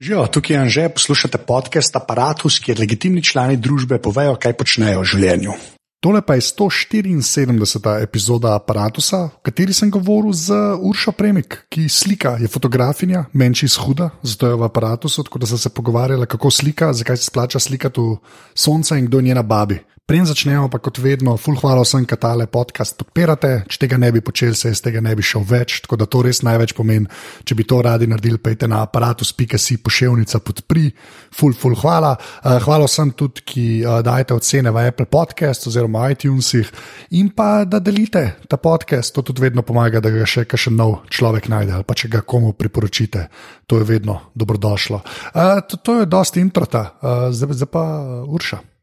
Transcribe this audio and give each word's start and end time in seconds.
Živijo, 0.00 0.26
tukaj 0.26 0.54
je 0.56 0.60
Anže, 0.60 0.88
poslušate 0.88 1.38
podcast 1.38 1.96
Apparatus, 1.96 2.60
kjer 2.62 2.78
legitimni 2.78 3.22
člani 3.22 3.56
družbe 3.56 3.96
povejo, 3.98 4.36
kaj 4.38 4.54
počnejo 4.54 5.00
v 5.02 5.08
življenju. 5.10 5.56
Tole 5.98 6.20
pa 6.22 6.36
je 6.38 6.44
174. 6.46 7.96
epizoda 8.06 8.52
Apparatusa, 8.54 9.24
v 9.26 9.42
kateri 9.50 9.74
sem 9.74 9.90
govoril 9.90 10.30
z 10.30 10.54
Uršo 10.78 11.16
Premik, 11.18 11.64
ki 11.66 11.88
slika, 11.90 12.36
je 12.38 12.46
fotografinja, 12.46 13.24
menči 13.34 13.66
izhuda, 13.66 14.12
zato 14.22 14.46
je 14.46 14.60
v 14.62 14.68
aparatusu, 14.70 15.26
tako 15.26 15.42
da 15.42 15.50
sem 15.50 15.58
se 15.58 15.74
pogovarjala, 15.74 16.30
kako 16.30 16.54
slika, 16.54 16.92
zakaj 16.94 17.18
se 17.18 17.32
splača 17.32 17.58
slikati 17.58 17.98
v 17.98 18.20
sonce 18.54 18.94
in 18.94 19.10
kdo 19.10 19.18
je 19.18 19.32
njena 19.32 19.42
babi. 19.42 19.82
Preden 20.08 20.24
začnemo, 20.24 20.70
pa 20.72 20.78
kot 20.80 21.02
vedno, 21.04 21.34
full 21.36 21.58
hvala 21.60 21.82
vsem, 21.84 22.06
ki 22.08 22.16
tale 22.16 22.46
podcast 22.48 22.94
podpirate. 22.96 23.66
Če 23.68 23.76
tega 23.82 23.98
ne 24.00 24.08
bi 24.08 24.22
počeli, 24.24 24.56
se 24.56 24.70
iz 24.72 24.80
tega 24.80 25.02
ne 25.04 25.10
bi 25.12 25.20
šel 25.20 25.42
več, 25.44 25.82
tako 25.84 25.98
da 26.00 26.06
to 26.08 26.22
res 26.24 26.38
največ 26.48 26.72
pomeni. 26.72 27.04
Če 27.44 27.52
bi 27.58 27.66
to 27.68 27.82
radi 27.84 28.08
naredili, 28.08 28.40
pejte 28.40 28.64
na 28.72 28.78
aparatus.si 28.86 29.76
pošiljnica 29.84 30.40
podpri, 30.40 30.86
full, 31.28 31.52
full 31.52 31.76
hvala. 31.76 32.14
Uh, 32.16 32.56
hvala 32.64 32.86
vsem 32.88 33.12
tudi, 33.20 33.44
ki 33.52 33.66
uh, 33.82 33.98
dajete 34.06 34.38
ocene 34.38 34.72
v 34.72 34.86
Apple 34.88 35.10
Podcast 35.12 35.68
oziroma 35.68 36.06
iTunesih 36.14 36.72
in 37.20 37.28
pa 37.36 37.66
da 37.68 37.76
delite 37.76 38.24
ta 38.48 38.56
podcast. 38.56 39.12
To 39.12 39.26
tudi 39.28 39.44
vedno 39.44 39.60
pomaga, 39.60 40.00
da 40.00 40.08
ga 40.08 40.24
še 40.24 40.46
kakšen 40.48 40.72
nov 40.80 41.02
človek 41.12 41.52
najde 41.52 41.76
ali 41.76 41.84
pa 41.84 41.92
če 41.92 42.08
ga 42.16 42.24
komu 42.24 42.54
priporočite. 42.56 43.26
To 43.68 43.84
je 43.84 43.84
vedno 43.92 44.32
dobrodošlo. 44.32 45.04
Uh, 45.36 45.60
to, 45.68 45.84
to 45.84 46.00
je 46.00 46.08
dosti 46.08 46.40
introta, 46.40 46.86
zdaj, 47.28 47.60
zdaj 47.60 47.72
pa 47.76 47.84
Urša. 48.24 48.77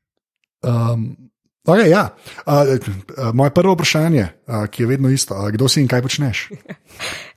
Um, 0.66 1.25
okay, 1.66 1.88
ja. 1.88 2.10
uh, 2.42 2.54
uh, 2.70 3.34
moje 3.34 3.50
prvo 3.52 3.74
vprašanje, 3.74 4.28
uh, 4.46 4.66
ki 4.66 4.84
je 4.84 4.88
vedno 4.88 5.10
isto, 5.10 5.34
uh, 5.34 5.50
kdo 5.50 5.68
si 5.68 5.82
in 5.82 5.88
kaj 5.88 6.02
počneš? 6.02 6.50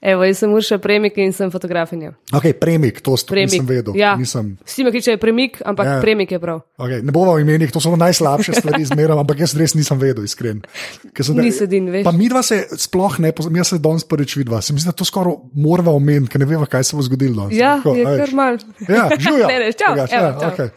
Evo, 0.01 0.23
jaz 0.23 0.39
sem 0.39 0.47
Urša 0.49 0.79
Premik 0.79 1.17
in 1.17 1.33
sem 1.33 1.51
fotografinja. 1.51 2.13
Okay, 2.31 2.53
premik, 2.53 3.01
to 3.01 3.13
st- 3.13 3.27
Premik. 3.29 3.51
nisem 3.53 3.67
vedel. 3.67 3.97
Ja. 3.97 4.15
Nisem, 4.15 4.55
Vsi 4.63 4.85
me 4.85 4.91
kličejo 4.91 5.19
Premik, 5.19 5.59
ampak 5.61 5.87
Ja. 5.89 5.97
Premik 5.99 6.31
je 6.31 6.39
prav. 6.39 6.61
okay, 6.77 7.03
ne 7.03 7.11
bomo 7.11 7.35
imenih, 7.37 7.67
to 7.67 7.81
so 7.81 7.91
najslabše 7.93 8.53
stvari 8.55 8.85
zmeraj, 8.85 9.19
ampak 9.19 9.41
jaz 9.41 9.57
res 9.57 9.75
nisem 9.75 9.99
vedel, 9.99 10.23
iskren. 10.23 10.63
Ker 11.11 11.25
sem- 11.25 11.35
Ni 11.37 11.51
sedin, 11.51 11.89
veš. 11.89 12.05
Pa 12.05 12.13
mi 12.13 12.29
dva 12.29 12.43
se 12.43 12.69
sploh 12.73 13.19
ne 13.19 13.33
poznamo, 13.33 13.57
jaz 13.57 13.69
se 13.69 13.79
danes 13.79 14.05
prvič 14.05 14.37
vidva. 14.37 14.61
Se 14.61 14.71
mi 14.71 14.79
zdi, 14.79 14.87
da 14.87 14.95
to 14.95 15.05
skoraj 15.05 15.35
moramo 15.53 15.91
omeniti, 15.93 16.31
ker 16.31 16.39
ne 16.39 16.47
vemo, 16.47 16.63
kaj 16.65 16.85
se 16.85 16.95
bo 16.95 17.03
zgodilo. 17.03 17.49
Ja, 17.51 17.77
Tako, 17.79 17.97
je 17.97 18.07
a 18.07 18.11
veš. 18.11 18.21
kar 18.21 18.31
mal. 18.33 18.55
Ja, 18.87 19.03
živijo. 19.19 19.47
Ne, 19.49 19.59
ne, 19.59 19.73
čau, 19.73 19.93
Drugače, 19.93 20.15
evo, 20.15 20.27
ja, 20.27 20.39
čau. 20.39 20.51
okay. 20.53 20.69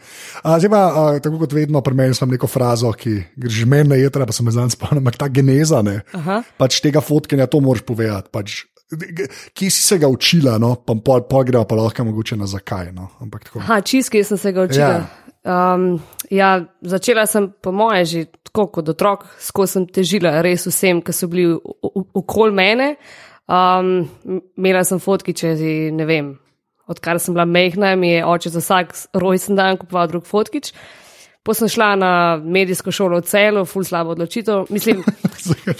A, 0.42 0.58
zdaj 0.58 0.70
pa, 0.70 0.82
a, 0.82 1.18
tako 1.20 1.38
kot 1.38 1.52
vedno, 1.52 1.78
pri 1.80 1.94
meni 1.94 2.14
sem 2.14 2.26
neko 2.28 2.46
frazo, 2.48 2.90
ki 2.92 3.22
že 3.48 3.66
meni 3.66 3.94
na 3.94 3.98
jedra, 3.98 4.26
pa 4.28 4.34
sem 4.34 4.46
zdaj 4.50 4.74
spomnil, 4.76 5.02
ampak 5.02 5.18
ta 5.18 5.28
geneza, 5.32 5.82
ne, 5.82 6.02
Aha. 6.14 6.42
pač 6.58 6.82
tega 6.84 7.02
fotkanja, 7.04 7.48
to 7.50 7.62
moraš 7.64 7.82
povedati. 7.86 8.30
Pač, 8.32 8.64
kje 9.54 9.70
si 9.70 9.82
se 9.82 9.98
ga 9.98 10.08
učila, 10.08 10.58
no? 10.60 10.74
pa 10.76 10.94
pol, 10.94 11.24
pol 11.28 11.44
greva 11.48 11.64
pa 11.68 11.78
lahko 11.78 12.04
mogoče 12.04 12.36
na 12.36 12.46
zakaj. 12.46 12.92
No? 12.92 13.08
Tako. 13.20 13.62
Aha, 13.64 13.80
čiski 13.80 14.24
sem 14.24 14.38
se 14.38 14.52
ga 14.52 14.66
učila. 14.68 14.94
Ja. 15.00 15.06
Um, 15.42 15.98
ja, 16.30 16.60
začela 16.80 17.26
sem, 17.26 17.50
po 17.50 17.72
moje, 17.74 18.04
že 18.04 18.20
tako 18.46 18.68
kot 18.78 18.92
otrok, 18.92 19.26
skozi 19.42 19.78
sem 19.78 19.86
težila 19.90 20.36
res 20.44 20.68
vsem, 20.68 21.02
ki 21.02 21.14
so 21.16 21.26
bili 21.32 21.56
okoli 22.14 22.54
mene. 22.54 22.94
Um, 23.50 24.06
imela 24.56 24.84
sem 24.86 25.02
fotki, 25.02 25.34
če 25.34 25.56
ne 25.92 26.06
vem, 26.06 26.34
odkar 26.86 27.18
sem 27.20 27.34
bila 27.34 27.46
mehna, 27.48 27.96
mi 27.98 28.14
je 28.14 28.26
oče 28.26 28.52
za 28.54 28.62
vsak 28.62 28.94
rojsten 29.18 29.58
dan 29.58 29.80
kupoval 29.80 30.12
drug 30.12 30.28
fotkič. 30.28 30.70
Potem 31.42 31.66
sem 31.66 31.72
šla 31.74 31.88
na 31.98 32.10
medijsko 32.38 32.92
šolo 32.94 33.18
v 33.18 33.26
celu, 33.26 33.64
ful 33.66 33.82
slabo 33.84 34.14
odločitev. 34.14 34.68
Mislim, 34.70 35.02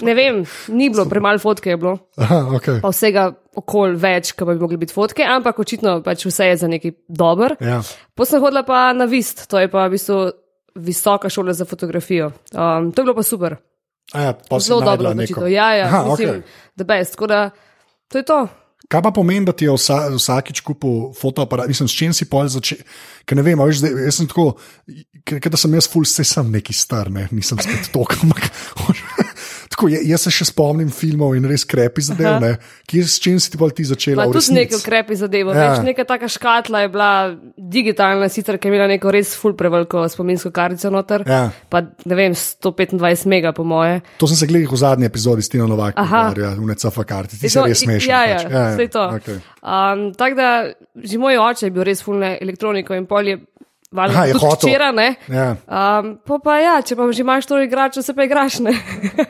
ne 0.07 0.15
vem, 0.17 0.41
ni 0.75 0.89
bilo, 0.91 1.05
premalo 1.07 1.39
fotke 1.39 1.71
je 1.71 1.77
bilo 1.79 1.93
Aha, 2.19 2.41
okay. 2.57 2.81
pa 2.83 2.91
vsega 2.91 3.29
okol 3.55 3.95
več, 3.95 4.33
kot 4.35 4.49
bi 4.49 4.57
mogli 4.59 4.77
biti 4.81 4.95
fotke, 4.95 5.23
ampak 5.23 5.61
očitno 5.63 6.01
pač 6.03 6.25
vse 6.27 6.49
je 6.51 6.57
za 6.65 6.67
nekaj 6.67 6.97
dober. 7.07 7.55
ja. 7.63 7.79
Potem 8.13 8.35
sem 8.35 8.43
hodila 8.43 8.65
pa 8.67 8.89
na 8.93 9.07
Vist, 9.07 9.45
to 9.47 9.61
je 9.61 9.71
pa 9.71 9.87
v 9.87 9.95
bistvu 9.95 10.17
visoka 10.83 11.29
šola 11.29 11.53
za 11.55 11.65
fotografijo. 11.69 12.33
Um, 12.51 12.91
to 12.91 13.01
je 13.01 13.05
bilo 13.05 13.15
pa 13.15 13.23
super, 13.23 13.55
A 14.13 14.21
Ja, 14.21 14.33
zelo 14.59 14.81
dobro 14.81 15.09
odločitev. 15.09 15.47
Ja, 15.47 15.71
ja, 15.75 15.85
Aha, 15.85 16.03
mislim, 16.09 16.29
okay. 16.29 16.41
the 16.75 16.83
best. 16.83 17.15
Tako 17.15 17.27
da, 17.27 17.49
to 18.11 18.17
je 18.17 18.25
to. 18.25 18.47
Kaj 18.91 19.01
pa 19.01 19.11
pomeni, 19.15 19.45
da 19.47 19.53
ti 19.55 19.65
je 19.65 19.73
vsa, 19.73 20.05
vsakič 20.13 20.61
kupil 20.65 21.13
fotoaparat, 21.17 21.69
mislim, 21.71 21.87
s 21.87 21.97
čim 21.97 22.13
si 22.13 22.27
pol 22.29 22.49
začel? 22.51 22.83
Ker 23.25 23.39
ne 23.39 23.45
vem, 23.45 23.59
veš, 23.59 23.79
zdaj, 23.79 23.93
jaz 24.05 24.19
sem 24.19 24.27
tako, 24.29 24.47
ker, 25.23 25.39
ker 25.39 25.53
da 25.53 25.59
sem 25.59 25.73
jaz 25.77 25.87
ful, 25.89 26.05
se 26.09 26.25
sem 26.27 26.49
neki 26.51 26.75
star, 26.75 27.09
ne, 27.13 27.25
nisem 27.31 27.61
spet 27.63 27.89
tok, 27.93 28.17
ampak. 28.25 28.49
Tako, 29.73 29.89
ja- 29.89 30.03
jaz 30.05 30.21
se 30.27 30.31
še 30.31 30.45
spomnim 30.45 30.89
filmov 30.93 31.33
in 31.35 31.45
res 31.49 31.65
krepi 31.65 32.01
zadev. 32.05 32.37
ne. 32.41 32.51
Kje, 32.85 33.03
s 33.09 33.17
čim 33.19 33.39
si 33.41 33.49
ti 33.49 33.57
bolj 33.57 33.73
ti 33.73 33.83
začela? 33.83 34.25
Pa 34.25 34.31
tudi 34.31 34.53
nekaj 34.53 34.77
ukrepi 34.77 35.15
zadevo. 35.17 35.51
Ja. 35.51 35.73
Ja. 35.73 35.81
Neka 35.81 36.05
taka 36.05 36.29
škatla 36.29 36.85
je 36.85 36.89
bila 36.93 37.09
digitalna, 37.57 38.29
sicer 38.29 38.57
ki 38.57 38.67
je 38.67 38.73
imela 38.73 38.87
neko 38.87 39.11
res 39.11 39.33
full 39.35 39.55
preveliko 39.57 40.05
spominsko 40.09 40.51
kartico 40.53 40.91
noter. 40.93 41.23
Ja. 41.25 41.49
Pa 41.69 41.81
ne 41.81 42.15
vem, 42.15 42.35
125 42.37 43.25
mega 43.25 43.51
po 43.51 43.63
moje. 43.63 44.01
To 44.21 44.27
sem 44.29 44.37
se 44.37 44.47
gledal 44.47 44.69
v 44.71 44.77
zadnji 44.77 45.05
epizodi 45.09 45.41
s 45.41 45.49
Tino 45.49 45.67
Novak, 45.67 45.97
ja, 45.97 46.53
v 46.53 46.69
NCF 46.69 47.01
karti. 47.05 47.39
Ti 47.39 47.49
si 47.49 47.57
to- 47.57 47.65
res 47.65 47.81
smešen. 47.81 48.09
Ja, 48.09 48.21
ja, 48.25 48.37
pač. 48.37 48.51
ja, 48.51 48.87
to. 48.87 49.03
okej. 49.17 49.37
Um, 49.63 50.11
Tako 50.13 50.35
da, 50.35 50.47
že 51.03 51.17
moj 51.17 51.37
oče 51.39 51.65
je 51.65 51.71
bil 51.71 51.83
res 51.83 52.01
fulne 52.03 52.37
elektroniko 52.41 52.93
in 52.93 53.05
pol 53.07 53.23
je 53.27 53.37
valjda 53.93 54.25
je 54.25 54.33
hotel. 54.33 54.69
včeraj. 54.69 55.11
Ja. 55.29 55.49
Um, 55.67 56.15
pa, 56.25 56.39
pa 56.43 56.57
ja, 56.59 56.79
če 56.81 56.97
pa 56.97 57.09
že 57.11 57.21
imaš 57.21 57.49
to 57.49 57.61
igračo, 57.61 58.01
se 58.05 58.15
pa 58.15 58.25
igraš, 58.25 58.59
ne. 58.65 58.73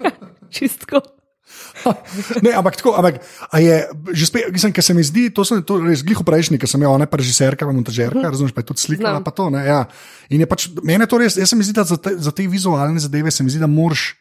Čistko. 0.53 1.03
Ne, 2.45 2.53
ampak 2.55 2.77
tako, 2.79 2.93
ampak 2.95 3.19
a 3.51 3.59
je, 3.59 3.75
že 4.15 4.25
spet, 4.29 4.47
mislim, 4.53 4.71
ker 4.71 4.85
se 4.85 4.93
mi 4.95 5.03
zdi, 5.03 5.27
to 5.33 5.43
sem 5.45 5.59
to 5.65 5.81
res 5.83 6.05
gliho 6.05 6.23
prejšnji, 6.23 6.57
ker 6.61 6.69
sem 6.69 6.79
imel 6.79 6.93
ona 6.95 7.07
režiserka, 7.09 7.67
pa 7.67 7.75
montažerka, 7.75 8.23
razumeš, 8.23 8.53
pa 8.55 8.63
je 8.63 8.71
tudi 8.71 8.83
slikala, 8.83 9.19
Znam. 9.19 9.25
pa 9.25 9.31
to, 9.35 9.49
ne, 9.53 9.65
ja. 9.65 9.83
In 10.31 10.45
je 10.45 10.47
pač, 10.47 10.69
mene 10.85 11.09
to 11.09 11.19
res, 11.19 11.35
jaz 11.37 11.51
se 11.51 11.57
mi 11.59 11.65
zdi, 11.65 11.75
da 11.75 11.83
za 11.87 11.97
te, 11.99 12.15
za 12.15 12.31
te 12.31 12.47
vizualne 12.47 13.01
zadeve 13.01 13.33
se 13.33 13.43
mi 13.43 13.51
zdi, 13.51 13.61
da 13.63 13.69
moraš. 13.69 14.13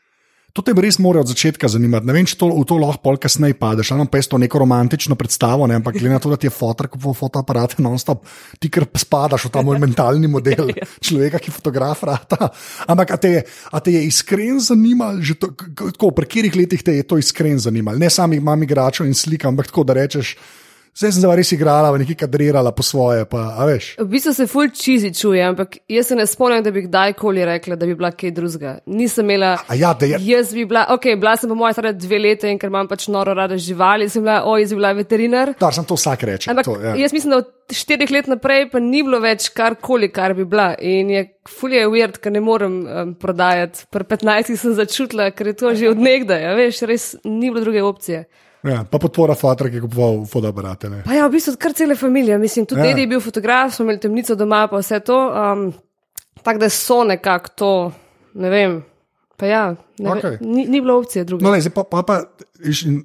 To 0.52 0.60
te 0.60 0.74
res 0.76 0.98
mora 1.00 1.22
od 1.24 1.30
začetka 1.32 1.64
zanimati. 1.64 2.04
Ne 2.04 2.12
vem, 2.12 2.26
če 2.28 2.36
to, 2.36 2.50
v 2.52 2.64
to 2.68 2.76
lahko 2.76 3.00
pol 3.00 3.16
kasneje 3.16 3.56
padeš. 3.56 3.94
Ali 3.96 4.04
pa 4.04 4.20
je 4.20 4.28
to 4.28 4.36
neko 4.36 4.60
romantično 4.60 5.16
predstavo, 5.16 5.64
ne? 5.64 5.78
ampak 5.80 5.96
glede 5.96 6.12
na 6.12 6.20
to, 6.20 6.28
da 6.28 6.36
ti 6.36 6.44
je 6.44 6.52
fotor 6.52 6.90
kupoval 6.92 7.16
fotoaparate 7.16 7.80
non-stop, 7.80 8.26
ti 8.60 8.68
kar 8.68 8.84
spadaš 8.84 9.48
v 9.48 9.52
ta 9.56 9.64
moj 9.64 9.80
mentalni 9.80 10.28
model 10.28 10.68
človeka, 11.08 11.40
ki 11.40 11.54
fotograf 11.56 12.04
rata. 12.04 12.52
Ampak 12.84 13.16
a 13.16 13.16
te, 13.16 13.30
je- 13.32 13.44
a 13.72 13.80
te 13.80 13.96
je 13.96 14.04
iskren 14.04 14.60
zanimal, 14.60 15.24
že 15.24 15.40
to, 15.40 15.56
tako, 15.56 16.12
pri 16.12 16.28
katerih 16.28 16.58
letih 16.60 16.84
te 16.84 17.00
je 17.00 17.08
to 17.08 17.16
iskren 17.16 17.56
zanimal? 17.56 17.96
Ne 17.96 18.12
sami 18.12 18.36
imam 18.36 18.60
igračo 18.60 19.08
in 19.08 19.16
slikam, 19.16 19.56
ampak 19.56 19.72
tako 19.72 19.88
da 19.88 19.96
rečeš, 19.96 20.36
zdaj 20.96 21.12
sem 21.12 21.22
zdaj 21.22 21.36
res 21.40 21.52
igrala, 21.54 21.90
neki 21.98 22.14
kadrirala 22.18 22.72
po 22.76 22.84
svoje, 22.84 23.24
pa 23.28 23.54
a. 23.56 23.66
V 23.66 24.06
bistvu 24.12 24.34
se 24.36 24.46
ful 24.46 24.68
čizi 24.76 25.12
čuje, 25.14 25.42
ampak 25.44 25.78
jaz 25.88 26.10
se 26.10 26.16
ne 26.16 26.26
spomnim, 26.28 26.62
da 26.62 26.70
bi 26.70 26.84
kdajkoli 26.86 27.44
rekla, 27.48 27.76
da 27.76 27.86
bi 27.86 27.96
bila 27.96 28.10
kaj 28.12 28.34
drugega. 28.36 28.74
Nisem 28.86 29.24
imela. 29.30 29.56
A 29.68 29.78
ja, 29.78 29.94
da 29.94 30.06
je. 30.06 30.20
Jaz 30.26 30.52
bi 30.54 30.66
bila, 30.68 30.86
ok, 30.92 31.14
bila 31.16 31.36
sem 31.36 31.48
po 31.48 31.56
mojem 31.56 31.78
stara 31.78 31.92
dve 31.92 32.18
leta 32.18 32.50
in 32.50 32.60
ker 32.60 32.68
imam 32.72 32.88
pač 32.88 33.08
noro 33.08 33.34
rada 33.34 33.56
živali, 33.56 34.08
sem 34.12 34.22
bila, 34.22 34.42
oj, 34.44 34.66
jaz 34.66 34.74
bi 34.74 34.80
bila 34.82 34.92
veterinar. 35.00 35.54
Dar, 35.60 35.74
sem 35.74 35.88
to 35.88 35.96
vsak 35.96 36.28
reče. 36.28 36.50
Ampak 36.52 36.68
to, 36.68 36.76
ja. 36.82 36.94
jaz 37.00 37.16
mislim, 37.16 37.36
da 37.36 37.42
od 37.42 37.50
štirih 37.72 38.10
let 38.12 38.28
naprej 38.28 38.68
pa 38.72 38.80
ni 38.82 39.02
bilo 39.02 39.20
več 39.22 39.48
karkoli, 39.56 40.12
kar 40.12 40.36
bi 40.36 40.44
bila. 40.44 40.72
In 40.76 41.10
je 41.10 41.24
fulje 41.48 41.86
weird, 41.88 42.20
ker 42.20 42.34
ne 42.34 42.44
morem 42.44 42.78
um, 42.84 43.16
prodajati. 43.16 43.86
Pri 43.92 44.04
15 44.12 44.56
sem 44.60 44.76
začutila, 44.76 45.30
ker 45.32 45.52
je 45.52 45.58
to 45.64 45.74
že 45.78 45.92
odnegdaj, 45.94 46.48
a 46.52 46.56
veš, 46.58 46.84
res 46.88 47.12
ni 47.24 47.48
bilo 47.48 47.64
druge 47.64 47.82
opcije. 47.86 48.26
Ja, 48.62 48.84
pa 48.86 48.98
podpora 49.02 49.34
fotora, 49.34 49.70
ki 49.70 49.80
je 49.80 49.84
kupoval 49.86 50.20
fotoaparate. 50.30 50.90
Pa 51.04 51.16
ja, 51.16 51.26
v 51.26 51.34
bistvu 51.34 51.56
kar 51.58 51.74
cele 51.74 51.96
družine, 51.98 52.38
mislim, 52.38 52.66
tudi 52.66 52.80
Ja. 52.80 52.92
dedi 52.92 53.06
je 53.06 53.06
bil 53.14 53.20
fotograf, 53.20 53.74
smo 53.74 53.84
imeli 53.84 54.00
temnico 54.00 54.34
doma, 54.34 54.68
pa 54.70 54.78
vse 54.78 55.00
to. 55.00 55.18
Um, 55.18 55.72
Tako 56.42 56.58
da 56.58 56.68
so 56.68 57.04
nekako 57.04 57.48
to, 57.54 57.92
ne 58.34 58.50
vem. 58.50 58.82
Pa 59.36 59.46
ja, 59.46 59.74
ne 59.98 60.10
okay. 60.10 60.36
ni, 60.40 60.66
ni 60.66 60.80
bilo 60.80 60.98
opcije 60.98 61.24
druge. 61.24 61.44
No, 61.44 61.50
le, 61.50 61.60
pa, 61.74 61.84
pa, 61.84 62.02
pa 62.02 62.20
iš, 62.64 62.82
in 62.86 63.04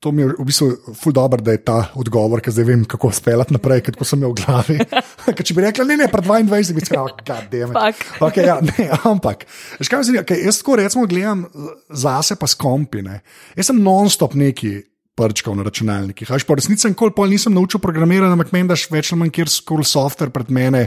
to 0.00 0.12
mi 0.12 0.22
je 0.22 0.28
v 0.38 0.44
bistvu 0.46 0.94
ful 0.94 1.12
dobro, 1.12 1.40
da 1.42 1.52
je 1.52 1.62
ta 1.64 1.78
odgovor, 1.98 2.40
ker 2.40 2.54
zdaj 2.54 2.64
vem, 2.64 2.84
kako 2.88 3.10
speljati 3.12 3.52
naprej, 3.56 3.82
tako 3.90 4.06
sem 4.06 4.20
imel 4.20 4.32
v 4.32 4.44
glavi. 4.44 4.78
Ker 5.36 5.44
če 5.44 5.56
bi 5.56 5.64
rekla, 5.64 5.84
ne, 5.84 5.96
ne, 6.04 6.06
pa 6.12 6.22
22, 6.22 6.76
bi 6.76 6.84
rekel, 6.84 7.08
gadem. 7.26 7.72
Fuck. 7.74 8.04
Okay, 8.28 8.46
ja, 8.46 8.60
ne, 8.62 8.90
ampak, 9.10 9.44
kaj 9.82 10.06
zdi, 10.06 10.20
okay, 10.22 10.44
jaz 10.46 10.62
tako 10.62 10.78
recimo 10.80 11.06
gledam 11.10 11.44
zase 11.90 12.38
pa 12.38 12.46
s 12.46 12.56
kompine. 12.56 13.20
Jaz 13.58 13.72
sem 13.72 13.82
non-stop 13.82 14.38
neki. 14.38 14.78
Prčkal 15.18 15.56
na 15.58 15.66
računalnikih. 15.66 16.30
Až 16.30 16.46
po 16.46 16.54
resnici 16.54 16.86
nikoli 16.86 17.10
pol 17.10 17.26
nisem 17.26 17.50
naučil 17.54 17.82
programirati, 17.82 18.30
ampak 18.30 18.52
meni 18.54 18.70
daš 18.70 18.86
več 18.92 19.10
ali 19.12 19.24
manj 19.24 19.32
kjer 19.34 19.50
skoro 19.50 19.82
software 19.82 20.30
pred 20.30 20.52
mene. 20.54 20.84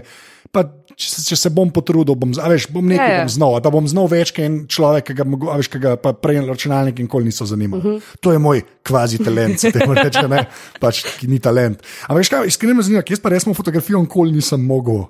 Pa, 0.56 0.64
če, 0.96 1.08
se- 1.10 1.24
če 1.28 1.36
se 1.40 1.50
bom 1.52 1.70
potrudil, 1.72 2.16
bom, 2.20 2.32
veš, 2.32 2.66
bom 2.72 2.84
nekaj 2.88 3.08
Ja, 3.08 3.14
ja. 3.14 3.20
bom 3.24 3.30
znal, 3.32 3.60
da 3.64 3.70
bom 3.72 3.86
znal 3.88 4.08
več, 4.12 4.32
kot 4.36 4.44
en 4.48 4.56
človek, 4.72 5.06
ki 5.12 5.14
ga, 5.20 5.24
mogo- 5.28 5.52
a 5.52 5.56
veš, 5.60 5.70
ki 5.72 5.80
ga 5.84 5.94
pa 6.00 6.12
prej 6.16 6.42
računalnik 6.48 7.00
nikoli 7.00 7.28
niso 7.28 7.46
zanimali. 7.46 7.80
Uh 7.84 7.88
-huh. 8.00 8.16
To 8.20 8.32
je 8.32 8.40
moj 8.40 8.62
kvazi 8.84 9.20
talent, 9.20 9.60
se 9.60 9.72
temu 9.72 9.94
reče, 9.94 10.28
ne, 10.28 10.48
pač 10.80 11.04
ki 11.20 11.28
ni 11.28 11.40
talent. 11.40 11.80
Ampak 12.08 12.18
veš 12.18 12.30
kaj, 12.30 12.48
iskreno 12.48 12.76
me 12.76 12.84
zanima, 12.84 13.04
jaz 13.10 13.20
pa 13.20 13.30
res 13.30 13.44
fotografijo 13.44 14.00
nikoli 14.02 14.32
nisem 14.32 14.60
mogel 14.66 15.06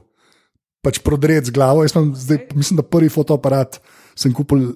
pač 0.81 0.99
prodreti 0.99 1.47
z 1.47 1.53
glavo. 1.53 1.83
Jaz 1.83 1.95
imam 1.95 2.15
zdaj, 2.15 2.47
mislim, 2.55 2.77
da 2.77 2.83
prvi 2.83 3.09
fotoaparat 3.09 3.79
sem 4.15 4.33
kupil 4.33 4.73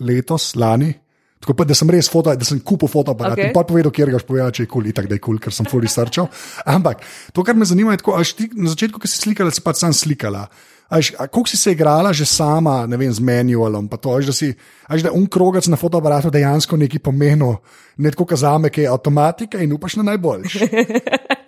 letos, 0.00 0.54
lani. 0.56 0.94
Tako 1.38 1.54
pa, 1.54 1.66
da 1.68 1.74
sem 1.78 1.90
res 1.94 2.08
foto, 2.10 2.34
da 2.34 2.46
sem 2.46 2.58
kupil 2.66 2.90
fotoaparat 2.90 3.38
okay. 3.38 3.50
in 3.50 3.54
pa 3.54 3.62
povedal, 3.66 3.92
kjer 3.94 4.10
ga 4.10 4.18
špoja, 4.22 4.48
če 4.54 4.64
je 4.64 4.70
kul, 4.70 4.88
cool, 4.88 4.94
tako 4.96 5.10
da 5.10 5.18
je 5.18 5.22
kul, 5.22 5.36
cool, 5.36 5.42
ker 5.44 5.54
sem 5.54 5.68
fully 5.70 5.90
starčal. 5.90 6.26
Ampak 6.66 7.04
to, 7.36 7.44
kar 7.46 7.54
me 7.58 7.68
zanima, 7.68 7.94
je, 7.94 8.02
tako, 8.02 8.18
ti, 8.34 8.48
na 8.58 8.72
začetku, 8.72 8.98
ko 8.98 9.10
si 9.10 9.20
slikala, 9.20 9.54
si 9.54 9.62
pa 9.62 9.74
sam 9.78 9.94
slikala. 9.94 10.48
Kako 10.88 11.44
si 11.46 11.56
se 11.56 11.72
igrala 11.72 12.12
že 12.12 12.24
sama, 12.24 12.86
ne 12.86 12.96
vem, 12.96 13.12
z 13.12 13.20
manualom, 13.20 13.88
pa 13.88 13.96
to, 13.96 14.16
až, 14.16 14.26
da 14.26 14.32
si, 14.32 14.54
až, 14.88 15.02
da 15.04 15.12
unkrogac 15.12 15.68
na 15.68 15.76
fotoaparatu 15.76 16.32
dejansko 16.32 16.76
nekaj 16.80 17.02
pomenil, 17.04 17.60
ne 18.00 18.10
tako 18.10 18.24
kazame, 18.24 18.70
ki 18.72 18.86
je 18.86 18.88
avtomatika 18.88 19.60
in 19.60 19.72
upaš 19.76 19.98
na 20.00 20.02
najboljši. 20.02 20.58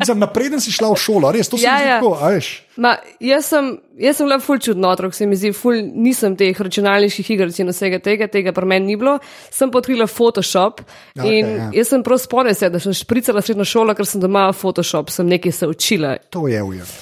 Mislim, 0.00 0.18
napreden 0.20 0.60
si 0.60 0.72
šla 0.72 0.90
v 0.92 0.96
šolo, 1.00 1.32
res 1.32 1.48
to 1.48 1.56
si 1.56 1.64
ja, 1.64 1.78
ja. 1.80 1.96
tako, 2.00 2.18
ajš. 2.20 2.48
Ma, 2.76 2.94
jaz 3.20 3.48
sem, 3.48 3.74
jaz 4.00 4.20
sem 4.20 4.28
bila 4.28 4.40
ful 4.44 4.60
čudno 4.60 4.88
otrok, 4.92 5.16
se 5.16 5.28
mi 5.28 5.36
zdi, 5.36 5.52
ful 5.56 5.76
nisem 5.88 6.36
teh 6.36 6.56
računalniških 6.56 7.30
iger 7.36 7.52
in 7.52 7.72
vsega 7.72 8.00
tega, 8.00 8.28
tega 8.28 8.52
pri 8.56 8.68
meni 8.68 8.92
ni 8.92 8.96
bilo. 9.00 9.18
Sem 9.52 9.72
podkrila 9.72 10.08
Photoshop 10.08 10.84
ja, 11.16 11.24
in 11.24 11.48
okay, 11.48 11.56
ja. 11.56 11.70
jaz 11.80 11.92
sem 11.92 12.04
prav 12.04 12.20
spomnila 12.20 12.56
se, 12.56 12.68
da 12.72 12.80
sem 12.80 12.96
špricala 12.96 13.44
srednjo 13.44 13.68
šolo, 13.68 13.96
ker 13.96 14.08
sem 14.08 14.20
doma 14.20 14.50
Photoshop, 14.52 15.12
sem 15.12 15.28
nekaj 15.28 15.52
se 15.52 15.68
učila. 15.68 16.16
To 16.32 16.48
je 16.48 16.62
ujem. 16.62 16.92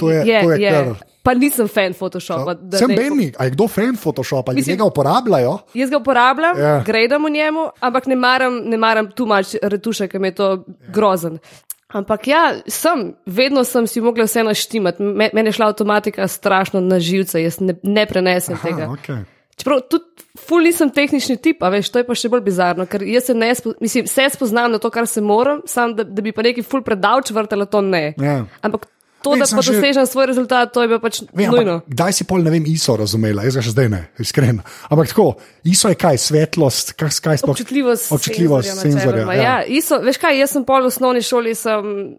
To 0.00 0.10
je, 0.10 0.22
je, 0.26 0.42
to 0.42 0.52
je, 0.52 0.62
je. 0.62 0.94
Pa 1.26 1.34
nisem 1.34 1.66
fan 1.68 1.94
Photoshopa. 1.94 2.54
Sem 2.78 2.94
Benny, 2.94 3.32
ali 3.34 3.50
kdo 3.50 3.66
fan 3.68 3.96
Photoshopa, 3.98 4.52
ali 4.52 4.76
ga 4.76 4.84
uporabljajo? 4.86 5.58
Jaz 5.74 5.90
ga 5.90 5.98
uporabljam, 5.98 6.56
yeah. 6.56 6.78
Ja. 6.78 6.82
gredam 6.86 7.24
v 7.26 7.30
njemu, 7.30 7.68
ampak 7.80 8.06
ne 8.06 8.16
maram, 8.16 8.60
ne 8.64 8.78
maram 8.78 9.10
tu 9.10 9.26
mač 9.26 9.56
retuše, 9.62 10.06
ker 10.08 10.22
mi 10.22 10.30
je 10.30 10.38
to 10.38 10.50
yeah. 10.56 10.92
grozen. 10.94 11.38
Ampak 11.86 12.28
ja, 12.28 12.42
sem, 12.66 13.14
vedno 13.26 13.64
sem 13.64 13.86
si 13.86 14.00
mogla 14.00 14.26
vse 14.26 14.42
naštimati. 14.42 15.02
Mene 15.02 15.48
je 15.48 15.54
šla 15.58 15.70
avtomatika 15.70 16.28
strašno 16.28 16.80
na 16.80 16.98
živce, 17.00 17.42
jaz 17.42 17.60
ne, 17.60 17.74
ne 17.82 18.06
prenesem 18.06 18.54
Aha, 18.54 18.68
tega. 18.68 18.88
Okay. 18.94 19.22
Čeprav 19.56 19.80
tudi 19.90 20.26
ful 20.36 20.66
nisem 20.66 20.90
tehnični 20.92 21.38
tip, 21.42 21.62
a 21.64 21.70
veš, 21.72 21.88
to 21.90 22.02
je 22.02 22.06
pa 22.06 22.14
še 22.18 22.28
bolj 22.28 22.42
bizarno, 22.44 22.84
ker 22.90 23.02
jaz 23.06 23.30
se 23.30 23.34
ne 23.34 23.48
spo, 23.54 23.72
mislim, 23.80 24.06
spoznam 24.06 24.74
na 24.74 24.78
to, 24.82 24.90
kar 24.92 25.06
se 25.08 25.22
moram, 25.24 25.62
sam 25.66 25.94
da, 25.96 26.04
da 26.04 26.22
bi 26.22 26.34
pa 26.36 26.44
neki 26.44 26.62
ful 26.66 26.84
predavč 26.84 27.32
vrtela, 27.32 27.64
to 27.70 27.80
ne. 27.80 28.10
Yeah. 28.20 28.44
Ampak 28.66 28.84
to, 29.26 29.34
ne, 29.34 29.42
da 29.42 29.48
pa 29.50 29.62
dosežem 29.62 30.06
že... 30.06 30.10
svoj 30.12 30.28
rezultat, 30.30 30.72
to 30.72 30.84
je 30.84 30.90
bilo 30.92 31.00
pač 31.02 31.20
ne, 31.26 31.48
nujno. 31.50 31.76
Kdaj 31.90 32.14
si 32.14 32.26
pol, 32.28 32.46
ne 32.46 32.54
vem, 32.54 32.68
ISO 32.70 32.94
razumela, 32.98 33.44
jaz 33.46 33.58
ga 33.58 33.64
še 33.66 33.74
zdaj 33.74 33.90
ne, 33.92 34.02
iskreno. 34.22 34.62
Ampak 34.86 35.10
tako, 35.10 35.26
ISO 35.66 35.90
je 35.90 35.98
kaj, 35.98 36.20
svetlost, 36.22 36.94
kaj, 36.94 37.12
kaj 37.26 37.42
sploh? 37.42 37.56
Občutljivost, 37.58 38.10
občutljivost 38.14 38.82
senzorja. 38.86 39.26
Ja. 39.34 39.38
Ja, 39.42 39.56
ISO, 39.66 39.98
veš 40.04 40.22
kaj, 40.22 40.38
jaz 40.38 40.56
sem 40.56 40.66
pol 40.68 40.86
v 40.86 40.92
osnovni 40.94 41.24
šoli, 41.26 41.56
sem 41.58 42.16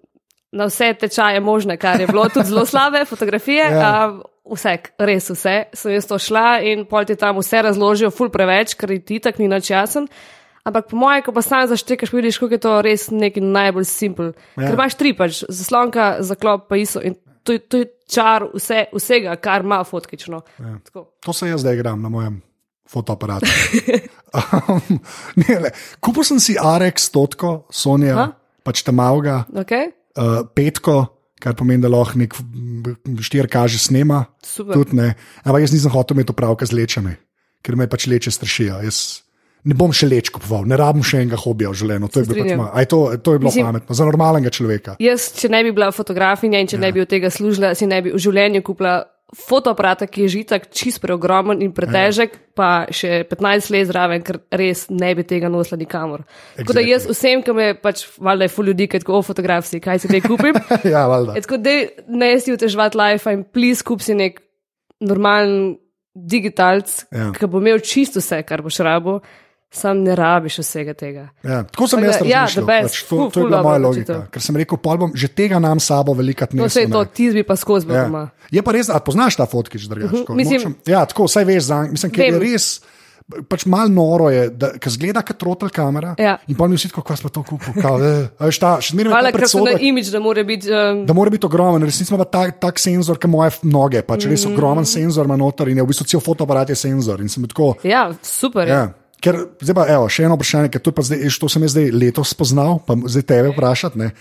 na 0.51 0.67
vse 0.69 0.93
tečaje 0.99 1.39
možne, 1.43 1.77
kar 1.79 2.01
je 2.01 2.07
bilo 2.07 2.27
tudi 2.31 2.51
zelo 2.51 2.65
slabe, 2.67 3.05
fotografije. 3.09 3.63
Ja. 3.63 3.85
A, 3.85 3.93
Vse, 4.47 4.77
res 5.03 5.25
vse, 5.27 5.53
sem 5.75 5.91
jaz 5.91 6.05
to 6.07 6.15
šla 6.15 6.61
in 6.63 6.85
pol 6.87 7.03
ti 7.03 7.17
tam 7.19 7.35
vse 7.41 7.65
razložijo, 7.65 8.13
ful 8.15 8.29
preveč, 8.31 8.77
ker 8.79 8.93
ti 9.03 9.17
tak 9.19 9.41
ni 9.41 9.49
nač 9.51 9.73
jasen. 9.73 10.07
Ampak 10.67 10.89
po 10.91 10.99
mojem, 10.99 11.23
ko 11.23 11.31
pa 11.31 11.41
sam 11.45 11.63
zaštekaš, 11.69 12.11
vidiš, 12.11 12.41
kako 12.41 12.57
je 12.57 12.59
to 12.59 12.73
res 12.83 13.07
nekaj 13.13 13.43
najbolj 13.43 13.87
simpel. 13.87 14.33
Ja. 14.57 14.67
Ker 14.67 14.75
imaš 14.75 14.97
tri, 14.99 15.13
pač 15.15 15.45
zaslonka, 15.47 16.17
zaklop, 16.27 16.67
pa 16.67 16.79
iso. 16.79 16.99
In 16.99 17.15
to, 17.47 17.55
to 17.55 17.83
je 17.83 17.87
čar 18.11 18.49
vse, 18.51 18.87
vsega, 18.91 19.37
kar 19.39 19.63
ima 19.63 19.79
fotkično. 19.87 20.41
Ja. 20.59 20.75
To 21.23 21.33
se 21.35 21.47
jaz 21.47 21.63
zdaj 21.63 21.79
igram 21.79 22.03
na 22.03 22.11
mojem 22.11 22.41
fotoaparatu. 22.87 23.47
um, 24.39 24.99
Kupil 26.03 26.27
sem 26.27 26.41
si 26.43 26.57
RX 26.59 27.07
stotko, 27.11 27.53
Sonja, 27.71 28.15
ha? 28.17 28.27
pač 28.67 28.83
tam 28.83 28.99
avga, 29.03 29.45
okay. 29.55 29.93
uh, 30.19 30.43
petko. 30.51 31.05
Kar 31.37 31.53
pomeni, 31.53 31.83
da 31.83 31.89
lahko 31.93 32.17
nek 32.17 32.33
štir 33.21 33.45
kaže 33.45 33.77
snema. 33.77 34.23
Ampak 34.57 35.59
jaz 35.61 35.69
nisem 35.75 35.93
hotel 35.93 36.17
imeti 36.17 36.33
opravka 36.33 36.65
z 36.65 36.73
lečami, 36.73 37.13
ker 37.61 37.77
me 37.77 37.85
pač 37.85 38.07
leče 38.09 38.33
strašijo. 38.33 38.79
Jaz 38.81 39.26
ne 39.65 39.75
bom 39.77 39.93
še 39.95 40.07
leč 40.09 40.31
kupoval, 40.33 40.67
ne 40.69 40.77
rabim 40.79 41.05
še 41.05 41.23
enega 41.23 41.39
hobija 41.41 41.73
v 41.73 41.79
življenju. 41.81 42.09
To, 42.13 42.23
pač 42.29 42.89
to, 42.91 43.01
to 43.23 43.35
je 43.35 43.41
bilo 43.41 43.51
Mislim, 43.51 43.67
pametno 43.67 43.97
za 43.97 44.07
normalnega 44.07 44.53
človeka. 44.53 44.97
Jaz, 45.03 45.31
če 45.37 45.51
ne 45.53 45.61
bi 45.65 45.75
bila 45.75 45.91
fotografinja 45.95 46.61
in 46.63 46.71
če 46.71 46.77
ja. 46.79 46.85
ne 46.85 46.93
bi 46.95 47.03
od 47.03 47.11
tega 47.11 47.31
služila, 47.33 47.73
si 47.77 47.89
ne 47.89 48.01
bi 48.05 48.15
v 48.15 48.23
življenju 48.23 48.65
kupila. 48.67 49.03
Fotoaparat, 49.27 50.05
ki 50.07 50.21
je 50.23 50.27
že 50.31 50.41
tako 50.47 50.69
čist 50.71 51.01
preogromen 51.03 51.59
in 51.59 51.73
pretežek, 51.75 52.37
ja. 52.37 52.43
pa 52.55 52.67
še 52.87 53.25
15 53.27 53.73
let 53.75 53.89
zraven, 53.89 54.21
ker 54.23 54.37
res 54.55 54.85
ne 54.87 55.09
bi 55.17 55.25
tega 55.27 55.49
nosila 55.51 55.75
nikamor. 55.81 56.21
Exactly. 56.23 56.61
Tako 56.61 56.75
da 56.77 56.83
jaz 56.87 57.07
vsem, 57.09 57.41
ki 57.43 57.55
me 57.57 57.65
pač, 57.75 58.05
valjda 58.23 58.47
je 58.47 58.53
ful 58.53 58.69
ljudi, 58.71 58.87
ki 58.87 59.01
tako 59.03 59.17
o 59.19 59.25
fotografiji, 59.27 59.83
kaj 59.83 59.99
se 59.99 60.11
te 60.13 60.21
kupim. 60.23 60.55
ja, 60.95 61.01
valjda. 61.11 61.35
Tako 61.43 61.59
da 61.59 61.73
ne 62.07 62.29
si 62.39 62.55
utežvati 62.55 62.95
life 62.95 63.33
in 63.35 63.43
please 63.43 63.83
kup 63.83 63.99
si 64.05 64.15
nek 64.15 64.39
normalen 65.03 65.75
digitalc, 66.15 66.95
ja. 67.11 67.27
ki 67.35 67.51
bo 67.51 67.59
imel 67.59 67.83
čisto 67.83 68.23
vse, 68.23 68.39
kar 68.47 68.63
boš 68.63 68.79
rabo 68.87 69.19
sam 69.77 70.01
ne 70.03 70.15
rabiš 70.17 70.59
vsega 70.63 70.95
tega. 70.97 71.27
Ja, 71.45 71.61
tako 71.69 71.87
sem 71.91 72.03
jaz 72.03 72.17
ja, 72.25 72.43
razmišljal. 72.43 72.65
Ja, 72.65 72.87
pač, 72.87 72.99
to, 73.03 73.07
ful, 73.09 73.23
to 73.31 73.45
je 73.45 73.51
bila 73.51 73.61
moja 73.65 73.83
logika. 73.85 74.19
Ker 74.33 74.43
sem 74.43 74.59
rekel, 74.59 74.81
bom, 74.83 75.13
že 75.15 75.29
tega 75.29 75.61
nam 75.63 75.81
sabo 75.83 76.17
veliko 76.17 76.49
ne. 76.51 76.63
No, 76.63 76.67
vse 76.71 76.87
je 76.87 76.91
to, 76.91 77.05
ti 77.05 77.29
bi 77.37 77.45
pa 77.47 77.55
skozi 77.59 77.89
bil 77.89 77.99
ja. 77.99 78.09
doma. 78.09 78.27
Je 78.51 78.63
pa 78.63 78.75
res, 78.75 78.91
da 78.91 78.99
poznaš 79.03 79.37
ta 79.39 79.47
fotkič, 79.49 79.87
drugače. 79.87 80.13
Uh 80.13 80.27
-huh, 80.27 80.35
mislim, 80.35 80.75
ja, 80.87 81.05
tako, 81.05 81.29
vsaj 81.29 81.45
veš, 81.45 81.63
za, 81.71 81.81
mislim, 81.91 82.11
ker 82.11 82.33
je 82.33 82.39
res. 82.39 82.69
Pač 83.27 83.65
malo 83.67 83.91
noro 83.91 84.29
je, 84.31 84.45
da 84.55 84.69
zgleda 84.87 85.19
kot 85.21 85.35
trotel 85.35 85.69
kamera. 85.69 86.13
Ja. 86.15 86.37
In 86.47 86.55
pa 86.55 86.67
mi 86.67 86.77
vsi 86.79 86.87
tako, 86.87 87.01
kako 87.01 87.17
smo 87.19 87.29
to 87.29 87.43
kupili. 87.43 87.81
Hvala, 87.83 89.31
ker 89.35 89.47
so 89.51 89.65
na 89.65 89.73
imič, 89.75 90.07
da 90.07 90.21
mora 90.23 90.43
biti. 90.47 90.71
Um... 90.71 91.01
Da 91.05 91.13
mora 91.13 91.29
biti 91.29 91.45
ogromen, 91.45 91.83
resnici 91.83 92.13
ima 92.13 92.23
tak, 92.23 92.55
tak 92.59 92.79
senzor, 92.79 93.19
kot 93.19 93.27
moje 93.27 93.51
noge. 93.67 94.01
Pač 94.01 94.29
res 94.31 94.45
mm. 94.45 94.53
ogromen 94.53 94.87
senzor 94.87 95.27
ima 95.27 95.35
noter 95.35 95.67
in 95.67 95.77
je 95.77 95.83
v 95.83 95.87
bistvu 95.87 96.07
cel 96.07 96.23
fotoaparat 96.23 96.69
je 96.69 96.79
senzor. 96.79 97.19
Tako, 97.47 97.73
ja, 97.83 98.13
super. 98.23 98.67
Ja. 98.67 98.87
Ker, 99.21 99.37
zdaj 99.61 99.75
pa, 99.77 99.85
evo, 99.89 100.09
še 100.11 100.27
eno 100.27 100.35
vprašanje, 100.37 100.69
ker 100.73 100.83
to, 100.83 100.93
zdaj, 100.93 101.23
to 101.41 101.49
sem 101.49 101.63
jaz 101.65 101.73
zdaj 101.73 101.87
letos 101.95 102.33
spoznal, 102.35 102.77
pa 102.85 102.97
zdaj 103.09 103.25
tebe 103.25 103.53
vprašati. 103.55 104.11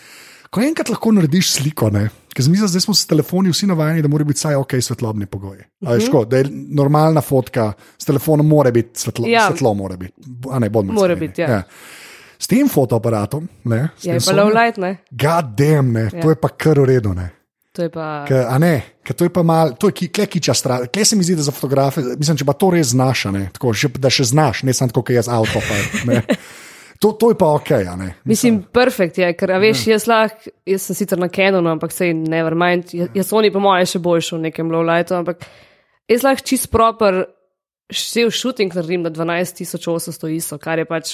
Ko 0.53 0.63
enkrat 0.65 0.89
lahko 0.89 1.13
narediš 1.13 1.51
sliko, 1.59 1.91
ker 2.33 2.47
zdaj, 2.47 2.71
zdaj 2.73 2.85
smo 2.87 2.95
s 2.97 3.09
telefoni 3.11 3.53
vsi 3.53 3.69
navajeni, 3.69 4.05
da 4.05 4.09
mora 4.09 4.25
biti 4.25 4.41
vsaj 4.41 4.57
ok 4.57 4.77
svetlobni 4.81 5.29
pogoji. 5.29 5.67
Uh 5.85 5.91
-huh. 5.91 6.07
ško, 6.07 6.25
da 6.25 6.41
je 6.41 6.49
normalna 6.51 7.21
fotka 7.21 7.73
s 7.99 8.05
telefonom, 8.05 8.47
mora 8.47 8.71
biti 8.71 9.01
svetlo, 9.01 9.27
ja. 9.29 9.47
svetlo 9.47 9.75
mora 9.75 9.97
biti. 9.97 10.13
A 10.51 10.59
ne, 10.59 10.71
bodimo 10.71 10.93
mora 10.93 11.15
biti. 11.15 11.41
Ja. 11.41 11.51
Ja. 11.51 11.63
S 12.39 12.47
tem 12.47 12.69
fotoaparatom, 12.69 13.49
ne, 13.65 13.89
s 13.99 14.05
je 14.05 14.19
pa 14.27 14.33
low 14.33 14.49
light, 14.49 14.77
ne. 14.77 14.97
Gadem, 15.11 15.93
ne, 15.93 16.11
ja. 16.13 16.23
to 16.23 16.31
je 16.31 16.37
pa 16.37 16.49
kar 16.49 16.81
uredu, 16.81 17.15
ne. 17.15 17.36
To 17.77 17.83
je 17.83 17.91
pa. 17.93 18.25
K, 18.25 18.33
a 18.49 18.57
ne, 18.59 18.81
to 19.05 19.25
je 19.25 19.31
pa 19.33 19.43
malo, 19.45 19.77
to 19.77 19.91
je 19.91 19.93
ki, 19.93 20.09
kle 20.09 20.27
kiča 20.27 20.55
stran. 20.57 20.87
Kle 20.93 21.05
se 21.05 21.17
mi 21.17 21.25
zdi, 21.25 21.37
da 21.37 21.45
za 21.45 21.53
fotografe, 21.53 22.01
mislim, 22.17 22.39
če 22.41 22.47
pa 22.49 22.55
to 22.57 22.71
res 22.73 22.95
znaš, 22.95 23.27
ne, 23.37 23.43
tako, 23.53 23.75
že, 23.77 23.91
da 24.01 24.09
še 24.13 24.25
znaš, 24.33 24.63
ne 24.65 24.73
samo 24.73 24.97
kot 24.97 25.13
jaz 25.13 25.29
avto. 25.29 25.61
Pa, 25.61 26.23
to, 27.03 27.13
to 27.21 27.31
je 27.35 27.39
pa 27.39 27.51
ok. 27.59 27.71
Mislim, 27.85 28.15
mislim 28.25 28.63
perfekt 28.73 29.21
je, 29.21 29.29
ker 29.37 29.53
veš, 29.61 29.85
ja. 29.91 29.99
jaz, 29.99 30.09
lah, 30.09 30.49
jaz 30.65 30.89
sem 30.89 30.97
sicer 30.97 31.21
na 31.21 31.29
Canonu, 31.29 31.75
ampak 31.77 31.93
sej 31.93 32.15
never 32.17 32.57
mind. 32.57 32.97
Jaz, 32.97 33.13
jaz 33.21 33.37
oni 33.37 33.53
po 33.53 33.61
mojem 33.61 33.93
še 33.93 34.01
boljši 34.09 34.39
v 34.39 34.43
nekem 34.49 34.73
low 34.73 34.81
lightu, 34.87 35.19
ampak 35.21 35.45
jaz 36.09 36.25
lahko 36.25 36.49
čist 36.49 36.73
proper. 36.73 37.27
Še 37.87 38.25
v 38.27 38.35
šuting 38.35 38.73
naredim 38.75 39.05
na 39.05 39.13
12.800 39.15 40.33
ISO, 40.35 40.57
kar 40.59 40.81
je 40.81 40.89
pač 40.89 41.13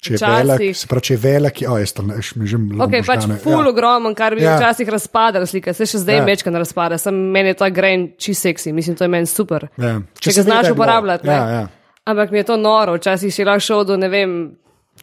Če 0.00 0.14
je 0.14 0.20
velik, 0.24 0.76
se 0.80 0.88
pravi, 0.88 1.04
če 1.04 1.12
je 1.12 1.20
velik, 1.20 1.58
oh, 1.68 1.76
jaz 1.76 1.92
tam 1.92 2.08
že 2.16 2.46
živim. 2.48 2.78
Ok, 2.80 2.94
pač 3.04 3.26
ful 3.42 3.58
ja. 3.58 3.66
ogromen, 3.68 4.14
kar 4.16 4.32
bi 4.38 4.46
ja. 4.46 4.54
včasih 4.56 4.88
razpadal, 4.88 5.44
slika 5.48 5.74
se 5.76 5.84
še 5.90 6.00
zdaj 6.00 6.22
ja. 6.22 6.52
ne 6.54 6.62
razpada, 6.62 6.96
sem 7.00 7.18
meni 7.34 7.52
to 7.52 7.68
green, 7.68 8.06
čist 8.16 8.48
seksi, 8.48 8.72
mislim, 8.72 8.96
to 8.96 9.04
je 9.04 9.12
meni 9.12 9.28
super. 9.28 9.68
Ja. 9.76 9.98
Če, 10.16 10.30
če 10.30 10.36
se 10.38 10.46
znaš 10.48 10.70
uporabljati. 10.72 11.28
Ja, 11.28 11.42
ja. 11.52 11.66
Ampak 12.08 12.32
mi 12.32 12.40
je 12.40 12.46
to 12.48 12.56
noro, 12.56 12.96
včasih 12.96 13.34
si 13.34 13.44
lahko 13.44 13.66
šel 13.66 13.84
do, 13.92 14.00
ne 14.00 14.08
vem, 14.08 14.38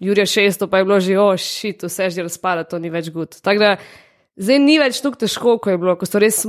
Jurija 0.02 0.26
600, 0.26 0.66
pa 0.72 0.82
je 0.82 0.90
bilo 0.90 0.98
že, 1.00 1.20
oh, 1.22 1.38
šit, 1.38 1.86
vse 1.86 2.10
že 2.10 2.26
razpada, 2.26 2.66
to 2.66 2.82
ni 2.82 2.90
več 2.90 3.12
gud. 3.14 3.38
Tako 3.38 3.62
da 3.62 3.76
zdaj 4.34 4.60
ni 4.66 4.80
več 4.82 5.02
tako 5.06 5.22
težko, 5.22 5.60
kot 5.62 5.76
je 5.76 5.82
bilo, 5.82 5.94
ko 5.98 6.10
so 6.10 6.22
res 6.22 6.42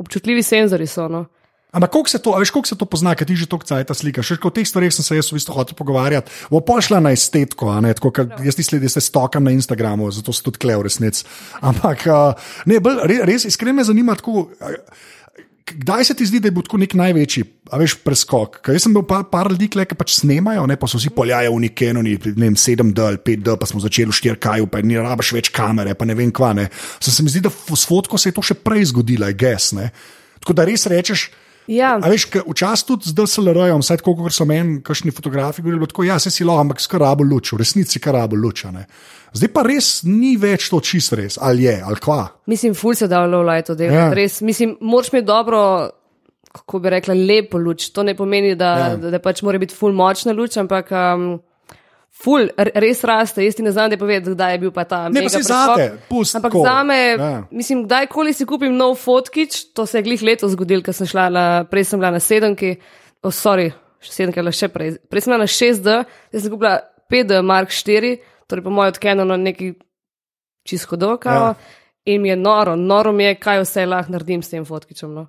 občutljivi 0.00 0.44
senzori. 0.44 0.88
So, 0.88 1.08
no. 1.08 1.24
Ampak 1.74 1.90
kako 1.90 2.08
se 2.08 2.18
to, 2.22 2.36
veš, 2.38 2.52
kako 2.54 2.70
se 2.70 2.76
to 2.78 2.86
pozna, 2.86 3.16
ker 3.18 3.26
ti 3.26 3.34
že 3.34 3.48
toliko 3.50 3.66
cajt 3.66 3.90
slika. 3.98 4.22
Še 4.22 4.38
o 4.38 4.52
teh 4.54 4.66
stvareh 4.68 4.94
sem 4.94 5.02
se 5.02 5.18
jaz 5.18 5.32
v 5.32 5.40
bistvu 5.40 5.56
hotel 5.56 5.74
pogovarjati. 5.74 6.30
Bo 6.52 6.62
pošla 6.62 7.02
na 7.02 7.10
estetko, 7.10 7.72
ne 7.82 7.90
tako, 7.98 8.12
ker 8.14 8.30
no. 8.30 8.38
jaz 8.46 8.54
ti 8.54 8.62
sledim, 8.62 8.86
da 8.86 8.94
se 8.94 9.02
stokam 9.02 9.42
na 9.42 9.54
Instagramu, 9.54 10.06
zato 10.14 10.30
so 10.30 10.46
tudi 10.46 10.62
klev 10.62 10.86
resnic. 10.86 11.24
Ampak 11.58 12.06
ne, 12.70 12.78
bolj, 12.78 13.02
res 13.26 13.48
iskreno 13.50 13.80
me 13.80 13.86
zanima 13.86 14.14
tako. 14.14 14.46
Kdaj 15.64 16.04
se 16.04 16.14
ti 16.14 16.26
zdi, 16.28 16.42
da 16.44 16.50
je 16.50 16.52
bil 16.52 16.62
tako 16.62 16.76
nek 16.76 16.92
največji, 16.92 17.42
a 17.72 17.78
veš, 17.80 17.94
preskok? 18.04 18.58
Ker 18.62 18.76
jaz 18.76 18.84
sem 18.84 18.92
bil 18.92 19.02
par, 19.08 19.22
par 19.32 19.48
ljudi, 19.48 19.70
ki 19.72 19.96
pač 19.96 20.18
snemajo, 20.18 20.66
ne 20.68 20.76
pa 20.76 20.86
so 20.86 21.00
vsi 21.00 21.08
poljajo 21.16 21.54
v 21.56 21.62
Nikenu, 21.64 22.02
ne 22.04 22.18
vem, 22.20 22.58
7D 22.60 23.00
ali 23.00 23.20
5D, 23.24 23.54
pa 23.56 23.66
smo 23.66 23.80
začeli 23.80 24.12
v 24.12 24.18
4K, 24.36 24.58
pa 24.68 24.82
ni 24.84 25.00
rabaš 25.00 25.32
več 25.32 25.48
kamere, 25.48 25.96
pa 25.96 26.04
ne 26.04 26.14
vem 26.18 26.28
kva. 26.28 26.52
Ne. 26.52 26.68
Se 27.00 27.16
mi 27.24 27.32
zdi, 27.32 27.46
da 27.48 27.50
s 27.50 27.88
fotko 27.88 28.20
se 28.20 28.28
je 28.28 28.36
to 28.36 28.44
še 28.44 28.58
prej 28.60 28.92
zgodilo, 28.92 29.30
je 29.32 29.38
ges. 29.40 29.72
Tako 30.44 30.58
da 30.58 30.68
res 30.68 30.84
rečeš, 30.92 31.30
Ja. 31.70 31.94
Veš, 32.02 32.26
včasih 32.44 32.86
tudi 32.86 33.08
z 33.08 33.16
DSLR-jem, 33.16 33.80
vsaj 33.80 34.00
tako, 34.02 34.16
kot 34.18 34.36
so 34.36 34.44
meni, 34.48 34.80
kakšni 34.84 35.14
fotografi, 35.14 35.62
govorili, 35.64 35.86
da 35.88 36.04
ja, 36.04 36.18
se 36.20 36.30
si 36.30 36.44
lahko, 36.44 36.66
ampak 36.66 36.82
skrabo 36.84 37.24
luč, 37.24 37.54
v 37.54 37.62
resnici 37.62 37.98
skrabo 37.98 38.36
luč. 38.36 38.66
Zdaj 39.34 39.50
pa 39.54 39.64
res 39.66 39.88
ni 40.06 40.36
več 40.40 40.68
to 40.70 40.80
čist 40.84 41.16
res, 41.18 41.38
ali 41.40 41.64
je, 41.66 41.78
ali 41.82 42.00
kva. 42.02 42.28
Mislim, 42.50 42.76
ful 42.78 42.94
se 42.94 43.08
da 43.08 43.24
v 43.24 43.32
low 43.32 43.46
light 43.48 43.72
oddelati. 43.72 43.96
Ja. 43.96 44.12
Res, 44.14 44.40
mislim, 44.44 44.76
moraš 44.84 45.10
imeti 45.12 45.26
dobro, 45.26 45.62
kako 46.52 46.78
bi 46.84 46.92
rekla, 46.94 47.16
lepo 47.18 47.58
luč. 47.58 47.88
To 47.96 48.04
ne 48.06 48.14
pomeni, 48.14 48.54
da, 48.54 48.76
ja. 48.78 48.92
da, 49.00 49.16
da 49.16 49.22
pač 49.22 49.42
mora 49.42 49.58
biti 49.58 49.74
ful 49.74 49.96
močna 49.96 50.36
luč, 50.36 50.58
ampak. 50.60 50.92
Um, 50.92 51.34
Ful, 52.14 52.46
res 52.56 53.00
raste, 53.02 53.42
jaz 53.42 53.56
ti 53.58 53.64
ne 53.66 53.72
znam, 53.74 53.90
da 53.90 53.98
povedati, 53.98 54.36
kdaj 54.36 54.52
je 54.54 54.58
bil 54.62 54.70
pa 54.72 54.84
ta. 54.86 55.00
Ne, 55.10 55.24
pa 55.26 55.32
si 55.34 55.42
zate, 55.42 55.88
pusti. 56.08 56.38
Ampak 56.38 56.54
za 56.62 56.76
me, 56.86 56.98
ja. 57.10 57.30
mislim, 57.50 57.82
kdajkoli 57.88 58.32
si 58.32 58.46
kupim 58.46 58.76
nov 58.76 58.94
fotkič, 59.02 59.74
to 59.74 59.86
se 59.86 59.98
je 59.98 60.06
glih 60.06 60.22
letos 60.22 60.54
zgodil, 60.54 60.84
ker 60.86 60.94
sem 60.94 61.10
šla 61.10 61.26
na, 61.34 61.46
prej 61.70 61.88
sem 61.90 61.98
bila 61.98 62.12
na 62.14 62.22
sedemki, 62.22 62.76
oh, 63.18 63.34
sorry, 63.34 63.72
sedemki 63.98 64.40
ali 64.40 64.54
še 64.54 64.70
prej, 64.70 64.94
prej 65.10 65.24
sem 65.24 65.34
bila 65.34 65.42
na 65.42 65.50
6D, 65.50 65.98
zdaj 66.30 66.44
sem 66.46 66.54
kupila 66.54 66.76
5D 67.10 67.42
Mark 67.42 67.74
4, 67.74 68.14
torej 68.46 68.64
po 68.64 68.70
mojem 68.70 68.94
odkenu 68.94 69.26
neki 69.36 69.74
čisto 70.64 70.96
dokao. 70.96 71.50
Ja. 71.50 71.82
In 72.04 72.22
mi 72.22 72.28
je 72.28 72.36
noro, 72.36 72.76
noro 72.76 73.12
mi 73.12 73.24
je, 73.24 73.34
kaj 73.40 73.62
vse 73.64 73.86
lahko 73.86 74.12
naredim 74.12 74.42
s 74.42 74.52
tem 74.52 74.64
fotkičem. 74.64 75.12
No. 75.14 75.26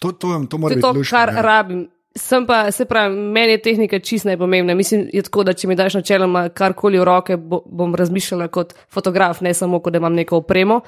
To, 0.00 0.12
to, 0.12 0.28
to, 0.46 0.58
to 0.58 0.70
je 0.70 0.80
to, 0.80 0.92
luška, 0.92 1.16
kar 1.16 1.34
ja. 1.34 1.42
rabim. 1.42 1.86
Sem 2.18 2.46
pa, 2.46 2.70
se 2.74 2.84
pravi, 2.84 3.16
meni 3.16 3.54
je 3.56 3.62
tehnika 3.62 3.98
čist 3.98 4.26
najpomembnejša. 4.28 4.76
Mislim, 4.76 5.04
je 5.12 5.22
tako, 5.22 5.44
da 5.46 5.54
če 5.54 5.68
mi 5.68 5.76
daš 5.78 6.00
načeloma 6.00 6.48
karkoli 6.48 6.98
v 6.98 7.06
roke, 7.06 7.36
bo, 7.36 7.62
bom 7.66 7.94
razmišljala 7.94 8.48
kot 8.52 8.74
fotograf, 8.90 9.40
ne 9.46 9.54
samo, 9.54 9.80
kot 9.80 9.94
da 9.94 10.02
imam 10.02 10.18
neko 10.18 10.42
opremo. 10.42 10.80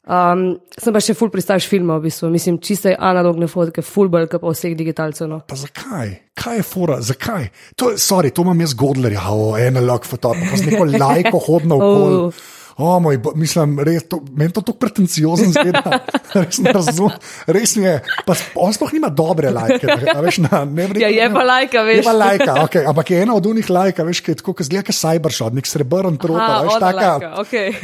Um, 0.00 0.46
sem 0.80 0.94
pa 0.96 1.00
še 1.04 1.12
full 1.14 1.28
pristaš 1.28 1.66
filma, 1.68 1.98
v 1.98 2.08
bistvu. 2.08 2.30
Mislim, 2.32 2.56
čiste 2.64 2.94
analogne 2.96 3.50
fotke, 3.50 3.84
full 3.84 4.08
kot 4.10 4.40
pa 4.40 4.54
vseh 4.54 4.76
digitalcev. 4.78 5.28
No. 5.28 5.42
Pa 5.46 5.58
zakaj? 5.60 6.14
Kaj 6.40 6.56
je 6.56 6.64
fora? 6.64 7.00
Zakaj? 7.04 7.50
To, 7.76 7.92
sorry, 8.00 8.32
to 8.32 8.46
imam 8.46 8.64
jaz 8.64 8.74
godlerja, 8.74 9.26
o, 9.28 9.52
analog 9.60 10.08
fotograf, 10.08 10.54
pa 10.54 10.56
z 10.56 10.70
neko 10.70 10.88
lajko 10.96 11.44
hodno 11.50 11.78
okoli. 11.80 12.16
Oh. 12.24 12.48
O, 12.76 13.00
moj, 13.00 13.18
mislim, 13.34 13.78
res, 13.84 14.04
to, 14.08 14.20
meni 14.36 14.52
to 14.54 14.62
tako 14.62 14.78
pretenciozen 14.80 15.52
zgleda. 15.54 16.00
res 16.38 16.60
ne 16.62 16.72
razumem. 16.74 17.16
Res 17.50 17.74
mi 17.76 17.86
je, 17.86 17.96
pa 18.26 18.36
on 18.60 18.74
sploh 18.76 18.92
nima 18.96 19.10
dobre 19.12 19.50
lajke. 19.54 19.96
Veš, 20.20 20.40
na, 20.44 20.62
ne, 20.64 20.86
ne, 20.92 21.00
ja, 21.02 21.10
je 21.12 21.28
pa 21.32 21.44
lajka, 21.46 21.84
veš. 21.88 22.00
Je 22.00 22.06
pa 22.06 22.14
lajka, 22.16 22.56
okay, 22.64 22.86
ampak 22.90 23.12
je 23.12 23.22
ena 23.24 23.36
od 23.36 23.48
unih 23.50 23.70
lajka, 23.70 24.06
veš, 24.06 24.22
ki 24.24 24.34
je 24.34 24.40
tako, 24.42 24.54
kot 24.58 24.68
zgleda, 24.68 24.86
kot 24.90 24.98
cybershot, 24.98 25.56
nek 25.56 25.70
srebrn 25.70 26.20
trot. 26.20 26.40
Veš, 26.40 26.76
taka. 26.82 27.10
Okay. 27.44 27.74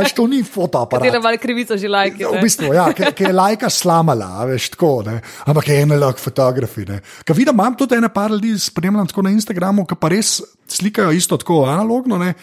Veš, 0.00 0.16
to 0.18 0.26
ni 0.30 0.42
fotoaparat. 0.46 1.06
Le 1.12 1.22
malo 1.22 1.40
krivico 1.42 1.78
že 1.78 1.90
lajke. 1.92 2.26
V 2.26 2.42
bistvu, 2.42 2.72
ja, 2.76 2.88
ki 2.92 3.28
je 3.28 3.34
lajka 3.36 3.70
slamala, 3.72 4.46
veš, 4.50 4.72
tako, 4.76 4.94
ne. 5.08 5.18
Ampak 5.46 5.70
je 5.70 5.78
ena 5.86 6.00
lajka 6.00 6.26
fotografija. 6.26 6.98
Kaj 7.24 7.36
vidim, 7.36 7.54
imam 7.54 7.76
tudi 7.78 7.98
ene 7.98 8.10
par 8.12 8.32
ljudi, 8.32 8.56
spremljam 8.58 9.06
tako 9.10 9.26
na 9.28 9.32
Instagramu, 9.34 9.86
ki 9.88 9.98
pa 10.00 10.10
res 10.12 10.40
slikajo 10.72 11.12
isto 11.12 11.36
tako 11.40 11.64
analogno, 11.68 12.18
ne. 12.18 12.34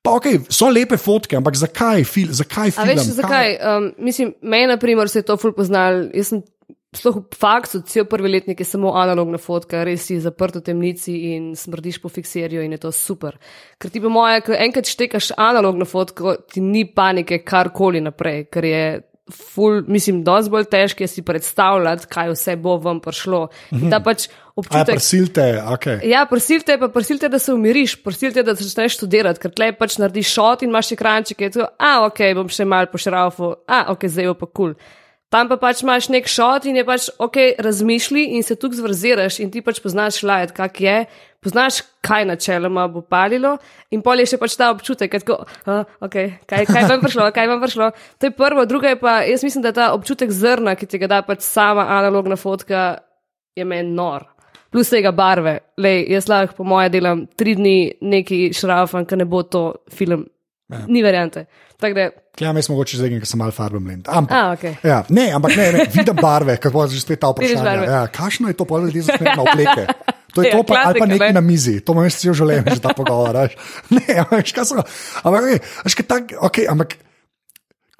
Pa, 0.00 0.14
okay, 0.16 0.38
so 0.48 0.70
lepe 0.72 0.96
fotke, 0.96 1.36
ampak 1.36 1.58
zakaj, 1.60 2.06
fil, 2.08 2.30
zakaj 2.32 2.72
film? 2.72 2.88
Veš, 2.88 3.10
zakaj? 3.18 3.58
Um, 3.60 3.90
mislim, 4.00 4.32
meni, 4.40 4.70
na 4.70 4.78
primer, 4.80 5.10
se 5.12 5.20
je 5.20 5.28
to 5.28 5.36
ful 5.36 5.52
poznal. 5.52 6.06
Jaz 6.16 6.32
sem 6.32 6.40
sploh 6.96 7.20
v 7.22 7.38
faktu, 7.38 7.82
cel 7.86 8.06
prvi 8.10 8.32
letnik 8.32 8.60
je 8.60 8.66
samo 8.66 8.94
analogna 8.98 9.38
fotka, 9.38 9.84
res 9.86 10.08
si 10.08 10.16
zaprt 10.18 10.58
v 10.58 10.64
temnici 10.66 11.14
in 11.34 11.52
smrdiš 11.54 12.00
po 12.02 12.10
fikserju 12.10 12.64
in 12.64 12.74
je 12.74 12.80
to 12.82 12.90
super. 12.94 13.36
Ker 13.78 13.92
ti 13.92 14.02
po 14.02 14.10
moje, 14.10 14.40
ko 14.46 14.56
enkrat 14.56 14.90
štekaš 14.90 15.30
analogno 15.38 15.86
fotko, 15.86 16.34
ti 16.50 16.64
ni 16.64 16.88
panike 16.88 17.42
karkoli 17.46 18.02
naprej, 18.02 18.48
ker 18.50 18.66
je 18.66 18.82
ful, 19.30 19.80
mislim, 19.88 20.22
dosti 20.26 20.52
bolj 20.52 20.68
težko 20.70 21.08
si 21.08 21.24
predstavljati, 21.26 22.06
kaj 22.10 22.32
vse 22.34 22.56
bo 22.60 22.76
vam 22.82 23.00
prišlo. 23.00 23.48
Mhm. 23.72 23.96
Pač 24.04 24.28
občutek, 24.54 24.88
ja, 24.88 24.94
prsilte, 24.94 25.44
okay. 25.72 25.98
ja, 26.04 26.24
prsilte, 26.28 26.76
pa 26.78 26.88
prsilte, 26.92 27.28
da 27.32 27.38
se 27.38 27.52
umiriš, 27.54 27.96
prsilte, 28.04 28.42
da 28.44 28.54
začneš 28.54 28.98
študirati, 28.98 29.40
ker 29.40 29.54
tle 29.56 29.72
pač 29.76 29.96
narediš 30.02 30.34
šot 30.36 30.64
in 30.64 30.72
imaš 30.72 30.92
ekranček, 30.96 31.46
je 31.46 31.50
to, 31.58 31.68
a 31.78 31.92
ok, 32.08 32.24
bom 32.36 32.50
še 32.52 32.66
mal 32.68 32.90
pošrafu, 32.92 33.54
a 33.66 33.86
ok, 33.94 34.08
zdaj 34.10 34.34
pa 34.34 34.50
kul. 34.50 34.74
Cool. 34.74 34.99
Tam 35.30 35.46
pa 35.46 35.60
pač 35.62 35.84
imaš 35.84 36.08
nek 36.10 36.26
šot 36.26 36.64
in 36.66 36.80
je 36.80 36.82
pač 36.86 37.06
ok, 37.22 37.36
razmišljaj 37.62 38.32
in 38.34 38.42
se 38.42 38.56
tukaj 38.58 38.80
zvrziraš 38.80 39.36
in 39.44 39.52
ti 39.54 39.60
pač 39.62 39.78
poznaš 39.82 40.24
lajt, 40.26 40.50
kak 40.56 40.80
je, 40.82 40.94
poznaš, 41.38 41.84
kaj 42.02 42.26
načeloma 42.26 42.88
bo 42.90 43.04
palilo 43.06 43.52
in 43.94 44.02
pol 44.02 44.18
je 44.18 44.32
še 44.32 44.40
pač 44.42 44.56
ta 44.58 44.72
občutek, 44.74 45.14
tako, 45.22 45.36
uh, 45.70 45.84
ok, 46.02 46.16
kaj, 46.50 46.66
kaj 46.66 46.88
vam 46.90 47.04
prišlo, 47.04 47.28
kaj 47.36 47.46
vam 47.46 47.62
prišlo. 47.62 47.92
To 48.18 48.26
je 48.26 48.34
prvo, 48.34 48.64
drugo 48.66 48.90
je 48.90 48.98
pa, 48.98 49.20
jaz 49.28 49.46
mislim, 49.46 49.62
da 49.68 49.72
ta 49.76 49.92
občutek 49.94 50.34
zrna, 50.34 50.74
ki 50.74 50.90
ti 50.90 50.98
ga 50.98 51.12
da 51.14 51.22
pač 51.22 51.46
sama 51.46 51.86
analogna 52.00 52.34
fotka, 52.34 52.98
je 53.54 53.64
meni 53.64 53.94
nor. 53.94 54.26
Plus 54.70 54.90
tega 54.90 55.14
barve, 55.14 55.60
lej, 55.78 56.08
jaz 56.10 56.26
lahko 56.30 56.58
po 56.58 56.66
moje 56.66 56.90
delam 56.90 57.24
tri 57.38 57.54
dni 57.58 58.02
neki 58.02 58.48
šrafan, 58.54 59.06
ker 59.06 59.18
ne 59.22 59.30
bo 59.30 59.44
to 59.46 59.64
film. 59.94 60.26
Ja. 60.70 60.84
Ni 60.86 61.02
variante. 61.02 61.46
Ja, 61.82 62.10
mi 62.52 62.62
smo 62.62 62.74
mogoče 62.74 62.96
zdaj, 62.96 63.12
ker 63.20 63.28
sem 63.28 63.40
malo 63.40 63.52
farben 63.52 63.84
blend. 63.84 64.08
Ampak, 64.08 64.36
A, 64.36 64.54
okay. 64.56 64.74
ja, 64.86 65.02
ne, 65.08 65.28
ampak 65.36 65.56
ne, 65.56 65.66
ne, 65.72 65.86
vidim 65.92 66.16
barve, 66.16 66.56
kako 66.56 66.86
je 66.86 66.96
že 66.96 67.04
spet 67.04 67.20
ta 67.20 67.30
vprašanje. 67.34 67.86
Ja, 67.86 68.06
Kakšno 68.08 68.48
je 68.48 68.56
to, 68.56 68.64
pa 68.64 68.80
ljudi 68.80 69.04
zanima 69.04 69.36
na 69.36 69.44
obleke? 69.44 69.86
To 70.34 70.42
je 70.42 70.48
ja, 70.48 70.56
to, 70.56 70.62
pa, 70.62 70.82
ali 70.86 70.98
pa 70.98 71.06
nekaj 71.10 71.32
ne. 71.34 71.38
na 71.40 71.42
mizi, 71.42 71.80
to 71.82 71.94
me 71.94 72.06
vsi 72.06 72.32
želim, 72.32 72.64
že 72.70 72.80
ta 72.80 72.94
pogovor. 72.94 73.50
Ne, 73.96 74.24
veš, 74.30 74.52
kaj 74.54 74.64
so. 74.64 74.82
Ampak, 75.26 75.66
veš, 75.84 75.94
kaj 75.98 76.06
tak, 76.06 76.34
ok, 76.38 76.66
ampak. 76.70 76.98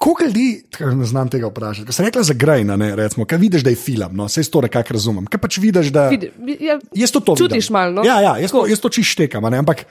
Koliko 0.01 0.23
ljudi, 0.23 0.63
ne 0.97 1.05
znam 1.05 1.29
tega 1.29 1.45
vprašati, 1.51 1.85
ko 1.85 1.93
sem 1.93 2.07
rekla 2.07 2.23
za 2.25 2.33
Grajna, 2.33 2.73
ne, 2.73 2.95
recimo, 2.97 3.21
kaj 3.29 3.37
vidiš, 3.37 3.61
da 3.61 3.69
je 3.69 3.77
film, 3.77 4.15
no, 4.17 4.25
vse 4.25 4.41
to 4.49 4.63
nekako 4.65 4.95
razumem. 4.97 5.27
Kaj 5.29 5.41
pač 5.43 5.59
vidiš, 5.61 5.91
da 5.93 6.07
je 6.09 6.31
ja, 6.57 7.07
to 7.13 7.21
to? 7.21 7.35
Čutiš 7.37 7.69
malo, 7.69 7.99
no? 7.99 8.05
Ja, 8.07 8.17
ja, 8.17 8.31
jaz 8.41 8.49
to, 8.49 8.65
to 8.65 8.89
čištekam, 8.97 9.45
ampak, 9.45 9.83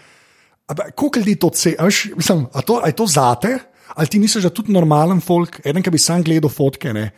ampak 0.66 0.90
koliko 0.98 1.22
ljudi 1.22 1.36
to 1.38 1.52
ceni, 1.54 1.78
mislim, 2.16 2.42
a 2.50 2.62
to, 2.66 2.80
a 2.82 2.90
je 2.90 2.96
to 2.98 3.06
zate? 3.06 3.52
Ali 3.94 4.08
ti 4.08 4.18
misliš, 4.18 4.44
da 4.44 4.54
tudi 4.54 4.72
normalen 4.72 5.20
folk, 5.20 5.60
eden, 5.64 5.82
ki 5.82 5.90
bi 5.90 5.98
sam 5.98 6.22
gledal 6.26 6.50
fotke, 6.52 6.92
ne, 6.92 7.10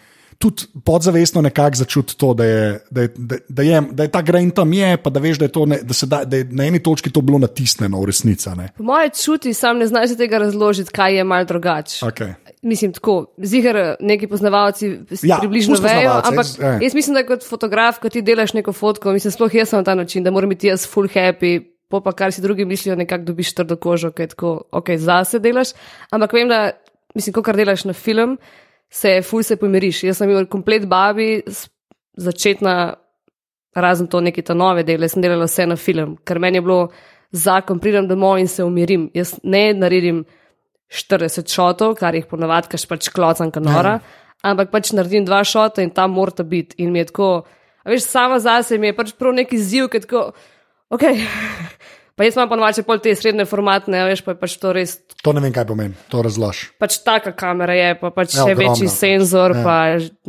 tudi 0.42 0.62
podzavestno 0.84 1.42
nekako 1.42 1.76
začuti 1.76 2.16
to, 2.18 2.34
da 2.34 2.44
je, 2.44 2.80
da, 2.90 3.00
je, 3.00 3.08
da, 3.16 3.36
da, 3.48 3.62
je, 3.62 3.82
da 3.90 4.02
je 4.02 4.10
ta 4.10 4.22
grain 4.22 4.50
tam 4.50 4.72
je, 4.72 4.96
pa 4.96 5.10
da 5.10 5.20
veš, 5.20 5.38
da 5.38 5.44
je, 5.44 5.66
ne, 5.66 5.78
da, 5.82 5.94
da, 6.06 6.24
da 6.24 6.36
je 6.36 6.46
na 6.50 6.66
eni 6.66 6.82
točki 6.82 7.10
to 7.10 7.20
bilo 7.20 7.38
natisnjeno 7.38 8.00
v 8.00 8.10
resnici. 8.10 8.50
Moje 8.78 9.10
čuti, 9.24 9.54
sam 9.54 9.78
ne 9.78 9.86
znaš 9.86 10.16
tega 10.18 10.38
razložiti, 10.38 10.90
kaj 10.90 11.16
je 11.16 11.24
mal 11.24 11.44
drugače. 11.46 12.06
Okay. 12.06 12.34
Mislim, 12.62 12.92
tako, 12.92 13.26
zihar 13.38 13.96
neki 14.00 14.26
poznavalci 14.26 14.90
ja, 15.22 15.38
približno 15.38 15.78
vejo, 15.82 16.18
ampak 16.24 16.46
jaz, 16.46 16.58
eh. 16.60 16.78
jaz 16.82 16.94
mislim, 16.94 17.14
da 17.14 17.26
kot 17.26 17.46
fotograf, 17.46 17.98
ko 18.02 18.08
ti 18.08 18.22
delaš 18.22 18.54
neko 18.54 18.72
fotko, 18.72 19.12
mislim, 19.12 19.32
sploh 19.32 19.54
jaz 19.54 19.68
sem 19.68 19.78
na 19.78 19.84
ta 19.84 19.94
način, 19.94 20.24
da 20.24 20.30
moram 20.30 20.50
biti 20.50 20.66
jaz 20.66 20.86
full 20.88 21.08
happy, 21.10 21.60
po 21.92 22.00
pa 22.00 22.14
kar 22.16 22.32
si 22.32 22.40
drugi 22.40 22.64
mislijo, 22.64 22.96
nekako 22.96 23.28
dobiš 23.28 23.52
trdo 23.58 23.76
kožo, 23.76 24.10
kaj 24.16 24.32
tako, 24.32 24.54
ok, 24.72 24.94
zase 24.96 25.42
delaš. 25.44 25.74
Ampak 26.10 26.32
vem, 26.32 26.48
da, 26.48 26.70
mislim, 27.14 27.36
ko 27.36 27.44
kar 27.44 27.58
delaš 27.58 27.84
na 27.84 27.92
film, 27.92 28.38
se 28.92 29.18
ful 29.24 29.44
se 29.44 29.58
pomiriš. 29.60 30.02
Jaz 30.08 30.22
sem 30.22 30.30
bil 30.32 30.46
komplet 30.48 30.86
babi, 30.88 31.42
začetna, 32.16 32.94
razen 33.76 34.08
to 34.08 34.20
neki 34.20 34.44
ta 34.44 34.56
nove 34.56 34.84
dele, 34.88 35.08
sem 35.08 35.24
delala 35.24 35.48
vse 35.48 35.66
na 35.68 35.76
film, 35.76 36.16
ker 36.24 36.40
meni 36.40 36.60
je 36.60 36.64
bilo 36.64 36.78
zakon, 37.32 37.80
pridem 37.80 38.08
domov 38.08 38.38
in 38.40 38.48
se 38.48 38.64
umirim. 38.64 39.10
Jaz 39.16 39.34
ne 39.42 39.64
naredim 39.76 40.24
40 40.92 41.48
šotov, 41.48 41.96
kar 42.00 42.16
jih 42.16 42.28
ponavadi, 42.28 42.72
kaš 42.72 42.86
pač 42.88 43.08
klocam 43.12 43.52
kanora, 43.52 43.98
ja. 44.00 44.32
ampak 44.52 44.72
pač 44.72 44.92
naredim 44.96 45.24
dva 45.28 45.40
šota 45.44 45.84
in 45.84 45.92
tam 45.92 46.16
mora 46.16 46.44
biti. 46.44 46.80
In 46.84 46.92
mi 46.92 47.00
je 47.00 47.12
tako, 47.12 47.30
a 47.84 47.92
veš, 47.92 48.08
sama 48.08 48.40
zase 48.40 48.78
mi 48.78 48.92
je 48.92 48.96
pač 48.96 49.14
prav 49.16 49.36
neki 49.36 49.60
ziv, 49.60 49.92
ker 49.92 50.04
tako. 50.08 50.32
Ok. 50.92 51.08
Pa 52.12 52.26
jaz 52.26 52.36
imam 52.36 52.50
pa 52.50 52.56
noče 52.60 52.82
pol 52.84 52.98
te 53.00 53.14
srednje 53.16 53.46
formatne, 53.48 54.02
veš, 54.04 54.20
pa 54.20 54.34
je 54.34 54.36
pač 54.42 54.58
to 54.60 54.74
res. 54.76 54.98
To 55.24 55.32
ne 55.32 55.40
vem, 55.40 55.52
kaj 55.54 55.64
pomeni, 55.70 55.96
to 56.12 56.20
razlož. 56.20 56.60
Pač 56.76 56.98
taka 57.06 57.32
kamera 57.32 57.72
je, 57.72 57.94
pa 58.02 58.10
pač 58.12 58.36
ja, 58.36 58.44
še 58.44 58.56
večji 58.58 58.90
senzor, 58.92 59.56
ja. 59.56 59.62
pa 59.64 59.76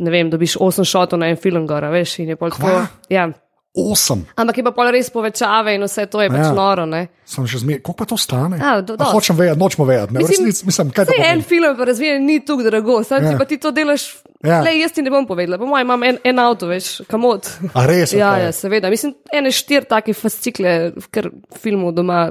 ne 0.00 0.14
vem, 0.14 0.32
dobiš 0.32 0.56
8 0.64 0.88
šotov 0.88 1.20
na 1.20 1.28
en 1.28 1.36
film 1.38 1.68
gora, 1.68 1.92
veš, 1.92 2.22
in 2.24 2.32
je 2.32 2.38
pol 2.40 2.56
tako. 2.56 2.72
Ja. 3.12 3.28
8. 3.76 4.22
Ampak 4.38 4.62
je 4.62 4.64
pa 4.64 4.70
pol 4.70 4.88
res 4.94 5.10
povečave 5.10 5.74
in 5.74 5.82
vse 5.84 6.06
to 6.06 6.22
je 6.22 6.30
pač 6.30 6.44
ja. 6.46 6.52
noro. 6.54 6.86
Ne? 6.86 7.08
Sem 7.26 7.42
že 7.42 7.58
zmeraj, 7.58 7.82
koliko 7.82 7.98
pa 8.00 8.06
to 8.06 8.16
stane? 8.16 8.56
A, 8.62 8.78
do, 8.80 8.94
do. 8.94 9.02
A, 9.02 9.10
hočem 9.10 9.36
vedeti, 9.36 9.58
nočemo 9.58 9.84
vedeti. 9.84 10.14
Mislim, 10.14 10.46
resnic, 10.46 10.62
mislim, 10.70 10.92
kaj 10.94 11.10
to 11.10 11.16
je? 11.18 11.30
En 11.34 11.42
film 11.42 11.74
pa 11.74 11.88
razvijen 11.90 12.22
ni 12.22 12.38
tu 12.46 12.56
drago, 12.62 13.02
sam 13.04 13.26
ja. 13.26 13.34
ti 13.34 13.42
pa 13.42 13.44
ti 13.50 13.58
to 13.58 13.74
delaš. 13.74 14.23
Ja. 14.44 14.60
Le, 14.64 14.74
jaz 14.76 14.92
ti 14.92 15.02
ne 15.04 15.12
bom 15.12 15.24
povedala, 15.24 15.56
po 15.60 15.68
mojem 15.68 15.88
imam 15.88 16.02
en, 16.04 16.20
en 16.28 16.42
avto, 16.42 16.68
veš, 16.68 16.98
kamot. 17.08 17.48
A 17.72 17.86
res? 17.88 18.12
ja, 18.12 18.34
okay. 18.34 18.44
ja, 18.44 18.52
seveda. 18.52 18.92
Mislim, 18.92 19.14
ene 19.32 19.52
štir 19.54 19.88
take 19.88 20.12
fascikle, 20.16 20.74
ker 21.14 21.30
filmov 21.62 21.94
doma. 21.96 22.26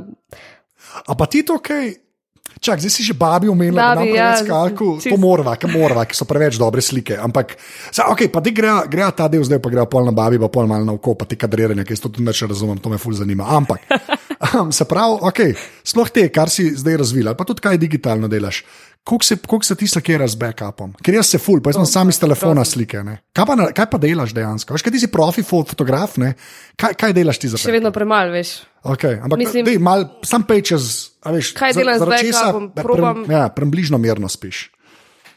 A 1.09 1.17
pa 1.17 1.29
ti 1.31 1.41
to, 1.47 1.57
kaj? 1.63 1.95
Čak, 2.63 2.79
zdaj 2.79 2.93
si 2.93 3.03
že 3.03 3.15
babi 3.17 3.49
umenil, 3.51 3.75
da 3.75 4.05
ja, 4.07 4.29
skalku, 4.39 5.01
čist... 5.01 5.09
to 5.11 5.17
morva, 5.19 5.57
ki 5.59 5.67
morva, 5.67 6.05
ki 6.07 6.15
so 6.15 6.23
preveč 6.29 6.55
dobre 6.61 6.79
slike. 6.85 7.17
Ampak, 7.19 7.57
za, 7.91 8.07
ok, 8.13 8.29
pa 8.31 8.39
ti 8.45 8.53
gre, 8.55 8.85
gre 8.87 9.09
ta 9.11 9.27
del, 9.27 9.43
zdaj 9.43 9.59
pa 9.59 9.71
gre 9.73 9.83
pol 9.89 10.05
na 10.07 10.13
babi, 10.15 10.39
pa 10.39 10.47
pol 10.53 10.69
malo 10.69 10.85
na 10.87 10.95
oko, 10.95 11.17
pa 11.19 11.27
ti 11.27 11.35
kadriranje, 11.39 11.83
ki 11.83 11.97
to 11.97 12.13
tudi 12.13 12.23
neče 12.23 12.47
razumem, 12.53 12.79
to 12.79 12.93
me 12.93 13.01
ful 13.01 13.15
zanima. 13.17 13.49
Ampak, 13.57 13.83
um, 14.59 14.71
se 14.71 14.85
pravi, 14.85 15.19
ok, 15.21 15.39
sploh 15.83 16.09
te, 16.13 16.27
kar 16.33 16.51
si 16.51 16.69
zdaj 16.77 16.97
razvila, 17.03 17.35
pa 17.37 17.45
tudi 17.47 17.63
kaj 17.63 17.79
digitalno 17.81 18.27
delaš. 18.31 18.63
Kako 19.03 19.23
se, 19.23 19.35
se 19.63 19.75
ti 19.75 19.87
slike 19.87 20.27
z 20.27 20.35
backupom? 20.39 20.93
Ker 21.03 21.17
jaz 21.17 21.27
se 21.33 21.37
ful, 21.37 21.59
pa 21.61 21.73
jaz 21.73 21.75
imam 21.75 21.87
sam 21.91 22.09
iz 22.09 22.19
telefona 22.19 22.63
slike. 22.65 23.01
Kaj 23.35 23.45
pa, 23.45 23.57
kaj 23.75 23.87
pa 23.91 23.97
delaš 23.99 24.31
dejansko? 24.33 24.73
Veš, 24.73 24.85
kaj 24.85 24.93
ti 24.95 25.01
si 25.03 25.09
profi 25.11 25.43
fotograf, 25.43 26.15
kaj, 26.79 26.95
kaj 26.95 27.13
delaš 27.13 27.41
ti 27.41 27.51
za 27.51 27.59
to? 27.59 27.65
Še 27.65 27.75
vedno 27.75 27.91
premalo, 27.91 28.31
veš. 28.31 28.61
Okay, 28.83 29.19
ampak 29.19 29.39
Mislim, 29.39 29.67
dej, 29.67 29.79
mal, 29.83 30.07
sam 30.23 30.47
pej 30.47 30.63
čez. 30.71 30.93
Veš, 31.23 31.51
kaj 31.59 31.75
delaš 31.75 31.99
z 31.99 32.07
backupom? 32.07 32.71
Pre, 33.27 33.35
ja, 33.35 33.49
Približno 33.51 33.99
mirno 33.99 34.31
spiš. 34.31 34.69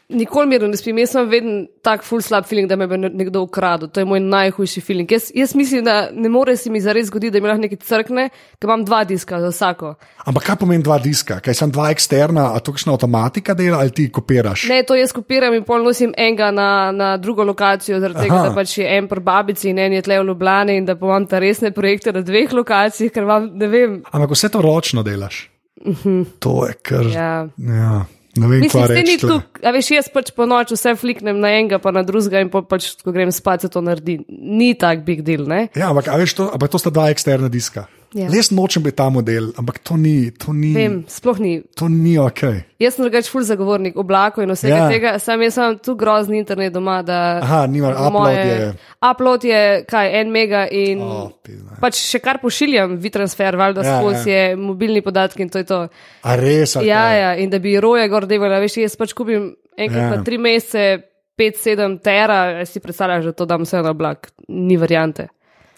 Nikoli 0.09 0.47
mirno 0.47 0.69
ne 0.71 0.77
spim, 0.79 0.95
jaz 1.01 1.11
sem 1.11 1.25
vedno 1.27 1.53
tak 1.83 2.03
full 2.07 2.23
slab 2.23 2.45
feeling, 2.47 2.69
da 2.69 2.77
me 2.79 2.85
bo 2.87 2.95
nekdo 2.95 3.41
ukradel. 3.43 3.89
To 3.91 3.99
je 3.99 4.07
moj 4.07 4.21
najhujši 4.23 4.81
feeling. 4.81 5.11
Jaz, 5.11 5.25
jaz 5.35 5.55
mislim, 5.55 5.83
da 5.83 6.07
ne 6.13 6.29
more 6.31 6.55
se 6.57 6.71
mi 6.71 6.79
zares 6.81 7.09
zgoditi, 7.09 7.33
da 7.35 7.41
mi 7.43 7.49
lahko 7.49 7.65
nekaj 7.65 7.81
crkne, 7.89 8.29
ker 8.55 8.69
imam 8.69 8.85
dva 8.87 9.01
diska 9.03 9.41
za 9.43 9.51
vsako. 9.51 9.91
Ampak 10.23 10.47
kaj 10.47 10.59
pomeni 10.63 10.87
dva 10.87 10.95
diska? 11.03 11.41
Kaj 11.43 11.59
sem 11.59 11.75
dva 11.75 11.89
eksterna, 11.91 12.53
a 12.55 12.63
to 12.63 12.71
kakšna 12.71 12.95
avtomatika 12.95 13.53
dela 13.53 13.83
ali 13.83 13.91
ti 13.91 14.07
kopiraš? 14.07 14.69
Ne, 14.71 14.79
to 14.87 14.95
jaz 14.95 15.11
kopiram 15.11 15.59
in 15.59 15.67
pol 15.67 15.83
nosim 15.83 16.15
enega 16.15 16.53
na, 16.55 16.71
na 16.95 17.13
drugo 17.19 17.43
lokacijo, 17.43 17.99
zaradi 17.99 18.29
tega, 18.29 18.45
da 18.47 18.55
pač 18.55 18.79
je 18.79 18.87
en 18.87 19.11
pri 19.11 19.27
babici 19.27 19.73
in 19.75 19.83
en 19.83 19.99
je 19.99 20.07
tle 20.07 20.23
v 20.23 20.31
Ljubljani 20.31 20.79
in 20.79 20.87
da 20.87 20.95
imam 20.95 21.27
ta 21.27 21.43
resne 21.43 21.75
projekte 21.75 22.15
na 22.15 22.23
dveh 22.23 22.55
lokacijah, 22.55 23.11
ker 23.11 23.27
vam 23.27 23.51
ne 23.59 23.67
vem. 23.67 24.01
Ampak 24.07 24.39
vse 24.39 24.55
to 24.55 24.63
ročno 24.63 25.03
delaš. 25.03 25.49
Uh 25.83 25.97
-huh. 26.03 26.25
To 26.39 26.63
je 26.67 26.73
kar. 26.73 27.05
Ja. 27.05 27.47
ja. 27.57 28.05
Ne 28.37 28.49
vem, 28.51 28.63
Mislim, 28.65 28.85
da 28.87 29.03
ni 29.05 29.17
tu, 29.21 29.39
a 29.63 29.73
veš, 29.75 29.91
jaz 29.97 30.09
pač 30.13 30.31
po 30.35 30.45
noč 30.49 30.73
vse 30.75 30.93
fliknem 30.99 31.39
na 31.41 31.51
enega, 31.57 31.81
pa 31.81 31.93
na 31.95 32.03
drugega 32.05 32.41
in 32.43 32.51
pol 32.53 32.65
pač, 32.69 32.91
ko 33.03 33.13
grem 33.15 33.33
spat, 33.33 33.65
se 33.65 33.71
to 33.73 33.81
naredi. 33.83 34.19
Ni 34.29 34.73
tak 34.79 35.03
big 35.07 35.25
deal, 35.27 35.47
ne? 35.49 35.67
Ja, 35.77 35.89
ampak, 35.91 36.11
veš, 36.21 36.37
to, 36.37 36.49
ampak 36.53 36.73
to 36.73 36.81
sta 36.81 36.93
dva 36.93 37.09
eksterna 37.13 37.49
diska. 37.51 37.87
Ja. 38.15 38.29
Res 38.31 38.51
nočem 38.55 38.83
biti 38.85 38.95
ta 38.95 39.09
model, 39.11 39.49
ampak 39.59 39.81
to 39.83 39.97
ni, 39.99 40.31
to 40.31 40.53
ni, 40.55 40.69
Vem, 40.73 41.01
sploh 41.11 41.39
ni. 41.43 41.57
to 41.75 41.89
ni 41.91 42.13
ok. 42.17 42.41
Jaz 42.79 42.95
sem 42.95 43.03
drugač 43.03 43.27
full 43.27 43.43
zagovornik 43.43 43.97
oblakov 43.99 44.45
in 44.45 44.53
vsega 44.55 44.75
Ja. 44.75 44.83
ja. 44.85 44.89
tega, 44.89 45.11
sam 45.19 45.41
jaz 45.43 45.53
sem 45.57 45.75
tu 45.83 45.95
grozni 45.99 46.39
internet 46.39 46.71
doma, 46.73 47.01
da. 47.03 47.39
Aha, 47.43 47.65
nima, 47.67 47.91
upload 47.91 48.31
je. 48.31 48.69
Upload 49.11 49.43
je 49.43 49.61
kaj, 49.91 50.11
en 50.21 50.31
mega 50.31 50.63
in 50.71 51.01
O, 51.03 51.29
pizda. 51.43 51.75
pač 51.83 51.99
še 51.99 52.19
kar 52.23 52.39
pošiljam, 52.39 52.95
WeTransfer, 53.03 53.57
valjda 53.59 53.83
Ja, 53.83 53.91
ja, 53.91 53.99
skozi 53.99 54.31
ja. 54.31 54.37
je 54.47 54.55
mobilni 54.55 55.01
podatki 55.03 55.43
in 55.43 55.49
to 55.51 55.59
je 55.59 55.67
to. 55.67 55.81
A 56.23 56.35
res? 56.39 56.77
ali 56.79 56.87
Ja, 56.87 57.03
ja, 57.13 57.35
in 57.35 57.49
da 57.51 57.59
bi 57.59 57.75
roje 57.79 58.07
gor 58.09 58.25
devala, 58.25 58.59
veš, 58.63 58.77
jaz 58.87 58.95
pač 58.95 59.13
kupim 59.13 59.51
enkrat 59.77 60.03
ja. 60.03 60.09
na 60.15 60.23
tri 60.23 60.37
mesece, 60.39 61.03
pet, 61.37 61.59
sedem 61.59 61.99
tera, 61.99 62.63
si 62.65 62.79
predstavljaš, 62.79 63.25
da 63.25 63.31
to 63.33 63.45
dam 63.45 63.61
vse 63.67 63.83
na 63.83 63.91
oblak, 63.91 64.31
ni 64.47 64.77
variante. 64.79 65.27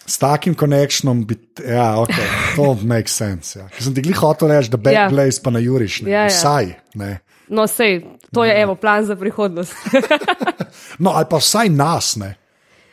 S 0.10 0.18
takim 0.18 0.56
konekšnom 0.58 1.22
bi, 1.30 1.36
ja, 1.62 2.02
ok, 2.02 2.16
to 2.58 2.74
makes 2.82 3.14
sense. 3.14 3.60
Ja. 3.60 3.68
Ker 3.70 3.86
sem 3.86 3.94
ti 3.94 4.02
glih 4.02 4.18
hotel 4.18 4.50
reči, 4.50 4.72
da 4.74 4.80
Backblaze 4.82 5.38
ja. 5.38 5.44
pa 5.46 5.54
na 5.54 5.62
Juriš, 5.62 6.02
ne, 6.02 6.12
Ja, 6.12 6.24
ja. 6.26 6.34
vsaj. 6.34 6.72
Ne. 6.98 7.20
No, 7.50 7.68
sej, 7.70 8.02
to 8.34 8.42
je 8.46 8.54
evo 8.62 8.74
plan 8.76 9.06
za 9.06 9.16
prihodnost. 9.16 9.74
No, 11.00 11.14
ali 11.16 11.26
pa 11.30 11.40
vsaj 11.40 11.70
nas. 11.72 12.16
Ne. 12.20 12.36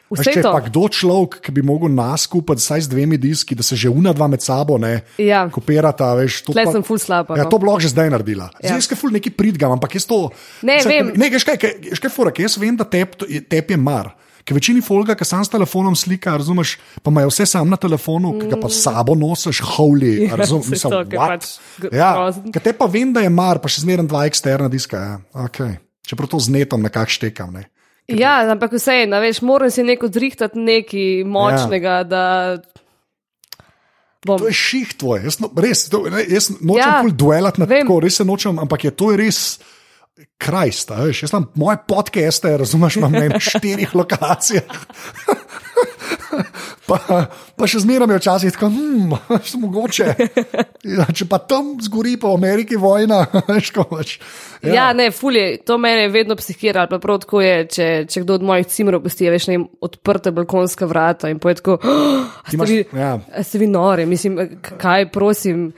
Veš, 0.06 0.20
Vse 0.23 0.32
če 0.37 0.38
je 0.38 0.44
pa 0.46 0.61
kdo 0.62 0.87
človek, 0.87 1.40
ki 1.42 1.50
bi 1.50 1.62
mogel 1.66 1.90
nas 1.90 2.28
skupaj 2.28 2.61
vsaj 2.61 2.85
z 2.87 2.90
dvemi 2.92 3.18
diski, 3.18 3.56
da 3.58 3.64
se 3.66 3.75
že 3.75 3.90
una 3.90 4.12
dva 4.14 4.28
med 4.30 4.38
sabo 4.44 4.78
ne 4.78 5.00
Ja. 5.18 5.49
kopirata. 5.50 6.12
Veš, 6.14 6.44
to 6.46 6.54
Tle 6.54 6.62
pa- 6.62 6.73
sem 6.76 6.85
full 6.87 7.00
slaba. 7.02 7.35
Ja, 7.35 7.42
no. 7.44 7.50
to 7.50 7.58
bi 7.58 7.66
lahko 7.66 7.82
že 7.82 7.90
zdaj 7.90 8.12
naredila. 8.14 8.46
Ja. 8.62 8.78
Zdaj 8.78 8.94
ja. 8.94 8.96
ful 8.96 9.11
neki 9.11 9.35
pridgam, 9.35 9.75
ampak 9.75 9.99
jaz 9.99 10.06
to. 10.06 10.30
Ne. 10.62 10.78
Ne, 11.11 11.26
veš 11.26 11.42
kaj, 11.42 11.58
kaj, 11.58 11.73
veš 11.90 12.00
kaj 12.06 12.12
fora, 12.14 12.30
jaz 12.38 12.54
vem, 12.54 12.78
da 12.78 12.87
tep, 12.87 13.18
tep 13.50 13.75
je 13.75 13.76
mar. 13.76 14.14
Ker 14.47 14.55
večini 14.55 14.79
folga, 14.85 15.17
ki 15.19 15.26
sam 15.26 15.43
s 15.43 15.50
telefonom 15.50 15.97
slika, 15.99 16.37
razumeš, 16.38 16.76
pa 17.03 17.11
imajo 17.11 17.33
vse 17.33 17.49
sam 17.50 17.71
na 17.71 17.79
telefonu, 17.83 18.37
ki 18.38 18.50
ga 18.53 18.59
pa 18.62 18.71
sabo 18.71 19.17
nosiš, 19.19 19.59
holy, 19.75 20.12
Ja, 20.29 20.37
razumeš, 20.38 20.69
mislim, 20.71 20.93
to, 20.95 21.00
ker 21.11 21.19
pač 21.19 21.49
Ja, 21.91 22.11
ker 22.55 22.62
te 22.62 22.75
pa 22.79 22.87
vem, 22.91 23.11
da 23.17 23.25
je 23.25 23.33
mar, 23.35 23.59
pa 23.59 23.71
še 23.73 23.83
zmeraj 23.83 24.07
dva 24.07 24.23
eksterna 24.31 24.71
diska. 24.71 25.03
Ja. 25.03 25.17
Okay. 25.49 25.81
Čeprav 26.07 26.31
to 26.31 26.38
z 26.38 26.55
netom 26.55 26.87
nekako 26.87 27.17
štekam. 27.17 27.59
Ne. 27.59 27.67
Ja, 28.07 28.38
ampak 28.55 28.76
vseeno, 28.79 29.19
veš, 29.19 29.43
moram 29.43 29.71
si 29.75 29.83
neko 29.83 30.07
zrihtati 30.15 30.62
nekaj 30.62 31.26
močnega, 31.26 31.99
ja. 31.99 32.07
da 32.07 32.25
bom. 34.26 34.38
To 34.38 34.50
je 34.50 34.55
ših 34.55 34.95
tvoj, 34.99 35.25
jaz, 35.26 35.38
no, 35.43 35.50
res, 35.62 35.87
to, 35.91 36.05
jaz 36.07 36.50
nočem 36.61 37.11
ja, 37.11 37.15
duelati 37.15 37.62
na 37.62 37.69
vem. 37.71 37.83
tako, 37.87 37.99
res 38.05 38.19
se 38.21 38.26
nočem, 38.26 38.62
ampak 38.62 38.87
je 38.88 38.95
to 38.95 39.11
res. 39.19 39.41
Krajst, 40.40 40.90
veš, 40.96 41.23
jaz 41.26 41.32
sem 41.35 41.44
moje 41.61 41.76
podcaste, 41.88 42.56
razumeš, 42.56 42.96
imam 42.96 43.12
na 43.12 43.40
štirih 43.40 43.94
lokacijah. 43.94 44.64
Pa, 46.87 46.99
pa 47.58 47.66
še 47.66 47.80
zmeraj 47.82 48.12
je 48.14 48.18
včasih 48.20 48.54
tako, 48.54 48.68
hm, 48.70 49.14
še 49.42 49.58
mogoče. 49.58 50.04
Ja, 50.87 51.06
če 51.11 51.26
pa 51.26 51.40
tam 51.42 51.73
zgori, 51.82 52.14
v 52.20 52.30
Ameriki 52.30 52.78
vojna, 52.78 53.25
veš, 53.49 53.73
ko 53.75 53.87
pač. 53.90 54.16
Ja, 54.62 54.70
ja 54.70 54.85
ne, 54.94 55.08
fulje, 55.14 55.58
to 55.66 55.80
mene 55.82 56.06
vedno 56.14 56.37
psihira, 56.38 56.85
ali 56.85 56.92
pa 56.92 57.00
prav 57.02 57.18
tako 57.25 57.42
je, 57.42 57.56
če, 57.75 57.88
če 58.12 58.23
kdo 58.23 58.38
od 58.38 58.46
mojih 58.46 58.70
cimrov 58.70 59.02
pusti, 59.02 59.26
veš, 59.35 59.49
ne, 59.50 59.58
odprte 59.82 60.30
balkonska 60.37 60.87
vrata 60.87 61.32
in 61.32 61.42
poje 61.42 61.58
tako, 61.58 61.80
oh, 61.82 62.38
ste, 62.46 62.62
vi, 62.62 62.78
ja. 62.94 63.16
ste 63.43 63.62
vi 63.62 63.71
nori, 63.73 64.06
mislim, 64.06 64.38
kaj, 64.71 65.08
prosim, 65.14 65.73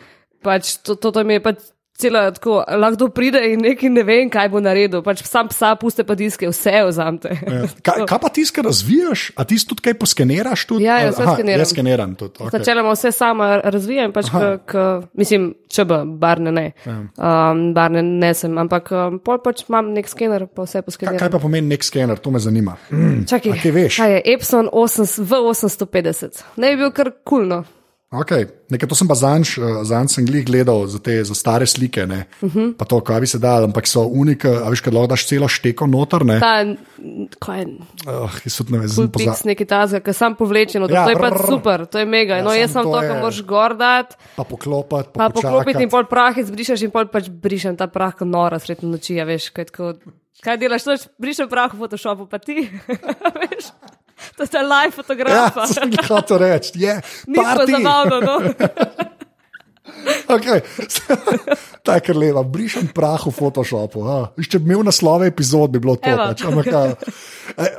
pač 0.45 0.77
to, 0.85 0.99
to, 1.01 1.15
to 1.15 1.25
mi 1.25 1.39
je 1.39 1.47
pač. 1.49 1.65
Cela 1.99 2.31
tako, 2.31 2.65
lahko 2.79 3.09
pride 3.11 3.41
in 3.53 3.65
nekaj 3.67 3.91
ne 3.91 4.03
vem, 4.07 4.29
kaj 4.31 4.47
bo 4.53 4.61
naredil. 4.63 5.01
Pač 5.03 5.25
sam 5.27 5.49
psa, 5.51 5.73
puste 5.81 6.05
pa 6.07 6.15
diske, 6.15 6.47
vse 6.47 6.85
vzamete. 6.87 7.33
Ja. 7.43 7.63
Kaj, 7.83 8.05
kaj 8.11 8.21
pa 8.23 8.29
tiskaj 8.37 8.65
razvijaš? 8.69 9.25
A 9.35 9.43
ti 9.43 9.59
tudi 9.59 9.83
kaj 9.83 9.97
poskeniraš? 9.99 10.63
Tudi? 10.71 10.87
Ja, 10.87 11.01
ja, 11.03 11.09
vse 11.11 11.25
Aha, 11.25 11.35
skeniram. 11.35 11.65
Jaz 11.65 11.73
skeniram 11.75 12.13
tudi. 12.15 12.39
Okay. 12.39 12.55
Načeloma 12.55 12.93
vse 12.95 13.11
sama 13.13 13.49
razvijam, 13.65 14.13
pač 14.15 14.31
k, 14.31 14.43
k, 14.71 14.85
mislim, 15.19 15.49
če 15.75 15.85
bi, 15.91 15.99
barne 16.23 16.53
ne. 16.55 16.65
Ja. 16.87 16.95
Um, 17.19 17.65
barne 17.75 18.05
ne 18.07 18.31
sem, 18.39 18.55
ampak 18.63 18.93
um, 18.95 19.17
pol 19.19 19.41
pač 19.43 19.65
imam 19.67 19.91
nek 19.97 20.07
skener, 20.07 20.47
pa 20.47 20.69
vse 20.69 20.85
poskeniram. 20.87 21.19
kaj 21.19 21.33
pa 21.35 21.41
pomeni 21.43 21.75
nek 21.75 21.83
skener, 21.83 22.23
to 22.23 22.31
me 22.31 22.39
zanima. 22.39 22.77
Mm. 22.95 23.25
Čakaj, 23.27 23.59
kaj 23.65 23.75
veš? 23.75 23.99
Kaj 24.05 24.15
je 24.15 24.23
Epson 24.37 24.71
8, 24.71 25.27
V850? 25.27 26.45
Ne 26.63 26.73
bi 26.77 26.85
bil 26.85 26.95
kar 26.95 27.11
kulno. 27.27 27.65
Okay. 28.09 28.49
Nekaj 28.73 28.89
to 28.89 28.97
sem 28.97 29.05
pa 29.05 29.13
zanj, 29.13 29.61
zanj 29.85 30.09
sem 30.09 30.25
glih 30.25 30.41
gledal 30.49 30.87
za 30.89 30.97
te 30.97 31.13
za 31.25 31.35
stare 31.37 31.67
slike. 31.69 32.05
Uh 32.09 32.09
Mhm. 32.09 32.59
-huh. 32.59 32.77
Pa 32.77 32.85
to, 32.85 33.01
kaj 33.01 33.21
bi 33.21 33.27
se 33.27 33.39
dal, 33.39 33.65
ampak 33.65 33.87
so 33.87 34.01
unike, 34.01 34.49
a 34.49 34.69
veš, 34.71 34.81
kad 34.81 34.95
lahko 34.95 35.07
daš 35.07 35.27
celo 35.27 35.49
šteko 35.49 35.87
noter. 35.87 36.25
Ne, 36.25 36.41
Ta, 36.41 36.65
kaj 37.39 37.59
je, 37.61 37.67
oh, 38.07 38.33
jaz 38.45 38.61
ne 38.71 38.79
vem, 38.79 38.89
pix 38.89 39.13
poza... 39.13 39.43
neki 39.45 39.65
tazga, 39.65 40.01
ki 40.01 40.13
sam 40.13 40.35
povlečen, 40.35 40.83
Ja, 40.83 40.89
ja, 40.89 41.05
to 41.05 41.11
je 41.11 41.17
pa 41.17 41.47
super, 41.47 41.87
to 41.87 41.99
je 41.99 42.07
mega. 42.07 42.37
Ja, 42.37 42.43
No, 42.45 42.55
jaz 42.55 42.73
sem 42.73 42.83
to 42.83 42.93
to, 42.93 43.01
kar 43.01 43.21
moraš 43.21 43.43
gordat, 43.43 44.17
pa 44.37 44.45
poklopiti, 44.45 45.11
pa 45.13 45.29
pa, 45.29 45.31
poklopiti 45.31 45.83
in 45.83 45.91
pol 45.91 46.05
prah 46.05 46.39
izbrišeš 46.39 46.83
in 46.83 46.91
pol 46.91 47.05
pač 47.07 47.29
brišem 47.29 47.77
ta 47.77 47.87
prah 47.87 48.15
kot 48.17 48.29
nora 48.29 48.59
srednjo 48.59 48.89
noči, 48.89 49.21
a 49.21 49.25
veš, 49.25 49.51
kaj 49.53 49.65
tako. 49.65 49.95
Kaj 50.41 50.57
delaš, 50.57 50.83
brišem 51.19 51.49
prah 51.49 51.75
v 51.75 51.79
Photoshopu, 51.79 52.27
pa 52.31 52.39
ti, 52.39 52.71
veš, 53.43 53.65
to 54.37 54.43
je 54.45 54.63
live 54.63 54.93
Ja, 54.93 54.97
fotografa. 54.97 55.67
sem 55.67 55.91
jih 55.93 56.09
hotel 56.09 56.39
reči, 56.39 56.71
je 56.75 57.01
Ni 57.33 57.39
party. 57.39 57.73
zabavno, 57.73 58.21
no. 58.21 58.37
Okay. 60.29 60.61
Ta 61.83 61.97
je 61.99 62.05
kar 62.07 62.17
leva, 62.17 62.43
brišem 62.45 62.91
prah 62.95 63.19
v 63.19 63.33
Photoshopu. 63.35 64.05
A. 64.05 64.31
Če 64.37 64.61
bi 64.61 64.71
imel 64.71 64.85
naslove 64.87 65.27
epizod, 65.29 65.73
bi 65.75 65.81
bilo 65.83 65.97
to. 65.99 66.13
Pač. 66.13 66.45
Ampak, 66.47 66.69
a, 66.71 66.83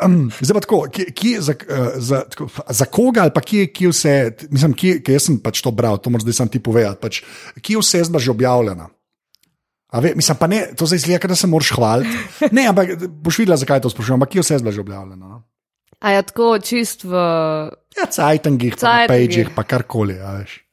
um, 0.05 0.27
zdaj 0.41 0.57
pa 0.57 0.63
tako, 0.65 0.79
kje, 0.91 1.05
kje, 1.15 1.33
za, 1.45 1.53
eh, 1.55 1.91
za, 2.01 2.21
tako, 2.27 2.49
za 2.49 2.85
koga 2.89 3.27
ali 3.27 3.33
pa 3.33 3.41
kje, 3.45 3.69
kje 3.71 3.91
vse, 3.93 4.13
mislim, 4.49 4.73
kje, 4.73 4.93
kje 5.05 5.19
sem 5.21 5.37
pač 5.41 5.61
to 5.63 5.71
bral, 5.71 6.01
to 6.01 6.11
moram 6.11 6.25
zdaj 6.25 6.37
sam 6.41 6.51
ti 6.51 6.59
povedati. 6.59 6.99
Pač, 6.99 7.21
kje 7.61 7.79
vse 7.79 8.01
je 8.03 8.09
zdaj 8.11 8.25
že 8.27 8.33
objavljeno? 8.33 8.89
A 9.89 10.03
Ve, 10.03 10.13
mislim, 10.13 10.37
pa 10.37 10.45
ne, 10.45 10.67
to 10.77 10.85
zdaj 10.85 11.01
izgleda, 11.01 11.31
da 11.31 11.35
se 11.39 11.47
moraš 11.49 11.71
hvaliti. 11.73 12.13
Ne, 12.53 12.67
ampak 12.69 12.93
boš 13.09 13.39
videla, 13.41 13.57
zakaj 13.57 13.81
to 13.81 13.89
sprašujem. 13.89 14.19
Ampak 14.19 14.35
kje 14.35 14.43
vse 14.43 14.53
je 14.53 14.61
zdaj 14.61 14.75
že 14.77 14.81
objavljeno? 14.81 15.39
A 15.99 16.11
je 16.15 16.21
tako 16.23 16.59
čist 16.63 17.03
v. 17.03 17.11
Ja, 17.97 18.05
cajtangih, 18.07 18.79
pa 18.79 18.79
Cajtangih. 18.79 19.27
pageh, 19.27 19.47
pa 19.55 19.63
karkoli. 19.63 20.15
veš. 20.15 20.68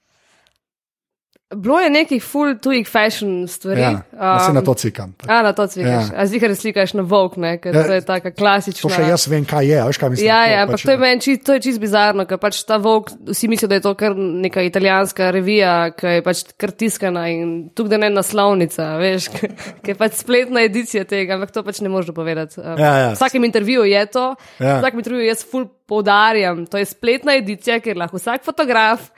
Bilo 1.54 1.78
je 1.78 1.90
nekih 1.90 2.24
full 2.26 2.56
tujih 2.58 2.88
fashion 2.90 3.46
stvari. 3.48 3.80
Ja, 3.80 3.90
um, 4.12 4.40
se 4.46 4.52
na 4.52 4.62
to 4.66 4.74
cikam. 4.74 5.12
A, 5.28 5.42
na 5.42 5.52
to 5.52 5.66
cvikaš. 5.66 5.90
Ja. 5.90 6.00
Ja. 6.00 6.22
A 6.22 6.26
zihar 6.26 6.50
slikaš 6.56 6.94
na 6.98 7.02
Vogue, 7.06 7.38
ne, 7.38 7.52
ker 7.62 7.70
Ja, 7.70 7.80
ja, 7.80 7.86
to 7.86 7.92
je 7.94 8.00
taka 8.02 8.32
klasična. 8.34 8.82
To 8.82 8.90
še 8.90 9.04
jaz 9.06 9.28
vem, 9.30 9.44
kaj 9.46 9.62
je. 9.70 9.78
Veš, 9.86 10.00
kaj 10.02 10.10
mislim, 10.10 10.26
Ja, 10.26 10.40
ja, 10.42 10.64
pač 10.66 10.82
ampak 10.82 10.82
to 10.82 10.90
je 10.90 10.98
meni 11.04 11.22
čist, 11.22 11.44
to 11.46 11.54
je 11.54 11.62
čist 11.68 11.78
bizarno, 11.78 12.26
ker 12.26 12.40
pač 12.42 12.58
ta 12.66 12.80
Vogue, 12.82 13.14
vsi 13.30 13.46
mislijo, 13.52 13.70
da 13.70 13.78
je 13.78 13.84
to 13.86 13.94
kar 13.94 14.18
neka 14.18 14.66
italijanska 14.66 15.30
revija, 15.30 15.76
ki 15.94 16.16
je 16.18 16.26
pač 16.26 16.42
kar 16.58 16.74
tiskana 16.74 17.28
in 17.30 17.54
tukaj 17.78 17.94
da 17.94 18.02
ne 18.02 18.10
naslovnica, 18.16 18.90
veš, 18.98 19.30
ki 19.86 19.94
je 19.94 19.98
pač 20.02 20.18
spletna 20.18 20.66
edicija 20.66 21.06
tega, 21.06 21.38
ampak 21.38 21.54
to 21.54 21.62
pač 21.62 21.78
ne 21.78 21.94
možeš 21.94 22.10
povedati. 22.10 22.58
Um, 22.58 22.74
Ja, 22.74 22.92
ja. 23.06 23.08
V 23.14 23.20
vsakem 23.20 23.46
intervjuju 23.46 23.86
je 23.94 24.02
to, 24.10 24.26
Ja. 24.58 24.74
v 24.74 24.82
vsakem 24.82 24.98
intervjuju 24.98 25.30
jaz 25.30 25.46
full 25.46 25.70
poudarjam, 25.86 26.66
to 26.66 26.82
je 26.82 26.90
spletna 26.90 27.38
edicija, 27.38 27.78
kjer 27.78 28.02
lahko 28.02 28.18
vsak 28.18 28.42
fotograf 28.42 29.12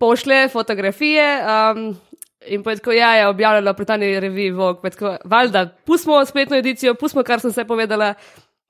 pošlje 0.00 0.48
fotografije. 0.48 1.26
Um, 1.44 1.90
In 2.48 2.62
pa 2.64 2.70
je 2.72 2.76
tako, 2.76 2.92
ja, 2.96 3.10
je 3.14 3.26
objavljala 3.28 3.74
pri 3.76 3.84
tani 3.84 4.20
reviji 4.20 4.50
Vogue, 4.50 4.90
tako, 4.90 5.16
valjda, 5.24 5.66
pustimo 5.84 6.24
spletno 6.24 6.56
edicijo, 6.56 6.94
pustimo, 6.94 7.22
kar 7.22 7.40
sem 7.40 7.52
se 7.52 7.64
povedala, 7.68 8.14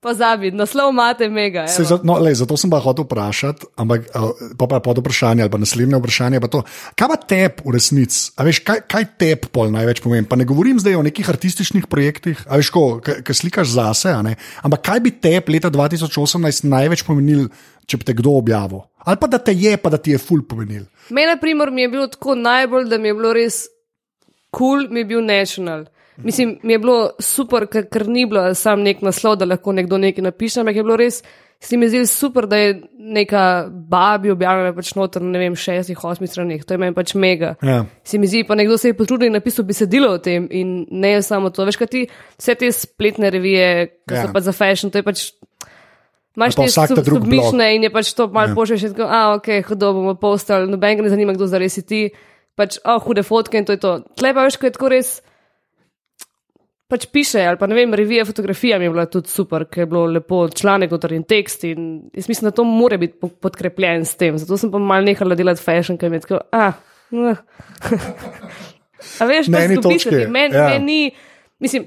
pozabi, 0.01 0.51
naslov 0.51 0.90
imate 0.90 1.29
mega. 1.29 1.66
Se, 1.69 1.85
za, 1.85 2.01
no, 2.05 2.16
lej, 2.25 2.38
zato 2.40 2.57
sem 2.57 2.73
pa 2.73 2.81
hotel 2.81 3.05
vprašati, 3.05 3.69
ampak 3.77 4.09
a, 4.16 4.31
pa, 4.59 4.66
pa 4.66 4.81
pod 4.81 4.99
vprašanje 5.03 5.45
ali 5.45 5.53
pa 5.53 5.61
naslednje 5.61 6.01
vprašanje. 6.01 6.40
Pa 6.40 6.49
to, 6.49 6.62
kaj 6.97 7.11
pa 7.12 7.19
tep 7.21 7.61
v 7.66 7.75
resnici? 7.77 8.23
A 8.40 8.47
veš, 8.49 8.62
kaj, 8.64 8.85
kaj 8.90 9.07
tep 9.21 9.51
pol 9.53 9.69
največ 9.75 10.01
pomeni? 10.03 10.29
Pa 10.29 10.40
ne 10.40 10.49
govorim 10.49 10.81
zdaj 10.81 10.97
o 10.97 11.05
nekih 11.05 11.29
artističnih 11.31 11.87
projektih, 11.87 12.40
a 12.49 12.59
veš, 12.59 12.73
ko 12.73 12.87
ka 13.05 13.37
slikaš 13.37 13.77
zase, 13.77 14.16
ampak 14.64 14.87
kaj 14.88 15.05
bi 15.05 15.12
tep 15.12 15.53
leta 15.53 15.71
2018 15.71 16.64
največ 16.64 17.05
pomenil, 17.05 17.51
če 17.90 18.00
bi 18.00 18.07
te 18.07 18.14
kdo 18.16 18.37
objavil? 18.38 18.85
Ali 19.05 19.18
pa 19.20 19.26
da 19.33 19.40
te 19.42 19.55
je, 19.57 19.74
pa 19.81 19.90
da 19.90 19.98
ti 19.98 20.14
je 20.14 20.20
ful 20.22 20.42
pomenil. 20.46 20.85
Mene, 21.11 21.35
na 21.35 21.40
primer, 21.40 21.72
mi 21.74 21.83
je 21.83 21.92
bilo 21.92 22.07
tako 22.12 22.37
najbolj, 22.38 22.88
da 22.90 22.98
mi 23.00 23.11
je 23.11 23.16
bilo 23.18 23.33
res 23.35 23.64
kul, 24.50 24.85
cool, 24.85 24.88
mi 24.90 25.03
je 25.03 25.11
bil 25.12 25.24
national. 25.24 25.87
Mislim, 26.20 26.59
mi 26.62 26.74
je 26.74 26.81
bilo 26.83 26.96
super, 27.22 27.64
ker, 27.70 27.87
ker 27.88 28.05
ni 28.07 28.26
bilo 28.29 28.42
sam 28.55 28.83
nek 28.85 29.00
naslov, 29.00 29.38
da 29.40 29.46
lahko 29.48 29.72
nekdo 29.72 29.96
nekaj 29.98 30.26
napiše, 30.26 30.61
ampak 30.61 30.76
je 30.76 30.85
bilo 30.85 30.98
res, 31.00 31.22
se 31.61 31.76
mi 31.76 31.88
zdi 31.88 32.03
super, 32.09 32.44
da 32.48 32.57
je 32.57 32.74
neka 33.16 33.40
babi 33.88 34.31
objavljena 34.33 34.74
pač 34.76 34.92
noter, 34.96 35.24
ne 35.24 35.40
vem, 35.40 35.57
šestih, 35.57 36.05
osmih 36.05 36.29
stranih, 36.31 36.62
to 36.64 36.76
je 36.76 36.81
meni 36.81 36.96
pač 36.96 37.14
mega. 37.16 37.55
Ja. 37.64 37.83
Se 38.05 38.20
mi 38.20 38.29
zdi, 38.29 38.44
pa 38.48 38.57
nekdo 38.57 38.76
se 38.81 38.92
je 38.92 38.96
potrudil 38.96 39.29
in 39.29 39.37
napisal 39.37 39.64
besedilo 39.68 40.12
o 40.12 40.20
tem 40.24 40.46
in 40.50 40.83
ne 40.90 41.14
samo 41.24 41.48
to. 41.53 41.64
Veš, 41.68 41.81
kaj 41.81 41.90
ti 41.92 42.05
vse 42.37 42.55
te 42.61 42.70
spletne 42.72 43.33
revije, 43.33 43.70
ki 44.05 44.14
Ja. 44.18 44.26
so 44.26 44.33
pač 44.37 44.48
za 44.48 44.55
fashion, 44.57 44.92
to 44.92 45.00
je 45.00 45.09
pač. 45.09 45.24
Imaš 46.37 46.55
te 46.55 46.95
drug 47.03 47.25
submišne 47.25 47.73
in 47.77 47.83
je 47.88 47.90
pač 47.90 48.12
to 48.14 48.29
malo 48.31 48.53
Ja. 48.53 48.55
pošlješ, 48.55 48.93
tako, 48.93 49.09
a 49.11 49.35
ok, 49.35 49.49
hudo 49.66 49.93
bomo 49.93 50.14
postali, 50.14 50.71
noben 50.71 50.97
ga 50.97 51.03
ne 51.03 51.11
zanima, 51.11 51.35
kdo 51.35 51.49
zares 51.51 51.75
si 51.75 51.83
ti, 51.83 52.11
pač, 52.55 52.79
a 52.85 52.97
oh, 52.97 53.03
hude 53.03 53.25
fotke 53.27 53.59
in 53.59 53.66
to 53.66 53.75
je 53.75 53.83
to. 53.83 53.99
Tle 54.16 54.31
pa 54.35 54.47
veš, 54.47 54.57
ko 54.61 54.71
je 54.71 54.77
tako 54.77 54.93
res. 54.95 55.11
Pač 56.90 57.07
piše, 57.07 57.43
ali 57.47 57.59
pa 57.59 57.69
ne 57.71 57.75
vem, 57.79 57.95
revija 57.95 58.25
fotografija 58.27 58.79
mi 58.79 58.88
je 58.88 58.90
bila 58.90 59.07
tudi 59.07 59.31
super, 59.31 59.64
ker 59.71 59.85
je 59.85 59.90
bilo 59.90 60.07
lepo 60.11 60.49
članek, 60.49 60.90
noter 60.90 61.12
in 61.14 61.23
tekst. 61.23 61.64
In 61.64 62.11
jaz 62.14 62.27
mislim, 62.31 62.51
da 62.51 62.55
to 62.55 62.64
mora 62.66 62.99
biti 62.99 63.14
po- 63.21 63.31
podkrepljen 63.31 64.05
s 64.05 64.19
tem. 64.19 64.38
Zato 64.38 64.59
sem 64.59 64.71
pa 64.71 64.79
mal 64.79 65.07
nehala 65.07 65.38
delati 65.38 65.62
fashion, 65.62 65.99
ker 65.99 66.11
mi 66.11 66.19
je 66.19 66.27
tako, 66.27 66.40
ah, 66.51 66.75
no. 67.14 67.37
A 69.21 69.27
veš, 69.27 69.49
pač 69.51 69.69
eni 69.69 69.79
dobiš, 69.79 70.05
točki, 70.05 70.27
meni 70.27 70.55
ja. 70.55 70.62
ja. 70.62 70.69
men 70.75 70.85
ni, 70.85 70.99
mislim, 71.62 71.87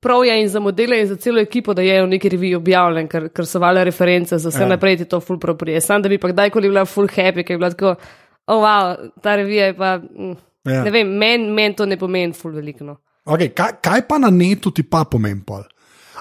prav 0.00 0.24
je 0.24 0.40
in 0.42 0.48
za 0.48 0.60
modele 0.60 1.00
in 1.00 1.06
za 1.08 1.16
celo 1.16 1.40
ekipo, 1.40 1.74
da 1.74 1.82
je 1.82 2.02
v 2.02 2.08
neki 2.08 2.28
reviji 2.28 2.54
objavljen, 2.54 3.08
ker, 3.08 3.28
ker 3.28 3.46
so 3.46 3.58
vale 3.60 3.84
reference 3.84 4.38
za 4.38 4.48
vse 4.48 4.62
Ja. 4.62 4.68
naprej, 4.68 4.96
ti 4.96 5.04
to 5.04 5.20
full 5.20 5.38
proprije. 5.38 5.80
Sam 5.80 6.02
da 6.02 6.08
bi 6.08 6.18
pa 6.18 6.28
kdajkoli 6.28 6.68
bila 6.68 6.84
full 6.84 7.06
happy, 7.08 7.44
ker 7.44 7.54
je 7.54 7.58
bila 7.58 7.70
tako, 7.70 7.94
oh 8.46 8.62
wow, 8.64 8.96
ta 9.22 9.36
revija 9.36 9.66
je 9.66 9.76
pa, 9.76 9.98
mm, 9.98 10.36
Ja. 10.64 10.82
ne 10.84 10.90
vem, 10.90 11.08
meni 11.18 11.48
men 11.52 11.74
to 11.74 11.86
ne 11.86 11.96
pomeni 11.98 12.32
full 12.32 12.52
veliko. 12.54 12.84
No. 12.84 12.96
Okay, 13.24 13.48
kaj, 13.54 13.78
kaj 13.82 14.02
pa 14.08 14.18
na 14.18 14.30
netu 14.30 14.70
ti 14.70 14.82
pa 14.82 15.04
pomeni 15.04 15.40
pol? 15.46 15.62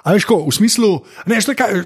A 0.04 0.14
veš, 0.14 0.26
ko, 0.26 0.46
v 0.48 0.52
smislu, 0.52 1.00
ne, 1.28 1.42
šle, 1.42 1.56
kaj, 1.56 1.82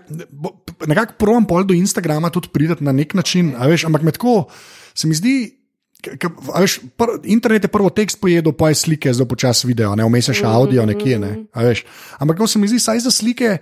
nekako 0.87 1.13
provam 1.17 1.45
pol 1.49 1.63
do 1.65 1.73
Instagrama 1.73 2.29
tudi 2.29 2.49
priti 2.53 2.83
na 2.83 2.91
nek 2.91 3.13
način, 3.13 3.53
veš, 3.57 3.85
ampak 3.85 4.01
me 4.01 4.11
tako 4.11 4.47
se 4.93 5.07
mi 5.07 5.15
zdi. 5.17 5.62
Veš, 6.03 6.79
pr, 6.99 7.17
internet 7.23 7.63
je 7.63 7.71
prvo 7.71 7.89
tekst 7.89 8.19
pojedel, 8.21 8.51
pa 8.51 8.71
je 8.73 8.81
slike, 8.81 9.13
zdaj 9.13 9.27
počasi 9.29 9.69
video, 9.69 9.93
ne 9.95 10.07
vmes 10.07 10.31
še 10.33 10.45
audio 10.47 10.85
nekje. 10.89 11.19
Ne, 11.21 11.31
a 11.55 11.69
veš. 11.69 11.85
Ampak 12.19 12.43
to 12.43 12.47
se 12.47 12.59
mi 12.59 12.67
zdi, 12.67 12.81
saj 12.83 13.05
za 13.05 13.13
slike 13.13 13.57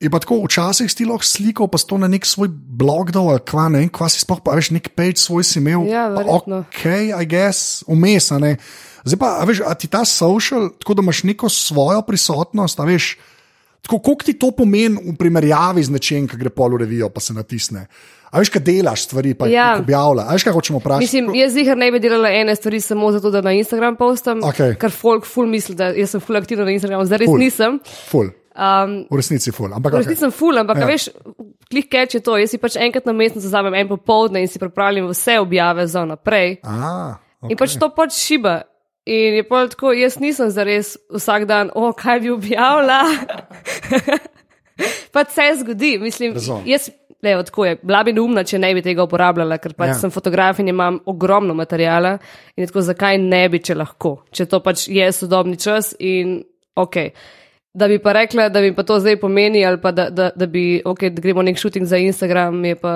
je 0.00 0.10
pa 0.12 0.20
tako 0.20 0.42
včasih 0.44 0.92
ti 0.92 1.06
lahko 1.08 1.24
sliko, 1.24 1.68
pa 1.72 1.78
sto 1.80 1.96
na 1.98 2.08
nek 2.08 2.26
svoj 2.28 2.50
blog 2.52 3.10
dol, 3.14 3.32
ali 3.32 3.40
kva 3.40 3.68
ne 3.72 3.86
kva 3.88 4.10
si 4.12 4.20
sploh, 4.20 4.42
pa 4.44 4.56
veš, 4.58 4.70
nek 4.76 4.92
page 4.92 5.16
svoj 5.20 5.44
si 5.44 5.58
imel. 5.60 5.86
Ja, 5.88 6.08
verjetno. 6.12 6.66
ok, 6.68 6.84
I 7.16 7.24
guess, 7.24 7.80
vmes, 7.88 8.28
ne. 8.36 8.56
Zdaj 9.06 9.20
pa, 9.20 9.30
a 9.40 9.46
veš, 9.48 9.62
a 9.64 9.72
ti 9.78 9.88
ta 9.88 10.04
social, 10.04 10.68
tako 10.76 10.98
da 10.98 11.06
imaš 11.06 11.22
neko 11.24 11.48
svojo 11.48 12.02
prisotnost, 12.04 12.80
a 12.80 12.84
veš, 12.84 13.14
tako 13.86 14.02
koliko 14.02 14.28
ti 14.28 14.36
to 14.36 14.50
pomeni 14.52 15.00
v 15.00 15.16
primerjavi 15.16 15.86
z 15.86 15.94
nečem, 15.94 16.28
ki 16.28 16.36
gre 16.36 16.52
pol 16.52 16.76
v 16.76 16.84
revijo, 16.84 17.08
pa 17.08 17.22
se 17.22 17.32
natisne. 17.32 17.86
A 18.36 18.38
veš, 18.38 18.50
kaj 18.50 18.60
delaš 18.62 19.06
stvari, 19.06 19.32
pa 19.32 19.46
Ja. 19.46 19.70
jih 19.70 19.80
objavlja. 19.80 20.22
A 20.22 20.34
veš, 20.34 20.44
kaj 20.44 20.52
hočemo 20.52 20.78
vprašati? 20.78 21.02
Mislim, 21.02 21.32
jaz 21.34 21.52
zihar 21.52 21.72
ne 21.74 21.88
bi 21.88 21.98
delala 21.98 22.28
ene 22.30 22.52
stvari 22.52 22.80
samo 22.80 23.08
zato, 23.10 23.30
da 23.30 23.40
na 23.40 23.54
Instagram 23.54 23.96
postam, 23.96 24.42
Okej. 24.44 24.74
ker 24.76 24.90
folk 24.92 25.24
full 25.24 25.48
misli, 25.48 25.72
da 25.74 25.88
jaz 25.88 26.10
sem 26.10 26.20
full 26.20 26.36
aktivna 26.36 26.64
na 26.64 26.72
Instagramu, 26.72 27.06
zdaj 27.06 27.18
res 27.18 27.26
Ful. 27.26 27.38
nisem. 27.38 27.80
Ful. 28.04 28.28
Um, 28.54 29.06
V 29.08 29.16
resnici 29.16 29.48
ful. 29.50 29.68
Ampak, 29.70 29.92
V 29.94 29.96
resnici 29.98 30.20
sem 30.20 30.30
ful, 30.30 30.52
ampak 30.54 30.76
Ja. 30.76 30.86
veš, 30.86 31.08
klik 31.66 31.88
keč 31.88 32.14
je 32.14 32.20
to. 32.20 32.36
Jaz 32.36 32.50
si 32.50 32.58
pač 32.58 32.76
enkrat 32.76 33.04
na 33.04 33.12
mesec 33.12 33.40
vzamem 33.40 33.72
en 33.74 33.88
popoldne 33.88 34.40
in 34.40 34.48
si 34.48 34.58
pripravljam 34.58 35.08
vse 35.08 35.38
objave 35.38 35.86
za 35.86 36.04
naprej. 36.04 36.60
A, 36.62 37.16
Okay. 37.38 37.52
In 37.52 37.56
pač 37.56 37.76
to 37.76 37.88
pač 37.88 38.12
šiba. 38.12 38.62
In 39.06 39.36
je 39.36 39.44
pa 39.44 39.68
tako, 39.68 39.92
jaz 39.92 40.16
nisem 40.18 40.48
zares 40.50 40.96
vsak 41.08 41.44
dan, 41.46 41.70
o, 41.72 41.92
kaj 41.92 42.20
bi 42.20 42.30
objavila. 42.30 43.04
pač 45.14 45.30
se 45.30 45.42
zgodi, 45.56 45.98
mislim, 45.98 46.32
Razumem. 46.34 46.62
jaz. 46.66 46.90
Ne, 47.22 47.32
tako 47.44 47.64
je. 47.64 47.78
Bila 47.82 48.02
bi 48.04 48.12
neumna, 48.12 48.44
če 48.44 48.58
ne 48.58 48.74
bi 48.74 48.82
tega 48.84 49.02
uporabljala, 49.06 49.58
ker 49.58 49.72
pač 49.74 49.88
Ja. 49.88 49.94
sem 49.94 50.10
fotograf 50.10 50.58
in 50.60 50.68
imam 50.68 50.98
ogromno 51.06 51.54
materijala. 51.54 52.18
In 52.56 52.66
tako, 52.66 52.80
zakaj 52.80 53.18
ne 53.18 53.48
bi, 53.48 53.58
če 53.58 53.74
lahko, 53.74 54.22
če 54.30 54.46
to 54.46 54.60
pač 54.60 54.88
je 54.88 55.12
sodobni 55.12 55.56
čas 55.56 55.94
in 55.98 56.42
ok. 56.76 56.96
Da 57.76 57.88
bi 57.88 57.98
pa 57.98 58.12
rekla, 58.12 58.48
da 58.48 58.60
bi 58.60 58.74
pa 58.74 58.82
to 58.82 59.00
zdaj 59.00 59.16
pomeni, 59.20 59.64
ali 59.66 59.80
pa 59.80 59.90
da, 59.92 60.10
da, 60.10 60.30
da 60.36 60.46
bi, 60.46 60.82
ok, 60.84 61.00
da 61.12 61.20
gremo 61.20 61.42
nek 61.42 61.58
shooting 61.58 61.86
za 61.86 61.96
Instagram, 61.96 62.64
je 62.64 62.74
pa 62.74 62.92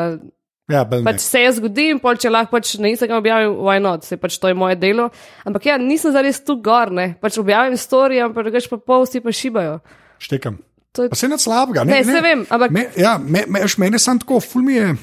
ja, 0.71 0.85
Pač 1.05 1.21
se 1.21 1.41
je 1.41 1.53
zgodil 1.53 1.91
in 1.91 1.99
pol, 1.99 2.15
če 2.15 2.31
lahko 2.31 2.55
pač 2.55 2.77
na 2.79 2.89
Instagramu 2.89 3.19
objavim, 3.19 3.57
why 3.67 3.81
not, 3.83 4.05
se 4.07 4.17
pač 4.17 4.39
to 4.39 4.49
je 4.49 4.55
moje 4.55 4.77
delo. 4.77 5.09
Ampak 5.45 5.67
ja, 5.67 5.77
nisem 5.77 6.13
zares 6.15 6.39
tu 6.45 6.57
gor, 6.63 6.93
ne. 6.95 7.17
Pač 7.21 7.39
objavim 7.43 7.75
story, 7.77 8.21
ampak 8.23 8.47
drugač 8.47 8.69
pa 8.71 8.79
posti 8.79 9.21
pa 9.21 9.33
šibajo. 9.35 9.81
štekam. 10.23 10.59
To 10.93 11.03
je- 11.03 11.09
Pa 11.09 11.17
se 11.17 11.29
ne 11.29 11.39
slabega. 11.39 11.85
Ne, 11.85 12.03
saj 12.05 12.21
vem, 12.21 12.47
ampak- 12.47 12.71
Me, 12.71 12.89
ja, 12.97 13.19
me, 13.19 13.45
me, 13.47 13.61
veš, 13.61 13.79
mene 13.79 13.99
sam 13.99 14.19
tako, 14.19 14.41
ful 14.41 14.63
mi 14.63 14.75
je. 14.75 14.95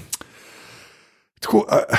Tako, 1.40 1.58
uh, 1.62 1.98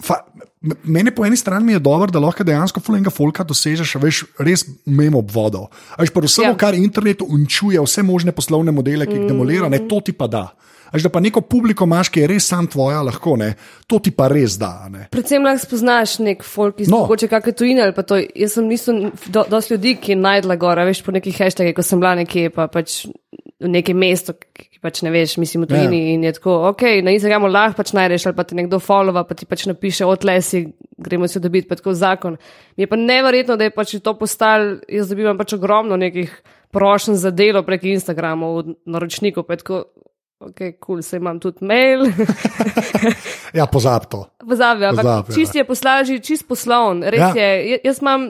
fa, 0.00 0.20
m- 0.62 0.76
mene 0.84 1.10
po 1.10 1.24
eni 1.24 1.36
strani 1.36 1.72
je 1.72 1.80
dobro, 1.80 2.06
da 2.06 2.18
lahko 2.18 2.44
dejansko 2.44 2.80
fulenga 2.80 3.10
folka 3.10 3.42
dosežeš, 3.42 3.96
veš, 3.96 4.20
res 4.38 4.62
mimo 4.84 5.18
obvodov. 5.18 5.66
A 5.90 6.02
Veš, 6.02 6.10
pa 6.10 6.20
vse. 6.20 6.42
Ja. 6.44 6.54
kar 6.54 6.74
internet 6.74 7.22
uničuje, 7.22 7.80
vse 7.80 8.02
možne 8.02 8.32
poslovne 8.32 8.70
modele, 8.70 9.06
ki 9.06 9.12
jih 9.14 9.26
demolira, 9.26 9.68
ne, 9.68 9.80
to 9.80 10.00
ti 10.00 10.12
pa 10.12 10.26
da. 10.28 10.44
A 10.86 10.94
Veš, 10.94 11.02
da 11.02 11.10
pa 11.10 11.20
neko 11.20 11.40
publiko 11.42 11.84
imaš, 11.84 12.08
ki 12.08 12.20
je 12.20 12.26
res 12.30 12.46
sam 12.46 12.66
tvoja, 12.66 13.02
lahko 13.02 13.36
ne, 13.36 13.54
to 13.86 13.98
ti 13.98 14.10
pa 14.10 14.28
res 14.28 14.54
da. 14.58 14.86
Ne. 14.90 15.08
Predvsem 15.10 15.42
lahko 15.42 15.66
spoznaš 15.66 16.18
nek 16.22 16.44
folk, 16.46 16.76
ki 16.78 16.86
No. 16.90 17.04
mogoče 17.04 17.28
kakšne 17.28 17.52
tujine 17.52 17.82
ali 17.82 17.92
pa 17.92 18.02
to. 18.02 18.16
Jaz 18.34 18.54
sem 18.54 18.68
nisem 18.68 19.10
do, 19.26 19.44
dosti 19.50 19.74
ljudi, 19.74 19.96
ki 20.00 20.14
najdla 20.16 20.56
gor, 20.56 20.78
a 20.78 20.84
veš 20.84 21.02
po 21.02 21.12
nekih 21.12 21.34
hashtagih, 21.36 21.74
ko 21.74 21.82
sem 21.82 22.00
bila 22.00 22.14
nekje, 22.14 22.50
pa 22.54 22.68
pač 22.68 23.06
v 23.60 23.70
nekem 23.72 23.96
mestu, 23.96 24.34
ki 24.36 24.78
pač 24.84 25.00
ne 25.02 25.10
veš, 25.10 25.38
mislim 25.40 25.64
v 25.64 25.70
tujini 25.70 25.98
Ja. 25.98 26.14
in 26.14 26.24
je 26.24 26.32
tako, 26.36 26.68
ok, 26.70 26.82
na 27.02 27.10
Instagramu 27.16 27.48
lahko 27.48 27.78
pač 27.80 27.92
najdeš 27.96 28.26
ali 28.28 28.36
pa 28.36 28.44
ti 28.44 28.54
nekdo 28.54 28.78
followa, 28.78 29.24
pa 29.24 29.34
ti 29.34 29.46
pač 29.48 29.64
napiše 29.66 30.04
od 30.04 30.24
lesi, 30.28 30.66
gremo 30.98 31.26
si 31.28 31.40
dobiti 31.40 31.66
pa 31.68 31.74
tako 31.74 31.94
zakon. 31.96 32.36
Mi 32.76 32.84
je 32.84 32.86
pa 32.86 32.96
neverjetno, 32.96 33.56
da 33.56 33.64
je 33.64 33.72
pač 33.72 33.96
to 33.98 34.12
postal, 34.14 34.76
jaz 34.88 35.08
dobivam 35.08 35.38
pač 35.40 35.56
ogromno 35.56 35.96
nekih 35.96 36.30
prošenj 36.70 37.14
za 37.16 37.30
delo 37.32 37.62
prek 37.64 37.84
Instagrama 37.88 38.46
od 38.46 38.74
naročnikov, 38.84 39.46
pa 39.48 39.56
tako, 39.56 39.86
ok, 40.38 40.56
kul, 40.56 40.72
cool, 40.80 41.02
se 41.02 41.16
imam 41.16 41.40
tudi 41.40 41.62
mail. 41.62 42.06
Ja, 43.52 43.66
pozab 43.66 44.04
to. 44.06 44.26
Pozabi, 44.38 44.84
ampak 44.84 45.02
Pozabi, 45.02 45.30
ja. 45.30 45.34
čist 45.34 45.54
je 45.54 45.64
poslaži, 45.64 46.20
čist 46.20 46.44
poslovn. 46.44 47.02
Res 47.04 47.20
Ja. 47.20 47.28
ja. 47.30 47.44
je, 47.46 47.70
ja- 47.70 47.78
jaz 47.84 48.02
imam, 48.02 48.26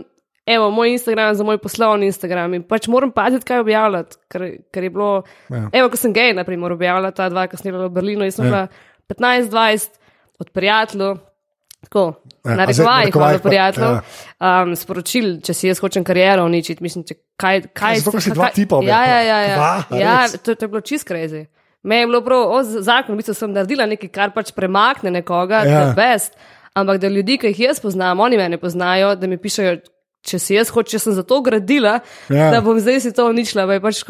evo, 0.47 0.71
moj 0.71 0.91
Instagram 0.91 1.35
za 1.35 1.45
moj 1.45 1.59
poslovni 1.59 2.07
Instagram 2.07 2.55
in 2.55 2.63
pač 2.63 2.87
moram 2.87 3.11
paziti, 3.11 3.45
kaj 3.45 3.59
objavljati, 3.59 4.17
ker, 4.29 4.41
ker 4.71 4.83
je 4.83 4.91
bilo, 4.91 5.23
Ja. 5.51 5.57
ja. 5.57 5.71
evo, 5.73 5.89
ko 5.89 5.97
sem 5.97 6.13
gej, 6.13 6.35
naprimer, 6.35 6.73
objavljala 6.73 7.11
ta 7.11 7.29
dva, 7.29 7.47
ki 7.47 7.57
sem 7.57 7.67
delala 7.67 7.89
v 7.89 7.93
Berlinu, 7.93 8.25
jaz 8.25 8.35
sem 8.35 8.45
Ja. 8.45 8.51
bila 8.51 8.69
15-20 9.11 9.89
od 10.39 10.51
prijateljev. 10.51 11.17
Tako, 11.83 12.05
Ja, 12.45 12.51
ja, 12.51 12.57
narekovaj, 12.57 13.11
hvala 13.11 13.39
prijateljev. 13.39 13.91
ja. 13.91 14.03
Ja. 14.41 14.63
Um, 14.63 14.77
sporočil, 14.77 15.41
če 15.41 15.55
si 15.55 15.69
jaz 15.69 15.79
hočem 15.79 16.05
kariero 16.05 16.45
uničiti, 16.45 16.83
mislim, 16.83 17.05
če 17.05 17.15
kaj. 17.37 17.61
kaj 17.73 17.99
zato, 17.99 18.11
ker 18.13 18.23
si 18.23 18.31
kaj- 18.31 18.35
dva 18.35 18.49
tipa 18.51 18.81
Ja, 18.83 19.03
ja, 19.03 19.21
ja. 19.21 19.37
objavila. 19.37 19.57
Dva? 19.57 19.99
ja. 19.99 20.15
ja 20.23 20.39
to, 20.39 20.55
to 20.55 20.65
je 20.65 20.69
bilo 20.69 20.81
čist 20.81 21.05
krezi. 21.05 21.47
Me 21.87 22.01
je 22.03 22.07
bilo 22.11 22.21
prav, 22.27 22.51
o, 22.51 22.63
zakon, 22.83 23.15
v 23.15 23.23
bistvu 23.23 23.35
sem 23.39 23.53
naredila 23.55 23.87
nekaj, 23.87 24.11
kar 24.11 24.33
pač 24.35 24.51
premakne 24.57 25.13
nekoga, 25.15 25.63
Ja. 25.65 25.81
ja. 25.87 25.93
best. 25.97 26.35
Ampak 26.77 26.99
da 27.01 27.09
ljudi, 27.09 27.39
ki 27.41 27.53
jih 27.55 27.61
jaz 27.71 27.79
poznam, 27.81 28.21
oni 28.21 28.37
me 28.37 28.49
ne 28.53 28.59
poznajo, 28.61 29.15
da 29.17 29.31
mi 29.31 29.39
pišajo, 29.41 29.79
če 30.27 30.39
si 30.43 30.59
jaz 30.59 30.69
hočem, 30.75 30.97
če 30.97 30.99
sem 31.07 31.15
za 31.17 31.23
to 31.25 31.39
gradila, 31.41 32.01
Ja. 32.29 32.51
da 32.53 32.61
bom 32.61 32.77
zdaj 32.83 33.01
si 33.07 33.13
to 33.17 33.31
uničila, 33.31 33.65
pa 33.71 33.79
je 33.79 33.85
pač 33.87 34.03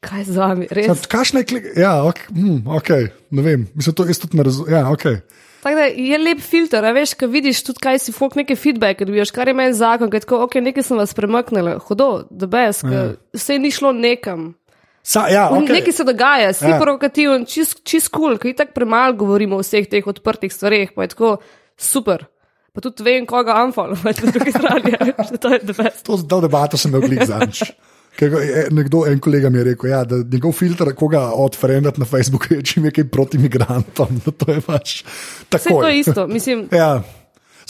kaj 0.00 0.24
z 0.26 0.36
vami, 0.36 0.66
res. 0.74 1.06
Kakšne 1.06 1.44
klik, 1.48 1.70
ja, 1.78 2.00
ok, 2.04 2.26
hm, 2.34 2.58
ok, 2.66 2.90
ne 3.36 3.42
vem, 3.46 3.68
mislim, 3.76 3.94
to 3.94 4.08
jaz 4.08 4.20
tudi 4.20 4.36
ne 4.36 4.44
razumem. 4.48 4.72
Ja, 4.74 4.82
okay. 4.92 5.20
Tako 5.60 5.76
da 5.76 5.86
je 5.92 6.18
lep 6.18 6.40
filter, 6.40 6.84
a 6.88 6.92
veš, 6.96 7.12
ko 7.20 7.28
vidiš 7.28 7.58
tudi, 7.66 7.82
kaj 7.84 7.98
si 8.00 8.12
folk 8.16 8.36
neke 8.38 8.56
feedbacke 8.56 9.04
dobiš, 9.04 9.32
kar 9.36 9.48
je 9.48 9.54
meni 9.54 9.76
zakon, 9.76 10.08
ker 10.08 10.16
je 10.22 10.24
tako, 10.24 10.38
ok, 10.46 10.56
nekaj 10.64 10.86
sem 10.88 10.96
vas 10.96 11.12
premaknila, 11.16 11.74
hudo, 11.84 12.24
da 12.32 12.48
bes, 12.48 12.80
ja. 12.88 13.10
vse 13.36 13.58
ni 13.60 13.68
šlo 13.70 13.92
nekam. 13.92 14.54
Sa, 15.02 15.28
ja, 15.32 15.48
Okay. 15.50 15.80
Nekaj 15.80 15.92
se 15.92 16.04
dogaja, 16.04 16.52
si 16.52 16.64
Ja. 16.64 16.76
ja. 16.76 16.80
provokativen, 16.80 17.46
čist 17.46 18.10
kul, 18.12 18.36
cool, 18.36 18.38
ker 18.38 18.52
tako 18.54 18.72
premalo 18.74 19.16
govorimo 19.16 19.56
o 19.56 19.64
vseh 19.64 19.88
teh 19.88 20.06
odprtih 20.06 20.52
stvareh, 20.52 20.92
pa 20.94 21.02
je 21.02 21.14
tako 21.14 21.38
super. 21.76 22.26
Pa 22.72 22.80
tudi 22.84 23.02
vem, 23.02 23.24
koga 23.26 23.56
unfollowati 23.64 24.26
na 24.26 24.30
drugi 24.30 24.52
strani, 24.52 24.92
a 24.94 25.04
veš, 25.08 25.30
da 25.34 25.38
to 25.42 25.48
je 25.48 25.60
best. 25.72 26.04
To, 26.06 26.16
to 26.16 26.40
debato 26.40 26.76
sem 26.78 26.92
imel 26.92 27.08
glik 27.08 27.24
zadnjič. 27.26 27.72
Je 28.20 28.66
Nekdo, 28.70 29.06
en 29.06 29.18
kolega 29.22 29.48
mi 29.50 29.58
je 29.58 29.64
rekel, 29.64 29.90
ja, 29.90 30.04
da 30.04 30.16
njegov 30.32 30.52
filter, 30.52 30.92
koga 30.94 31.30
odfrendati 31.32 32.00
na 32.00 32.06
Facebooku, 32.06 32.54
je 32.54 32.62
čim 32.62 32.84
je 32.84 32.90
kaj 32.90 33.08
proti 33.08 33.38
migrantom. 33.38 34.20
Da 34.24 34.30
to 34.44 34.52
je 34.52 34.60
pač 34.60 35.02
Vse 35.02 35.46
tako. 35.48 35.80
to 35.80 35.88
je 35.88 35.98
isto, 35.98 36.26
mislim. 36.26 36.68
Ja. 36.72 37.02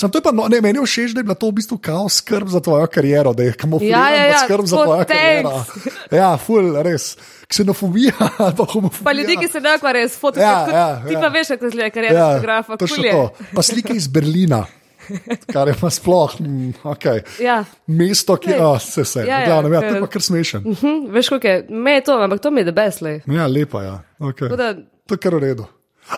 Sam 0.00 0.08
to 0.10 0.18
je 0.18 0.22
pa, 0.24 0.32
no, 0.32 0.46
ne, 0.48 0.62
meni 0.64 0.78
je 0.80 0.86
všeč, 0.86 1.12
da 1.12 1.20
je 1.20 1.26
bila 1.28 1.34
to 1.36 1.50
v 1.50 1.58
bistvu 1.58 1.76
kao 1.78 2.08
skrb 2.08 2.48
za 2.48 2.60
tvojo 2.64 2.86
kariero, 2.88 3.34
da 3.36 3.42
je 3.44 3.52
kamuflirana 3.52 4.08
Ja, 4.08 4.16
ja, 4.16 4.24
ja, 4.32 4.38
skrb 4.46 4.64
za 4.64 4.76
tvojo 4.80 5.04
kariero. 5.04 5.50
thanks. 5.50 6.12
Ja, 6.12 6.30
ful, 6.40 6.72
res. 6.82 7.16
Ksenofobija 7.50 8.12
ali 8.38 8.54
pa 8.58 8.64
homofobija. 8.64 9.04
Pa 9.04 9.12
ljudi, 9.12 9.36
ki 9.36 9.48
se 9.52 9.60
ne 9.60 9.74
ukvarjajo 9.76 10.08
s 10.08 10.14
Ja, 10.14 10.20
fotografom, 10.20 10.74
ja, 10.74 11.02
ti 11.08 11.14
ja. 11.14 11.20
pa 11.20 11.28
veš, 11.28 11.48
kako 11.48 11.70
zgleda 11.70 11.90
karijera 11.90 12.18
ja, 12.18 12.28
fotografa, 12.34 12.76
kul 12.76 13.04
je. 13.04 13.12
to. 13.12 13.24
Pa 13.54 13.62
slike 13.62 13.92
iz 13.94 14.08
Berlina. 14.08 14.64
kar 15.52 15.68
je 15.68 15.74
pa 15.80 15.90
sploh, 15.90 16.40
mm, 16.40 16.72
okay. 16.84 17.20
Ja. 17.42 17.64
mesto, 17.86 18.36
ki 18.36 18.54
oh, 18.56 18.78
se 18.80 19.02
vse. 19.02 19.24
Ja, 19.26 19.40
ja, 19.40 19.46
Glavnem, 19.46 19.72
ja, 19.72 19.80
to 19.80 19.94
je 19.94 20.00
pa 20.00 20.06
kar 20.06 20.22
smešen. 20.22 20.62
Hm, 20.80 21.10
veš, 21.10 21.28
kako 21.28 21.46
je, 21.46 21.66
me 21.68 21.98
je 21.98 22.04
to, 22.06 22.16
ampak 22.22 22.40
to 22.40 22.50
mi 22.50 22.60
je 22.60 22.70
debeslej. 22.70 23.20
Ja, 23.26 23.46
lepa 23.46 23.82
je. 23.82 23.88
Ja. 23.88 23.98
Okay. 24.30 24.56
Da, 24.56 24.74
To 25.10 25.14
je 25.14 25.18
kar 25.18 25.34
v 25.34 25.42
redu. 25.42 25.64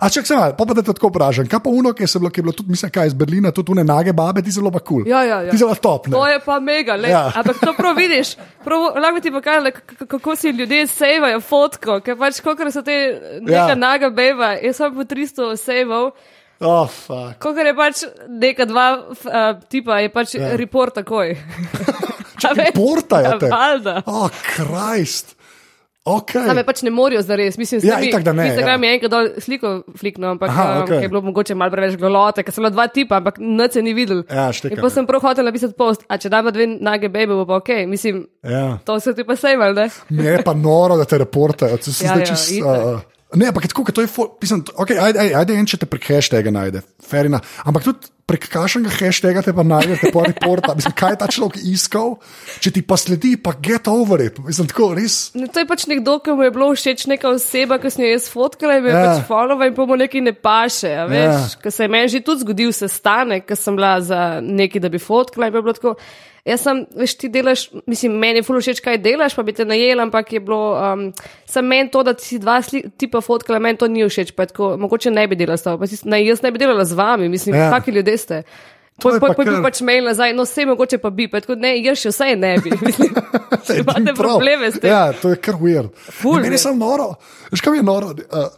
A 0.01 0.09
če 0.09 0.23
se 0.25 0.37
malo, 0.37 0.55
pa, 0.57 0.65
pa 0.65 0.75
da 0.75 0.83
te 0.83 0.93
tako 0.95 1.11
vprašam, 1.11 1.47
kaj 1.47 1.61
pa 1.61 1.71
uno, 1.71 1.93
ki 1.93 2.03
je, 2.03 2.09
se 2.09 2.19
bilo, 2.19 2.31
ki 2.33 2.41
je 2.41 2.43
bilo 2.43 2.55
tudi, 2.57 2.73
mislim, 2.73 2.91
kaj 2.91 3.11
iz 3.11 3.15
Berlina, 3.15 3.51
tudi 3.53 3.75
une 3.75 3.85
nage 3.85 4.13
babe, 4.13 4.43
ti 4.43 4.51
zelo 4.51 4.71
pa 4.71 4.81
kul. 4.81 5.03
Cool. 5.03 5.11
Ja, 5.11 5.21
ja, 5.23 5.41
ja. 5.43 5.51
Ti 5.51 5.61
zelo 5.61 5.75
top. 5.75 6.07
Ne? 6.09 6.17
to 6.17 6.27
je 6.27 6.39
pa 6.41 6.61
mega, 6.61 6.97
le. 6.97 7.11
Ja. 7.11 7.27
Ja. 7.29 7.33
Ampak 7.43 7.61
to 7.61 7.75
prav 7.77 7.97
vidiš, 7.97 8.35
prav, 8.65 8.97
lahko 8.97 9.21
ti 9.21 9.31
k- 9.31 10.07
kako 10.09 10.37
si 10.37 10.49
ljudje 10.51 10.87
sejvajo 10.87 11.41
fotko, 11.41 12.01
ker 12.01 12.17
pač 12.17 12.41
koliko 12.41 12.71
so 12.71 12.83
te 12.83 12.97
neka 13.41 13.53
Ja. 13.53 13.69
ja. 13.69 13.75
naga 13.75 14.11
beba, 14.11 14.55
jaz 14.63 14.77
sem 14.77 14.95
po 14.95 15.05
300 15.05 15.57
sejval. 15.57 16.11
Oh. 16.63 16.89
Ko 17.43 17.51
je 17.51 17.75
pač 17.75 18.05
neka 18.29 18.65
dva 18.65 18.87
uh, 19.11 19.61
tipa, 19.69 20.01
je 20.01 20.09
pač 20.09 20.35
Ja. 20.35 20.41
ja. 20.53 20.57
report 20.57 20.95
takoj. 20.95 21.37
Reportajo 22.43 23.39
te. 23.39 23.49
Valjda. 23.51 24.03
Oh, 24.07 24.31
Krist. 24.43 25.37
Okay. 26.03 26.43
Tam 26.43 26.59
je 26.59 26.65
pač 26.67 26.81
ne 26.83 26.91
morajo 26.91 27.21
zares, 27.23 27.55
mislim, 27.55 27.79
Ja, 27.87 28.01
itak, 28.03 28.25
da 28.27 28.33
ne, 28.35 28.49
Instagram 28.51 28.83
ja. 28.83 28.89
je 28.91 28.95
enkrat 28.97 29.11
dol 29.13 29.29
sliko 29.39 29.69
fliknil, 29.95 30.33
ampak 30.33 30.51
Aha, 30.51 30.65
okej. 30.83 30.97
okay. 30.97 31.03
je 31.03 31.09
bilo 31.09 31.21
mogoče 31.23 31.55
malo 31.55 31.71
preveč 31.71 31.95
golote, 31.95 32.43
ker 32.43 32.51
sem 32.51 32.65
bila 32.65 32.73
dva 32.75 32.89
tipa, 32.91 33.21
ampak 33.21 33.39
noč 33.39 33.77
se 33.79 33.83
ni 33.83 33.95
videl. 33.95 34.25
Ja, 34.27 34.49
štekam, 34.51 34.81
In 34.81 34.83
ja. 34.83 34.91
sem 34.91 35.07
prav 35.07 35.23
hotel 35.23 35.47
napisati 35.47 35.79
post, 35.79 36.03
a 36.11 36.19
če 36.19 36.27
da 36.27 36.43
pa 36.43 36.51
dve 36.51 36.67
nage 36.73 37.07
bebe, 37.07 37.31
bo 37.33 37.47
pa 37.47 37.61
ok, 37.63 37.71
mislim, 37.87 38.25
Ja. 38.43 38.81
to 38.83 38.99
se 38.99 39.15
ti 39.15 39.23
pa 39.23 39.39
sejval, 39.39 39.79
ne? 39.79 39.87
Mi 40.11 40.27
je 40.27 40.43
pa 40.43 40.55
noro, 40.55 40.99
da 40.99 41.07
te 41.07 41.23
reportajo. 41.23 41.79
To 41.79 41.93
se 41.93 42.03
Ja, 42.03 42.17
zdaj 42.17 42.27
ja, 42.27 42.27
čist, 42.27 42.51
itak. 42.51 42.83
uh, 42.83 43.39
ne, 43.39 43.47
ampak 43.47 43.71
tako, 43.71 43.87
ker 43.87 43.95
to 43.95 44.03
je, 44.03 44.11
pisem, 44.43 44.67
okay, 44.75 44.99
ajde, 44.99 45.23
ajde, 45.23 45.35
ajde 45.39 45.55
en, 45.55 45.67
če 45.67 45.79
te 45.79 45.87
prek 45.87 46.11
hashtaga 46.11 46.51
najde, 46.51 46.83
ferina. 46.99 47.39
Ampak 47.63 47.87
tudi 47.87 48.11
prek 48.33 48.49
kakšnega 48.49 48.89
hashtaga 48.97 49.43
te 49.45 49.53
pa 49.53 49.61
najde, 49.63 50.01
te 50.01 50.09
pa 50.09 50.25
reporta. 50.25 50.73
Mislim, 50.73 50.97
kaj 50.97 51.13
je 51.13 51.19
ta 51.21 51.29
človek 51.29 51.61
iskal, 51.69 52.17
če 52.65 52.73
ti 52.73 52.83
pa 52.83 52.97
sledi, 52.97 53.35
pa 53.37 53.53
get 53.61 53.85
over 53.93 54.25
it. 54.25 54.41
Mislim, 54.41 54.71
tako 54.73 54.95
res. 54.97 55.19
Ne, 55.37 55.51
to 55.53 55.61
je 55.61 55.69
pač 55.69 55.85
nekdo, 55.87 56.17
ki 56.25 56.33
mu 56.33 56.49
je 56.49 56.55
bilo 56.57 56.71
všeč 56.73 57.05
neka 57.13 57.29
oseba, 57.29 57.77
ki 57.77 57.93
sem 57.93 58.07
jo 58.07 58.15
jaz 58.15 58.31
fotkala 58.33 58.81
in 58.81 58.89
me 58.89 58.91
je 58.91 58.97
Ja. 58.97 59.05
ja. 59.05 59.13
pač 59.13 59.29
followa 59.29 59.69
in 59.69 59.77
pa 59.77 59.85
mu 59.85 60.01
nekaj 60.01 60.25
ne 60.25 60.33
paše. 60.33 60.95
a 60.97 61.05
Veš, 61.05 61.21
Ja. 61.21 61.37
ja. 61.37 61.61
Ker 61.61 61.71
se 61.71 61.85
je 61.85 61.93
meni 61.93 62.09
že 62.09 62.25
tudi 62.25 62.41
zgodil 62.41 62.73
sestanek, 62.73 63.45
ker 63.47 63.61
sem 63.61 63.77
bila 63.77 64.01
za 64.01 64.41
nekaj, 64.41 64.81
da 64.81 64.89
bi 64.89 64.99
fotkala 64.99 65.47
in 65.47 65.53
pa 65.53 65.61
je 65.61 65.67
bilo 65.69 65.77
tako. 65.77 65.95
Jaz 66.43 66.65
sem, 66.67 66.81
veš, 66.99 67.13
ti 67.21 67.29
delaš, 67.31 67.69
mislim, 67.87 68.17
meni 68.19 68.41
je 68.41 68.43
ful 68.43 68.57
všeč, 68.59 68.81
kaj 68.83 68.97
delaš, 68.99 69.37
pa 69.39 69.45
bi 69.47 69.53
te 69.55 69.63
najel, 69.63 70.01
ampak 70.03 70.33
je 70.35 70.41
bilo, 70.43 70.73
um, 70.75 71.05
sem 71.47 71.63
meni 71.71 71.87
to, 71.95 72.03
da 72.03 72.17
si 72.19 72.41
dva 72.43 72.57
tipa 72.99 73.21
fotkala, 73.23 73.61
meni 73.63 73.79
to 73.79 73.87
ni 73.87 74.03
všeč, 74.03 74.33
pa 74.35 74.49
tako, 74.51 74.73
mogoče 74.83 75.13
ne 75.15 75.23
bi 75.31 75.39
delala 75.39 75.55
s 75.57 75.63
tabo, 75.63 75.79
pa 75.79 75.87
si, 75.87 76.01
ne, 76.03 76.19
jaz 76.27 76.43
ne 76.43 76.51
bi 76.51 76.59
delala 76.59 76.83
z 76.85 76.99
vami, 76.99 77.29
mislim, 77.31 77.55
Ja. 77.55 77.71
kakšni 77.71 77.95
ljudje 77.95 78.17
ste. 78.19 78.41
Poj, 79.03 79.21
poj, 79.23 79.33
poj, 79.39 79.63
pač 79.65 79.81
mail 79.87 80.05
nazaj, 80.05 80.35
no 80.37 80.43
vse 80.45 80.67
mogoče 80.67 80.99
pa 80.99 81.11
bi, 81.11 81.29
pa 81.31 81.41
tako, 81.41 81.55
ne, 81.63 81.77
jaz 81.79 82.03
še 82.03 82.11
vse 82.11 82.35
ne 82.37 82.57
bi. 82.59 82.75
Imate 83.81 84.13
probleme 84.19 84.71
s 84.71 84.81
tem. 84.83 84.91
Ja, 84.91 85.13
to 85.15 85.31
je 85.33 85.39
kar 85.39 85.55
weird. 85.63 85.95
Ful 85.95 86.37
Ne, 86.37 86.43
Meni 86.43 86.59
je 86.59 86.65
samo 86.67 86.83
noro. 86.83 87.15
Veš, 87.55 87.63
kam 87.63 87.75
je 87.79 87.83
noro? 87.87 88.13
Uh, 88.29 88.51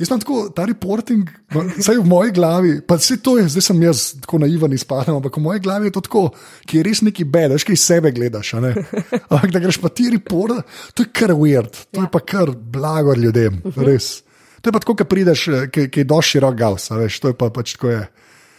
Jaz 0.00 0.08
sem 0.08 0.20
tako, 0.22 0.46
ta 0.56 0.64
reporting, 0.64 1.28
vsaj 1.52 1.98
v 2.00 2.06
moji 2.08 2.32
glavi, 2.32 2.70
pa 2.88 2.96
vse 2.96 3.18
to 3.20 3.34
je, 3.36 3.50
zdaj 3.52 3.64
sem 3.66 3.82
jaz 3.84 4.04
tako 4.22 4.38
naivan 4.40 4.72
izpadem, 4.72 5.18
ampak 5.18 5.34
v 5.36 5.42
moji 5.44 5.60
glavi 5.60 5.90
je 5.90 5.94
to 5.98 6.02
tako, 6.06 6.22
ki 6.64 6.78
je 6.78 6.84
res 6.86 7.02
neki 7.04 7.26
bed, 7.28 7.52
veš, 7.52 7.66
kaj 7.68 7.76
iz 7.76 7.84
sebe 7.84 8.12
gledaš. 8.16 8.54
a 8.56 8.62
ne. 8.64 8.70
Ampak 9.32 9.52
da 9.52 9.60
greš 9.60 9.76
pa 9.82 9.92
ti 9.92 10.08
report, 10.14 10.64
to 10.96 11.04
je 11.04 11.10
kar 11.12 11.34
weird, 11.36 11.76
to 11.92 12.06
je 12.06 12.08
pa 12.08 12.22
kar 12.24 12.48
blago 12.56 13.12
ljudem, 13.12 13.60
res. 13.76 14.22
To 14.64 14.72
je 14.72 14.72
pa 14.72 14.80
tako, 14.80 14.96
ki 14.96 15.08
prideš, 15.12 15.44
ki, 15.68 15.86
ki 15.92 16.00
je 16.00 16.08
dosti 16.08 16.38
širok 16.38 16.56
gaus, 16.56 16.88
a 16.88 16.96
veš, 17.00 17.20
to 17.20 17.34
je 17.34 17.36
pa 17.36 17.52
pač 17.52 17.76
tako 17.76 17.92
je. 17.92 18.00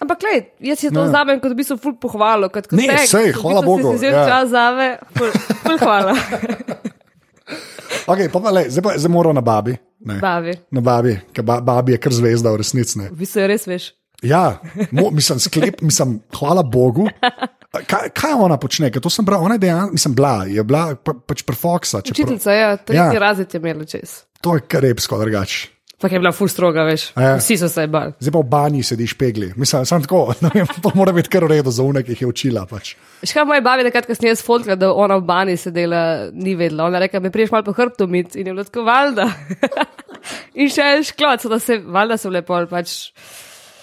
Ampak, 0.02 0.18
gled, 0.22 0.46
jaz 0.66 0.80
si 0.82 0.90
to 0.90 1.02
Ne. 1.02 1.10
vzamem 1.10 1.42
kot 1.42 1.52
v 1.54 1.58
bistvu 1.58 1.76
ful 1.82 1.94
pohvalo. 2.02 2.50
Kot 2.54 2.70
Ne, 2.74 2.86
tag, 2.90 3.06
sej, 3.10 3.34
v 3.34 3.42
hvala 3.42 3.62
Bogu, 3.66 3.92
Si 3.94 4.02
vzel 4.02 4.14
ja. 4.14 4.22
ja. 4.22 4.30
čas 4.30 4.50
zame, 4.54 4.88
ful, 5.18 5.30
ful 5.66 5.78
hvala. 5.82 6.14
Okay, 8.08 8.30
pa 8.34 8.40
pa 8.42 8.50
le, 8.50 8.66
zdaj 8.72 8.82
pa 8.82 8.92
zdaj 8.98 9.12
moram 9.12 9.36
na 9.36 9.44
babi. 9.46 9.76
Ne. 10.06 10.18
Bavi. 10.20 10.54
Na 10.72 10.82
babi, 10.82 11.14
ker 11.34 11.44
ba, 11.44 11.60
babi 11.62 11.92
je 11.94 11.98
kar 11.98 12.14
zvezda 12.14 12.50
v 12.52 12.58
resnici. 12.58 12.98
ne. 13.00 13.10
V 13.10 13.20
bistvu 13.22 13.42
je 13.42 13.48
res 13.48 13.68
veš. 13.68 13.84
Ja, 14.24 14.58
mo, 14.92 15.10
mislim, 15.10 15.40
sklep, 15.40 15.82
mislim, 15.82 16.20
hvala 16.34 16.64
Bogu. 16.64 17.08
Kaj, 17.72 18.10
kaj 18.14 18.34
ona 18.36 18.58
počne? 18.58 18.92
Ker 18.92 19.02
to 19.02 19.10
sem 19.10 19.26
bral, 19.26 19.42
ona 19.42 19.56
je 19.56 19.60
dejansko, 19.60 19.94
mislim, 19.94 20.14
bila, 20.16 20.46
je 20.46 20.64
bila 20.64 20.96
pa, 20.96 21.14
pač 21.16 21.42
čeprav- 21.42 22.02
Učiteljica 22.02 22.52
je, 22.52 22.78
tretji 22.78 22.98
Ja. 22.98 23.14
ja. 23.14 23.20
razred 23.20 23.54
je 23.54 23.58
imela 23.58 23.86
čez. 23.86 24.26
To 24.42 24.56
je 24.56 24.62
kar 24.62 24.82
repsko, 24.82 25.18
drugače. 25.18 25.70
Pak 26.02 26.12
je 26.12 26.20
bila 26.20 26.32
ful 26.34 26.50
stroga, 26.50 26.84
veš. 26.88 27.12
Ja. 27.14 27.36
Vsi 27.38 27.60
so 27.62 27.70
se 27.70 27.86
bali. 27.88 28.16
Zdaj 28.20 28.34
pa 28.34 28.40
v 28.42 28.50
banji 28.50 28.84
sediš 28.84 29.14
pegli. 29.18 29.52
Mislim, 29.56 29.86
sam 29.86 30.02
tako, 30.02 30.34
vem, 30.54 30.66
to 30.82 30.92
mora 30.98 31.14
biti 31.14 31.30
kar 31.30 31.46
v 31.46 31.52
redu 31.54 31.72
za 31.72 31.86
unek, 31.86 32.08
ki 32.08 32.16
jih 32.16 32.24
je 32.24 32.30
učila. 32.32 32.66
Pač. 32.70 32.96
Še 33.22 33.36
kaj 33.38 33.46
moje 33.46 33.62
babi, 33.66 33.86
takrat, 33.86 34.08
ko 34.10 34.18
sem 34.18 34.32
jaz 34.32 34.42
fotkala, 34.46 34.80
da 34.82 34.90
ona 34.90 35.20
v 35.22 35.28
bani 35.30 35.58
sedela, 35.62 36.02
ni 36.34 36.56
vedela. 36.58 36.90
Ona 36.90 37.04
reka, 37.06 37.22
me 37.22 37.30
priješ 37.34 37.54
malo 37.54 37.68
po 37.70 37.76
hrbtu 37.78 38.10
mit 38.10 38.34
in 38.36 38.50
je 38.50 38.56
bilo 38.56 38.66
tako 38.66 38.88
valjda. 38.88 39.30
in 40.62 40.74
še 40.74 40.90
en 40.98 41.06
šklot, 41.06 41.46
da 41.54 41.62
se, 41.62 41.78
valjda 41.86 42.18
so 42.18 42.34
lepo, 42.34 42.58
pač. 42.72 42.98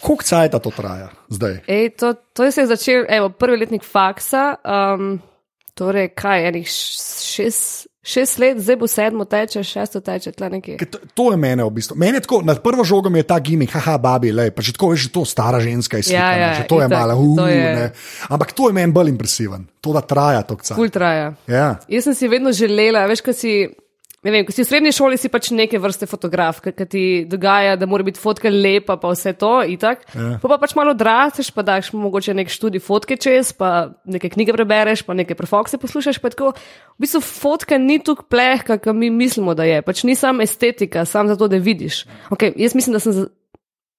Koliko 0.03 0.27
cajt 0.27 0.59
to 0.63 0.71
traja 0.75 1.09
zdaj? 1.35 1.61
Ej, 1.67 1.91
to, 1.99 2.13
to 2.35 2.47
je 2.47 2.55
se 2.55 2.67
začel, 2.71 3.07
evo, 3.09 3.31
prvi 3.35 3.63
letnik 3.63 3.87
faksa, 3.87 4.53
um, 4.63 5.17
torej 5.79 6.13
kaj, 6.19 6.51
enih 6.51 6.67
šest, 6.71 7.89
šest 8.03 8.39
let, 8.39 8.59
zdaj 8.59 8.77
bo 8.77 8.87
sedmo 8.87 9.25
teče, 9.25 9.63
šesto 9.63 10.01
teče, 10.01 10.33
tle 10.33 10.51
nekje. 10.51 10.77
To, 10.87 10.99
to 11.15 11.25
je 11.31 11.37
mene 11.37 11.65
v 11.65 11.71
bistvu. 11.71 11.97
Meni 11.97 12.17
je 12.17 12.25
tako, 12.25 12.43
na 12.43 12.55
prvo 12.55 12.85
žogo 12.85 13.11
je 13.11 13.23
ta 13.23 13.39
gimik, 13.39 13.71
haha, 13.71 13.99
babi, 13.99 14.33
le, 14.33 14.51
pa 14.51 14.63
že 14.63 14.73
tako 14.73 14.93
veš, 14.95 15.09
že 15.09 15.13
to 15.13 15.25
stara 15.25 15.61
ženska 15.61 15.97
je 15.97 16.03
slika, 16.03 16.19
Ja, 16.19 16.31
ja, 16.37 16.49
že 16.55 16.69
to 16.69 16.81
je 16.81 16.87
itak, 16.87 16.99
malo, 16.99 17.15
to 17.37 17.45
uh, 17.45 17.51
je- 17.51 17.75
ne. 17.75 17.87
Ampak 18.29 18.53
to 18.53 18.69
je 18.69 18.73
meni 18.73 18.93
bolj 18.93 19.09
impresiven, 19.09 19.67
to 19.81 19.93
da 19.93 20.01
traja 20.01 20.43
to 20.43 20.57
cajt. 20.57 20.77
Ful 20.79 20.89
traja. 20.89 21.35
Ja. 21.47 21.77
Jaz 21.89 22.05
sem 22.05 22.15
si 22.15 22.29
vedno 22.29 22.53
želela, 22.53 23.07
veš, 23.07 23.21
ko 23.21 23.33
si. 23.33 23.69
Ne 24.27 24.33
vem, 24.35 24.43
ko 24.43 24.51
si 24.51 24.65
v 24.65 24.67
srednji 24.67 24.91
šoli, 24.97 25.15
si 25.15 25.31
pač 25.31 25.53
neke 25.55 25.79
vrste 25.79 26.09
fotograf, 26.11 26.59
ki 26.65 26.87
ti 26.91 27.03
dogaja, 27.31 27.77
da 27.79 27.87
mora 27.87 28.03
biti 28.03 28.19
fotka 28.19 28.51
lepa, 28.51 28.97
pa 28.99 29.13
vse 29.13 29.31
to. 29.39 29.53
itak. 29.63 30.03
Ja. 30.11 30.41
Pa, 30.43 30.51
pa 30.51 30.59
pač 30.59 30.75
malo 30.75 30.91
odrasteš, 30.91 31.53
pa 31.55 31.63
daš 31.63 31.93
mogoče 31.95 32.35
nek 32.35 32.51
študij 32.51 32.83
fotke 32.83 33.15
čez, 33.15 33.53
pa 33.55 33.95
nekaj 34.11 34.35
knjige 34.35 34.57
prebereš, 34.59 35.05
pa 35.07 35.15
nekaj 35.15 35.39
prefokse 35.39 35.79
poslušaš. 35.79 36.19
Tako, 36.19 36.51
v 36.99 37.07
bistvu 37.07 37.23
fotka 37.23 37.79
ni 37.79 38.01
tako 38.03 38.27
plehka, 38.27 38.81
kot 38.83 38.99
mi 38.99 39.07
mislimo, 39.15 39.55
da 39.55 39.69
je. 39.69 39.79
Pač 39.87 40.03
ni 40.03 40.19
samo 40.19 40.43
estetika, 40.43 41.07
samo 41.07 41.31
zato, 41.31 41.47
da 41.47 41.63
vidiš. 41.63 42.03
Okay, 42.35 42.51
jaz 42.59 42.75
mislim, 42.75 42.99
da 42.99 43.05
sem 43.05 43.29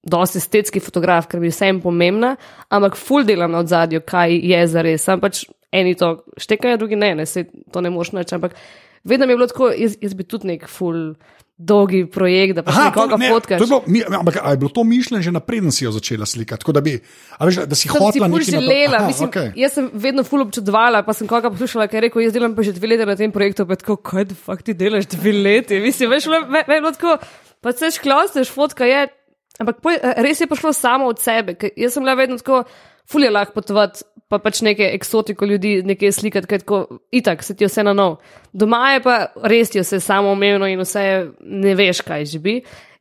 dosti 0.04 0.40
estetski 0.40 0.84
fotograf, 0.84 1.28
ker 1.32 1.40
mi 1.40 1.48
je 1.48 1.54
vsem 1.56 1.80
pomembna, 1.80 2.34
ampak 2.68 2.96
ful 3.00 3.24
delam 3.24 3.56
na 3.56 3.64
ozadju, 3.64 4.04
kaj 4.04 4.36
je 4.36 4.60
za 4.68 4.84
res. 4.84 5.04
Sam 5.04 5.20
pač 5.20 5.46
eni 5.72 5.96
to 5.96 6.26
štekajo, 6.40 6.76
drugi 6.80 7.00
ne, 7.00 7.14
ne 7.14 7.26
se 7.26 7.46
to 7.72 7.80
ne 7.80 7.92
moš 7.92 8.12
nač. 8.16 8.32
Ampak 8.36 8.56
vedno 9.04 9.26
mi 9.26 9.32
je 9.32 9.36
bilo 9.36 9.46
tako, 9.46 9.70
jaz, 9.76 9.96
jaz 10.00 10.14
bi 10.14 10.24
tudi 10.24 10.50
nek 10.52 10.68
ful 10.68 11.14
dolgi 11.60 12.06
projekt, 12.08 12.56
da 12.56 12.62
pač 12.64 12.72
Aha, 12.72 12.84
nekoga 12.88 13.16
to, 13.16 13.20
ne, 13.20 13.28
fotkaš. 13.34 13.58
to 13.60 13.64
je 13.64 13.68
bilo, 13.68 13.80
mi, 13.86 14.00
ampak 14.18 14.38
je 14.40 14.56
bilo 14.62 14.70
to 14.72 14.84
mišljeno 14.84 15.20
že 15.22 15.32
naprej, 15.34 15.60
da 15.66 15.72
si 15.76 15.84
jo 15.84 15.92
začela 15.92 16.26
slikati? 16.26 16.64
Tako 16.64 16.72
da, 16.72 16.80
bi, 16.80 16.94
veš, 17.40 17.58
da 17.68 17.76
si 17.76 17.84
si 17.84 17.92
hotela 17.92 18.30
nekaj 18.32 18.48
želela, 18.48 19.02
Aha, 19.02 19.10
mislim, 19.10 19.28
okej. 19.28 19.50
jaz 19.60 19.76
sem 19.76 19.90
vedno 19.92 20.24
ful 20.24 20.40
občudovala, 20.46 21.02
pa 21.04 21.12
sem 21.16 21.28
koga 21.28 21.52
poslušala, 21.52 21.88
ki 21.90 21.98
je 21.98 22.04
rekel, 22.06 22.24
jaz 22.24 22.36
delam 22.36 22.56
pa 22.56 22.64
že 22.64 22.72
dve 22.76 22.94
leti 22.94 23.08
na 23.08 23.16
tem 23.20 23.32
projektu, 23.32 23.68
pa 23.68 23.76
tako, 23.76 23.98
kaj 24.00 24.30
da 24.32 24.38
fakt 24.46 24.70
ti 24.70 24.74
delaš 24.74 25.10
dve 25.12 25.36
leti, 25.36 25.82
mislim, 25.84 26.14
veš, 26.16 26.30
me, 26.32 26.40
me, 26.48 26.64
me 26.64 26.78
je 26.78 26.84
bilo 26.86 26.94
tako, 26.96 27.18
pa 27.60 27.76
se 27.76 27.92
šklosteš, 27.98 28.54
fotka 28.56 28.88
je, 28.88 29.04
ampak 29.60 29.84
poj, 29.84 30.00
res 30.24 30.40
je 30.40 30.48
prišlo 30.48 30.72
samo 30.72 31.12
od 31.12 31.20
sebe, 31.20 31.58
ker 31.60 31.76
jaz 31.76 31.98
sem 31.98 32.08
bila 32.08 32.16
vedno 32.16 32.40
tako, 32.40 32.64
ful 33.04 33.28
je 33.28 33.34
lahko 33.36 33.60
potovati, 33.60 34.00
pa 34.30 34.38
pač 34.38 34.60
neke 34.62 34.86
eksotiko 34.94 35.46
ljudi, 35.50 35.80
nekaj 35.86 36.12
slikati, 36.14 36.46
kaj 36.46 36.62
tako, 36.62 37.00
itak 37.10 37.42
se 37.42 37.56
ti 37.58 37.66
vse 37.66 37.82
na 37.86 37.94
nov. 37.96 38.20
Doma 38.52 38.94
je 38.94 39.02
pa 39.02 39.16
res 39.42 39.74
ti 39.74 39.82
vse 39.82 39.98
samo 40.00 40.32
umevno 40.36 40.68
in 40.70 40.78
vse 40.80 41.02
ne 41.40 41.74
veš, 41.74 42.04
kaj 42.06 42.28
že 42.30 42.38
bi. 42.38 42.60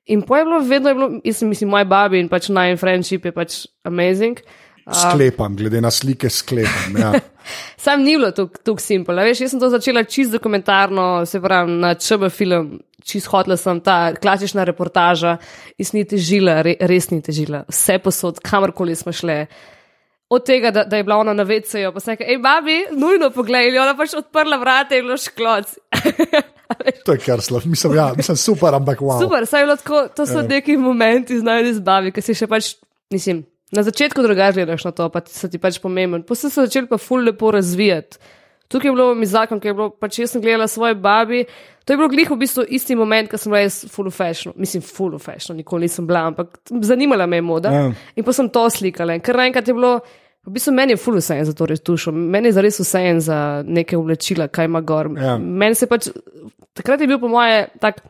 In 0.10 0.24
poj 0.26 0.42
je 0.42 0.46
bilo, 0.48 0.60
vedno 0.66 0.90
je 0.90 0.98
bilo, 0.98 1.10
jaz 1.24 1.44
mislim, 1.46 1.70
moj 1.70 1.86
babi 1.86 2.24
in 2.24 2.32
pač 2.32 2.50
naj 2.50 2.80
friendship 2.82 3.30
je 3.30 3.36
pač 3.36 3.60
amazing. 3.86 4.42
Sklepam, 4.90 5.54
glede 5.54 5.82
na 5.86 5.92
slike, 5.94 6.32
sklepam. 6.34 6.98
Ja. 6.98 7.12
Sam 7.84 8.02
ni 8.02 8.16
bilo 8.18 8.32
tako 8.34 8.82
simpel. 8.82 9.22
Veš, 9.22 9.44
jaz 9.46 9.54
sem 9.54 9.62
to 9.62 9.70
začela 9.70 10.02
čist 10.04 10.34
dokumentarno, 10.34 11.28
se 11.30 11.42
pravi 11.42 11.78
na 11.78 11.94
ČB 11.94 12.32
film, 12.34 12.72
čist 13.06 13.30
hotla 13.30 13.58
sem 13.58 13.82
ta 13.86 14.16
klasična 14.18 14.66
reportaža, 14.66 15.38
iz 15.78 15.94
ni 15.94 16.08
težila, 16.10 16.64
re, 16.66 16.74
res 16.90 17.12
ni 17.14 17.22
težila, 17.22 17.68
vse 17.70 18.00
posod, 18.02 18.42
kamorkoli 18.42 18.98
smo 18.98 19.14
šli. 19.14 19.44
Od 20.30 20.46
tega, 20.46 20.70
da, 20.72 20.84
da 20.86 20.98
je 21.00 21.04
bila 21.04 21.18
ona 21.18 21.34
na 21.34 21.44
vecejo, 21.44 21.90
pa 21.94 22.02
sem 22.04 22.14
rekla, 22.14 22.28
hej, 22.30 22.38
babi, 22.44 22.78
nujno 22.94 23.32
poglej, 23.34 23.74
ona 23.82 23.96
pač 23.98 24.14
odprla 24.20 24.60
vrata 24.62 24.98
in 24.98 25.08
bilo 25.08 25.18
škloc. 25.18 25.76
To 27.06 27.16
je 27.16 27.18
kar 27.18 27.42
slab, 27.42 27.64
mislim, 27.66 27.96
ja, 27.98 28.12
mislim 28.18 28.38
super, 28.38 28.76
ampak 28.78 29.00
wow. 29.02 29.18
Super, 29.24 29.46
saj 29.50 29.64
bilo 29.66 29.76
tako, 29.76 30.04
to 30.16 30.26
so 30.30 30.44
neki 30.46 30.76
momenti 30.78 31.40
znani 31.40 31.74
z 31.74 31.82
babi, 31.82 32.12
ki 32.14 32.22
si 32.22 32.36
še 32.38 32.48
pač, 32.48 32.76
mislim, 33.10 33.42
na 33.74 33.84
začetku 33.84 34.22
drugače 34.22 34.60
gledaš 34.60 34.86
na 34.86 34.92
to, 34.92 35.08
pa 35.10 35.24
so 35.26 35.50
ti 35.50 35.58
pač 35.62 35.80
pomemben. 35.82 36.24
Pa 36.24 36.38
so 36.38 36.50
se 36.50 36.62
začeli 36.62 36.90
pa 36.90 37.00
ful 37.02 37.26
lepo 37.26 37.52
razvijati. 37.52 38.22
Tukaj 38.70 38.88
je 38.88 38.94
bilo 38.94 39.16
mi 39.18 39.26
zakon, 39.26 39.58
ker 39.60 39.72
je 39.72 39.74
bilo, 39.74 39.90
pač 39.90 40.20
jaz 40.22 40.36
sem 40.36 40.42
gledala 40.42 40.68
svoje 40.70 40.94
babi. 40.96 41.42
To 41.86 41.94
je 41.94 41.98
bilo 41.98 42.10
glih 42.12 42.30
v 42.30 42.36
bistvu 42.38 42.68
isti 42.70 42.96
moment, 42.96 43.30
ko 43.32 43.38
sem 43.42 43.50
bila 43.50 43.64
jaz 43.64 43.80
full 43.90 44.08
of 44.08 44.14
fashion. 44.14 44.54
Mislim, 44.62 44.84
full 44.86 45.16
of 45.18 45.26
fashion, 45.26 45.58
nikoli 45.58 45.88
nisem 45.88 46.06
bila, 46.08 46.28
ampak 46.30 46.60
zanimala 46.86 47.26
me 47.26 47.40
je 47.40 47.46
moda. 47.48 47.72
Ja. 47.74 47.88
In 48.16 48.28
pa 48.28 48.36
sem 48.38 48.52
to 48.54 48.68
slikala. 48.70 49.16
In 49.18 49.26
kar 49.26 49.42
naenkrat 49.42 49.68
je 49.68 49.74
bilo, 49.74 49.96
v 50.46 50.54
bistvu 50.54 50.76
meni 50.78 50.94
je 50.94 51.02
full 51.02 51.18
vse 51.18 51.40
za 51.50 51.58
to 51.58 51.66
retušo, 51.66 52.14
meni 52.14 52.52
je 52.52 52.60
zares 52.60 52.78
vse 52.84 53.04
za 53.26 53.40
neke 53.66 53.98
oblečila, 53.98 54.48
kaj 54.54 54.70
ima 54.70 54.84
gor. 54.86 55.10
Ja. 55.18 55.40
Meni 55.42 55.76
se 55.76 55.90
pač, 55.90 56.12
takrat 56.78 57.02
je 57.02 57.10
bil 57.10 57.18
po 57.20 57.34
moje 57.34 57.66
tak 57.82 58.04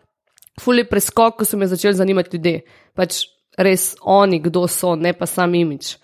fully 0.59 0.83
preskok, 0.83 1.39
ko 1.39 1.47
so 1.47 1.57
me 1.57 1.71
začeli 1.71 1.95
zanimati 1.95 2.35
ljudje. 2.35 2.61
Pač 2.99 3.23
res 3.55 3.93
oni, 4.03 4.43
kdo 4.43 4.67
so, 4.67 4.97
ne 4.99 5.15
pa 5.15 5.23
sam 5.23 5.55
imič. 5.55 5.95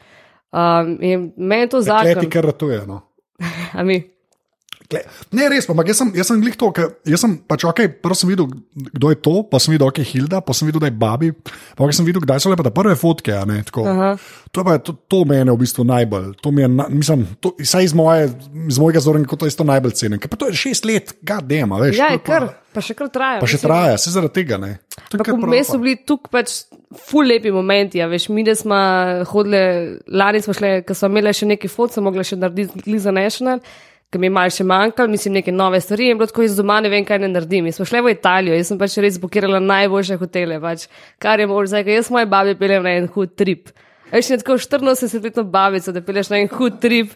Um, 0.55 0.95
meni 1.35 1.63
je 1.67 1.71
to 1.75 1.83
zakon. 1.83 2.29
kar 2.31 2.53
ratuje. 2.55 2.85
No. 2.87 3.03
A 3.77 3.83
mi? 3.83 4.14
Kle- 4.85 5.01
Ne, 5.33 5.47
res 5.49 5.65
pa, 5.65 5.73
ampak 5.73 5.89
jaz 5.89 5.97
sem, 6.01 6.11
jaz 6.13 6.29
sem 6.29 6.41
glih 6.43 6.55
to, 6.59 6.69
ker 6.75 6.91
jaz 7.09 7.23
sem 7.23 7.31
pač 7.49 7.63
ok, 7.65 7.79
prvo 8.03 8.17
sem 8.17 8.29
videl, 8.29 8.49
kdo 8.93 9.09
je 9.09 9.17
to, 9.17 9.35
pa 9.49 9.57
sem 9.61 9.73
videl, 9.73 9.87
ok, 9.89 10.01
Hilda, 10.05 10.41
pa 10.45 10.53
sem 10.53 10.69
videl, 10.69 10.83
da 10.83 10.91
je 10.91 10.95
Babi, 11.01 11.31
pa 11.77 11.87
sem 11.89 12.05
videl, 12.05 12.21
kdaj 12.21 12.43
so 12.43 12.51
lepa 12.53 12.65
te 12.67 12.73
prve 12.75 12.93
fotke. 12.99 13.33
Ne, 13.49 13.63
tako. 13.65 13.85
to, 14.51 14.61
je 14.61 14.65
pa, 14.65 14.77
to, 14.77 14.93
to 15.09 15.23
mene 15.25 15.49
v 15.49 15.57
bistvu 15.63 15.85
najbolj, 15.89 16.35
to 16.41 16.53
mi 16.53 16.61
je, 16.65 16.69
na, 16.69 16.85
mislim, 16.91 17.25
to, 17.41 17.55
saj 17.65 17.89
iz, 17.89 17.95
moje, 17.97 18.29
iz 18.69 18.77
mojega 18.81 19.01
zornega 19.01 19.29
kota 19.31 19.49
je 19.49 19.57
to 19.57 19.65
najbolj 19.67 19.95
cenim, 19.97 20.21
ker 20.21 20.29
pa 20.29 20.37
to 20.37 20.51
je 20.51 20.59
šest 20.61 20.85
let, 20.85 21.15
gadema, 21.25 21.81
veš. 21.81 21.97
Ja, 21.97 22.11
to 22.13 22.19
je 22.19 22.23
kar, 22.29 22.47
pa 22.75 22.83
še 22.85 22.93
kar 22.93 23.09
traja. 23.09 23.39
Pa 23.41 23.49
še 23.49 23.57
mislim. 23.57 23.65
traja, 23.71 23.97
se 23.97 24.13
zaradi 24.13 24.37
tega 24.37 24.61
ne. 24.61 24.71
To 25.09 25.17
je 25.17 25.23
prav, 25.23 25.41
vmes 25.49 25.65
pa. 25.65 25.71
so 25.73 25.81
bili 25.81 25.97
tukaj 26.05 26.31
pač 26.31 26.55
ful 27.09 27.25
lepi 27.27 27.51
momenti. 27.51 27.99
Ja, 27.99 28.07
veš, 28.11 28.29
mi, 28.29 28.45
da 28.47 28.53
smo 28.55 28.77
hodili, 29.31 29.97
lani 30.07 30.41
smo 30.45 30.53
šli, 30.55 30.71
ko 30.87 30.93
smo 30.93 31.09
imeli 31.11 31.33
še 31.35 31.49
neki 31.49 31.71
fot, 31.71 31.93
sem 31.95 32.05
mogla 32.05 32.23
še 32.27 32.37
narediti 32.39 32.85
Liza 32.89 33.11
National. 33.15 33.63
Ki 34.15 34.19
mi 34.23 34.29
je 34.29 34.31
malo 34.31 34.51
še 34.55 34.63
manjkalo, 34.63 35.11
mislim, 35.11 35.33
neke 35.35 35.51
nove 35.51 35.81
stvari, 35.83 36.05
in 36.07 36.19
bilo 36.19 36.29
tako 36.29 36.45
iz 36.45 36.53
doma, 36.55 36.77
ne 36.79 36.87
vem, 36.87 37.03
kaj 37.03 37.17
ne 37.19 37.27
naredim. 37.33 37.65
Mi 37.67 37.73
smo 37.75 37.83
šli 37.83 37.99
v 37.99 38.13
Italijo, 38.15 38.55
jaz 38.55 38.69
sem 38.71 38.77
pač 38.79 38.93
res 39.03 39.17
blokirala 39.19 39.59
najboljše 39.59 40.15
hotele, 40.21 40.55
pač, 40.63 40.85
kar 41.19 41.43
je 41.43 41.49
možno, 41.51 41.73
zdaj, 41.73 41.91
jaz 41.97 42.07
moje 42.15 42.29
babi 42.31 42.53
peljem 42.55 42.87
na 42.87 42.93
en 42.95 43.09
hud 43.11 43.33
trip. 43.35 43.73
Veš, 44.13 44.29
ne 44.31 44.37
tako 44.39 44.55
84-letno 44.55 45.43
babico, 45.51 45.91
da 45.91 45.99
pelješ 46.07 46.31
na 46.31 46.39
en 46.45 46.47
hud 46.53 46.77
trip, 46.79 47.11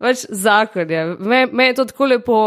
pač 0.00 0.24
zakon 0.32 0.88
je. 0.96 1.04
Me, 1.20 1.42
me 1.52 1.68
je 1.68 1.76
to 1.82 1.88
tako 1.92 2.08
lepo, 2.14 2.40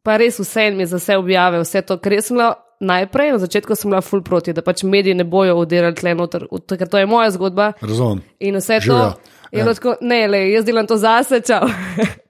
pa 0.00 0.16
res 0.24 0.40
vse 0.40 0.70
mi 0.72 0.86
je 0.86 0.94
za 0.94 1.02
vse 1.02 1.20
objave, 1.20 1.60
vse 1.66 1.84
to, 1.84 1.98
ker 2.00 2.16
jaz 2.16 2.32
sem 2.32 2.40
bila 2.40 2.54
najprej, 2.80 3.34
na 3.36 3.42
začetku 3.44 3.76
sem 3.76 3.92
bila 3.92 4.00
full 4.00 4.24
proti, 4.24 4.56
da 4.56 4.64
pač 4.64 4.86
mediji 4.88 5.20
ne 5.20 5.28
bojo 5.28 5.60
odirali 5.60 6.00
tle 6.00 6.16
noter, 6.16 6.48
ker 6.48 6.88
to 6.88 7.04
je 7.04 7.12
moja 7.12 7.28
zgodba 7.36 7.74
Razumem. 7.84 8.24
in 8.40 8.56
vse 8.56 8.80
to. 8.88 9.04
Ja. 9.52 9.68
tako, 9.68 9.98
ne, 10.00 10.24
le, 10.32 10.46
jaz 10.56 10.64
delam 10.64 10.88
to 10.88 10.96
zase, 10.96 11.44
čau. 11.44 11.68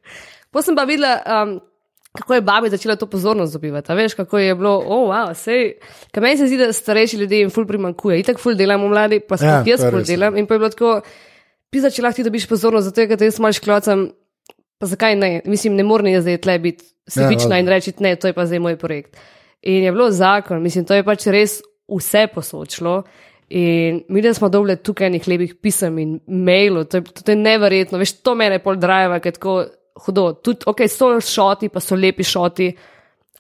Potem 0.53 0.65
sem 0.65 0.77
pa 0.77 0.85
videla, 0.85 1.13
um, 1.19 1.55
kako 2.13 2.35
je 2.35 2.41
babi 2.43 2.69
začela 2.69 2.97
to 2.97 3.07
pozornost 3.07 3.53
dobivati. 3.53 3.89
a 3.89 3.95
Veš, 3.95 4.15
kako 4.15 4.39
je 4.39 4.55
bilo, 4.55 4.77
oh, 4.79 5.09
wow, 5.09 5.33
sej. 5.35 5.79
Ker 6.13 6.23
meni 6.23 6.37
se 6.37 6.47
zdi, 6.47 6.59
da 6.59 6.71
starejši 6.71 7.17
ljudje 7.17 7.39
jim 7.39 7.51
ful 7.51 7.65
primankuje. 7.65 8.21
Itak 8.21 8.39
ful 8.39 8.55
delamo 8.55 8.89
mladi, 8.89 9.21
pa 9.21 9.37
sploh 9.37 9.49
Ja, 9.49 9.59
ja, 9.59 9.65
jaz 9.67 9.81
ful 9.83 9.99
res. 9.99 10.07
delam. 10.07 10.37
In 10.37 10.47
pa 10.47 10.55
je 10.55 10.59
bilo 10.59 10.69
tako, 10.69 10.91
pisa, 11.71 11.89
če 11.89 12.03
lahko 12.03 12.17
ti 12.17 12.23
dobiš 12.23 12.47
pozornost, 12.47 12.85
zato 12.85 13.01
je, 13.01 13.09
ker 13.09 13.17
te 13.17 13.25
jaz 13.25 13.41
malo 13.41 13.53
šklocam. 13.53 14.11
Pa 14.79 14.87
zakaj 14.87 15.17
ne? 15.17 15.41
Mislim, 15.47 15.73
ne 15.73 15.83
morem 15.83 16.07
jaz 16.09 16.23
zdaj 16.23 16.39
tle 16.39 16.59
biti 16.59 16.85
sebična 17.09 17.49
valjda. 17.49 17.59
in 17.59 17.69
reči, 17.69 17.93
ne, 17.99 18.17
to 18.17 18.27
je 18.27 18.33
pa 18.33 18.45
zdaj 18.45 18.59
moj 18.61 18.77
projekt. 18.77 19.17
In 19.63 19.85
je 19.85 19.93
bilo 19.93 20.11
zakon, 20.11 20.61
mislim, 20.61 20.85
to 20.85 20.95
je 20.95 21.05
pač 21.05 21.27
res 21.27 21.61
vse 21.89 22.27
posočilo. 22.27 23.03
In 23.49 24.03
mi, 24.09 24.23
da 24.23 24.35
smo 24.35 24.49
dobili 24.49 24.77
tukaj 24.77 25.11
nekaj 25.11 25.33
lepih 25.33 25.55
pisem 25.57 25.99
in 25.99 26.21
mailov, 26.27 26.85
to, 26.85 26.97
je- 26.97 27.23
to 27.23 27.31
je 27.31 27.37
neverjetno, 27.39 27.99
veš, 27.99 28.13
to 28.21 28.35
mene 28.35 28.59
pol 28.59 28.77
drive, 28.77 29.21
ker 29.21 29.33
tako 29.33 29.55
hudo. 30.07 30.33
Tudi, 30.35 30.67
ok, 30.67 30.85
so 30.91 31.15
šoti, 31.21 31.69
pa 31.73 31.81
so 31.81 31.99
lepi 31.99 32.25
šoti, 32.25 32.71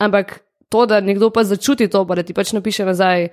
ampak 0.02 0.40
to, 0.72 0.86
da 0.86 1.00
nekdo 1.00 1.30
pa 1.30 1.44
začuti 1.44 1.88
to, 1.88 2.04
pa 2.08 2.18
da 2.18 2.22
ti 2.22 2.34
pač 2.34 2.52
napiše 2.56 2.84
nazaj, 2.88 3.28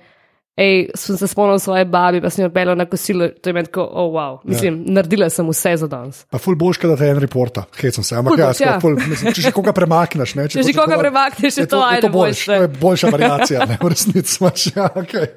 hej, 0.60 0.90
sem 0.94 1.16
se 1.16 1.28
spomnil 1.30 1.58
svoje 1.58 1.84
babi, 1.88 2.20
pa 2.20 2.30
sem 2.30 2.44
jo 2.44 2.50
pelil 2.52 2.76
na 2.76 2.84
kosilo, 2.84 3.30
to 3.40 3.50
je 3.50 3.56
meni 3.56 3.70
tako, 3.70 3.86
oh, 3.86 4.10
wow, 4.12 4.38
mislim, 4.44 4.82
ja. 4.84 4.94
naredila 4.98 5.30
sem 5.32 5.48
vse 5.48 5.76
za 5.80 5.88
danes. 5.88 6.22
Pa 6.30 6.40
ful 6.42 6.58
boš, 6.60 6.82
da 6.84 6.96
te 7.00 7.08
en 7.08 7.20
reporta, 7.22 7.64
hecam 7.80 8.04
se. 8.04 8.16
Ampak 8.18 8.38
ja, 8.38 8.50
ja. 8.60 8.76
ful, 8.82 8.98
mislim, 9.00 9.32
če 9.36 9.46
že 9.48 9.52
koga 9.56 9.72
premakneš, 9.76 10.34
ne, 10.36 10.48
Če 10.52 10.64
že 10.66 10.76
koga 10.76 10.98
premakneš, 11.00 11.62
je 11.62 11.68
to 11.70 11.80
ajde 11.84 12.02
je 12.02 12.08
to 12.08 12.12
boljš, 12.12 12.44
boljše. 12.44 12.50
to 12.52 12.62
je 12.62 12.72
boljša 12.84 13.12
variacija, 13.16 13.68
ne, 13.70 13.78
v 13.80 13.92
resnici. 13.94 14.38
Ja, 14.76 14.90
okay. 14.94 15.32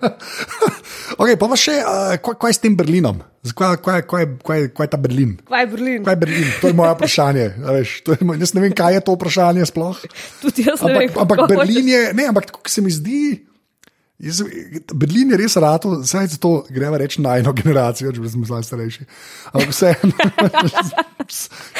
okay, 1.21 1.37
pa 1.39 1.47
pa 1.47 1.59
še, 1.59 1.79
uh, 1.83 2.15
kaj, 2.23 2.39
kaj 2.41 2.57
s 2.59 2.63
tem 2.63 2.75
Berlinom? 2.77 3.23
Kaj, 3.45 3.75
kaj, 3.77 4.01
kaj, 4.01 4.23
kaj, 4.39 4.71
kaj 4.71 4.85
je 4.85 4.89
ta 4.89 4.97
Berlin? 4.97 5.35
Kaj 5.43 5.59
je 5.59 5.67
Berlin? 5.67 5.99
Kaj 5.99 6.13
je 6.13 6.17
Berlin? 6.17 6.47
To 6.61 6.67
je 6.67 6.73
moje 6.73 6.91
vprašanje. 6.93 7.45
Veš, 7.59 8.01
to 8.01 8.11
je, 8.11 8.19
moj- 8.21 8.39
jaz 8.39 8.53
ne 8.53 8.61
vem, 8.61 8.71
kaj 8.71 8.93
je 8.93 9.01
to 9.01 9.11
vprašanje 9.13 9.65
sploh. 9.65 9.97
Tudi 10.39 10.63
jaz 10.63 10.79
ne 10.79 10.87
Ampak, 10.87 11.01
vem. 11.01 11.11
ampak 11.17 11.39
Berlin 11.49 11.83
je, 11.85 12.01
ne, 12.13 12.23
ampak 12.25 12.45
tako 12.45 12.63
se 12.65 12.79
mi 12.79 12.87
zdi. 12.89 13.43
Jaz, 14.23 14.39
Berlin 14.95 15.33
je 15.33 15.37
res 15.37 15.55
rado, 15.59 15.97
zdaj 15.99 16.27
za 16.31 16.37
to 16.39 16.63
gremo 16.71 16.95
reči 16.95 17.19
na 17.19 17.35
eno 17.41 17.51
generacijo, 17.51 18.13
če 18.15 18.23
smo 18.31 18.47
zdaj 18.47 18.63
starejši. 18.63 19.03
Ampak 19.51 19.73
vse, 19.73 19.89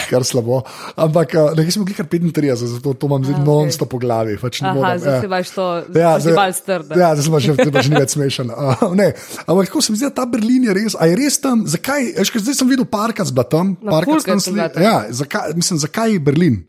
kar 0.10 0.23
slabo. 0.23 0.60
Ampak 0.95 1.36
eh, 1.36 1.53
ne, 1.56 1.63
jaz 1.63 1.77
sem 1.77 1.86
bil 1.88 1.95
kar 1.95 2.08
35, 2.10 2.67
zato 2.75 2.93
to 2.93 3.08
imam 3.08 3.23
zdaj 3.23 3.38
okej. 3.38 3.45
non-stop 3.47 3.89
po 3.89 3.99
glavi. 3.99 4.36
Pač 4.41 4.60
ne 4.60 4.71
Aha, 4.71 4.75
morem, 4.75 4.99
zdaj 4.99 5.19
se 5.19 5.29
imaš 5.29 5.53
to, 5.56 5.65
Ja, 5.95 6.01
ja, 6.01 6.12
zdaj- 6.19 6.36
zdaj 6.36 6.53
strda. 6.53 6.91
Ja, 6.99 7.10
zdaj 7.15 7.25
smo 7.25 7.39
pa 7.71 7.79
že 7.79 7.89
ni 7.89 7.97
več 7.97 8.12
smešen. 8.17 8.51
Uh, 8.51 8.91
ne, 8.91 9.08
ampak 9.45 9.71
tako 9.71 9.79
se 9.79 9.91
mi 9.91 9.97
zdi, 9.97 10.10
da 10.10 10.15
ta 10.19 10.25
Berlin 10.27 10.67
je 10.67 10.73
res. 10.73 10.99
A 10.99 11.08
je 11.08 11.15
res 11.15 11.39
tam, 11.39 11.63
zakaj? 11.63 12.12
Ker 12.19 12.41
zdaj 12.41 12.60
sem 12.60 12.67
videl 12.67 12.86
parka 12.86 13.23
z 13.23 13.32
Batom. 13.32 13.77
Na 13.79 14.03
fulkrat 14.03 14.43
sem 14.43 14.51
bila 14.51 14.67
tam. 14.67 14.84
Ja, 14.84 14.95
zakaj, 15.13 15.56
mislim, 15.56 15.79
zakaj 15.79 16.19
Berlin? 16.19 16.63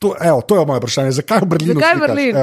To, 0.00 0.14
evo, 0.16 0.40
to 0.40 0.56
je 0.56 0.66
moje 0.66 0.80
vprašanje. 0.80 1.10
Zakaj 1.20 1.42
v 1.44 1.48
Berlinu? 1.52 1.76
Zakaj 1.76 1.96
slikaš? 1.96 2.08
Berlin? 2.08 2.36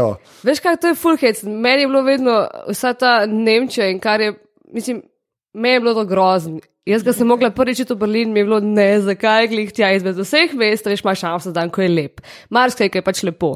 Veš, 0.46 0.60
kaj 0.62 0.76
to 0.78 0.90
je 0.92 0.96
full 0.96 1.18
hate. 1.18 1.50
Meni 1.50 1.84
je 1.84 1.88
bilo 1.90 2.02
vedno 2.06 2.36
vsa 2.70 2.94
ta 2.94 3.14
Nemčija 3.26 3.88
in 3.90 4.00
kar 4.00 4.22
je, 4.22 4.36
mislim, 4.74 5.02
meni 5.58 5.80
je 5.80 5.80
bilo 5.80 5.94
to 5.98 6.04
grozno. 6.06 6.62
Jaz, 6.88 7.02
ko 7.04 7.12
sem 7.12 7.28
mogla 7.28 7.50
prvič 7.52 7.82
v 7.84 7.98
Berlin, 8.00 8.30
mi 8.32 8.40
je 8.40 8.48
bilo 8.48 8.62
ne, 8.64 9.02
zakaj 9.04 9.50
glih 9.52 9.74
tja 9.76 9.90
izmed 9.92 10.16
vseh 10.22 10.54
mest, 10.56 10.86
veš, 10.88 11.02
imaš 11.04 11.24
Amsterdam, 11.28 11.72
ko 11.74 11.82
je 11.82 11.90
lep. 11.92 12.22
Marsikaj 12.54 12.94
ko 12.94 13.02
je 13.02 13.06
pač 13.10 13.24
lepo. 13.28 13.50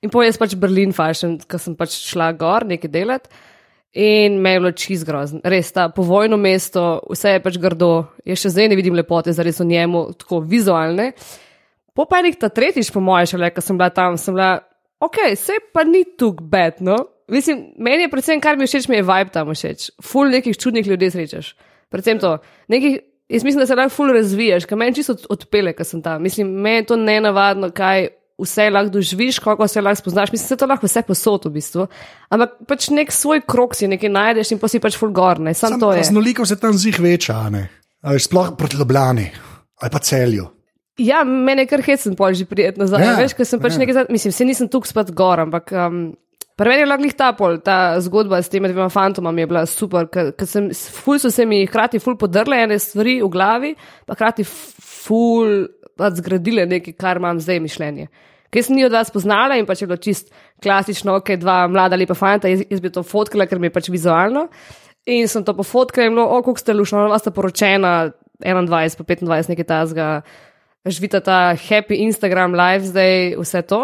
In 0.00 0.14
po 0.14 0.22
jaz 0.22 0.38
pač 0.40 0.54
Berlin 0.56 0.94
fašem, 0.96 1.34
ko 1.44 1.60
sem 1.60 1.74
pač 1.76 1.98
šla 1.98 2.30
gor 2.38 2.64
nekaj 2.64 2.94
delati. 2.94 3.42
In 3.98 4.38
me 4.40 4.54
je 4.54 4.62
bilo 4.62 4.72
čist 4.72 5.04
grozno. 5.08 5.42
Res 5.44 5.74
ta 5.74 5.88
povojno 5.92 6.38
mesto, 6.40 7.02
vse 7.10 7.34
je 7.34 7.44
pač 7.44 7.58
grdo. 7.60 8.06
Jaz 8.22 8.46
še 8.46 8.54
zdaj 8.54 8.70
ne 8.70 8.78
vidim 8.78 8.96
lepote, 8.96 9.34
zares 9.34 9.58
v 9.60 9.68
njemu, 9.68 10.06
tako 10.22 10.40
vizualne. 10.46 11.10
Po 11.98 12.06
pa 12.06 12.20
enih 12.22 12.36
ta 12.38 12.46
tretjič, 12.46 12.92
po 12.94 13.02
mojem, 13.02 13.26
šele, 13.26 13.50
ko 13.50 13.62
sem 13.64 13.74
bila 13.78 13.90
tam, 13.90 14.14
sem 14.14 14.36
bila, 14.36 14.60
ok, 15.02 15.16
vse 15.34 15.56
pa 15.74 15.82
ni 15.82 16.04
tukaj 16.18 16.46
bedno. 16.46 16.96
Mislim, 17.28 17.72
meni 17.76 18.06
je 18.06 18.10
predvsem, 18.12 18.38
kar 18.40 18.54
mi 18.56 18.68
všeč, 18.70 18.86
mi 18.88 19.00
je 19.00 19.04
vibe 19.04 19.32
tam 19.34 19.50
všeč. 19.50 19.88
Ful 20.00 20.30
nekih 20.30 20.54
čudnih 20.56 20.86
ljudi 20.86 21.10
srečaš. 21.10 21.50
Predvsem 21.90 22.20
to. 22.22 22.36
Nekih, 22.70 23.00
jaz 23.28 23.42
mislim, 23.44 23.60
da 23.60 23.66
se 23.66 23.74
lahko 23.74 23.92
ful 23.96 24.12
razvijaš, 24.14 24.64
ker 24.70 24.78
meni 24.78 24.94
čisto 24.94 25.12
od- 25.18 25.26
odpele, 25.34 25.74
ko 25.74 25.84
sem 25.84 26.00
tam. 26.02 26.22
Mislim, 26.22 26.46
meni 26.48 26.76
je 26.76 26.86
to 26.92 26.96
nenavadno, 26.96 27.68
kaj 27.74 28.08
vse 28.38 28.70
lahko 28.70 28.94
doživiš, 28.94 29.38
kako 29.42 29.68
se 29.68 29.82
lahko 29.82 30.00
spoznaš. 30.00 30.32
Mislim, 30.32 30.48
se 30.48 30.56
to 30.56 30.66
lahko 30.70 30.86
vse 30.86 31.02
posod 31.02 31.50
v 31.50 31.56
bistvu. 31.58 31.86
Ampak 32.30 32.50
pač 32.68 32.88
nek 32.94 33.10
svoj 33.12 33.42
krok 33.42 33.74
si 33.74 33.90
nekaj 33.90 34.08
najdeš 34.08 34.54
in 34.54 34.58
pa 34.62 34.70
si 34.70 34.78
pač 34.80 34.96
ful 34.96 35.10
gorne. 35.10 35.50
Sam, 35.54 35.74
Sam 35.74 35.80
to 35.80 35.92
je. 35.92 36.06
raznolikost 36.06 36.54
je 36.54 36.60
tam 36.62 36.72
zih 36.78 37.00
večja, 37.00 37.42
a 37.44 37.50
ne? 37.50 37.68
A 38.06 38.14
veš, 38.14 38.30
sploh 38.30 38.54
proti 38.56 38.78
Ljubljani 38.78 39.26
ali 39.82 39.90
pa 39.92 39.98
celju. 39.98 40.46
Ja, 40.98 41.22
meni 41.24 41.62
je 41.62 41.70
kar 41.70 41.82
hecen 41.86 42.16
pol 42.18 42.34
že 42.34 42.46
prijetno 42.48 42.84
nazaj. 42.84 43.04
Ja, 43.04 43.18
veš, 43.18 43.36
ker 43.38 43.46
sem 43.46 43.60
pač 43.62 43.76
ja. 43.76 43.82
nekaj, 43.84 43.94
za- 43.94 44.08
mislim, 44.10 44.32
se 44.34 44.46
nisem 44.48 44.70
tukaj 44.70 44.90
spet 44.90 45.12
gor, 45.14 45.44
ampak 45.46 45.70
um, 45.70 46.08
Prvi 46.58 46.74
je 46.74 46.86
lahko 46.90 47.10
ta 47.14 47.28
pol, 47.38 47.60
ta 47.62 48.00
zgodba 48.02 48.40
s 48.42 48.50
temi 48.50 48.66
dvema 48.66 48.88
fantomami 48.90 49.44
je 49.44 49.46
bila 49.46 49.60
super, 49.66 50.08
ker 50.10 50.46
sem, 50.46 50.72
ful 50.74 51.20
so 51.22 51.30
se 51.30 51.44
mi 51.46 51.60
hkrati 51.68 52.00
ful 52.02 52.16
podrle 52.18 52.58
ene 52.64 52.80
stvari 52.82 53.20
v 53.22 53.28
glavi, 53.30 53.70
pa 54.06 54.16
hkrati 54.18 54.42
ful 54.42 55.68
pač 55.98 56.18
zgradile 56.18 56.66
nekaj, 56.66 56.96
kar 56.98 57.22
imam 57.22 57.38
zdaj 57.38 57.62
mišljenje. 57.62 58.08
Ker 58.50 58.64
sem 58.64 58.80
jo 58.80 58.88
od 58.90 58.96
vas 58.96 59.12
poznala 59.14 59.58
in 59.60 59.68
pač 59.68 59.84
je 59.84 59.86
bilo 59.90 60.00
čist 60.02 60.32
klasično, 60.64 61.20
ok, 61.20 61.36
dva 61.38 61.60
mlada 61.70 61.98
lepa 62.00 62.16
fanta, 62.18 62.50
jaz, 62.50 62.64
jaz 62.66 62.82
bi 62.82 62.90
to 62.90 63.04
fotkala, 63.06 63.46
ker 63.46 63.62
mi 63.62 63.70
je 63.70 63.76
pač 63.78 63.90
vizualno. 63.94 64.48
In 65.06 65.30
sem 65.30 65.44
to 65.46 65.54
pofotkala 65.54 66.08
in 66.08 66.16
bilo, 66.16 66.26
o, 66.26 66.42
kako 66.42 66.58
ste 66.58 66.74
lušno, 66.74 67.06
ona 67.06 67.20
sta 67.22 67.30
poročena, 67.30 68.10
21 68.42 68.98
pa 68.98 69.04
25, 69.06 69.52
nekaj 69.52 69.66
tazga, 69.68 70.08
živita 70.90 71.20
ta 71.24 71.54
happy 71.56 72.02
Instagram 72.06 72.54
live 72.58 72.86
zdaj, 72.86 73.34
vse 73.40 73.62
to. 73.68 73.82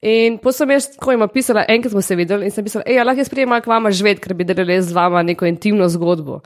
In 0.00 0.38
potem 0.40 0.56
sem 0.56 0.70
jaz, 0.72 0.88
ko 0.96 1.12
jim 1.12 1.26
pisala, 1.28 1.66
enkrat 1.68 1.92
smo 1.92 2.00
se 2.00 2.16
videli 2.16 2.48
in 2.48 2.54
sem 2.54 2.64
pisala, 2.64 2.86
hej, 2.88 3.02
lahko 3.04 3.20
jaz 3.20 3.28
prijem 3.28 3.52
k 3.60 3.68
vama 3.68 3.92
živeti, 3.92 4.22
ker 4.24 4.32
bi 4.34 4.46
delali 4.48 4.78
z 4.80 4.96
vama 4.96 5.20
neko 5.22 5.44
intimno 5.48 5.88
zgodbo. 5.92 6.40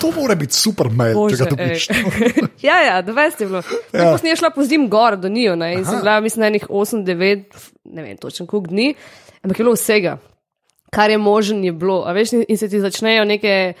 To 0.00 0.12
mora 0.12 0.36
biti 0.36 0.54
super 0.54 0.90
mail, 0.92 1.16
če 1.32 1.38
ga 1.40 1.48
dobiš. 1.50 1.88
ja, 2.68 2.76
ja, 2.84 3.00
20 3.02 3.40
je 3.40 3.48
bilo. 3.48 3.62
Ja. 3.90 4.12
Potem 4.12 4.28
sem 4.28 4.38
šla 4.38 4.52
po 4.54 4.62
zim 4.68 4.86
gor 4.92 5.16
do 5.18 5.30
Nijo 5.32 5.56
ne, 5.56 5.72
in 5.74 5.82
Aha. 5.82 5.90
sem 5.90 6.02
bila, 6.04 6.20
mislim, 6.20 6.44
na 6.44 6.50
enih 6.52 6.68
8-9, 6.68 7.60
ne 7.96 8.04
vem 8.04 8.20
točno 8.20 8.46
koliko 8.46 8.74
dni, 8.74 8.92
ampak 9.42 9.58
je 9.58 9.64
bilo 9.64 9.74
vsega, 9.74 10.18
kar 10.92 11.10
je 11.10 11.18
možen 11.18 11.64
je 11.64 11.72
bilo. 11.72 12.02
A 12.06 12.12
veš, 12.14 12.36
in 12.46 12.60
se 12.60 12.68
ti 12.68 12.80
začnejo 12.80 13.24
neke 13.24 13.72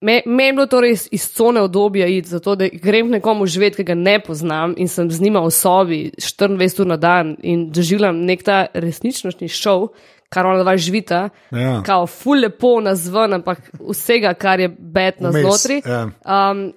Meni 0.00 0.46
je 0.46 0.52
bilo 0.52 0.66
to 0.66 0.80
res 0.80 1.08
iz 1.12 1.26
cone 1.36 1.60
obdobja 1.60 2.06
iti, 2.08 2.28
zato 2.28 2.54
da 2.56 2.68
grem 2.72 3.10
nekomu 3.10 3.46
živeti, 3.46 3.76
ki 3.76 3.84
ga 3.84 3.94
ne 3.94 4.16
poznam 4.20 4.74
in 4.80 4.88
sem 4.88 5.10
z 5.10 5.20
njima 5.20 5.42
v 5.44 5.50
sobi 5.52 5.98
24 6.16 6.80
ur 6.80 6.86
na 6.86 6.96
dan 6.96 7.34
in 7.42 7.66
doživljam 7.70 8.16
nek 8.24 8.42
ta 8.42 8.66
resničnostni 8.74 9.48
šov, 9.48 9.90
kar 10.32 10.46
ona 10.46 10.62
dva 10.62 10.76
živita, 10.76 11.28
Ja. 11.52 11.82
kao 11.86 12.06
ful 12.06 12.40
lepo 12.40 12.80
na 12.80 12.94
zven, 12.94 13.34
ampak 13.34 13.70
vsega, 13.90 14.34
kar 14.34 14.60
je 14.60 14.68
bed 14.68 15.20
na 15.20 15.32
znotraj. 15.32 15.82
Um, 16.24 16.72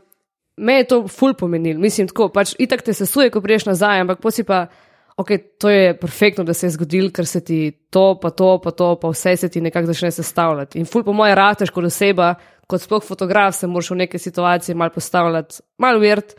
me 0.57 0.73
je 0.73 0.83
to 0.83 1.07
ful 1.07 1.33
pomenil, 1.33 1.79
mislim 1.79 2.07
tako, 2.07 2.27
pač 2.29 2.55
itak 2.59 2.81
te 2.81 2.93
sesuje, 2.93 3.29
ko 3.29 3.41
priješ 3.41 3.65
nazaj, 3.65 3.99
ampak 4.03 4.19
posi 4.19 4.43
pa. 4.43 4.67
Ok, 5.17 5.29
to 5.61 5.69
je 5.69 5.93
perfektno, 5.99 6.43
da 6.43 6.53
se 6.53 6.65
je 6.65 6.73
zgodil, 6.73 7.11
ker 7.13 7.27
se 7.29 7.43
ti 7.45 7.71
to, 7.93 8.15
pa 8.21 8.31
to, 8.33 8.57
pa 8.63 8.71
to, 8.71 8.95
pa 9.01 9.11
vse 9.13 9.35
se 9.37 9.49
ti 9.49 9.61
nekako 9.61 9.91
začne 9.91 10.09
sestavljati. 10.11 10.79
In 10.79 10.89
ful, 10.89 11.03
po 11.05 11.13
mojem, 11.13 11.35
rateš 11.37 11.69
kot 11.69 11.85
oseba, 11.85 12.33
kot 12.67 12.81
sploh 12.81 13.03
fotograf, 13.05 13.53
se 13.55 13.69
moraš 13.69 13.91
v 13.93 13.99
neke 14.01 14.19
situacije 14.19 14.75
mal 14.75 14.89
postavljati, 14.89 15.61
mal 15.77 16.01
uvert, 16.01 16.33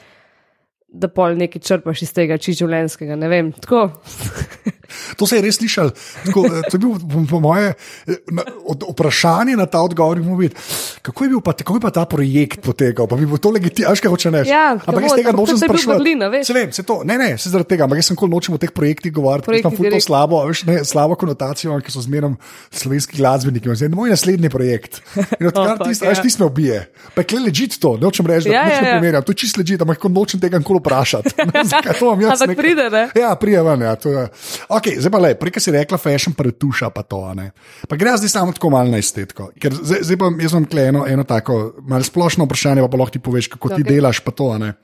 da 0.95 1.11
pol 1.11 1.36
nekaj 1.38 1.62
črpaš 1.62 2.05
iz 2.07 2.14
tega 2.14 2.38
čisto 2.38 2.64
življenjskega. 2.64 3.18
Ne 3.18 3.28
vem, 3.28 3.53
tako. 3.53 3.88
To 5.18 5.26
se 5.26 5.38
je 5.38 5.42
res 5.42 5.59
slišal. 5.59 5.90
Tako, 6.26 6.45
eh, 6.47 6.66
to 6.70 6.76
je 6.76 6.80
bil, 6.80 6.95
po, 6.99 7.22
po 7.30 7.38
moje, 7.42 7.74
eh, 8.07 8.20
na, 8.30 8.45
od, 8.68 8.84
vprašanje 8.92 9.57
na 9.57 9.66
ta 9.66 9.82
odgovor. 9.82 10.20
biti, 10.20 10.55
Kako 11.03 11.24
je 11.24 11.28
bil 11.28 11.40
pa, 11.45 11.53
kako 11.53 11.76
je 11.76 11.80
pa 11.80 11.90
ta 11.90 12.05
projekt 12.09 12.62
potekal? 12.62 13.07
Pa 13.07 13.16
bi 13.16 13.26
bilo 13.26 13.38
to 13.38 13.51
legitimno, 13.51 13.92
kaj 13.92 14.11
hoče 14.11 14.30
neš. 14.30 14.49
Ja, 14.49 14.78
ampak 14.78 15.03
jaz 15.05 15.16
tega 15.18 15.32
nočem 15.36 15.59
to 15.59 15.64
je 15.64 15.68
sprašovati. 15.68 16.45
Se 16.45 16.55
vem, 16.57 16.72
se 16.72 16.82
to, 16.82 17.01
ne, 17.05 17.18
ne, 17.18 17.30
se 17.38 17.51
zaradi 17.51 17.74
tega, 17.74 17.84
ampak 17.84 18.01
jaz 18.01 18.12
sem 18.12 18.16
kol 18.16 18.30
nočem 18.32 18.55
o 18.55 18.61
teh 18.61 18.72
projektih 18.72 19.12
govoriti, 19.12 19.51
ker 19.51 19.61
imam 19.61 19.74
ful 19.74 19.84
to 19.84 19.90
direkt. 19.90 20.07
slabo, 20.07 20.40
a 20.40 20.49
veš, 20.49 20.64
ne, 20.68 20.78
slabo 20.84 21.18
konotacijo, 21.20 21.76
ki 21.84 21.92
so 21.92 22.05
zmerno 22.05 22.36
slovenski 22.72 23.18
glasbeniki. 23.20 23.74
Zdaj, 23.74 23.92
moj 23.92 24.14
naslednji 24.14 24.49
projekt. 24.49 25.03
In 25.40 25.51
odkar 25.51 25.74
Opak, 25.76 25.92
ti, 25.92 26.05
ja. 26.07 26.14
ti 26.16 26.32
me 26.38 26.49
ubije. 26.49 26.80
Pa 27.14 27.26
je 27.26 27.40
ležit 27.40 27.76
to, 27.80 27.97
nočem 28.01 28.26
reči, 28.26 28.49
da 28.49 28.55
Ja, 28.55 28.64
ja, 28.64 28.74
ja, 28.74 28.80
ne 28.80 28.88
ja. 28.88 28.97
primerjam. 28.97 29.26
To 29.26 29.34
je 29.34 29.42
čist 29.45 29.59
ležit, 29.61 29.82
ampak 29.82 30.01
ko 30.01 30.09
nočem 30.09 30.40
tega 30.40 30.61
nikoli 30.61 30.80
vprašati. 30.85 31.32
To 31.99 32.12
vam 32.12 32.20
Ampak 32.20 32.53
nekaj- 32.53 32.61
pride, 32.61 32.87
ne? 32.93 33.05
Ja, 33.16 33.32
prije 33.41 33.62
ven. 33.62 33.80
Ja, 33.82 33.97
je. 34.12 34.28
okay, 34.68 35.01
zdaj 35.01 35.11
pa 35.11 35.18
le, 35.18 35.32
prej 35.35 35.57
si 35.64 35.72
rekla, 35.72 35.97
fashion 35.99 36.37
pretuša 36.37 36.93
pa 36.93 37.03
to. 37.03 37.24
Ne. 37.35 37.51
Pa 37.89 37.97
gre 37.97 38.12
zdaj 38.20 38.28
samo 38.28 38.53
tako 38.53 38.70
malo 38.76 38.93
na 38.93 39.01
estetiko. 39.01 39.49
Ker 39.57 39.72
zdaj, 39.72 40.05
zdaj 40.05 40.20
pa 40.20 40.28
jaz 40.37 40.53
imam 40.53 40.68
tukaj 40.68 40.93
eno, 40.93 41.24
tako 41.24 41.72
malo 41.89 42.05
splošno 42.05 42.45
vprašanje, 42.45 42.85
pa, 42.85 42.93
pa 42.93 43.01
lahko 43.01 43.16
ti 43.16 43.24
poveš, 43.24 43.49
kako 43.57 43.72
ti 43.72 43.80
Okej. 43.80 43.89
delaš 43.89 44.20
pa 44.20 44.30
to. 44.30 44.53
ne. 44.59 44.74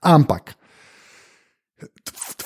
Ampak. 0.00 0.54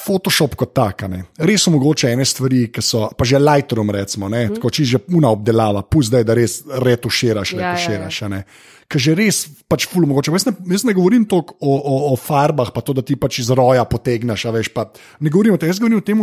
Photoshop 0.04 0.54
kot 0.58 0.74
tak, 0.76 1.04
a 1.06 1.08
ne. 1.08 1.22
res 1.48 1.64
so 1.64 1.72
mogoče 1.72 2.10
ene 2.12 2.26
stvari, 2.28 2.66
ki 2.72 2.82
so, 2.84 3.06
pa 3.16 3.26
že 3.28 3.40
Lightroom, 3.40 3.90
recimo, 3.94 4.28
ne, 4.28 4.44
mm. 4.46 4.58
tako 4.58 4.70
či 4.74 4.84
že 4.88 5.00
puna 5.00 5.30
obdelava, 5.32 5.84
pusti, 5.88 6.20
da 6.26 6.36
res 6.36 6.60
retuširaš, 6.66 7.54
Ja, 7.54 7.72
retuširaš. 7.72 8.20
Ja, 8.22 8.28
ja. 8.28 8.42
Ker 8.90 9.00
že 9.00 9.14
res 9.16 9.38
pač 9.70 9.86
ful 9.88 10.04
mogoče. 10.10 10.34
Jaz 10.34 10.44
ne, 10.50 10.52
jaz 10.74 10.84
ne 10.84 10.92
govorim 10.96 11.24
toliko 11.28 11.56
o, 11.56 11.72
o, 11.78 11.94
o 12.12 12.18
farbah, 12.20 12.68
pa 12.74 12.84
to, 12.84 12.92
da 12.96 13.06
ti 13.06 13.16
pač 13.16 13.40
iz 13.40 13.48
roja 13.48 13.86
potegneš, 13.88 14.44
a 14.50 14.54
veš, 14.54 14.70
pa 14.76 14.90
ne 15.24 15.32
govorim 15.32 15.56
o 15.56 15.60
tem, 15.60 15.72
jaz 15.72 15.80
govorim 15.80 16.02
o 16.02 16.04
tem, 16.04 16.20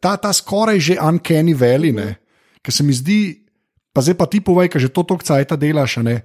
ta, 0.00 0.16
ta 0.16 0.32
skoraj 0.32 0.80
že 0.80 0.96
uncanny 0.96 1.52
valley, 1.52 1.92
ne, 1.92 2.16
ker 2.64 2.72
se 2.72 2.86
mi 2.86 2.96
zdi, 2.96 3.44
pa 3.92 4.00
zdaj 4.00 4.16
pa 4.16 4.30
ti 4.30 4.40
povej, 4.40 4.72
ker 4.72 4.80
že 4.80 4.88
to 4.88 5.04
toliko 5.04 5.26
cajta 5.26 5.60
delaš, 5.60 6.00
a 6.00 6.06
ne. 6.06 6.16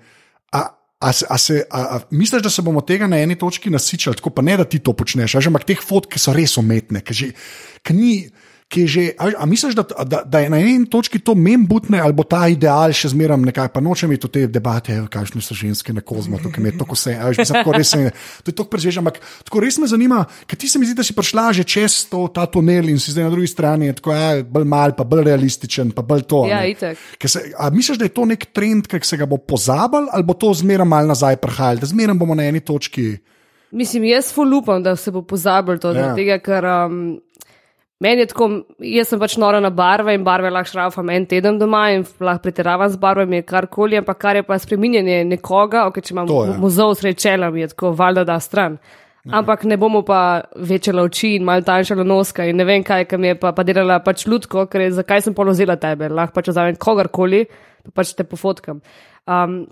A, 0.56 0.72
A, 1.06 1.12
a, 1.14 1.38
se, 1.38 1.60
a, 1.70 1.82
a 1.96 2.00
misliš, 2.10 2.42
da 2.42 2.50
se 2.50 2.64
bomo 2.66 2.82
tega 2.82 3.06
na 3.08 3.20
eni 3.22 3.36
točki 3.38 3.70
nasičali, 3.70 4.18
tako 4.18 4.32
pa 4.34 4.42
ne, 4.42 4.56
da 4.58 4.66
ti 4.66 4.80
to 4.82 4.96
počneš, 4.98 5.36
a 5.38 5.44
že 5.44 5.52
ampak 5.52 5.68
teh 5.70 5.84
fotk, 5.86 6.16
ki 6.16 6.22
so 6.22 6.34
res 6.34 6.58
umetne, 6.58 7.04
ki 7.06 7.94
ni. 7.94 8.18
Ki 8.66 8.82
je 8.82 8.88
že, 8.90 9.04
a, 9.22 9.30
a 9.38 9.46
misliš, 9.46 9.76
da, 9.78 9.84
da, 9.86 10.24
da 10.26 10.40
je 10.42 10.50
na 10.50 10.58
eni 10.58 10.88
točki 10.90 11.20
to 11.22 11.36
mem 11.38 11.68
butne, 11.70 12.00
ali 12.02 12.16
bo 12.18 12.24
ta 12.26 12.48
ideal 12.50 12.90
še 12.98 13.12
zmeraj 13.14 13.38
nekaj, 13.38 13.70
pa 13.70 13.82
nočem 13.84 14.10
imeti 14.10 14.26
te 14.26 14.46
debate, 14.50 14.96
kakšne 15.14 15.38
so 15.46 15.54
ženske 15.54 15.94
na 15.94 16.02
kozmo, 16.02 16.40
tukaj 16.42 16.64
me 16.66 16.74
to 16.74 16.88
vse, 16.90 17.14
a 17.14 17.30
veš, 17.30 17.44
mislim, 17.44 17.60
tako 17.60 17.76
res 17.78 17.92
se, 17.94 18.10
to 18.42 18.50
je 18.50 18.56
to 18.58 18.66
prežvež, 18.66 18.98
ampak 19.04 19.20
tako 19.46 19.62
res 19.62 19.78
me 19.78 19.86
zanima, 19.86 20.24
ker 20.50 20.58
ti 20.58 20.66
se 20.72 20.82
mi 20.82 20.90
zdi, 20.90 20.98
da 20.98 21.06
si 21.06 21.14
prišla 21.14 21.52
že 21.54 21.62
čez 21.62 22.10
to, 22.10 22.26
ta 22.34 22.48
tunel 22.50 22.90
in 22.90 22.98
si 22.98 23.14
zdaj 23.14 23.28
na 23.28 23.36
drugi 23.36 23.52
strani, 23.54 23.92
je 23.92 24.00
tako, 24.02 24.16
ja, 24.18 24.42
bolj 24.42 24.66
mal, 24.66 24.96
pa 24.98 25.06
bolj 25.06 25.28
realističen, 25.30 25.94
pa 25.94 26.02
bolj 26.02 26.26
to. 26.26 26.42
Ja. 26.50 26.66
Ker 27.22 27.30
Se, 27.30 27.46
a 27.54 27.70
misliš, 27.70 28.02
da 28.02 28.10
je 28.10 28.16
to 28.18 28.26
nek 28.26 28.50
trend, 28.50 28.90
ki 28.90 29.02
se 29.06 29.18
ga 29.22 29.30
bo 29.30 29.38
pozabil, 29.38 30.10
ali 30.10 30.26
bo 30.26 30.34
to 30.34 30.50
zmeraj 30.58 30.90
malo 30.90 31.14
nazaj 31.14 31.38
prihajalo, 31.38 31.86
da 31.86 31.92
zmeraj 31.94 32.18
bomo 32.18 32.34
na 32.34 32.50
eni 32.50 32.66
točki? 32.66 33.14
Mislim, 33.76 34.06
jaz 34.08 34.34
ful 34.34 34.54
upam, 34.58 34.84
da 34.84 34.96
se 34.96 35.12
bo 35.12 35.22
pozabil 35.22 35.78
to, 35.78 35.92
Ja. 35.92 36.10
ja. 36.10 36.16
tega, 36.16 36.40
ker 36.40 36.66
um, 36.66 37.00
meni 38.06 38.24
je 38.24 38.32
tako, 38.32 38.50
jaz 38.86 39.12
sem 39.12 39.22
pač 39.22 39.38
nora 39.42 39.60
na 39.64 39.72
barve 39.74 40.14
in 40.16 40.26
barve 40.26 40.52
lahko 40.54 40.72
šrafam 40.72 41.10
en 41.14 41.26
teden 41.30 41.58
doma 41.62 41.88
in 41.96 42.06
lahko 42.06 42.46
pretiravam 42.46 42.92
z 42.92 43.02
barvami, 43.02 43.42
karkoli, 43.48 43.98
ampak 44.02 44.22
kar 44.22 44.40
je 44.40 44.44
pa 44.46 44.60
spreminjanje 44.62 45.24
nekoga, 45.30 45.88
ok, 45.90 46.02
če 46.02 46.14
imam 46.14 46.30
To 46.30 46.44
je. 46.46 46.60
mozov 46.62 46.94
srečela, 47.00 47.50
mi 47.52 47.66
je 47.66 47.74
tako 47.74 47.96
valjda 47.98 48.26
da 48.30 48.40
stran. 48.44 48.78
Ampak 49.26 49.64
ne 49.66 49.78
bomo 49.82 50.04
pa 50.06 50.44
večala 50.56 51.02
oči 51.02 51.32
in 51.40 51.48
mal 51.48 51.64
tanjšala 51.66 52.04
noska 52.06 52.46
in 52.46 52.60
ne 52.62 52.66
vem 52.68 52.84
kaj, 52.86 53.08
kam 53.10 53.24
je 53.26 53.34
pa, 53.42 53.56
pa 53.58 53.64
delala 53.66 53.98
pač 54.06 54.28
ljudko, 54.30 54.68
ker 54.70 54.84
je, 54.86 54.92
zakaj 55.00 55.26
sem 55.26 55.34
polozila 55.34 55.80
tebe, 55.82 56.12
lahko 56.14 56.38
pač 56.38 56.52
vzamem 56.54 56.78
kogarkoli, 56.78 57.48
pa 57.88 58.02
pač 58.02 58.14
te 58.14 58.28
pofotkam. 58.30 58.84
Um, 59.26 59.66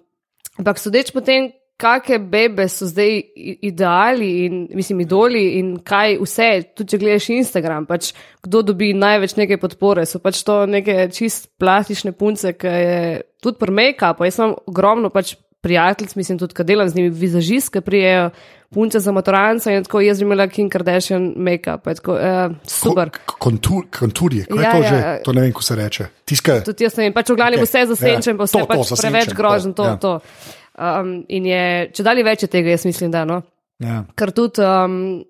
Ampak 0.53 0.77
sodeč 0.77 1.09
po 1.09 1.21
tem, 1.25 1.49
kakšne 1.77 2.19
bebe 2.19 2.67
so 2.69 2.85
zdaj 2.87 3.21
ideali 3.65 4.45
in 4.45 4.67
mislim, 4.73 5.01
idoli 5.01 5.43
in 5.59 5.77
kaj 5.83 6.17
vse, 6.21 6.49
tudi 6.75 6.89
če 6.93 6.97
gledaš 7.01 7.29
Instagram, 7.29 7.85
pač 7.89 8.11
kdo 8.43 8.61
dobi 8.61 8.93
največ 8.93 9.35
neke 9.35 9.57
podpore, 9.57 10.05
so 10.05 10.19
pač 10.23 10.43
to 10.43 10.65
neke 10.65 11.09
čist 11.11 11.49
plastične 11.59 12.11
punce, 12.11 12.53
ki 12.53 12.67
je 12.67 12.99
tudi 13.43 13.57
pri 13.59 13.71
make-upu. 13.71 14.23
Jaz 14.25 14.39
imam 14.39 14.55
ogromno 14.67 15.09
pač 15.09 15.35
prijateljic, 15.63 16.15
mislim 16.15 16.39
tudi, 16.39 16.53
kad 16.53 16.67
delam 16.67 16.89
z 16.89 16.95
njimi 16.95 17.09
vizažistke, 17.09 17.81
prijejo 17.81 18.29
punce 18.73 18.99
za 18.99 19.11
maturanca 19.11 19.71
in 19.71 19.83
tako 19.83 20.01
jaz 20.01 20.21
imela 20.21 20.47
Kim 20.47 20.69
Kardashian 20.69 21.33
make-up, 21.37 21.87
je 21.87 21.95
tako, 21.95 22.13
uh, 22.13 22.55
super. 22.67 23.09
Ko- 23.25 23.37
Kontur, 23.39 23.83
konturje, 23.99 24.45
kaj 24.45 24.57
je 24.57 24.63
Ja, 24.63 24.71
to 24.71 24.77
ja. 24.77 24.89
že? 24.89 25.21
To 25.23 25.33
ne 25.33 25.41
vem, 25.41 25.51
ko 25.53 25.61
se 25.61 25.75
reče. 25.75 26.05
Tiska, 26.25 26.61
Tudi 26.65 26.83
jaz 26.83 26.97
ne 26.97 27.03
vem, 27.03 27.13
pač 27.13 27.29
v 27.29 27.35
glavnem 27.35 27.59
okay. 27.59 27.69
vse 27.69 27.85
zasenčen, 27.85 28.33
ja. 28.33 28.37
pa 28.37 28.43
vse 28.43 28.57
To, 28.57 28.59
to, 28.59 28.67
pač 28.67 28.77
zasenčen, 28.87 29.11
preveč 29.11 29.29
to, 29.29 29.35
grožen, 29.35 29.73
to. 29.73 29.83
ja. 29.85 29.95
to, 29.95 30.19
to. 30.19 30.61
Um, 30.73 31.19
in 31.29 31.45
je, 31.45 31.63
če 31.93 32.05
dalje 32.05 32.25
več 32.25 32.47
tega, 32.49 32.73
jaz 32.73 32.87
mislim, 32.89 33.11
da 33.13 33.23
no. 33.29 33.43
ja. 33.83 34.01
Ker 34.17 34.31
tudi, 34.33 34.63
um, 34.65 35.21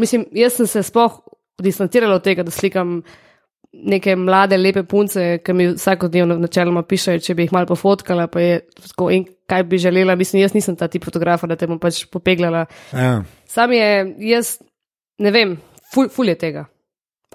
mislim, 0.00 0.24
jaz 0.36 0.56
sem 0.56 0.68
se 0.70 0.82
sploh 0.86 1.18
distancirala 1.62 2.16
od 2.16 2.24
tega, 2.24 2.44
da 2.46 2.52
slikam 2.52 3.00
neke 3.76 4.14
mlade, 4.16 4.56
lepe 4.56 4.86
punce, 4.88 5.24
ki 5.44 5.52
mi 5.52 5.66
vsakodnevno 5.74 6.38
načeloma 6.40 6.82
pišejo, 6.88 7.20
če 7.24 7.36
bi 7.36 7.44
jih 7.44 7.52
malo 7.52 7.68
pofotkala, 7.68 8.24
pa 8.32 8.40
je 8.40 8.60
tako, 8.78 9.10
in 9.12 9.26
kaj 9.50 9.66
bi 9.68 9.80
želela. 9.80 10.16
Mislim, 10.16 10.40
jaz 10.42 10.54
nisem 10.56 10.76
ta 10.80 10.88
tip 10.88 11.04
fotografa, 11.04 11.48
da 11.50 11.58
te 11.60 11.68
bom 11.68 11.80
pač 11.82 12.04
popeglala. 12.12 12.64
Ja. 12.92 13.18
Sam 13.52 13.74
je, 13.76 13.90
jaz 14.30 14.56
ne 15.20 15.32
vem, 15.34 15.56
ful, 15.92 16.08
ful 16.12 16.32
je 16.32 16.38
tega. 16.40 16.64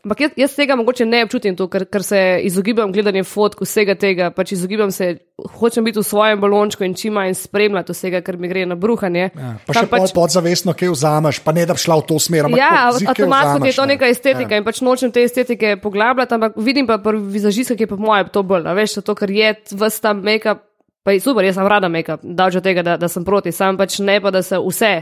Ampak 0.01 0.21
jaz, 0.23 0.31
jaz 0.37 0.53
tega 0.57 0.75
mogoče 0.79 1.05
ne 1.05 1.19
občutim, 1.27 1.53
to, 1.57 1.67
ker, 1.69 1.83
ker 1.85 2.01
se 2.01 2.19
izogibam 2.47 2.89
gledanju 2.93 3.21
fotk, 3.27 3.59
vsega 3.61 3.93
tega, 3.99 4.31
pač 4.33 4.55
izogibam 4.55 4.89
se, 4.93 5.11
hočem 5.59 5.85
biti 5.85 6.01
v 6.01 6.05
svojem 6.05 6.41
balončku 6.41 6.87
in 6.87 6.95
čim 6.97 7.13
manj 7.19 7.35
spremljati 7.37 7.93
vsega, 7.93 8.23
kar 8.25 8.39
mi 8.41 8.49
gre 8.49 8.63
na 8.65 8.77
bruhanje. 8.79 9.27
Ja. 9.29 9.51
Pa 9.67 9.75
Sam 9.77 9.85
še 9.85 9.91
pač... 9.91 10.15
podzavestno, 10.17 10.73
kaj 10.77 10.89
vzameš, 10.95 11.41
pa 11.45 11.53
ne 11.53 11.67
da 11.69 11.77
bi 11.77 11.83
šla 11.85 11.99
v 12.01 12.07
to 12.09 12.17
smer. 12.17 12.49
Ja, 12.57 12.89
avtomatsko 12.89 13.69
je 13.69 13.77
to 13.77 13.85
ne. 13.85 13.93
neka 13.93 14.09
estetika 14.09 14.57
ja. 14.57 14.63
in 14.63 14.65
pač 14.65 14.81
nočem 14.81 15.13
te 15.13 15.21
estetike 15.27 15.75
poglabljati, 15.83 16.37
ampak 16.39 16.57
vidim 16.57 16.89
pa 16.89 16.97
pri 17.03 17.21
vizažistih, 17.37 17.77
ki 17.77 17.85
je 17.85 17.93
pa 17.93 18.01
moje 18.01 18.25
to 18.33 18.41
bolj, 18.41 18.65
veš, 18.81 18.97
to, 19.05 19.17
ker 19.17 19.29
je 19.37 19.53
vse 19.69 20.01
tam 20.01 20.25
make-up, 20.25 20.65
pa 21.05 21.13
je 21.13 21.21
super, 21.21 21.45
jaz 21.45 21.61
sem 21.61 21.69
rada 21.69 21.93
make-up, 21.93 22.25
davč 22.25 22.57
od 22.57 22.65
tega, 22.65 22.81
da, 22.85 22.97
da 22.97 23.09
sem 23.09 23.25
proti, 23.27 23.53
sam 23.53 23.77
pač 23.77 24.01
ne 24.01 24.17
pa, 24.17 24.33
da 24.33 24.41
se 24.41 24.57
vse, 24.57 24.95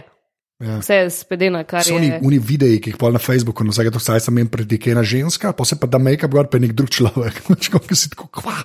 Ja. 0.59 0.81
vse 0.81 1.05
spedena, 1.15 1.61
kar 1.63 1.85
So 1.87 1.95
oni, 1.95 2.09
je. 2.11 2.19
oni 2.27 2.37
videi, 2.43 2.81
ki 2.83 2.91
jih 2.91 2.97
pol 2.99 3.13
na 3.15 3.19
Facebooku, 3.23 3.63
no 3.63 3.71
vsake 3.71 3.93
to 3.95 3.99
saj 4.03 4.25
sem 4.25 4.41
jim 4.41 4.47
predikena 4.51 5.05
ženska, 5.07 5.53
pa 5.55 5.63
se 5.63 5.77
pa 5.79 5.87
da 5.87 6.01
make-up 6.03 6.33
gor, 6.35 6.49
pa 6.51 6.59
je 6.59 6.65
nek 6.65 6.73
drug 6.75 6.91
človek. 6.91 7.39
Kako 7.71 7.95
si 7.95 8.09
tako, 8.11 8.27
kva, 8.27 8.57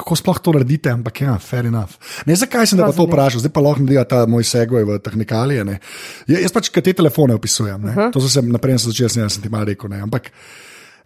kako 0.00 0.16
sploh 0.16 0.40
to 0.40 0.54
naredite, 0.56 0.88
ampak 0.88 1.20
ja, 1.26 1.36
fair 1.36 1.68
enough. 1.68 2.00
Ne, 2.24 2.38
zakaj 2.40 2.70
sem 2.72 2.80
te 2.80 2.88
pa 2.88 2.96
to 2.96 3.04
vprašal, 3.04 3.44
zdaj 3.44 3.52
pa 3.52 3.64
lahko 3.64 3.84
mi 3.84 4.00
ta 4.08 4.22
moj 4.24 4.48
segway 4.48 4.88
v 4.88 4.96
tehnikalije. 5.04 5.64
Ne. 5.68 5.76
Ja, 6.24 6.40
jaz 6.40 6.56
pač, 6.56 6.72
kaj 6.72 6.88
te 6.88 6.96
telefone 7.02 7.36
opisujem, 7.36 7.84
ne. 7.84 8.08
to 8.16 8.24
so 8.24 8.32
se 8.32 8.40
naprej 8.40 8.80
začel, 8.88 9.12
sem, 9.12 9.28
sem 9.28 9.44
ti 9.44 9.52
malo 9.52 9.68
rekel. 9.68 9.92
Ne. 9.92 10.00
Ampak 10.08 10.32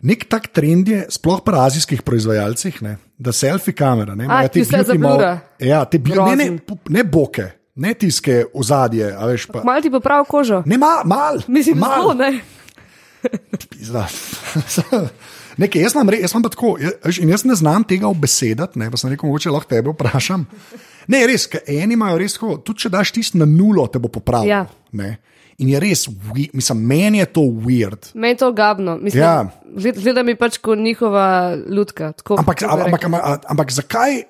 nek 0.06 0.26
tak 0.30 0.50
trend 0.54 0.94
je, 0.94 1.04
sploh 1.10 1.42
pri 1.42 1.58
azijskih 1.66 2.06
proizvajalcih, 2.06 2.82
ne, 2.86 2.96
da 3.18 3.34
selfie 3.34 3.74
kamera, 3.74 4.14
ne, 4.14 4.30
A, 4.30 4.44
vse 4.46 4.62
beauty 4.62 4.94
zablura. 4.94 5.32
Ja, 5.58 5.82
te 5.90 5.98
bi, 5.98 6.14
ne, 6.14 6.36
ne, 6.38 6.78
ne 6.94 7.06
boke, 7.06 7.50
ne 7.80 7.94
tiske 7.96 8.44
v 8.52 8.62
zadje, 8.66 9.08
pa. 9.52 9.64
Mal 9.64 9.80
ti 9.82 9.90
pa 9.90 10.00
prav 10.04 10.28
kožo. 10.28 10.62
Ne, 10.68 10.76
mal, 10.78 11.02
mal. 11.08 11.40
Mislim, 11.48 11.80
mal. 11.80 12.02
zelo, 12.02 12.14
ne. 12.14 12.40
Pizda. 13.70 14.06
Nekaj, 15.60 15.82
jaz, 15.82 15.94
re- 16.08 16.20
jaz 16.22 16.32
tako, 16.32 16.76
jaz, 16.80 17.18
jaz 17.20 17.44
ne 17.44 17.54
znam 17.54 17.84
tega 17.84 18.08
obesedati, 18.08 18.78
ne, 18.80 18.88
pa 18.90 18.96
sem 18.96 19.10
rekel, 19.12 19.28
mogoče 19.28 19.50
lahko 19.52 19.68
tebe 19.68 19.92
vprašam. 19.92 20.46
Ne, 21.10 21.24
res, 21.28 21.48
eni 21.68 21.98
imajo 21.98 22.20
res 22.20 22.36
tako, 22.38 22.54
tudi 22.64 22.86
če 22.86 22.92
daš 22.92 23.12
tisto 23.16 23.40
na 23.40 23.48
nulo, 23.48 23.84
te 23.92 24.00
bo 24.00 24.08
popravil. 24.12 24.48
Ja. 24.48 24.62
ne. 24.96 25.18
In 25.60 25.68
je 25.68 25.80
res, 25.82 26.06
mislim, 26.56 26.78
meni 26.88 27.18
je 27.20 27.26
to 27.36 27.42
weird. 27.44 28.14
Meni 28.14 28.32
je 28.32 28.36
to 28.40 28.52
gabno. 28.56 28.96
Mislim, 28.96 29.20
Ja. 29.20 29.50
Gleda 29.76 30.22
mi 30.24 30.32
pač 30.34 30.56
kot 30.58 30.78
njihova 30.80 31.52
ljudka. 31.68 32.12
tako 32.12 32.38
Ampak, 32.40 32.62
ampak, 32.64 33.04
ampak, 33.04 33.44
ampak 33.46 33.70
zakaj, 33.72 34.22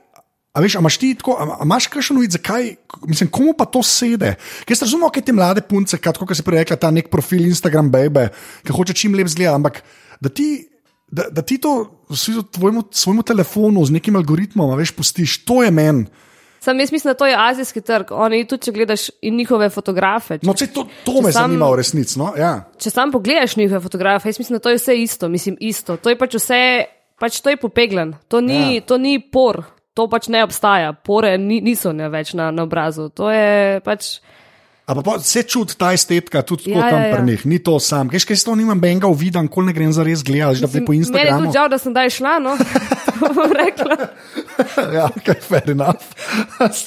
A 0.50 0.58
veš, 0.58 0.74
a 0.76 0.82
imaš 0.82 0.96
ti 0.98 1.12
tako, 1.14 1.36
a, 1.38 1.44
a 1.60 1.66
imaš 1.66 1.86
kakšen 1.92 2.18
vid, 2.18 2.34
zakaj, 2.34 2.72
mislim, 3.06 3.28
komu 3.30 3.52
pa 3.54 3.68
to 3.70 3.84
sede? 3.86 4.32
Ker 4.66 4.74
jaz 4.74 4.82
razumem, 4.82 5.10
kaj 5.14 5.22
te 5.28 5.34
mlade 5.34 5.62
punce, 5.62 6.00
kot 6.02 6.34
si 6.34 6.42
prej 6.46 6.64
rekla, 6.64 6.78
ta 6.80 6.90
nek 6.90 7.10
profil 7.12 7.46
Instagram, 7.46 7.92
baby, 7.92 8.26
ki 8.66 8.74
hoče 8.74 8.96
čim 8.98 9.14
lep 9.14 9.30
zgled, 9.30 9.52
ampak 9.52 9.78
da 10.18 10.32
ti, 10.32 10.66
da, 11.06 11.28
da 11.30 11.46
ti 11.46 11.60
to 11.62 12.02
tvojemu, 12.50 12.88
svojemu 12.90 13.22
telefonu 13.30 13.86
z 13.86 13.94
nekim 13.94 14.18
algoritmom, 14.18 14.74
a 14.74 14.80
veš, 14.80 14.96
pustiš, 14.98 15.38
to 15.46 15.62
je 15.62 15.70
meni. 15.70 16.10
Sam 16.60 16.80
jaz 16.82 16.90
mislim, 16.92 17.14
da 17.14 17.16
to 17.16 17.26
je 17.26 17.36
azijski 17.38 17.80
trg. 17.80 18.10
Oni 18.12 18.42
tudi, 18.44 18.66
če 18.66 18.72
gledaš 18.74 19.06
njihove 19.22 19.70
fotografe. 19.72 20.42
No, 20.44 20.52
če 20.52 20.66
to, 20.74 20.84
to 21.06 21.22
me 21.24 21.30
sam, 21.32 21.46
zanima 21.46 21.70
v 21.72 21.78
resnici. 21.80 22.18
No? 22.20 22.34
Ja. 22.36 22.66
Če 22.76 22.90
sam 22.92 23.14
pogledaš 23.14 23.54
njihove 23.56 23.80
fotografe, 23.80 24.28
jaz 24.28 24.42
mislim, 24.42 24.58
da 24.58 24.66
to 24.66 24.74
je 24.74 24.76
vse 24.76 24.98
isto. 25.00 25.30
Mislim, 25.32 25.56
isto. 25.56 25.96
To 25.96 26.12
je 26.12 26.18
pač 26.20 26.36
vse, 26.36 26.60
pač 27.16 27.40
to 27.40 27.54
je 27.54 27.56
popeglen. 27.56 28.12
To 28.28 28.42
ni, 28.44 28.76
ja. 28.76 28.84
to 28.84 29.00
ni 29.00 29.16
por 29.24 29.62
to 29.94 30.06
pač 30.10 30.28
ne 30.32 30.42
obstaja, 30.46 30.92
pore 30.92 31.36
ni, 31.38 31.60
niso 31.64 31.92
ne 31.96 32.08
več 32.12 32.34
na, 32.38 32.50
na 32.54 32.66
obrazu. 32.66 33.08
To 33.14 33.30
je 33.32 33.80
pač. 33.84 34.18
Ampak 34.90 35.22
se 35.22 35.44
čuti 35.46 35.76
ta 35.78 35.92
estetika, 35.94 36.42
tudi 36.42 36.72
ja, 36.72 36.82
tam 36.90 36.98
ja, 36.98 37.06
ja. 37.06 37.14
pri 37.14 37.22
njih, 37.28 37.44
ni 37.46 37.60
to 37.62 37.76
sam. 37.78 38.10
Kaj 38.10 38.24
še 38.26 38.40
to 38.42 38.56
nimam 38.58 38.80
benga 38.82 39.06
uviden, 39.06 39.46
kol 39.46 39.68
ne 39.68 39.74
grem 39.76 39.92
za 39.94 40.02
res 40.02 40.24
gledati, 40.26 40.64
da 40.64 40.70
bi 40.72 40.82
po 40.82 40.96
Instagramu. 40.96 41.30
Meni 41.30 41.30
je 41.30 41.46
tudi 41.46 41.58
žal, 41.60 41.70
da 41.70 41.78
sem 41.78 41.94
daj 41.94 42.10
šla, 42.16 42.34
no, 42.42 42.56
ja, 44.98 45.06
kaj 45.22 45.38
fair 45.46 45.70
enough. 45.76 46.10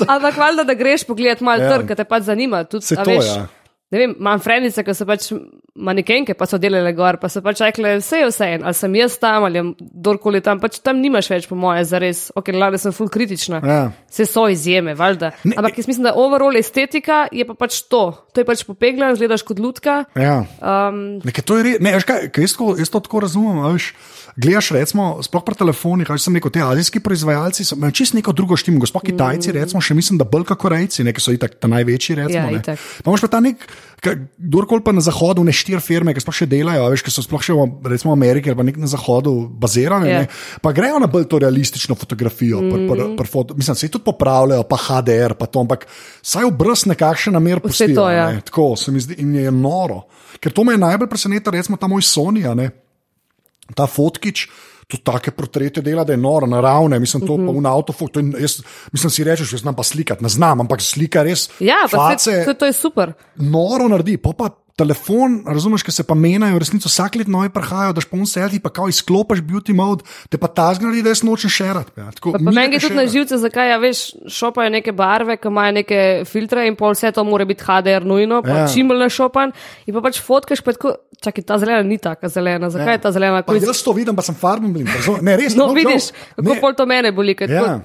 Ampak 0.04 0.36
valjda, 0.36 0.68
da 0.68 0.76
greš 0.76 1.08
pogledat 1.08 1.40
malo 1.46 1.64
ja. 1.64 1.78
trg, 1.78 1.96
te 1.96 2.04
pač 2.04 2.28
zanima. 2.28 2.66
Tudi, 2.68 2.92
se 2.92 3.00
to, 3.00 3.08
veš, 3.08 3.32
ja 3.32 3.48
ne 3.94 4.00
vem, 4.02 4.16
imam 4.18 4.42
frendice, 4.42 4.84
ki 4.86 4.96
so 4.98 5.06
pač 5.06 5.30
manekenke, 5.74 6.36
pa 6.38 6.46
so 6.50 6.60
delale 6.62 6.94
gor, 6.98 7.18
pa 7.22 7.30
so 7.32 7.42
pač 7.46 7.62
rekle, 7.64 7.96
vse 8.02 8.20
je 8.22 8.30
vse 8.30 8.50
en, 8.56 8.66
ali 8.70 8.78
sem 8.78 8.98
jaz 8.98 9.18
tam 9.22 9.48
ali 9.48 9.62
kdorkoli 9.80 10.42
tam, 10.46 10.62
pač 10.62 10.80
tam 10.86 11.00
nimaš 11.02 11.30
več, 11.34 11.48
po 11.50 11.58
moje, 11.58 11.86
za 11.90 12.02
res, 12.02 12.28
ok, 12.38 12.52
lade 12.58 12.82
sem 12.82 12.94
full 12.96 13.12
kritična. 13.14 13.62
Ja. 13.66 13.80
Vse 14.10 14.28
so 14.30 14.46
izjeme, 14.52 14.94
valjda. 14.98 15.32
Ne, 15.46 15.58
Ampak 15.58 15.80
jaz 15.82 15.90
mislim, 15.90 16.08
da 16.10 16.16
overall 16.20 16.58
estetika 16.60 17.24
je 17.34 17.46
pa 17.50 17.58
pač 17.58 17.84
to. 17.90 18.04
To 18.34 18.42
je 18.42 18.48
pač 18.50 18.66
popegla, 18.68 19.14
gledaš 19.18 19.46
kot 19.48 19.62
lutka. 19.62 20.04
Ja. 20.18 20.44
Um, 20.62 21.22
Nekaj 21.26 21.46
to 21.46 21.58
je 21.60 21.70
res, 21.70 21.80
ne, 21.82 21.96
veš 21.98 22.10
kaj, 22.10 22.28
kaj 22.34 22.48
jaz, 22.50 22.58
to, 22.60 22.70
jaz 22.82 22.94
to 22.94 23.02
tako 23.08 23.26
razumem, 23.26 23.64
veš. 23.74 23.94
Gledaš, 24.34 24.72
recimo, 24.74 25.22
sploh 25.22 25.46
pri 25.46 25.58
telefonih, 25.60 26.10
kaj 26.10 26.22
sem 26.22 26.38
rekel, 26.38 26.54
ti 26.54 26.62
azijski 26.66 27.02
proizvajalci 27.06 27.66
so 27.68 27.78
imeli 27.78 27.94
čisto 27.94 28.18
neko 28.18 28.34
drugo 28.34 28.58
štimo, 28.58 28.82
gospod 28.82 29.06
Kitajci, 29.06 29.52
mm. 29.52 29.58
recimo, 29.60 29.82
še 29.82 29.94
mislim, 29.94 30.18
da 30.18 30.26
bolj 30.26 30.48
kot 30.50 30.62
Korejci, 30.64 31.06
neki 31.06 31.22
so 31.22 31.34
itak 31.36 31.60
ta 31.62 31.70
največji, 31.70 32.18
recimo. 32.18 32.48
Ja, 32.50 32.62
ne. 32.62 32.78
Pa 33.06 33.12
imaš 33.12 33.26
pa 33.28 33.30
ta 33.30 33.44
nek, 33.46 33.62
kdorkoli 34.04 34.84
pa 34.84 34.92
na 34.92 35.02
zahodu, 35.04 35.44
ne 35.44 35.54
štiri 35.56 35.80
firme, 35.84 36.14
ki 36.16 36.24
sploh 36.24 36.36
še 36.36 36.48
delajo, 36.50 36.90
veš, 36.92 37.04
ki 37.06 37.14
so 37.14 37.24
sploh 37.24 37.44
še 37.44 37.56
v, 37.56 37.68
recimo, 37.94 38.12
Ameriki 38.16 38.52
ali 38.52 38.60
pa 38.60 38.66
nek 38.68 38.80
na 38.82 38.90
zahodu 38.92 39.32
bazirane, 39.48 40.10
yeah. 40.10 40.28
Ja. 40.28 40.60
pa 40.64 40.74
grejo 40.76 41.00
na 41.00 41.08
bolj 41.12 41.30
to 41.32 41.40
realistično 41.44 41.96
fotografijo, 42.00 42.60
mm. 42.60 42.74
pr, 42.74 42.84
pr, 42.90 43.04
pr 43.22 43.32
foto, 43.32 43.58
mislim, 43.60 43.80
se 43.80 43.92
tudi 43.94 44.08
popravljajo, 44.10 44.68
pa 44.68 44.80
HDR, 44.88 45.38
pa 45.40 45.48
to, 45.48 45.64
ampak 45.64 45.88
saj 46.20 46.50
obraz 46.52 46.86
nekakšen 46.90 47.38
namer 47.38 47.64
pustijo. 47.64 48.10
Ja. 48.12 48.30
Ne, 48.34 48.44
tako 48.44 48.74
se 48.80 48.92
mi 48.92 49.04
zdi 49.04 49.22
in 49.24 49.36
je 49.40 49.52
noro. 49.52 50.04
Ker 50.44 50.52
to 50.52 50.66
me 50.68 50.76
je 50.76 50.84
najbolj 50.84 51.10
presenetilo, 51.10 51.56
recimo 51.56 51.80
ta 51.80 51.88
moj 51.88 52.04
Sonija 52.04 52.56
ta 53.76 53.88
fotkič. 53.88 54.48
To 54.88 54.98
take 54.98 55.32
portrete 55.32 55.82
dela, 55.82 56.04
da 56.04 56.14
je 56.14 56.18
noro, 56.18 56.48
naravne, 56.48 57.00
mislim, 57.00 57.28
to 57.28 57.34
uh 57.34 57.40
-huh. 57.40 57.64
pa 57.64 57.70
v 57.70 57.74
avtofoto. 57.74 58.22
Mislim, 58.92 59.12
si 59.12 59.24
rečeš, 59.24 59.54
jaz 59.54 59.62
znam 59.62 59.76
pa 59.76 59.84
slikati, 59.84 60.24
ne 60.24 60.30
znam, 60.30 60.62
ampak 60.62 60.82
slika 60.82 61.24
res. 61.24 61.50
Ja, 61.60 61.88
pa 61.92 62.18
se, 62.18 62.44
to, 62.46 62.54
to 62.54 62.66
je 62.66 62.74
super. 62.74 63.14
Noro 63.36 63.88
naredi, 63.88 64.18
pa 64.18 64.30
pa 64.38 64.50
telefon, 64.76 65.44
razumeš, 65.46 65.84
ki 65.86 65.94
se 65.94 66.04
pa 66.08 66.16
menjajo, 66.18 66.58
resnico 66.60 66.90
vsak 66.90 67.20
let 67.22 67.30
novi 67.30 67.52
prihajajo, 67.54 67.94
daš 67.94 68.08
pun 68.10 68.26
selfi, 68.30 68.60
pa 68.60 68.72
kao 68.74 68.90
izklopiš 68.90 69.44
beauty 69.46 69.76
mode, 69.78 70.06
te 70.34 70.40
pa 70.42 70.50
ta 70.50 70.72
zgodi, 70.74 71.04
da 71.06 71.14
jaz 71.14 71.22
nočem 71.26 71.52
šerat. 71.54 71.92
Ja. 71.98 72.10
Pa, 72.10 72.34
pa 72.40 72.52
meni 72.52 72.80
je 72.80 72.88
tudi 72.88 72.98
na 72.98 73.06
živce, 73.06 73.38
zakaj, 73.44 73.70
ja, 73.70 73.78
veš, 73.82 74.04
šopajo 74.34 74.74
neke 74.74 74.96
barve, 74.98 75.38
ki 75.38 75.52
imajo 75.52 75.78
neke 75.78 76.02
filtre 76.30 76.66
in 76.70 76.78
pol 76.80 76.98
vse 76.98 77.14
to 77.14 77.26
mora 77.28 77.46
biti 77.46 77.66
HDR 77.68 78.08
nujno, 78.10 78.42
pa 78.46 78.64
ja. 78.64 78.68
čim 78.74 78.90
bolj 78.90 79.06
našopan 79.06 79.54
in 79.86 79.94
pa 79.94 80.06
pač 80.08 80.22
fotkaš, 80.26 80.66
pa 80.66 80.74
tako, 80.74 80.96
čakaj, 81.22 81.48
ta 81.54 81.62
zelena 81.62 81.86
ni 81.86 82.02
taka 82.02 82.34
zelena, 82.34 82.74
zakaj 82.74 82.96
ja. 82.96 82.98
je 82.98 83.06
ta 83.06 83.14
zelena? 83.14 83.46
Pa, 83.46 83.60
jaz 83.62 83.86
to 83.86 83.94
vidim, 83.94 84.18
pa 84.18 84.26
sem 84.26 84.38
farben, 84.38 84.74
blin, 84.74 84.90
ne, 85.22 85.38
res. 85.38 85.54
No, 85.60 85.70
no 85.70 85.78
vidiš, 85.78 86.10
no, 86.38 86.50
kako 86.50 86.62
pol 86.66 86.80
to 86.82 86.90
mene 86.90 87.14
boli. 87.14 87.38
Ja. 87.46 87.84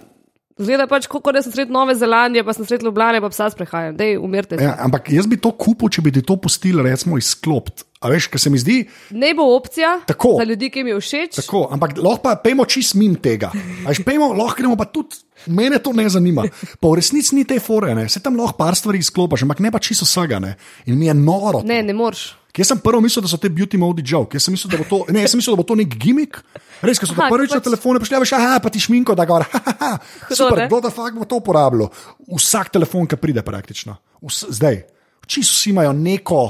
Zgleda 0.58 0.88
pač, 0.90 1.06
kot 1.06 1.28
da 1.34 1.42
sem 1.44 1.52
sred 1.54 1.70
Nove 1.70 1.94
Zelandije, 1.94 2.42
pa 2.46 2.54
sem 2.56 2.66
sred 2.66 2.82
Ljubljana, 2.82 3.20
pa 3.22 3.30
psa 3.30 3.46
sprehajam, 3.54 3.96
da 3.98 4.06
je 4.08 4.18
umirte. 4.18 4.58
Ja, 4.58 4.74
ampak 4.82 5.12
jaz 5.14 5.28
bi 5.30 5.38
to 5.38 5.52
kupil, 5.54 5.90
če 5.94 6.02
bi 6.02 6.12
ti 6.14 6.22
to 6.26 6.34
pustili, 6.42 6.82
recimo, 6.82 7.18
izklopiti. 7.20 7.86
A 8.02 8.10
veš, 8.12 8.28
kaj 8.30 8.42
se 8.44 8.50
mi 8.50 8.58
zdi? 8.62 8.76
Ne 9.18 9.32
bo 9.34 9.46
opcija 9.56 9.96
tako, 10.06 10.36
za 10.38 10.46
ljudi, 10.46 10.68
ki 10.70 10.84
mi 10.86 10.92
je 10.92 11.00
všeč. 11.02 11.38
Tako, 11.40 11.64
ampak 11.74 11.96
lahko 11.98 12.22
pa 12.26 12.36
pejmo 12.42 12.66
čist 12.70 12.94
min 12.98 13.16
tega. 13.22 13.50
Veš, 13.86 14.04
pejmo, 14.06 14.30
lahko 14.38 14.58
gremo 14.60 14.76
pa 14.78 14.86
tudi, 14.90 15.18
mene 15.50 15.80
to 15.82 15.94
ne 15.94 16.06
zanima. 16.10 16.46
Pa 16.78 16.92
v 16.92 16.98
resnici 17.00 17.34
ni 17.38 17.46
te 17.46 17.58
fore, 17.62 17.94
ne. 17.98 18.06
se 18.10 18.22
tam 18.22 18.38
lahko 18.38 18.58
par 18.58 18.78
stvari 18.78 19.02
izklopiš, 19.02 19.46
ampak 19.46 19.62
ne 19.66 19.74
pa 19.74 19.82
čisto 19.82 20.06
vsega. 20.06 20.38
Ne. 20.42 20.54
In 20.86 20.98
mi 20.98 21.10
je 21.10 21.14
noro. 21.18 21.62
Ne, 21.66 21.82
ne 21.82 21.94
moreš. 21.94 22.32
Jaz 22.58 22.72
sem 22.72 22.78
prvo 22.82 22.98
mislil, 23.02 23.22
da 23.22 23.30
so 23.30 23.38
te 23.38 23.50
beauty 23.54 23.78
mode 23.78 24.02
joke. 24.02 24.34
Jaz 24.34 24.48
sem 24.48 24.54
mislil, 24.54 24.72
da 24.72 24.80
bo 24.82 24.86
to, 24.90 25.04
ne, 25.14 25.22
sem 25.30 25.38
mislil, 25.38 25.54
da 25.54 25.62
bo 25.62 25.66
to 25.66 25.78
nek 25.78 25.94
gimmick. 25.94 26.40
Res, 26.82 27.00
ko 27.00 27.08
so 27.08 27.16
to 27.16 27.26
prvič 27.26 27.50
pač... 27.50 27.58
na 27.58 27.64
telefone 27.64 28.02
prišli, 28.02 28.20
veš, 28.22 28.34
ah, 28.38 28.58
pa 28.62 28.70
ti 28.70 28.82
šminko, 28.82 29.16
da 29.18 29.26
gor. 29.28 29.46
Super, 30.38 30.66
kdo 30.66 30.82
da 30.84 30.92
fakt 30.94 31.18
bo 31.18 31.26
to 31.26 31.40
uporabljal. 31.42 31.90
Vsak 32.30 32.70
telefon, 32.76 33.08
ki 33.10 33.18
pride 33.18 33.42
praktično. 33.46 33.98
Vs 34.22 34.54
zdaj, 34.60 34.82
čisto 35.26 35.56
vsi 35.56 35.74
imajo 35.74 35.92
neko 35.96 36.40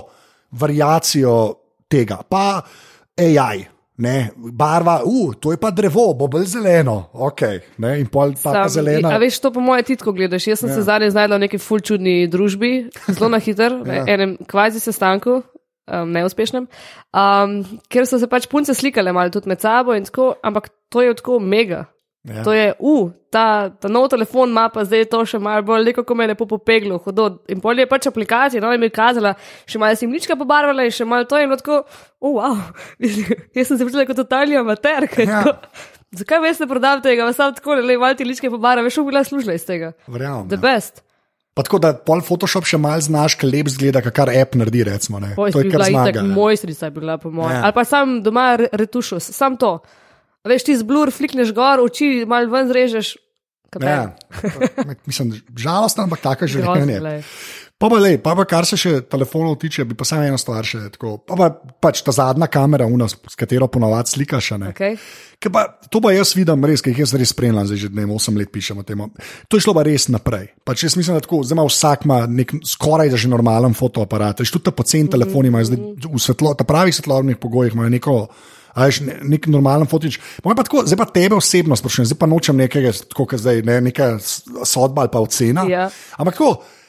variacijo 0.60 1.34
tega. 1.88 2.22
Pa 2.28 2.60
AI. 3.16 3.66
Ne, 3.98 4.30
barva, 4.36 5.00
uh, 5.02 5.32
to 5.34 5.50
je 5.50 5.58
pa 5.58 5.72
drevo, 5.74 6.12
bo 6.14 6.28
bolj 6.30 6.44
zeleno, 6.52 7.08
ok, 7.18 7.40
ne, 7.82 7.96
in 7.98 8.06
pol 8.06 8.30
ta 8.38 8.52
Sam, 8.52 8.68
zelena. 8.70 9.10
A 9.10 9.18
veš, 9.18 9.40
to 9.42 9.50
po 9.50 9.58
moje 9.58 9.88
titko 9.88 10.12
gledaš. 10.14 10.46
Jaz 10.46 10.62
sem 10.62 10.70
ja. 10.70 10.76
se 10.76 10.84
zadnjič 10.86 11.16
znašel 11.16 11.34
v 11.34 11.38
neki 11.42 11.58
fulčudni 11.58 12.14
družbi, 12.30 12.70
zelo 13.08 13.32
na 13.34 13.40
hiter, 13.42 13.74
ja. 13.82 14.04
enem 14.14 14.36
kvazi 14.46 14.78
sestanku, 14.78 15.40
um, 15.89 16.12
neuspešnem, 16.12 16.68
um, 17.12 17.61
ker 17.89 18.07
so 18.07 18.20
se 18.20 18.28
pač 18.30 18.49
punce 18.51 18.74
slikale 18.76 19.12
malo 19.16 19.32
tudi 19.34 19.49
med 19.49 19.61
sabo 19.64 19.97
in 19.97 20.07
tako, 20.09 20.34
ampak 20.45 20.70
to 20.93 21.05
je 21.05 21.16
tako 21.18 21.41
mega. 21.41 21.86
Ja. 22.28 22.43
To 22.45 22.53
je, 22.53 22.74
uh, 22.78 23.11
ta, 23.32 23.70
ta 23.80 23.89
nov 23.89 24.09
telefon 24.12 24.51
ima 24.51 24.66
pa 24.72 24.82
zdaj 24.84 25.07
to 25.09 25.22
še 25.28 25.39
malo 25.41 25.62
bolj, 25.64 25.95
kot 25.97 26.11
me 26.18 26.26
je 26.26 26.32
lepo 26.32 26.49
popeglo, 26.51 26.99
hodo. 27.05 27.28
In 27.49 27.62
bolje 27.62 27.86
je 27.86 27.91
pač 27.91 28.09
aplikacija, 28.11 28.61
no, 28.61 28.72
in 28.74 28.82
mi 28.82 28.91
je 28.91 28.97
kazala, 28.99 29.32
še 29.68 29.80
malo 29.80 29.97
si 29.97 30.09
mlička 30.11 30.36
pobarvala 30.36 30.84
in 30.84 30.93
še 30.93 31.07
malo 31.09 31.28
to 31.30 31.41
in 31.41 31.55
tako, 31.57 31.80
uh, 32.20 32.28
wow, 32.28 32.59
jaz 33.57 33.70
sem 33.70 33.78
se 33.78 33.86
počela 33.86 34.05
kot 34.09 34.20
totalni 34.20 34.59
amater. 34.61 35.09
Ja. 35.24 35.45
Zakaj 36.18 36.41
veste 36.41 36.68
prodati 36.68 37.05
tega, 37.05 37.26
vas 37.28 37.36
samo 37.36 37.57
tako, 37.57 37.78
le 37.80 37.97
malo 38.01 38.16
ti 38.18 38.28
ličke 38.28 38.51
pobarva, 38.53 38.84
veš, 38.84 39.01
v 39.01 39.11
bila 39.12 39.24
služila 39.24 39.57
iz 39.57 39.68
tega. 39.68 39.95
Verjamem. 40.09 40.49
The 40.51 40.61
ja. 40.61 40.64
best. 40.64 41.05
Pa 41.59 41.64
tako 41.66 41.80
da 41.82 41.90
pol 41.90 42.20
Photoshop 42.22 42.68
še 42.70 42.78
malo 42.78 43.02
znaš, 43.02 43.34
kaj 43.40 43.50
lep 43.50 43.66
zgleda, 43.74 43.98
kar 44.14 44.30
app 44.30 44.54
naredi. 44.54 44.84
Recimo, 44.86 45.18
to 45.34 45.59
je 45.59 45.72
kar 45.72 45.82
zmaga. 45.88 46.22
Mojstrica 46.22 46.86
je 46.86 46.94
bila, 46.94 47.16
po 47.18 47.32
mojem. 47.34 47.56
Ja. 47.56 47.64
Ali 47.66 47.74
pa 47.74 47.82
sam 47.82 48.20
doma 48.22 48.52
retušus, 48.54 49.32
sam 49.34 49.56
to. 49.59 49.80
Veš 50.46 50.68
ti 50.68 50.76
z 50.78 50.86
blur, 50.86 51.11
flikneš 51.11 51.50
gor, 51.56 51.82
oči 51.82 52.22
malo 52.30 52.46
ven 52.52 52.70
zrežeš. 52.70 53.16
Ja. 53.82 54.14
Mislim, 55.11 55.34
žalostno, 55.59 56.06
ampak 56.06 56.22
tako 56.22 56.46
je 56.46 56.54
življenje. 56.54 57.18
Pa, 57.78 57.86
pa, 57.86 57.94
lej, 58.02 58.16
pa, 58.18 58.32
pa 58.34 58.42
kar 58.42 58.66
se 58.66 58.74
še 58.74 59.04
telefonov 59.06 59.54
tiče, 59.62 59.84
bi 59.86 59.94
pa 59.94 60.02
samo 60.02 60.24
eno 60.26 60.38
stvar 60.40 60.66
še. 60.66 60.80
Tako, 60.96 61.12
pa, 61.22 61.36
pa 61.38 61.46
pač 61.86 62.00
ta 62.02 62.10
zadnja 62.10 62.48
kamera, 62.50 62.88
unas, 62.90 63.14
s 63.14 63.38
katero 63.38 63.68
ponovadi 63.70 64.10
slikaš. 64.16 64.48
Okay. 64.72 64.96
Pa, 65.46 65.62
to 65.86 66.00
pa 66.02 66.10
jaz 66.10 66.32
vidim, 66.34 66.64
res, 66.66 66.82
ki 66.82 66.90
jih 66.90 67.04
jaz 67.04 67.12
res 67.14 67.30
spremljam, 67.30 67.68
zdaj 67.70 67.84
že 67.84 67.90
dnevno 67.92 68.16
8 68.18 68.40
let 68.40 68.50
pišemo 68.50 68.82
temu. 68.82 69.06
To 69.46 69.60
je 69.60 69.62
šlo 69.62 69.76
pa 69.78 69.84
res 69.86 70.08
naprej. 70.10 70.48
Pač 70.66 70.82
jaz 70.88 70.96
mislim, 70.98 71.14
da 71.14 71.22
tako, 71.22 71.44
zdaj 71.46 71.54
ima 71.54 71.66
vsak 71.68 72.06
ima 72.08 72.16
nek 72.26 72.54
skoraj 72.66 73.12
da 73.12 73.20
že 73.20 73.30
normalen 73.30 73.76
fotoaparat. 73.78 74.42
Tudi 74.42 74.66
ta 74.66 74.74
pocen 74.74 75.06
telefon 75.12 75.46
ima, 75.46 75.62
zdaj 75.62 75.78
v 76.02 76.22
svetlo, 76.22 76.56
pravih 76.66 76.96
svetlovnih 76.96 77.38
pogojih 77.38 77.78
imajo 77.78 77.94
neko. 77.94 78.16
Ajš, 78.78 78.98
ne, 79.06 79.14
nek 79.26 79.46
normalen 79.50 79.88
fotič. 79.90 80.18
Pa 80.42 80.54
tako, 80.58 80.82
zdaj 80.86 80.98
pa 80.98 81.06
tebe 81.10 81.38
osebno 81.38 81.78
sprašujem, 81.78 82.10
zdaj 82.10 82.18
pa 82.18 82.28
nočem 82.30 82.58
nekega, 82.58 82.92
kot 83.16 83.34
zdaj, 83.38 83.62
ne, 83.66 83.78
neka 83.88 84.10
sodba 84.66 85.06
ali 85.06 85.10
pa 85.14 85.22
ocena. 85.22 85.64
Ja. 85.66 85.88
Ampak 86.18 86.42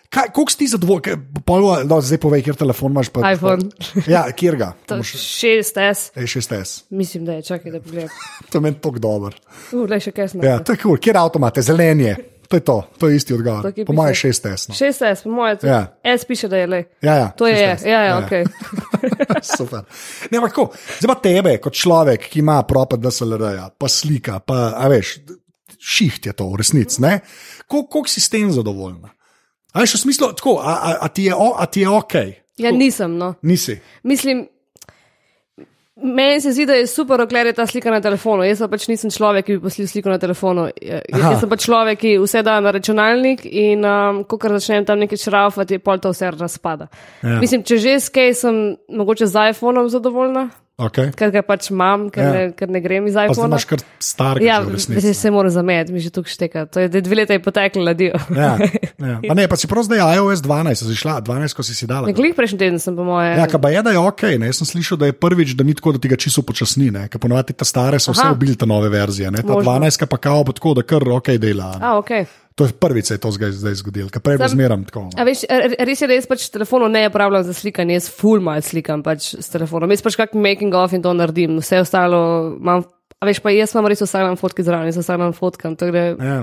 kako? 0.10 0.28
Kako 0.28 0.52
si 0.52 0.58
ti 0.58 0.68
zadovoljen, 0.68 1.88
no, 1.88 2.02
zdaj 2.02 2.18
povej, 2.18 2.44
kjer 2.44 2.56
telefon 2.56 2.92
imaš? 2.92 3.10
Pa, 3.10 3.32
iPhone. 3.32 3.70
Pa, 3.94 4.12
ja, 4.12 4.24
kjer 4.32 4.56
ga? 4.56 4.72
6S. 4.88 6.10
E, 6.16 6.22
6S. 6.22 6.84
Mislim, 6.90 7.26
da 7.26 7.34
je, 7.34 7.44
čakaj, 7.44 7.72
da 7.72 7.82
pogledam. 7.82 8.10
to 8.52 8.58
je 8.58 8.62
meni 8.62 8.82
tako 8.82 9.00
dober. 9.00 9.36
Uh, 9.72 9.86
le 9.90 10.00
še 10.00 10.12
kaj 10.12 10.34
smo. 10.34 10.44
Ja, 10.46 10.60
to 10.64 10.74
je 10.74 10.82
kul, 10.82 10.98
kjer 10.98 11.18
avtomate, 11.18 11.62
zelenje. 11.62 12.18
To 12.50 12.58
je 12.58 12.64
to, 12.66 12.76
to 12.98 13.08
je 13.08 13.16
isti 13.16 13.34
odgovor. 13.34 13.74
Po 13.86 13.94
mojem 13.94 14.16
je 14.16 14.32
6S. 14.34 14.70
No. 14.72 14.76
6S, 14.76 15.24
po 15.24 15.30
mojem 15.30 15.58
je 15.62 15.70
ja. 15.70 16.16
S 16.18 16.26
piše, 16.26 16.48
da 16.50 16.58
je 16.58 16.68
le. 16.68 16.80
Ja, 17.02 17.16
ja. 17.16 17.28
To 17.38 17.48
je, 17.48 17.60
ja, 17.62 17.76
ja, 17.86 18.00
ja, 18.04 18.16
ok. 18.18 18.32
Super. 19.58 19.84
Ne, 20.32 20.40
ampak 20.40 20.56
kako, 20.56 20.74
zdaj 20.98 21.12
pa 21.14 21.18
tebe, 21.22 21.54
kot 21.62 21.78
človek, 21.78 22.26
ki 22.32 22.42
ima 22.42 22.58
propad 22.66 23.06
DSLR, 23.06 23.46
pa 23.78 23.92
slika, 23.92 24.40
pa, 24.42 24.72
veš, 24.90 25.20
šiht 25.78 26.26
je 26.26 26.34
to 26.34 26.50
v 26.50 26.58
resnici? 26.64 27.06
Koliko 27.70 28.08
si 28.10 28.18
s 28.18 28.34
tem 28.34 28.50
zadovoljna? 28.50 29.14
Ali 29.74 29.90
še 29.90 30.00
v 30.00 30.06
smislu, 30.08 30.32
tako, 30.38 30.60
a, 30.62 30.76
a, 30.76 30.94
a, 31.06 31.10
ti 31.14 31.28
je, 31.28 31.36
a 31.36 31.66
ti 31.70 31.84
je 31.86 31.90
ok? 31.90 32.16
Ja, 32.60 32.72
nisem. 32.76 33.18
No. 33.18 33.36
Nisi. 33.46 33.78
Mislim, 34.04 34.48
Meni 36.02 36.42
se 36.42 36.52
zdi, 36.52 36.66
da 36.66 36.74
je 36.74 36.88
super, 36.88 37.20
dokler 37.20 37.46
je 37.46 37.54
ta 37.54 37.66
slika 37.68 37.92
na 37.92 38.02
telefonu. 38.02 38.44
Jaz 38.44 38.62
pa 38.64 38.70
pač 38.72 38.86
nisem 38.88 39.12
človek, 39.12 39.46
ki 39.46 39.58
bi 39.58 39.64
poslil 39.66 39.88
sliko 39.88 40.12
na 40.14 40.20
telefonu. 40.20 40.70
Ja, 40.82 41.02
Aha. 41.12 41.34
Jaz 41.34 41.42
sem 41.44 41.52
pač 41.52 41.66
človek, 41.66 42.00
ki 42.00 42.14
vse 42.24 42.44
da 42.46 42.56
na 42.64 42.72
računalnik 42.72 43.44
in 43.44 43.84
um, 43.84 44.22
ko 44.24 44.40
začnem 44.40 44.88
tam 44.88 45.02
nekaj 45.04 45.20
šraufati, 45.20 45.76
je 45.76 45.84
pol 45.84 46.00
to 46.00 46.14
vse 46.16 46.32
razpada. 46.38 46.88
Ja. 47.24 47.42
Mislim, 47.44 47.66
če 47.68 47.82
že 47.84 47.98
skaj 48.00 48.34
sem 48.34 48.62
mogoče 48.88 49.28
z 49.28 49.52
iPhonom 49.52 49.90
zadovoljna, 49.92 50.48
Okay. 50.80 51.12
Ker 51.12 51.34
ga 51.34 51.42
pač 51.44 51.68
imam, 51.74 52.06
ker, 52.08 52.24
ja. 52.24 52.32
ne, 52.32 52.44
ker 52.56 52.70
ne 52.72 52.80
grem 52.80 53.08
iz 53.10 53.18
iPhona. 53.18 53.36
Zdaj 53.36 53.50
imaš 53.52 53.66
kar 53.68 53.82
star. 54.00 54.40
Ja, 54.40 54.62
zdaj 54.64 55.16
se 55.18 55.32
mora 55.36 55.52
zameti, 55.52 55.92
mi 55.92 56.00
že 56.00 56.12
tukaj 56.16 56.32
šteka. 56.32 56.64
To 56.72 56.80
je 56.80 57.02
dve 57.04 57.18
leta 57.20 57.36
je 57.36 57.42
poteklo, 57.44 57.84
ladijo. 57.84 58.16
ja, 58.32 58.56
ja. 58.56 59.18
Pa 59.30 59.36
ne, 59.36 59.46
pa 59.52 59.56
si 59.60 59.68
prav 59.68 59.84
zdaj 59.84 60.00
iOS 60.16 60.42
12, 60.44 60.88
si 60.88 60.96
šla, 60.96 61.20
12, 61.24 61.56
ko 61.56 61.64
si 61.68 61.76
si 61.76 61.88
dala. 61.88 62.08
Nekaj 62.08 62.34
prejšnji 62.36 62.60
teden 62.60 62.80
sem 62.80 62.96
po 62.96 63.04
moje. 63.04 63.36
Ja, 63.36 63.46
kaj 63.52 63.62
pa 63.62 63.72
je, 63.74 63.84
da 63.84 63.94
je 63.96 64.02
ok, 64.02 64.24
ne, 64.42 64.50
jaz 64.52 64.62
sem 64.62 64.70
slišal, 64.72 65.00
da 65.04 65.10
je 65.12 65.16
prvič, 65.16 65.54
da 65.60 65.68
ni 65.68 65.76
tako, 65.76 65.96
da 65.96 66.04
ti 66.04 66.12
ga 66.12 66.18
čisto 66.20 66.44
počasni, 66.48 66.90
ne, 66.96 67.08
ker 67.12 67.22
ponovadi 67.22 67.56
te 67.56 67.68
stare 67.68 68.00
so 68.00 68.16
vse 68.16 68.30
ubili 68.32 68.56
te 68.60 68.68
nove 68.70 68.90
verzije, 68.92 69.32
ne, 69.32 69.44
ta 69.44 69.60
Možno. 69.60 69.72
12 69.72 70.08
pa 70.08 70.18
kao 70.18 70.44
pa 70.48 70.56
tako, 70.56 70.76
da 70.80 70.88
kar 70.88 71.04
ok 71.20 71.36
dela. 71.40 71.74
A, 71.80 71.98
ok. 72.00 72.12
To 72.60 72.68
je 72.68 72.76
prvič, 72.76 73.08
da 73.08 73.16
je 73.16 73.22
to 73.24 73.32
zdaj 73.32 73.76
zgodilo, 73.80 74.10
kaj 74.12 74.20
prej 74.20 74.38
zmeram 74.52 74.82
tako. 74.84 75.06
No. 75.08 75.24
Veš, 75.24 75.46
res 75.80 76.02
je, 76.04 76.08
da 76.12 76.18
jaz 76.18 76.26
pač 76.28 76.50
telefono 76.52 76.90
ne 76.92 77.06
uporabljam 77.08 77.46
za 77.48 77.54
slikanje, 77.56 77.96
jaz 77.96 78.10
full 78.12 78.44
mal 78.44 78.60
slikam 78.60 79.00
pač 79.06 79.32
s 79.40 79.48
telefonom. 79.54 79.92
Jaz 79.96 80.04
pač 80.04 80.18
kak 80.20 80.36
making 80.36 80.76
of 80.76 80.92
in 80.92 81.06
to 81.06 81.14
naredim, 81.16 81.62
vse 81.64 81.80
ostalo 81.86 82.20
imam. 82.58 82.84
A 83.20 83.28
veš, 83.28 83.40
pa 83.44 83.54
jaz 83.56 83.72
imam 83.76 83.88
res 83.88 84.04
vse 84.04 84.26
na 84.26 84.36
fotki 84.40 84.66
zraven, 84.68 84.92
jaz 84.92 85.00
vse 85.00 85.16
na 85.20 85.32
fotkam. 85.36 85.78
Ja. 85.80 86.42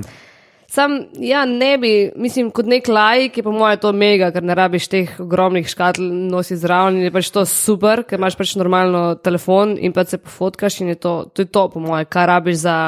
Sam, 0.72 0.96
ja, 1.20 1.44
ne 1.44 1.76
bi, 1.78 1.90
mislim, 2.18 2.48
kot 2.50 2.66
nek 2.66 2.88
lajk 2.88 3.36
je 3.38 3.44
po 3.44 3.52
mojem 3.54 3.78
to 3.84 3.92
mega, 3.94 4.32
ker 4.34 4.42
ne 4.42 4.56
rabiš 4.56 4.88
teh 4.90 5.12
ogromnih 5.22 5.68
škatl 5.68 6.08
nositi 6.32 6.58
zraven 6.64 6.96
in 6.98 7.06
je 7.06 7.12
pač 7.14 7.28
to 7.34 7.44
super, 7.46 8.02
ker 8.08 8.18
imaš 8.18 8.38
pač 8.40 8.56
normalno 8.58 9.04
telefon 9.20 9.76
in 9.76 9.94
pa 9.94 10.04
se 10.08 10.18
pofotkaš 10.18 10.80
in 10.80 10.94
je 10.94 10.98
to, 11.04 11.14
to 11.32 11.44
je 11.44 11.52
to 11.52 11.68
po 11.70 11.84
mojem, 11.84 12.08
kar 12.10 12.26
rabiš 12.32 12.64
za 12.64 12.78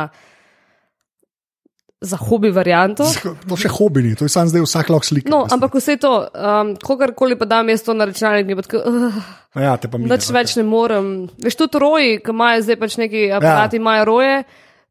za 2.00 2.16
hobi 2.16 2.50
varianto. 2.54 3.06
To 3.48 3.58
še 3.58 3.70
hobi 3.74 4.04
ni, 4.06 4.14
to 4.18 4.26
je 4.28 4.32
samo 4.32 4.50
zdaj 4.50 4.62
vsak 4.62 4.90
lahko 4.92 5.08
slika. 5.08 5.30
No, 5.32 5.42
ampak 5.50 5.74
vse 5.80 5.98
to, 5.98 6.12
um, 6.30 6.76
kogarkoli 6.78 7.38
pa 7.38 7.48
dam 7.50 7.70
jaz 7.72 7.82
to 7.86 7.96
na 7.96 8.06
računalnik, 8.06 8.54
pa 8.60 8.66
tako. 8.66 8.82
Uh, 8.86 9.18
ja, 9.58 9.74
te 9.82 9.90
pa 9.90 9.98
mi. 9.98 10.06
Nič 10.10 10.28
več 10.34 10.54
ne 10.60 10.64
morem. 10.66 11.26
Veš, 11.42 11.58
tudi 11.58 11.82
roji, 11.82 12.20
ki 12.22 12.34
imajo 12.34 12.62
zdaj 12.68 12.78
pač 12.78 12.98
neki 13.02 13.24
aparati, 13.40 13.80
ja. 13.80 13.82
imajo 13.82 14.04
roje, 14.12 14.36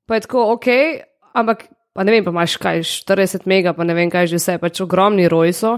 pa 0.08 0.20
je 0.20 0.26
tako 0.28 0.50
ok, 0.58 0.68
ampak 1.40 1.70
pa 1.96 2.06
ne 2.06 2.14
vem, 2.14 2.28
pa 2.28 2.36
imaš 2.36 2.58
kaj, 2.62 2.84
40 3.08 3.48
mega, 3.50 3.74
pa 3.74 3.88
ne 3.88 3.96
vem 3.98 4.12
kaj 4.12 4.28
že 4.34 4.42
vse, 4.42 4.58
pač 4.62 4.84
ogromni 4.84 5.32
roji 5.32 5.56
so. 5.56 5.78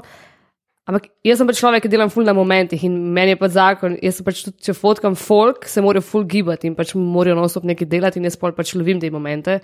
Ampak 0.90 1.06
jaz 1.22 1.38
sem 1.38 1.46
pač 1.46 1.60
človek, 1.62 1.86
ki 1.86 1.92
delam 1.94 2.10
ful 2.10 2.26
na 2.26 2.34
momentih 2.34 2.82
in 2.88 2.96
meni 3.14 3.36
je 3.36 3.38
pač 3.38 3.54
zakon. 3.54 4.00
Jaz 4.02 4.18
sem 4.18 4.26
pač 4.26 4.42
tudi, 4.42 4.58
če 4.66 4.74
fotkam 4.74 5.14
folk, 5.14 5.70
se 5.70 5.84
morajo 5.86 6.02
ful 6.02 6.26
gibati 6.26 6.66
in 6.66 6.74
pač 6.74 6.96
morajo 6.98 7.38
nosop 7.38 7.68
nekaj 7.70 7.86
delati 7.92 8.18
in 8.18 8.26
jaz 8.26 8.40
pač 8.42 8.74
lovim 8.74 8.98
te 8.98 9.12
momente. 9.14 9.60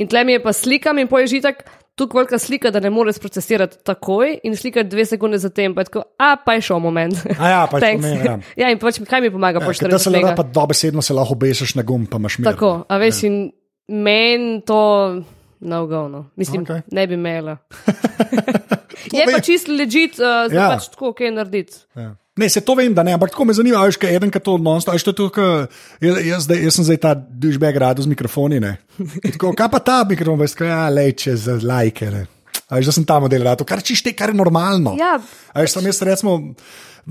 In 0.00 0.08
tle 0.08 0.24
mi 0.24 0.32
je 0.32 0.42
pa 0.42 0.52
slikam 0.56 0.98
in 0.98 1.08
poje 1.08 1.28
žitak, 1.34 1.64
tukaj 1.98 2.22
velika 2.22 2.38
slika, 2.38 2.70
da 2.70 2.80
ne 2.80 2.90
moreš 2.90 3.18
procesirati 3.20 3.76
takoj 3.84 4.38
in 4.42 4.56
slikati 4.56 4.88
dve 4.88 5.04
sekunde 5.06 5.38
zatem, 5.38 5.74
pa 5.74 5.84
je 5.84 5.90
tako, 5.90 6.02
a 6.18 6.36
pa 6.44 6.54
je 6.54 6.64
šel 6.68 6.78
moment. 6.78 7.18
A 7.38 7.48
ja, 7.48 7.66
pa 7.70 7.78
je 7.78 7.98
šel. 8.00 8.24
Ja. 8.24 8.38
ja, 8.64 8.70
in 8.72 8.80
pač 8.80 9.02
kaj 9.08 9.20
mi 9.20 9.30
pomaga, 9.30 9.60
ja, 9.60 9.66
pač 9.66 9.82
da 9.84 9.98
se 10.00 10.10
lahko 10.10 10.32
pa 10.36 10.46
dobesedno 10.48 11.02
se 11.02 11.14
lahko 11.14 11.36
obesiš 11.36 11.76
na 11.78 11.84
gum, 11.86 12.06
pa 12.06 12.22
imaš 12.22 12.38
mir. 12.38 12.48
Tako, 12.48 12.72
a 12.88 12.98
veš, 13.02 13.22
ja. 13.22 13.30
in 13.30 13.38
meni 13.88 14.60
to 14.66 14.80
no 15.62 15.86
go, 15.86 16.08
no. 16.08 16.24
Mislim, 16.36 16.64
okay. 16.64 16.82
ne 16.90 17.06
bi 17.06 17.14
imela. 17.14 17.56
je 19.16 19.26
pa 19.32 19.40
čisto 19.40 19.72
ležit, 19.72 20.18
uh, 20.18 20.48
zdaj 20.48 20.58
ja. 20.58 20.68
pač 20.74 20.88
tako, 20.94 21.12
kaj 21.18 21.34
narediti. 21.36 21.84
Ja. 21.96 22.14
Ne, 22.36 22.48
se 22.48 22.62
to 22.64 22.74
vem, 22.74 22.94
da 22.96 23.02
ne, 23.04 23.12
ampak 23.12 23.34
tako 23.34 23.44
me 23.44 23.52
zanima, 23.52 23.82
veš, 23.84 23.98
kaj 24.00 24.14
eden, 24.16 24.30
ki 24.32 24.40
to 24.40 24.54
non-stop, 24.56 24.96
veš, 24.96 25.04
to 25.04 25.12
je 25.12 25.16
tukaj, 25.18 25.66
jaz, 26.00 26.20
jaz, 26.24 26.46
jaz 26.48 26.78
sem 26.78 26.86
zdaj 26.88 26.98
ta 27.02 27.10
dušbeg 27.14 27.76
rado 27.76 28.04
z 28.04 28.08
mikrofoni, 28.08 28.60
ne. 28.62 28.78
Tako, 29.34 29.50
kaj 29.58 29.68
pa 29.74 29.80
ta 29.84 29.98
mikrofon, 30.08 30.40
veš, 30.40 30.54
kaj, 30.56 30.70
ja, 30.72 30.86
leče 30.88 31.36
za 31.36 31.58
lajke, 31.60 32.08
ne. 32.14 32.22
A 32.72 32.80
veš, 32.80 32.88
da 32.88 32.96
sem 32.96 33.04
tam 33.04 33.26
model, 33.26 33.44
to 33.60 33.68
kar 33.68 33.84
čište, 33.84 34.14
kar 34.16 34.32
je 34.32 34.38
normalno. 34.38 34.96
Ja. 34.96 35.18
A 35.52 35.60
veš, 35.60 35.76
sam 35.76 35.90
jaz 35.90 36.00
recimo, 36.08 36.38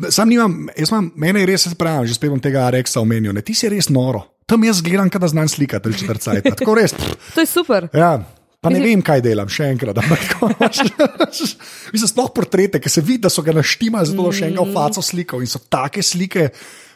sam 0.09 0.33
nimam, 0.33 0.57
jaz 0.73 0.89
imam, 0.89 1.13
mene 1.21 1.45
je 1.45 1.51
res, 1.53 1.69
se 1.69 1.77
pravim, 1.77 2.09
že 2.09 2.17
spet 2.17 2.33
bom 2.33 2.41
tega 2.41 2.65
Reksa 2.73 3.05
omenil, 3.05 3.37
ne, 3.37 3.45
ti 3.45 3.53
si 3.53 3.69
res 3.69 3.93
noro. 3.93 4.25
Tam 4.49 4.65
jaz 4.65 4.81
gledam, 4.81 5.13
kada 5.13 5.29
znam 5.29 5.45
slikati, 5.45 5.85
ali 5.85 6.01
četrcaj, 6.01 6.41
tako 6.49 6.79
res. 6.81 6.97
to 7.35 7.45
je 7.45 7.45
super. 7.45 7.91
Ja. 7.93 8.15
Pa 8.61 8.69
ne 8.69 8.77
vem, 8.83 9.01
kaj 9.01 9.23
delam, 9.25 9.49
še 9.49 9.71
enkrat. 9.73 9.97
Mislim, 11.93 12.07
sploh 12.11 12.29
portrete, 12.35 12.77
ki 12.81 12.91
se 12.93 13.01
vidi, 13.01 13.23
da 13.25 13.31
so 13.33 13.41
ga 13.41 13.55
naštima, 13.57 14.03
zato 14.05 14.29
še 14.37 14.51
enkrat 14.51 14.73
faco 14.75 15.01
slikal 15.05 15.41
in 15.41 15.49
so 15.49 15.61
take 15.65 16.05
slike. 16.05 16.51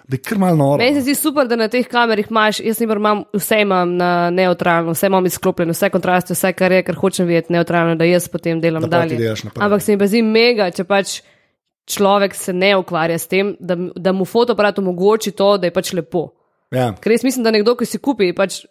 Meni 0.05 0.93
se 0.93 1.01
zdi 1.01 1.15
super, 1.17 1.47
da 1.49 1.57
na 1.57 1.65
teh 1.65 1.87
kamerah 1.89 2.27
imaš, 2.29 2.59
jaz 2.61 2.77
imam 2.85 3.23
vse 3.33 3.57
imam 3.63 3.95
na 3.97 4.29
neutralno, 4.29 4.93
vse 4.93 5.09
imam 5.09 5.25
izklopljeno, 5.25 5.73
vse 5.73 5.89
kontraste, 5.89 6.35
vse 6.37 6.51
kar 6.53 6.75
je, 6.77 6.83
kar 6.85 6.99
hočem 7.01 7.25
videti 7.25 7.55
neutralno, 7.55 7.95
da 7.97 8.05
jaz 8.05 8.27
potem 8.29 8.61
delam 8.61 8.85
da 8.85 8.99
dalje. 8.99 9.33
Ampak 9.55 9.81
se 9.81 9.95
mi 9.95 9.97
pa 9.97 10.05
zdi 10.11 10.21
mega, 10.21 10.69
če 10.69 10.85
pač 10.85 11.15
človek 11.89 12.37
se 12.37 12.53
ne 12.53 12.75
ukvarja 12.77 13.17
s 13.17 13.31
tem, 13.31 13.55
da, 13.57 13.79
da 13.97 14.13
mu 14.13 14.29
fotoaparat 14.29 14.77
omogoči 14.83 15.33
to, 15.33 15.55
da 15.57 15.71
je 15.71 15.73
pač 15.73 15.95
lepo. 15.97 16.27
Ja. 16.69 16.91
Ker 17.01 17.17
jaz 17.17 17.25
mislim, 17.25 17.41
da 17.45 17.53
nekdo, 17.57 17.73
ki 17.73 17.89
si 17.89 17.97
kupi, 17.97 18.29
pač 18.37 18.61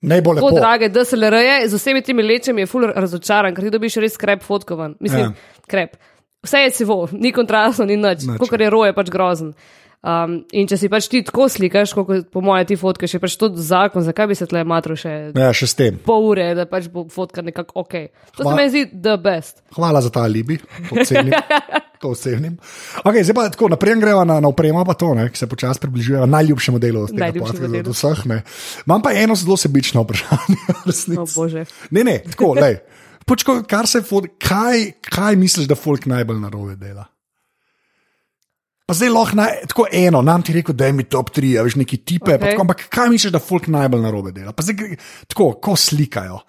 Najbolj 0.00 0.38
lepo. 0.38 0.50
Drage, 0.56 0.88
reje, 1.30 1.68
z 1.68 1.76
vsemi 1.76 2.02
temi 2.02 2.22
lečami 2.22 2.64
je 2.64 2.66
ful 2.70 2.86
razočaran, 2.88 3.54
ker 3.54 3.66
ti 3.66 3.72
dobiš 3.74 3.98
res 4.00 4.16
krep 4.16 4.42
fotkovan. 4.42 4.96
Mislim, 5.00 5.20
ja. 5.20 5.60
krep. 5.68 5.98
Vse 6.42 6.62
je 6.64 6.70
sivo, 6.72 7.08
ni 7.12 7.34
kontrastno, 7.36 7.84
ni 7.84 7.98
nič. 8.00 8.24
Kot 8.40 8.60
je 8.60 8.70
roje, 8.72 8.94
pač 8.96 9.10
grozen. 9.12 9.52
Um, 10.00 10.38
in 10.56 10.64
če 10.64 10.78
si 10.80 10.88
pač 10.88 11.10
ti 11.12 11.20
tako 11.28 11.44
slikaš, 11.52 11.92
kot 11.92 12.30
po 12.32 12.40
mojem 12.40 12.70
ti 12.70 12.76
fotkaš, 12.80 13.18
je 13.18 13.20
pač 13.20 13.34
to 13.36 13.50
zakon, 13.52 14.00
zakaj 14.06 14.30
bi 14.30 14.36
se 14.38 14.46
tle 14.48 14.62
matro 14.64 14.96
še, 14.96 15.12
ja, 15.36 15.50
še 15.52 15.68
s 15.68 15.76
tem. 15.76 15.98
Pol 16.06 16.30
ure, 16.30 16.46
da 16.56 16.64
pač 16.70 16.88
bo 16.88 17.04
fotka 17.12 17.44
nekako 17.44 17.84
ok. 17.84 17.96
To 18.38 18.46
Hva... 18.46 18.54
se 18.54 18.56
mi 18.56 18.64
zdi 18.72 18.84
the 18.94 19.18
best. 19.20 19.60
Hvala 19.76 20.00
za 20.00 20.08
ta 20.14 20.24
alibi, 20.24 20.56
to 20.88 21.04
cenim. 21.04 21.36
to 22.00 22.14
cenim. 22.16 22.56
Okay, 23.04 23.28
zdaj 23.28 23.36
pa 23.36 23.46
tako 23.52 23.68
naprej 23.74 24.00
greva 24.00 24.24
na, 24.24 24.38
na 24.40 24.48
opremo, 24.48 24.86
pa 24.88 24.96
to, 24.96 25.12
ne, 25.20 25.28
ki 25.28 25.36
se 25.36 25.50
počasi 25.52 25.84
približuje 25.84 26.24
najljubšemu 26.24 26.80
delu 26.80 27.04
od, 27.04 27.12
podcastu, 27.12 27.68
od 27.68 27.92
vseh. 27.92 28.24
Ne. 28.32 28.40
Imam 28.88 29.04
pa 29.04 29.12
eno 29.12 29.36
zelo 29.36 29.60
sebično 29.60 30.08
vprašanje. 30.08 30.60
Resnic. 30.88 31.20
Oh, 31.20 31.28
bože. 31.28 31.68
ne, 31.92 32.08
ne, 32.08 32.18
tako, 32.24 32.54
lej. 32.56 32.80
Počko, 33.28 33.60
kar 33.68 33.84
se, 33.84 34.00
kaj, 34.40 34.92
kaj 35.04 35.36
misliš, 35.36 35.68
da 35.68 35.76
folk 35.76 36.08
najbolj 36.08 36.40
narobe 36.40 36.80
dela? 36.80 37.04
Pa 38.90 38.94
zdaj 38.98 39.10
lahko 39.14 39.36
na, 39.38 39.44
tako 39.70 39.84
eno, 39.94 40.18
nam 40.26 40.42
ti 40.42 40.50
rekel, 40.56 40.74
da 40.74 40.88
je 40.88 40.92
mi 40.98 41.04
top 41.06 41.28
3, 41.36 41.52
veš 41.62 41.76
neki 41.78 41.96
tipe. 42.02 42.32
Okay. 42.32 42.40
Tako, 42.42 42.64
ampak 42.64 42.80
kaj 42.90 43.12
misliš, 43.12 43.30
da 43.30 43.38
folk 43.38 43.68
najbolj 43.70 44.02
narobe 44.02 44.32
dela? 44.34 44.50
Pa 44.50 44.64
zdaj 44.66 44.96
tako, 45.30 45.52
ko 45.62 45.76
slikajo 45.78 46.40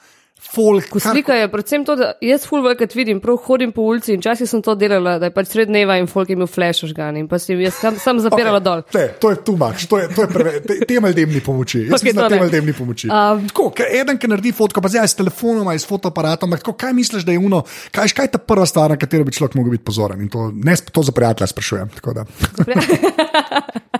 folk. 0.42 1.02
Slika 1.02 1.34
je 1.34 1.48
predvsem 1.52 1.86
to, 1.86 1.96
da 1.96 2.12
jaz 2.22 2.46
ful 2.48 2.64
večkrat 2.66 2.96
vidim, 2.96 3.20
prav 3.22 3.38
hodim 3.46 3.72
po 3.72 3.86
ulici 3.88 4.14
in 4.14 4.22
časih 4.22 4.50
sem 4.50 4.62
to 4.62 4.76
delala, 4.76 5.18
da 5.22 5.30
je 5.30 5.34
pač 5.36 5.52
sred 5.54 5.70
dneva 5.70 5.98
in 6.02 6.08
folk 6.12 6.30
je 6.30 6.36
imel 6.36 6.50
flash 6.50 6.86
žgan 6.90 7.18
in 7.20 7.28
pa 7.32 7.40
sem 7.40 7.60
jaz 7.62 7.78
sam, 7.80 7.98
sam 8.02 8.20
zapirala 8.26 8.60
okay, 8.60 8.66
dol. 8.66 8.84
Te, 8.92 9.06
to 9.22 9.32
je 9.32 9.40
tu 9.46 9.56
mač, 9.60 9.86
to 9.92 10.02
je, 10.02 10.10
to 10.16 10.26
je 10.26 10.32
prve, 10.34 10.54
te, 10.66 10.80
temelj 10.90 11.16
demni 11.22 11.44
pomoči. 11.46 11.86
Jaz 11.86 12.02
okay, 12.02 12.12
sem 12.12 12.20
na 12.20 12.30
temelj 12.32 12.54
demni 12.54 12.76
pomoči. 12.78 13.12
Um, 13.12 13.46
tako, 13.52 13.70
eden, 13.86 14.20
ki 14.22 14.32
naredi 14.32 14.54
fotko, 14.58 14.84
pa 14.84 14.92
zdaj 14.92 15.12
s 15.14 15.20
telefonom, 15.22 15.72
s 15.72 15.88
fotoaparatom, 15.90 16.58
tako, 16.60 16.76
kaj 16.80 16.96
misliš, 16.98 17.28
da 17.28 17.36
je 17.36 17.42
uno, 17.42 17.64
kaj, 17.94 18.16
kaj 18.18 18.30
je 18.30 18.36
ta 18.36 18.44
prva 18.52 18.68
stvar, 18.70 18.96
na 18.96 19.00
katero 19.00 19.28
bi 19.28 19.36
človek 19.36 19.58
mogel 19.60 19.78
biti 19.78 19.86
pozoren 19.88 20.22
in 20.22 20.32
to, 20.32 20.50
ne, 20.52 20.76
to 20.92 21.06
za 21.06 21.16
prijatelja 21.16 21.52
sprašujem. 21.54 21.96
Tako 22.00 22.18
da. 22.18 22.26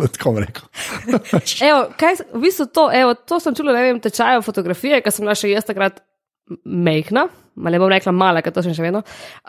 Tako 0.02 0.40
rekel. 0.40 0.64
evo, 1.68 1.82
kaj, 2.00 2.24
v 2.34 2.42
bistvu 2.42 2.66
to, 2.74 2.88
evo, 2.94 3.14
to 3.14 3.38
sem 3.40 3.56
čula, 3.56 3.76
ne 3.76 3.84
vem, 3.86 4.00
tečajo 4.02 4.42
fotografije, 4.42 5.02
ker 5.06 5.14
sem 5.14 5.28
našla 5.28 5.52
jaz 5.52 5.68
takrat 5.68 6.02
mehna, 6.66 7.28
ali 7.66 7.80
bom 7.80 7.90
rekla 7.92 8.14
mala, 8.16 8.42
ker 8.42 8.54
to 8.56 8.64
še 8.66 8.74
vedno. 8.82 9.02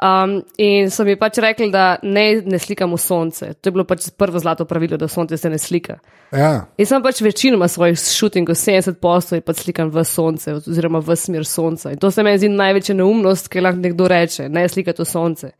Um, 0.02 0.38
in 0.60 0.90
so 0.92 1.06
mi 1.06 1.14
pač 1.20 1.38
rekli, 1.42 1.70
da 1.72 1.96
ne, 2.02 2.26
ne 2.44 2.60
slikam 2.60 2.94
v 2.94 3.00
sonce. 3.00 3.52
To 3.54 3.70
je 3.70 3.74
bilo 3.74 3.86
pač 3.88 4.08
prvo 4.18 4.42
zlato 4.42 4.66
pravilo, 4.68 4.98
da 5.00 5.08
sonce 5.10 5.38
se 5.38 5.50
ne 5.50 5.60
slika. 5.60 5.98
Ja. 6.34 6.52
In 6.80 6.88
sem 6.88 7.04
pač 7.04 7.22
večinoma 7.24 7.68
svojih 7.70 7.98
šutingov, 8.00 8.58
70 8.58 9.00
posto, 9.02 9.40
pač 9.44 9.64
slikam 9.64 9.92
v 9.94 10.04
sonce, 10.08 10.58
oziroma 10.60 11.02
v 11.04 11.16
smer 11.18 11.48
sonca. 11.48 11.94
In 11.94 12.02
to 12.02 12.10
se 12.10 12.24
mi 12.26 12.34
zdi 12.38 12.52
največja 12.52 12.98
neumnost, 12.98 13.50
ki 13.52 13.64
lahko 13.64 13.84
nekdo 13.84 14.10
reče: 14.10 14.48
ne 14.52 14.66
slikati 14.68 15.04
v 15.04 15.08
sonce. 15.08 15.52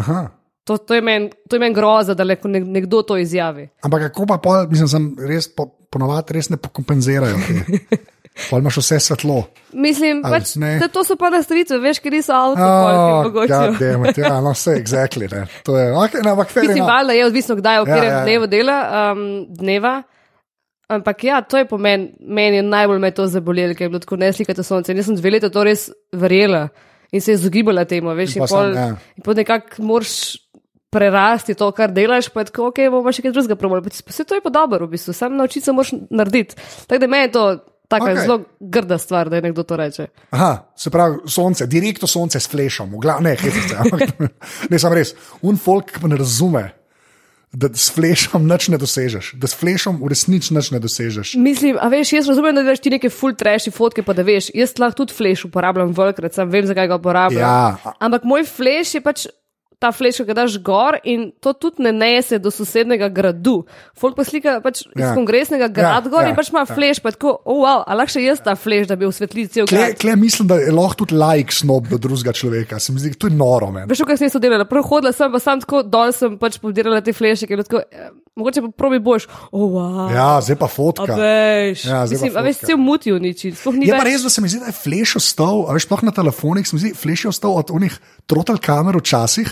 Aha. 0.00 0.28
To, 0.68 0.76
to 0.78 0.94
je 0.94 1.02
meni 1.02 1.30
men 1.58 1.74
groza, 1.74 2.14
da 2.14 2.24
lahko 2.24 2.48
nekdo 2.48 3.02
to 3.02 3.16
izjavi. 3.18 3.70
Ampak 3.82 4.10
kako 4.10 4.26
pa, 4.30 4.38
pol, 4.38 4.68
mislim, 4.70 5.14
res 5.26 5.48
po, 5.50 5.66
ponovadi 5.90 6.36
res 6.36 6.50
ne 6.52 6.60
pokompenzirajo. 6.60 7.40
Pa 8.50 8.58
imaš 8.58 8.76
vse 8.76 9.00
svetlo. 9.00 9.42
Mislim, 9.72 10.22
pač, 10.22 10.54
da 10.80 10.88
to 10.88 11.02
so 11.04 11.16
pa 11.18 11.30
nastavitve, 11.30 11.78
veš, 11.82 11.98
ker 12.02 12.14
niso 12.14 12.32
avto. 12.32 12.62
Oh, 12.62 13.42
ja, 13.48 14.38
no, 14.40 14.52
vse, 14.54 14.76
exactly, 14.78 15.28
ne. 15.30 15.44
To 15.66 15.76
je, 15.78 15.90
okay, 15.92 16.22
no, 16.24 16.32
ampak 16.36 16.54
Mislim, 16.56 16.84
valjda 16.86 17.16
je 17.18 17.26
odvisno, 17.26 17.56
kdaj, 17.58 17.82
v 17.82 17.88
katerem 17.90 18.08
ja, 18.08 18.14
ja, 18.14 18.18
ja. 18.18 18.24
dnevu 18.24 18.48
dela, 18.50 18.78
um, 19.12 19.24
dneva. 19.58 20.02
Ampak 20.90 21.24
ja, 21.24 21.40
to 21.42 21.58
je 21.58 21.68
po 21.70 21.78
meni, 21.78 22.10
meni 22.20 22.58
je 22.58 22.66
najbolj 22.66 22.98
me 22.98 23.10
to 23.14 23.26
zabolelo, 23.30 23.76
ker 23.78 23.86
je 23.86 23.92
bilo 23.92 24.02
tako 24.02 24.18
ne 24.18 24.32
slikati 24.34 24.64
sonce. 24.66 24.94
Jaz 24.94 25.06
sem 25.06 25.18
dve 25.18 25.36
leti 25.36 25.50
to 25.50 25.64
res 25.66 25.86
verjela 26.12 26.68
in 27.14 27.22
se 27.22 27.30
je 27.30 27.38
izogibala 27.38 27.84
temu, 27.84 28.14
veš, 28.14 28.38
in, 28.38 28.42
in 28.42 28.50
pol, 28.50 28.74
ja. 28.74 28.88
pol 29.22 29.38
nekako 29.38 29.84
moraš 29.86 30.14
prerasti 30.90 31.54
to, 31.54 31.68
kar 31.74 31.92
delaš, 31.94 32.28
pa 32.34 32.42
je 32.42 32.50
tako, 32.50 32.70
ok, 32.70 32.82
bomo 32.90 33.12
še 33.14 33.22
kaj 33.22 33.34
drugega 33.34 33.58
probali. 33.58 33.86
Vse 33.86 34.26
to 34.26 34.38
je 34.38 34.42
pa 34.42 34.50
dobro, 34.50 34.88
v 34.88 34.96
bistvu, 34.96 35.14
sam 35.14 35.36
naučiti 35.38 35.68
se 35.68 35.74
moraš 35.74 35.94
narediti. 36.10 36.58
Tako 36.90 36.98
da 37.04 37.10
meni 37.10 37.28
je 37.28 37.32
to 37.36 37.44
tako 37.90 38.06
okay. 38.06 38.22
zelo 38.22 38.40
grda 38.60 38.98
stvar, 38.98 39.30
da 39.30 39.40
je 39.40 39.42
nekdo 39.42 39.62
to 39.66 39.76
reče. 39.76 40.06
Aha, 40.30 40.50
se 40.76 40.90
pravi, 40.90 41.18
sonce, 41.26 41.66
direktno 41.66 42.08
sonce 42.08 42.40
s 42.40 42.48
flešom, 42.48 42.92
v 42.94 43.00
glavu, 43.02 43.24
ne, 43.26 43.34
hecate, 43.36 43.78
ampak 43.82 44.30
ne, 44.70 44.78
sem 44.78 44.94
res. 44.94 45.14
Un 45.42 45.58
folk, 45.58 45.96
ne 46.06 46.18
razume, 46.20 46.68
da 47.52 47.66
s 47.74 47.90
flešom 47.90 48.46
nič 48.46 48.68
ne 48.70 48.78
dosežeš, 48.78 49.32
da 49.42 49.50
s 49.50 49.58
flešom 49.58 49.98
v 49.98 50.12
resnici 50.12 50.54
nič 50.54 50.70
ne 50.70 50.78
dosežeš. 50.78 51.34
Mislim, 51.34 51.80
a 51.82 51.90
veš, 51.90 52.12
jaz 52.14 52.30
razumem, 52.30 52.54
da 52.54 52.62
delaš 52.62 52.82
ti 52.84 52.94
neke 52.94 53.10
full 53.10 53.34
trashy 53.34 53.74
fotke, 53.74 54.06
pa 54.06 54.14
da 54.14 54.22
veš, 54.26 54.52
jaz 54.54 54.76
lahko 54.78 55.02
tudi 55.02 55.16
flash 55.16 55.48
uporabljam 55.48 55.90
velikrat, 55.96 56.36
sam 56.36 56.50
vem, 56.50 56.68
zakaj 56.70 56.92
ga 56.92 57.00
uporabljam. 57.02 57.42
Ja. 57.42 57.94
Ampak 57.98 58.22
moj 58.28 58.46
flash 58.46 58.94
je 58.94 59.02
pač. 59.02 59.26
Ta 59.80 59.88
fleš, 59.96 60.18
ki 60.28 60.34
daš 60.36 60.58
gor, 60.60 60.98
in 61.08 61.30
to 61.40 61.54
tudi 61.56 61.86
ne 61.86 61.90
nese 61.96 62.36
do 62.36 62.50
sosednega 62.52 63.08
gradu. 63.08 63.62
Folk 63.96 64.12
pa 64.18 64.26
slika 64.28 64.58
pač 64.60 64.82
ja. 64.84 64.92
iz 64.92 65.14
kongresnega 65.16 65.70
grada 65.72 66.04
Ja, 66.04 66.12
gor 66.12 66.26
ja, 66.26 66.28
in 66.28 66.36
pač 66.36 66.50
ima 66.52 66.66
ja. 66.66 66.68
fleš, 66.68 67.00
pa 67.00 67.14
tako, 67.14 67.38
oh, 67.48 67.62
wow, 67.64 67.80
a 67.88 67.96
lahko 67.96 68.12
še 68.12 68.26
jaz 68.26 68.42
ta 68.44 68.52
fleš, 68.60 68.90
da 68.90 68.98
bi 69.00 69.08
osvetlil 69.08 69.48
cel 69.48 69.64
Kle, 69.70 69.86
grad. 69.86 69.96
kle 70.02 70.16
mislim, 70.20 70.50
da 70.52 70.60
je 70.60 70.74
lahko 70.76 71.06
tudi 71.06 71.16
like 71.16 71.56
snob 71.56 71.88
do 71.88 71.96
drugega 71.96 72.36
človeka. 72.36 72.76
Se 72.76 72.92
mi 72.92 73.00
zdi, 73.00 73.14
to 73.16 73.32
je 73.32 73.36
noro. 73.40 73.70
Men. 73.72 73.88
Veš, 73.88 74.04
kaj 74.04 74.20
sem 74.20 74.28
jaz 74.28 74.36
delala? 74.36 74.68
Prvo 74.68 74.84
hodila 74.84 75.14
sem, 75.16 75.32
pa 75.32 75.40
sam 75.40 75.64
tako 75.64 75.80
dol 75.88 76.12
sem 76.12 76.36
pač 76.36 76.60
podirala 76.60 77.00
te 77.00 77.16
fleše, 77.16 77.48
ker 77.48 77.64
je 77.64 77.68
tako, 77.70 77.80
eh, 77.88 78.12
mogoče 78.36 78.66
pa 78.68 78.70
probi 78.84 79.00
boš, 79.00 79.30
oh, 79.48 79.64
wow. 79.78 80.12
Ja, 80.12 80.28
zdaj 80.44 80.60
pa 80.60 80.68
fotka. 80.68 81.08
A 81.08 81.16
veš, 81.16 81.88
Ja, 81.88 82.04
zdaj 82.04 82.20
pa 82.20 82.28
Mislim, 82.28 82.36
a 82.36 82.44
veš, 82.44 82.60
fotka. 82.60 82.68
cel 82.68 82.78
muti 82.84 83.16
uniči. 83.16 83.56
Sploh 83.56 83.80
ni 83.80 83.88
Je 83.88 83.96
pa 83.96 84.04
res, 84.04 84.28
da 84.28 84.30
se 84.32 84.44
mi 84.44 84.52
zdi, 84.52 84.60
da 84.60 84.68
je 84.68 84.76
fleš 84.76 85.16
ostal, 85.24 85.64
a 85.64 85.76
veš, 85.76 85.88
sploh 85.88 86.04
na 86.04 86.12
telefonih, 86.12 86.68
se 86.68 86.76
mi 86.76 86.84
zdi, 86.84 86.92
fleš 86.96 87.24
je 87.24 87.32
ostal 87.32 87.56
od 87.56 87.72
unih 87.72 87.96
trotel 88.30 88.60
kamer 88.60 89.00
včasih, 89.00 89.48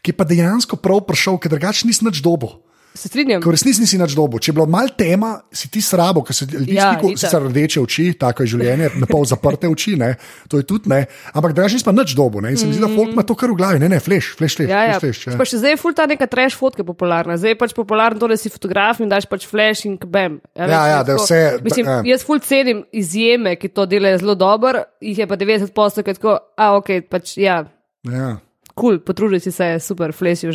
ki 0.00 0.10
je 0.10 0.16
pa 0.16 0.24
dejansko 0.24 0.76
prav 0.76 1.00
prišel, 1.02 1.38
ker 1.38 1.50
drugače 1.50 1.86
nisi 1.86 2.04
nič 2.04 2.20
dobo. 2.20 2.58
Se 2.90 3.06
strinjam. 3.06 3.38
V 3.38 3.52
resnici 3.54 3.78
nisi 3.78 3.94
nič 3.94 4.16
dobo. 4.18 4.34
Če 4.36 4.50
je 4.50 4.54
bilo 4.56 4.64
malo 4.66 4.90
tema, 4.90 5.28
si 5.48 5.68
ti 5.70 5.78
srabo, 5.78 6.24
ker 6.26 6.34
se 6.34 6.42
ljudi 6.44 6.74
Ja, 6.74 6.88
ja, 6.88 6.98
itak. 6.98 7.14
sicer 7.14 7.38
rdeče 7.40 7.78
oči, 7.78 8.18
tako 8.18 8.42
je 8.42 8.50
življenje, 8.50 8.88
na 8.98 9.06
pol 9.06 9.22
zaprte 9.24 9.70
oči, 9.70 9.94
ne, 9.94 10.16
to 10.48 10.58
je 10.58 10.66
tudi 10.66 10.90
ne, 10.90 10.98
ampak 11.30 11.54
drugače 11.54 11.78
nisi 11.78 11.86
pa 11.86 11.94
nič 11.94 12.16
dobo. 12.18 12.42
Ne, 12.42 12.50
in 12.50 12.58
se 12.58 12.66
mi 12.66 12.74
zdi, 12.74 12.82
da 12.82 12.90
folk 12.90 13.14
ima 13.14 13.22
to 13.22 13.36
kar 13.36 13.46
v 13.46 13.54
glavi, 13.54 13.78
ne, 13.78 13.88
ne, 13.88 14.00
fleš, 14.02 14.32
fleš, 14.34 14.58
fleš. 14.58 14.68
Ja, 14.68 14.82
ja. 14.88 14.98
fleš, 14.98 15.22
fleš, 15.22 15.38
Pa 15.38 15.46
še 15.46 15.62
zdaj 15.62 15.70
je 15.70 15.78
ful 15.78 15.94
ta 15.94 16.08
neka 16.08 16.26
trash 16.26 16.58
fotka 16.58 16.82
popularna. 16.82 17.38
Zdaj 17.38 17.54
je 17.54 17.60
pač 17.62 17.76
popularno 17.78 18.18
to, 18.18 18.26
da 18.26 18.34
si 18.34 18.50
fotograf 18.50 18.98
in 18.98 19.06
daš 19.06 19.30
pač 19.30 19.46
flash 19.46 19.86
in 19.86 19.94
kbem. 19.96 20.42
Ja, 20.58 20.66
ja, 20.66 21.00
da 21.04 21.14
je 21.14 21.22
vse- 21.22 21.62
Mislim, 21.62 21.86
ja. 21.86 22.02
jaz 22.10 22.26
ful 22.26 22.42
cenim 22.42 22.82
izjeme, 22.90 23.54
ki 23.54 23.70
to 23.70 23.86
delajo 23.86 24.18
zelo 24.18 24.34
dobro, 24.34 24.82
jih 24.98 25.14
je 25.16 25.30
pa 25.30 25.38
90 25.38 25.70
posto, 25.70 26.02
ki 26.02 26.10
je 26.10 26.18
tako, 26.18 26.40
a 26.58 26.74
ok, 26.74 27.06
pač 27.06 27.38
ja, 27.38 27.62
ja. 28.02 28.34
Kul, 28.74 28.98
cool, 28.98 28.98
potrudi 28.98 29.40
si 29.40 29.52
se, 29.52 29.80
super, 29.80 30.12
flash 30.12 30.44
je 30.44 30.48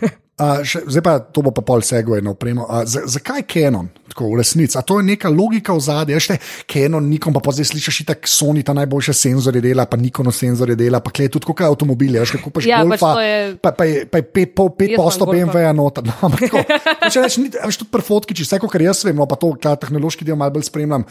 A, 0.38 0.62
še, 0.62 0.84
zdaj 0.86 1.02
pa 1.02 1.18
to 1.18 1.42
bo 1.42 1.50
pa 1.50 1.62
pol 1.62 1.82
segway 1.82 2.22
na 2.22 2.30
opremo. 2.30 2.62
A, 2.64 2.84
za, 2.86 3.02
zakaj 3.04 3.42
Canon, 3.42 3.88
tako 4.06 4.30
v 4.30 4.38
resnici? 4.38 4.78
A 4.78 4.82
to 4.82 5.00
je 5.00 5.04
neka 5.04 5.26
logika 5.28 5.74
v 5.74 5.82
zadnji, 5.82 6.14
veš, 6.14 6.28
te 6.28 6.36
Canon, 6.64 7.02
Nikon, 7.04 7.34
pa, 7.34 7.42
pa 7.42 7.50
zdaj 7.50 7.72
slišiš, 7.72 8.06
da 8.06 8.14
Sony 8.22 8.62
ta 8.62 8.70
najboljše 8.72 9.12
senzorje 9.12 9.58
dela, 9.60 9.82
pa 9.84 9.98
Nikon 9.98 10.30
senzorje 10.30 10.76
dela, 10.76 11.00
pa 11.00 11.10
klej 11.10 11.28
tudi 11.28 11.42
kot 11.44 11.58
avtomobili, 11.60 12.18
veš, 12.18 12.36
kako 12.38 12.50
pač 12.54 12.68
Ja, 12.70 12.78
pač 12.80 12.86
golfa, 12.86 13.10
to 13.14 13.20
je- 13.20 13.56
pa, 13.58 13.70
pa, 13.72 13.84
je, 13.84 14.06
pa 14.06 14.22
je 14.22 14.26
pet, 14.30 14.54
pol, 14.54 14.70
pet 14.70 14.94
posto. 14.94 15.26
BMW-ja 15.26 15.74
noter. 15.74 16.04
No, 16.08 16.14
ampak 16.22 16.40
tako, 16.46 16.62
če 17.10 17.18
rečeš, 17.18 17.38
veš, 17.58 17.76
tudi 17.82 17.90
pri 17.90 18.02
fotki, 18.06 18.38
če 18.38 18.46
vse, 18.46 18.60
kar 18.62 18.82
jaz 18.82 19.02
vem, 19.04 19.18
no, 19.18 19.26
pa 19.26 19.34
to 19.34 19.50
ta 19.58 19.74
tehnološki 19.74 20.22
del 20.22 20.38
malo 20.38 20.54
bolj 20.54 20.68
spremljam, 20.68 21.02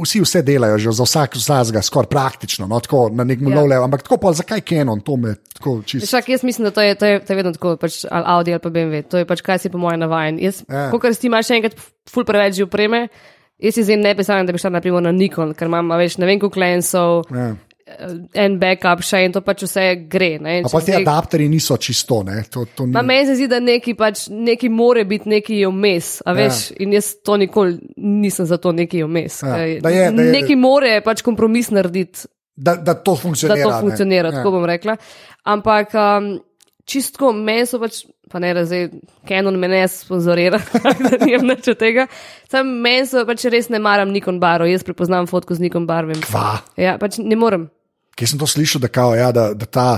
vsi 0.00 0.24
vse 0.24 0.40
delajo, 0.42 0.80
že 0.80 0.96
za 0.96 1.04
vsak 1.04 1.36
vsakega, 1.36 1.82
skoraj 1.82 2.08
praktično, 2.08 2.64
no, 2.66 2.80
tako 2.80 3.10
na 3.12 3.24
nekem 3.24 3.52
Ja. 3.52 3.60
level, 3.60 3.84
ampak 3.84 4.02
tako 4.02 4.16
pa 4.16 4.32
zakaj 4.32 4.64
Canon, 4.64 5.00
to 5.00 5.16
me 5.16 5.34
tako 5.52 5.82
čisto. 5.84 6.08
Šak, 6.08 6.28
jaz 6.28 6.42
mislim, 6.42 6.64
da 6.64 6.70
to 6.70 6.80
je, 6.80 6.94
to 6.94 7.04
je, 7.04 7.20
to 7.20 7.28
je 7.28 7.36
vedno 7.36 7.52
tako, 7.52 7.76
pač, 7.76 8.02
Audi 8.08 8.54
pa 8.62 8.70
BMW, 8.70 9.02
to 9.04 9.18
je 9.18 9.26
pač 9.26 9.42
kaj 9.42 9.58
si 9.58 9.68
po 9.68 9.78
mojem 9.78 10.00
navajen. 10.00 10.38
Jaz, 10.38 10.62
Ja. 10.64 10.86
ja. 10.86 10.90
Kot 10.92 11.12
si 11.12 11.26
imaš 11.26 11.46
še 11.46 11.58
enkrat 11.58 11.74
ful 12.08 12.24
preveč 12.24 12.62
opreme, 12.62 13.08
jaz 13.58 13.74
si 13.74 13.82
zdaj 13.82 13.98
ne 13.98 14.14
predstavljam, 14.14 14.46
da 14.46 14.52
bi 14.52 14.58
šla 14.58 14.70
naprimer 14.72 15.02
na 15.02 15.12
Nikon, 15.12 15.52
ker 15.52 15.66
imam, 15.66 15.90
a 15.90 15.98
veš, 15.98 16.16
ne 16.18 16.26
vem 16.26 16.38
koliko 16.38 16.60
lensov, 16.60 17.26
Ja. 17.30 17.50
en 18.38 18.54
backup 18.58 19.02
še 19.04 19.24
in 19.26 19.32
to 19.34 19.40
pač 19.42 19.64
vse 19.66 19.82
gre. 20.08 20.38
Ne, 20.38 20.62
pa 20.64 20.80
ti 20.80 20.94
adapterji 20.94 21.48
niso 21.50 21.76
čisto, 21.76 22.22
ne? 22.22 22.38
To, 22.48 22.62
to 22.64 22.86
ni... 22.86 22.94
Meni 22.94 23.26
se 23.26 23.34
zdi, 23.34 23.48
da 23.50 23.58
neki 23.60 23.96
pač, 23.98 24.28
neki 24.30 24.70
more 24.70 25.02
biti 25.04 25.28
neki 25.28 25.58
vmes, 25.66 26.22
a 26.24 26.32
veš, 26.32 26.70
ja. 26.70 26.76
in 26.80 26.94
jaz 26.94 27.10
to 27.20 27.36
nikoli 27.36 27.74
nisem 27.98 28.46
za 28.46 28.56
to 28.56 28.72
neki 28.72 29.02
vmes. 29.02 29.42
Ja, 29.42 29.56
da 29.56 29.64
je- 29.64 29.80
da 29.82 30.22
je- 30.22 30.30
Neki 30.32 30.56
more 30.56 31.00
pač 31.04 31.20
kompromis 31.22 31.70
narediti, 31.70 32.24
da, 32.56 32.76
da 32.76 32.94
to 32.94 33.14
da 33.14 33.20
funkcionira. 33.20 33.62
to 33.62 33.70
ne. 33.70 33.80
funkcionira, 33.80 34.28
Ja. 34.30 34.38
tako 34.38 34.50
bom 34.52 34.64
rekla. 34.64 34.96
Ampak 35.44 35.94
um, 35.94 36.38
čistko 36.88 37.32
meni 37.36 37.66
so 37.68 37.80
pač, 37.82 38.02
pa 38.32 38.40
ne 38.42 38.52
razumem, 38.56 39.02
Canon 39.28 39.58
me 39.60 39.68
ne 39.70 39.82
sponzorira, 39.88 40.60
da 41.04 41.18
nimam 41.24 41.52
nič 41.52 41.68
od 41.74 41.80
tega. 41.80 42.06
Sam 42.50 42.74
meni 42.84 43.06
so 43.08 43.24
pač 43.28 43.46
res 43.52 43.70
ne 43.72 43.80
maram 43.82 44.12
Nikon 44.14 44.40
barov, 44.42 44.70
jaz 44.70 44.84
prepoznam 44.86 45.28
fotko 45.30 45.56
z 45.58 45.66
Nikon 45.66 45.86
barvem. 45.88 46.20
Kva? 46.26 46.62
Ja, 46.80 46.96
pač 47.00 47.20
ne 47.22 47.38
morem. 47.38 47.68
Kje 48.18 48.34
sem 48.34 48.40
to 48.40 48.48
slišal, 48.48 48.82
da, 48.84 48.92
kao, 48.92 49.14
ja, 49.16 49.30
da, 49.32 49.52
da 49.56 49.66
ta. 49.66 49.88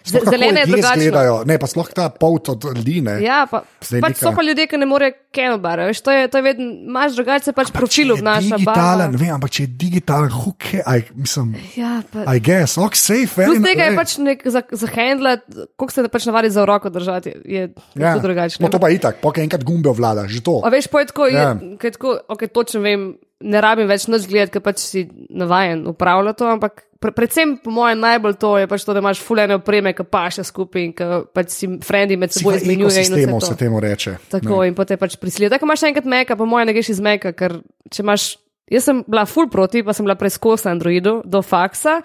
Sploh 0.00 0.22
kako 0.24 0.32
zelena 0.32 0.60
je 0.60 0.66
izgledajo, 0.66 1.34
Ne, 1.44 1.58
pa 1.58 1.66
sploh 1.66 1.88
ta 1.92 2.08
pot 2.08 2.48
od 2.48 2.64
ljudi. 2.76 3.00
Ne. 3.04 3.18
Ja, 3.22 3.44
pa, 3.50 3.62
Zdaj 3.84 4.00
pač 4.00 4.16
so 4.16 4.32
pa 4.32 4.42
ljudje, 4.42 4.66
ki 4.66 4.78
ne 4.80 4.86
morejo 4.88 5.12
Canon 5.34 5.60
barov, 5.62 5.90
veš, 5.92 6.00
to 6.02 6.10
je, 6.10 6.28
to 6.32 6.40
je 6.40 6.42
vedno, 6.42 6.66
imaš 6.88 7.14
drugače 7.18 7.52
pač 7.52 7.70
profil 7.70 8.10
je 8.10 8.16
obnaša 8.16 8.56
digitalen, 8.56 9.12
barva. 9.12 9.20
vem, 9.20 9.32
ampak 9.36 9.50
če 9.54 9.62
je 9.62 9.70
digitalen, 9.78 10.32
huke, 10.32 10.80
aj, 10.86 11.04
mislim, 11.14 11.54
Ja, 11.76 12.00
pa. 12.10 12.24
I 12.34 12.40
guess, 12.40 12.78
ok, 12.80 12.96
safe. 12.96 13.44
Plus 13.46 13.60
tega 13.62 13.90
je 13.90 13.96
pač 13.96 14.16
nek 14.18 14.42
za, 14.48 14.62
za 14.72 14.88
handlat, 14.96 15.44
koliko 15.76 15.92
se 15.94 16.08
pač 16.08 16.26
navadi 16.26 16.50
za 16.50 16.64
roko 16.64 16.90
držati, 16.90 17.28
je, 17.28 17.42
je 17.44 17.62
Ja. 17.94 18.14
ja. 18.14 18.18
drugačno. 18.18 18.64
No, 18.64 18.72
to 18.72 18.78
pa 18.80 18.88
je 18.88 18.98
itak, 18.98 19.20
pokaj 19.20 19.44
enkrat 19.44 19.64
gumbe 19.64 19.92
vlada, 19.92 20.24
že 20.26 20.40
to. 20.40 20.60
A 20.64 20.68
veš, 20.72 20.88
pa 20.88 21.04
je 21.04 21.12
tako, 21.12 21.28
Ja. 21.30 21.54
ja. 21.54 21.58
je, 21.60 21.90
tako 21.92 22.18
okay, 22.28 22.48
točno 22.48 22.80
vem, 22.80 23.14
ne 23.40 23.60
rabim 23.60 23.88
več 23.88 24.06
noč 24.10 24.26
gledati, 24.28 24.52
ker 24.56 24.64
pač 24.64 24.82
si 24.84 25.04
navajen 25.30 25.86
upravljati 25.88 26.38
to, 26.38 26.48
ampak 26.52 26.84
pre, 27.00 27.12
predvsem 27.16 27.56
po 27.64 27.72
mojem 27.74 28.00
najbolj 28.02 28.36
to 28.40 28.52
je 28.60 28.68
pač 28.70 28.84
to, 28.84 28.94
da 28.96 29.02
imaš 29.02 29.22
fulene 29.24 29.56
opreme, 29.56 29.92
ki 29.96 30.04
paše 30.04 30.44
skupaj 30.46 30.84
in 30.84 30.92
ki 30.96 31.08
pač 31.36 31.56
si 31.56 31.70
frendi 31.86 32.18
med 32.20 32.34
seboj 32.36 32.60
izmenjujejo. 32.60 32.92
vse 32.92 33.04
ekosistemu 33.06 33.40
to. 33.40 33.46
se 33.46 33.56
temu 33.62 33.80
reče. 33.80 34.16
Tako 34.36 34.62
in 34.68 34.76
potem 34.76 35.00
pač 35.00 35.16
prisilijo. 35.20 35.52
Tako 35.54 35.70
imaš 35.70 35.86
enkrat 35.88 36.08
meka, 36.12 36.36
po 36.36 36.48
mojem 36.48 36.70
ne 36.70 36.76
greš 36.76 36.92
iz 36.96 37.02
meka, 37.04 37.32
ker 37.36 37.60
če 37.90 38.04
imaš, 38.04 38.30
jaz 38.70 38.90
sem 38.90 39.04
bila 39.08 39.24
full 39.26 39.48
proti, 39.52 39.84
pa 39.86 39.96
sem 39.96 40.06
bila 40.06 40.18
preizkus 40.20 40.66
na 40.68 40.76
Androidu 40.76 41.20
do 41.24 41.42
faksa. 41.42 42.00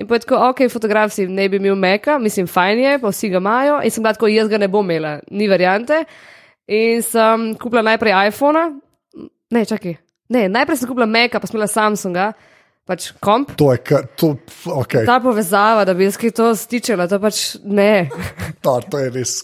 In 0.00 0.08
pa 0.08 0.16
je 0.16 0.24
tako, 0.24 0.38
ok, 0.48 0.64
fotograf 0.72 1.12
si 1.12 1.26
ne 1.28 1.44
bi 1.52 1.58
imel 1.60 1.76
meka, 1.76 2.16
mislim, 2.18 2.46
fajn 2.48 2.78
je, 2.80 2.98
pa 3.02 3.10
vsi 3.12 3.28
ga 3.28 3.36
imajo. 3.42 3.80
In 3.84 3.92
sem 3.92 4.00
bila 4.00 4.16
tako, 4.16 4.30
jaz 4.32 4.48
ga 4.48 4.56
ne 4.56 4.68
bom 4.72 4.86
imela, 4.86 5.18
ni 5.28 5.48
variante. 5.48 6.06
In 6.72 7.02
sem 7.04 7.50
kupila 7.60 7.82
najprej 7.84 8.14
iPhona, 8.30 8.70
ne, 9.52 9.64
čakaj, 9.68 9.98
ne, 10.30 10.46
najprej 10.48 10.80
sem 10.80 10.90
kupila 10.90 11.08
meka, 11.10 11.40
pa 11.42 11.50
sem 11.50 11.58
imela 11.58 11.68
Samsunga, 11.70 12.30
pač 12.88 13.10
komp. 13.22 13.54
To 13.60 13.70
je, 13.74 13.80
kar- 13.86 14.06
to, 14.18 14.34
okay. 14.80 15.06
Ta 15.06 15.20
povezava, 15.22 15.84
da 15.86 15.94
bi 15.94 16.06
jaz 16.08 16.18
kaj 16.20 16.34
to 16.36 16.50
stičila, 16.58 17.08
to 17.10 17.20
pač 17.22 17.56
ne. 17.64 18.08
to, 18.64 18.78
to 18.90 19.02
je 19.02 19.10
res. 19.14 19.34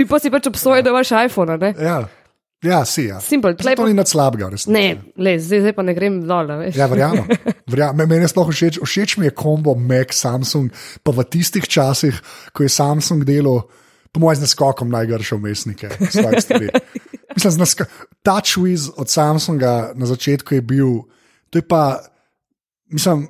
In 0.00 0.08
pa 0.08 0.18
si 0.22 0.32
pač 0.32 0.48
obsojal, 0.48 0.84
da 0.84 0.92
imaš 0.94 1.12
iPhone, 1.26 1.58
ne? 1.60 1.72
Ja, 1.76 1.98
ja 2.64 2.80
si. 2.88 3.08
Ja. 3.10 3.18
Simple, 3.20 3.52
To 3.58 3.86
ni 3.88 3.96
nič 3.98 4.14
slabega, 4.14 4.48
res. 4.54 4.64
Ne, 4.70 5.02
le, 5.18 5.36
zdaj, 5.42 5.66
zdaj 5.66 5.76
pa 5.76 5.84
ne 5.84 5.94
grem 5.98 6.22
dol. 6.24 6.54
Ja, 6.72 6.88
verjamem. 6.90 7.28
verjamem. 7.72 8.06
Meni 8.08 8.24
je 8.24 8.32
sploh 8.32 8.48
všeč, 8.48 8.80
všeč 8.80 9.18
mi 9.20 9.28
je 9.28 9.34
kombo 9.36 9.74
Mac, 9.76 10.14
Samsung, 10.16 10.72
pa 11.04 11.12
v 11.12 11.26
tistih 11.28 11.66
časih, 11.66 12.16
ko 12.56 12.64
je 12.64 12.72
Samsung 12.72 13.26
delal, 13.28 13.66
po 14.12 14.20
mojem, 14.20 14.42
z 14.42 14.48
naskokom 14.48 14.92
najgrše 14.92 15.36
umestnike. 15.40 15.88
Mislim, 17.36 17.52
z 17.52 17.58
nasko- 17.58 17.88
TouchWiz 18.24 18.90
od 18.96 19.08
Samsunga 19.10 19.92
na 19.94 20.06
začetku 20.06 20.54
je 20.54 20.62
bil, 20.62 21.02
to 21.50 21.58
je 21.58 21.62
pa, 21.62 22.00
mislim, 22.90 23.28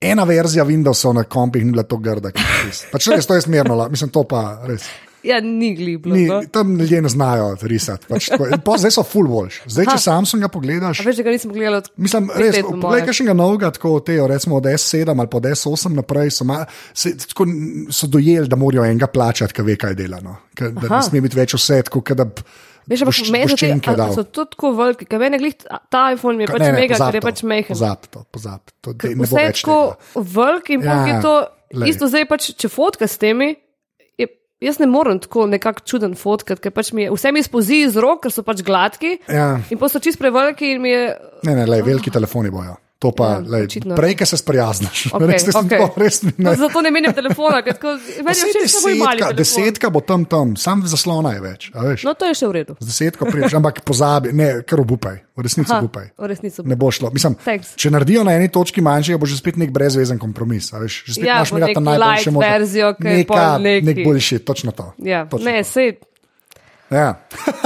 ena 0.00 0.24
verzija 0.24 0.64
Windowsov 0.64 1.12
na 1.12 1.24
kompih 1.24 1.64
ni 1.64 1.72
bila 1.72 1.82
to 1.82 1.96
grda. 1.96 2.30
kot 2.30 2.42
tisto. 2.66 2.86
Pač 2.92 3.06
res, 3.08 3.26
to 3.26 3.34
je 3.34 3.40
smerno, 3.40 3.88
mislim, 3.88 4.10
to 4.10 4.24
pa 4.24 4.62
res. 4.66 4.84
Ja, 5.26 5.40
ni 5.42 5.74
gliblo. 5.74 6.14
Ni, 6.14 6.26
no. 6.30 6.42
tam 6.52 6.76
ljudje 6.78 7.00
ne 7.02 7.08
znajo 7.08 7.56
risati. 7.62 8.06
Pač, 8.06 8.28
tako. 8.30 8.76
Zdaj 8.78 8.92
so 8.94 9.02
full 9.02 9.26
boljši. 9.26 9.62
Zdaj, 9.66 9.88
če 9.88 9.96
Aha. 9.96 10.02
Samsunga 10.04 10.48
pogledaš. 10.52 11.00
A 11.02 11.06
veš, 11.08 11.18
da 11.18 11.24
ga 11.26 11.34
nisem 11.34 11.50
gledala 11.50 11.80
od 11.82 11.88
Mislim, 11.96 12.28
res, 12.36 12.54
let, 12.54 12.62
po 12.62 12.76
poglej, 12.76 13.00
moje. 13.00 13.06
kakšnega 13.08 13.34
novega, 13.34 13.70
tako 13.74 13.96
te, 14.06 14.20
recimo 14.28 14.60
od 14.60 14.68
S7 14.70 15.10
ali 15.16 15.30
pa 15.32 15.40
od 15.40 15.48
S8 15.50 15.96
naprej, 15.98 16.30
so, 16.30 16.46
se, 16.94 17.16
tako, 17.24 17.48
so 17.90 18.06
dojeli, 18.06 18.46
da 18.48 18.56
morajo 18.56 18.84
enega 18.86 19.08
plačati, 19.10 19.56
ki 19.56 19.66
ve, 19.66 19.76
kaj 19.76 19.98
dela. 19.98 20.20
No. 20.22 20.36
Ka, 20.54 20.70
da 20.70 20.86
Aha. 20.86 21.00
ne 21.00 21.02
sme 21.08 21.24
biti 21.26 21.40
več 21.40 21.56
vse, 21.58 21.82
tako 21.90 22.04
da 22.14 22.28
bi 22.30 22.46
Veš, 22.86 23.02
ampak 23.02 23.16
meni 23.26 23.44
so 23.44 23.56
te- 23.56 23.66
boščenke 23.66 23.90
a- 23.90 23.96
dal. 23.96 24.12
so 24.14 24.22
tudi 24.24 24.50
tako 24.50 24.70
veliki, 24.72 25.06
ker 25.06 25.18
meni 25.18 25.38
glih 25.38 25.54
ta- 25.90 26.12
iPhone 26.12 26.38
je 26.38 26.46
pač 26.46 26.60
ne, 26.60 26.66
ne, 26.66 26.72
mega, 26.76 26.94
ker 26.96 27.14
je 27.14 27.20
to, 27.20 27.26
pač 27.26 27.42
mehen. 27.42 27.68
Pozab 27.68 28.06
to, 28.06 28.24
pozab 28.30 28.60
to. 28.80 28.92
Dej, 28.94 29.14
ne 29.14 29.24
Vse 29.24 29.40
je 29.40 29.52
tako 29.54 29.78
velik 30.14 30.70
in 30.70 30.80
Ja, 30.82 30.98
je 31.04 31.20
to 31.20 31.34
glej. 31.72 31.88
isto 31.88 32.06
zdaj 32.06 32.24
pač, 32.26 32.54
če 32.54 32.68
fotka 32.68 33.04
s 33.04 33.18
temi. 33.18 33.56
Je, 34.16 34.28
jaz 34.60 34.78
ne 34.78 34.86
morem 34.86 35.18
tako 35.18 35.46
nekako 35.46 35.82
čuden 35.82 36.14
fotkat, 36.14 36.60
ker 36.60 36.70
pač 36.70 36.92
mi 36.92 37.02
je, 37.02 37.10
vse 37.10 37.32
mi 37.32 37.42
spozi 37.42 37.82
iz 37.82 37.96
rok, 37.96 38.22
ker 38.22 38.30
so 38.30 38.42
pač 38.42 38.62
gladki 38.62 39.18
Ja. 39.26 39.58
in 39.66 39.76
pa 39.76 39.88
so 39.88 39.98
čist 39.98 40.16
preveliki 40.16 40.70
in 40.70 40.80
mi 40.80 40.90
je. 40.90 41.04
Ne, 41.42 41.54
ne, 41.54 41.66
le, 41.66 41.82
veliki 41.82 42.10
telefoni 42.10 42.50
bojo. 42.50 42.78
To 42.98 43.10
pa, 43.12 43.26
Ja, 43.28 43.44
lej, 43.46 43.66
prej, 43.90 44.14
ki 44.14 44.24
se 44.24 44.36
sprijazniš. 44.36 45.00
Okej, 45.12 45.28
res, 45.28 45.44
okej. 45.50 45.78
to, 45.78 45.86
res 45.96 46.16
No, 46.24 46.30
ne. 46.40 46.54
zato 46.56 46.80
ne 46.80 46.88
menim 46.90 47.12
telefona, 47.12 47.60
ker 47.60 47.76
meni 47.76 48.32
je 48.32 48.46
všeč 48.56 48.72
samo 48.72 48.88
mali 48.96 49.20
telefon. 49.20 49.36
desetka 49.36 49.90
bo 49.90 50.00
tam, 50.00 50.24
tam, 50.24 50.56
sam 50.56 50.80
zaslona 50.82 51.34
je 51.34 51.40
več. 51.42 51.68
No, 52.02 52.14
to 52.14 52.24
je 52.24 52.34
še 52.34 52.46
v 52.46 52.52
redu. 52.54 52.72
Z 52.78 52.88
desetko 52.88 53.26
priješ, 53.26 53.52
ampak 53.52 53.82
pozabi, 53.82 54.32
ne, 54.32 54.62
kar 54.62 54.80
obupaj, 54.80 55.20
v 55.30 55.44
resnici 55.44 55.68
Ha, 55.68 55.78
obupaj. 55.78 56.08
v 56.14 56.24
resnici 56.26 56.64
Ne 56.64 56.72
bo 56.74 56.88
šlo. 56.88 57.12
Mislim, 57.12 57.36
Thanks. 57.36 57.76
če 57.76 57.90
naredijo 57.90 58.24
na 58.24 58.32
eni 58.32 58.48
točki 58.48 58.80
manjšega, 58.80 59.18
bo 59.18 59.26
že 59.26 59.36
spet 59.36 59.56
nek 59.56 59.70
brezvezen 59.70 60.16
kompromis. 60.16 60.72
a 60.72 60.78
Veš, 60.78 61.04
že 61.04 61.12
spet 61.12 61.26
Ja, 61.26 61.36
imaš 61.36 61.50
bo 61.50 61.58
imeti 61.58 61.76
nek 61.76 61.84
najboljše 61.84 62.00
light 62.22 62.32
možno- 62.32 62.48
verzijo, 62.48 62.88
ki 62.94 63.04
je 63.04 63.16
Neka- 63.18 63.60
Nek 63.84 63.96
boljši, 64.02 64.38
točno 64.40 64.72
to. 64.72 64.86
Ja, 64.98 65.26
Točno 65.26 65.44
ne, 65.46 65.60
to. 65.60 65.68
sej. 65.68 65.88
Ja. 66.88 67.20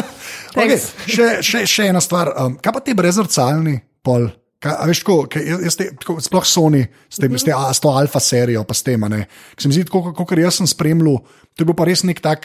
okay, 0.59 0.74
še, 1.07 1.39
še, 1.41 1.59
še 1.64 1.83
ena 1.87 2.01
stvar. 2.01 2.35
Um, 2.37 2.57
kaj 2.57 2.72
pa 2.72 2.81
ti 2.81 2.95
brezrcalni 2.95 3.78
pol? 4.03 4.26
Kaj, 4.61 4.75
a 4.77 4.87
veš, 4.91 5.01
tako, 5.01 5.15
kaj, 5.33 5.47
jaz, 5.65 5.77
te, 5.81 5.87
tako, 5.97 6.19
sploh 6.21 6.45
Sony, 6.45 6.83
s, 7.09 7.17
tem, 7.17 7.33
s, 7.33 7.47
te, 7.49 7.53
a, 7.57 7.71
s 7.73 7.81
to 7.81 7.89
alfa 7.97 8.21
serijo, 8.21 8.61
pa 8.69 8.77
s 8.77 8.85
tem. 8.85 9.01
a 9.05 9.09
ne. 9.09 9.23
Ker 9.57 9.65
Se 9.65 9.69
mi 9.71 9.77
zdi, 9.79 9.87
kot 9.89 10.37
jaz 10.37 10.59
sem 10.61 10.69
spremljal, 10.69 11.23
to 11.57 11.65
je 11.65 11.69
bil 11.71 11.77
pa 11.79 11.89
res 11.89 12.05
nek 12.05 12.21
tak. 12.21 12.45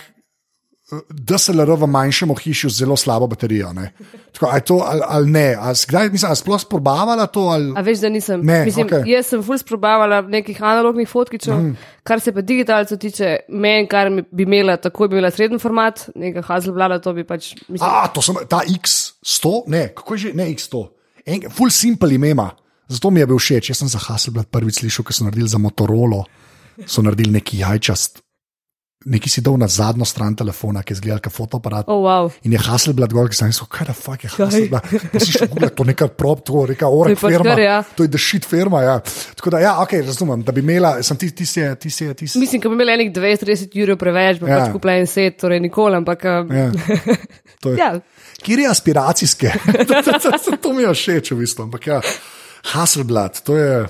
eh, 0.96 1.02
DSLR 1.12 1.74
v 1.82 1.90
manjšem 1.92 2.32
ohišju 2.32 2.70
z 2.72 2.86
zelo 2.86 2.96
slabo 2.96 3.28
baterijo. 3.28 3.74
ne. 3.76 3.92
Tako, 4.32 4.48
a 4.48 4.56
je 4.56 4.64
to 4.64 4.78
ali, 4.86 5.02
ali 5.04 5.32
ne? 5.32 5.46
A, 5.60 5.76
si 5.76 5.92
kdaj, 5.92 6.14
a 6.24 6.36
sploh 6.40 6.64
probavala 6.70 7.28
to? 7.28 7.50
Ali, 7.52 7.74
A 7.76 7.84
veš, 7.84 8.00
da 8.00 8.10
nisem. 8.10 8.40
Ne, 8.46 8.64
Mislim, 8.64 8.88
okej. 8.88 9.04
Jaz 9.12 9.36
sem 9.36 9.44
ful 9.44 9.60
sprobavala 9.60 10.22
nekih 10.22 10.64
analognih 10.64 11.10
fotkičev, 11.10 11.52
mm. 11.58 11.78
kar 12.08 12.24
se 12.24 12.32
pa 12.32 12.40
digitalcev 12.40 12.98
tiče, 12.98 13.38
meni, 13.50 13.90
kar 13.92 14.08
bi 14.32 14.48
imela, 14.48 14.78
tako 14.78 15.08
bi 15.12 15.20
imela 15.20 15.36
sreden 15.36 15.60
format, 15.60 16.08
nekaj 16.16 16.48
Hazelblada, 16.48 17.02
to 17.04 17.12
bi 17.14 17.28
pač. 17.28 17.58
Mislim, 17.68 17.90
A, 17.90 18.08
to 18.08 18.22
sem, 18.24 18.40
ta 18.48 18.64
X100, 18.64 19.64
ne, 19.68 19.90
kako 19.92 20.14
je 20.16 20.30
že, 20.30 20.38
ne 20.38 20.48
X100, 20.56 20.95
en, 21.26 21.50
full 21.50 21.72
simple 21.72 22.14
ime 22.16 22.30
ima. 22.30 22.50
Zato 22.88 23.10
mi 23.10 23.20
je 23.20 23.28
bil 23.28 23.40
všeč. 23.40 23.72
Jaz 23.72 23.82
sem 23.82 23.90
za 23.90 23.98
Hasselblad 24.00 24.46
prvič 24.54 24.80
slišal, 24.84 25.04
ko 25.04 25.14
so 25.14 25.26
naredili 25.26 25.50
za 25.50 25.58
Motorola, 25.58 26.22
so 26.86 27.02
naredili 27.02 27.32
neki 27.40 27.64
jajčast. 27.64 28.22
Neki 29.06 29.30
si 29.30 29.42
dal 29.46 29.54
na 29.62 29.68
zadnjo 29.70 30.06
stran 30.06 30.34
telefona, 30.34 30.82
ki 30.82 30.96
je 30.96 30.98
zgledal 30.98 31.20
kot 31.22 31.34
fotoaparat. 31.34 31.86
oh, 31.88 32.02
wow. 32.02 32.30
In 32.42 32.54
je 32.56 32.58
Hasselblad 32.58 33.14
gor, 33.14 33.28
ki 33.30 33.38
sem 33.38 33.52
rekel, 33.52 33.68
kaj 33.70 33.86
da 33.86 33.94
fuck 33.94 34.24
je 34.24 34.30
Hasselblad. 34.34 34.82
Pa 35.12 35.20
si 35.22 35.30
šel 35.36 35.48
gledati, 35.52 35.76
to 35.78 35.84
je 35.84 35.88
neka 35.92 36.08
prop, 36.10 36.42
to 36.42 36.64
je 36.64 36.72
neka 36.74 36.88
To 36.90 36.98
orek 37.04 37.20
pač 37.22 37.36
firma. 37.36 37.52
kar, 37.52 37.60
ja. 37.62 37.76
To 37.98 38.02
je 38.02 38.10
the 38.10 38.18
shit 38.18 38.46
firma, 38.50 38.82
ja. 38.82 38.96
Tako 39.38 39.54
da, 39.54 39.60
ja, 39.62 39.76
ok, 39.84 39.94
razumem, 40.08 40.42
da 40.42 40.52
bi 40.52 40.64
imela, 40.66 41.04
sem 41.06 41.18
ti, 41.22 41.30
ti 41.38 41.46
si, 41.46 41.62
ti 41.78 41.90
si, 41.90 42.08
ti 42.18 42.26
si. 42.28 42.42
Mislim, 42.42 42.62
da 42.62 42.70
bi 42.70 42.78
imela 42.80 42.98
enih 42.98 43.12
20-30 43.14 43.78
ur 43.86 43.94
preveč, 43.98 44.42
pa 44.42 44.50
Ja. 44.50 44.58
ja. 44.58 44.64
pač 44.66 44.74
kupila 44.74 44.98
en 44.98 45.06
set, 45.08 45.38
torej 45.38 45.62
nikoli, 45.62 46.02
ampak. 46.02 46.26
um, 46.26 46.50
Ja. 46.50 46.72
To 47.62 47.74
je, 47.74 47.78
ja. 47.84 47.92
Kjer 48.38 48.60
je 48.60 48.70
aspiracijske? 48.70 49.52
to, 49.88 50.02
to, 50.02 50.12
to, 50.20 50.58
to, 50.58 50.74
mi 50.74 50.84
je 50.84 50.92
všeč, 50.92 51.32
v 51.32 51.40
bistvu. 51.40 51.64
Ampak 51.64 51.88
ja, 51.88 52.00
Hasselblad, 52.74 53.42
to 53.42 53.56
je. 53.56 53.86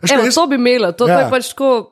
Kaj, 0.00 0.14
Evo, 0.14 0.24
jaz- 0.24 0.34
to 0.34 0.46
bi 0.46 0.56
imela, 0.56 0.92
to, 0.92 1.04
ja. 1.04 1.08
to 1.08 1.20
Ja. 1.20 1.24
je 1.24 1.30
pač 1.30 1.50
tako. 1.50 1.90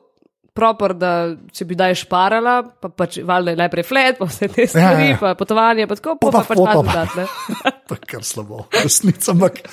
Proper, 0.53 0.93
da 0.93 1.11
če 1.49 1.65
bi 1.65 1.73
daj 1.73 1.95
šparala, 2.03 2.51
pa 2.77 2.85
pač 2.87 3.15
valjda 3.25 3.55
najprej 3.57 3.85
flet, 3.89 4.19
pa 4.19 4.27
vse 4.29 4.45
te 4.53 4.67
stvari, 4.69 4.83
Ja, 4.85 4.91
ja. 4.91 4.99
ja, 4.99 5.09
ja. 5.09 5.17
pa 5.17 5.31
potovanje, 5.33 5.87
pa 5.89 5.95
tako, 5.97 6.13
Pa 6.21 6.27
pa, 6.27 6.31
pa 6.31 6.41
pa 6.43 6.49
pač 6.51 6.59
malo 6.61 6.83
dodatne. 6.85 7.23
to 7.89 7.97
je 7.97 8.01
kar 8.05 8.21
slabo, 8.21 8.59
resnica, 8.69 9.33
ampak 9.33 9.63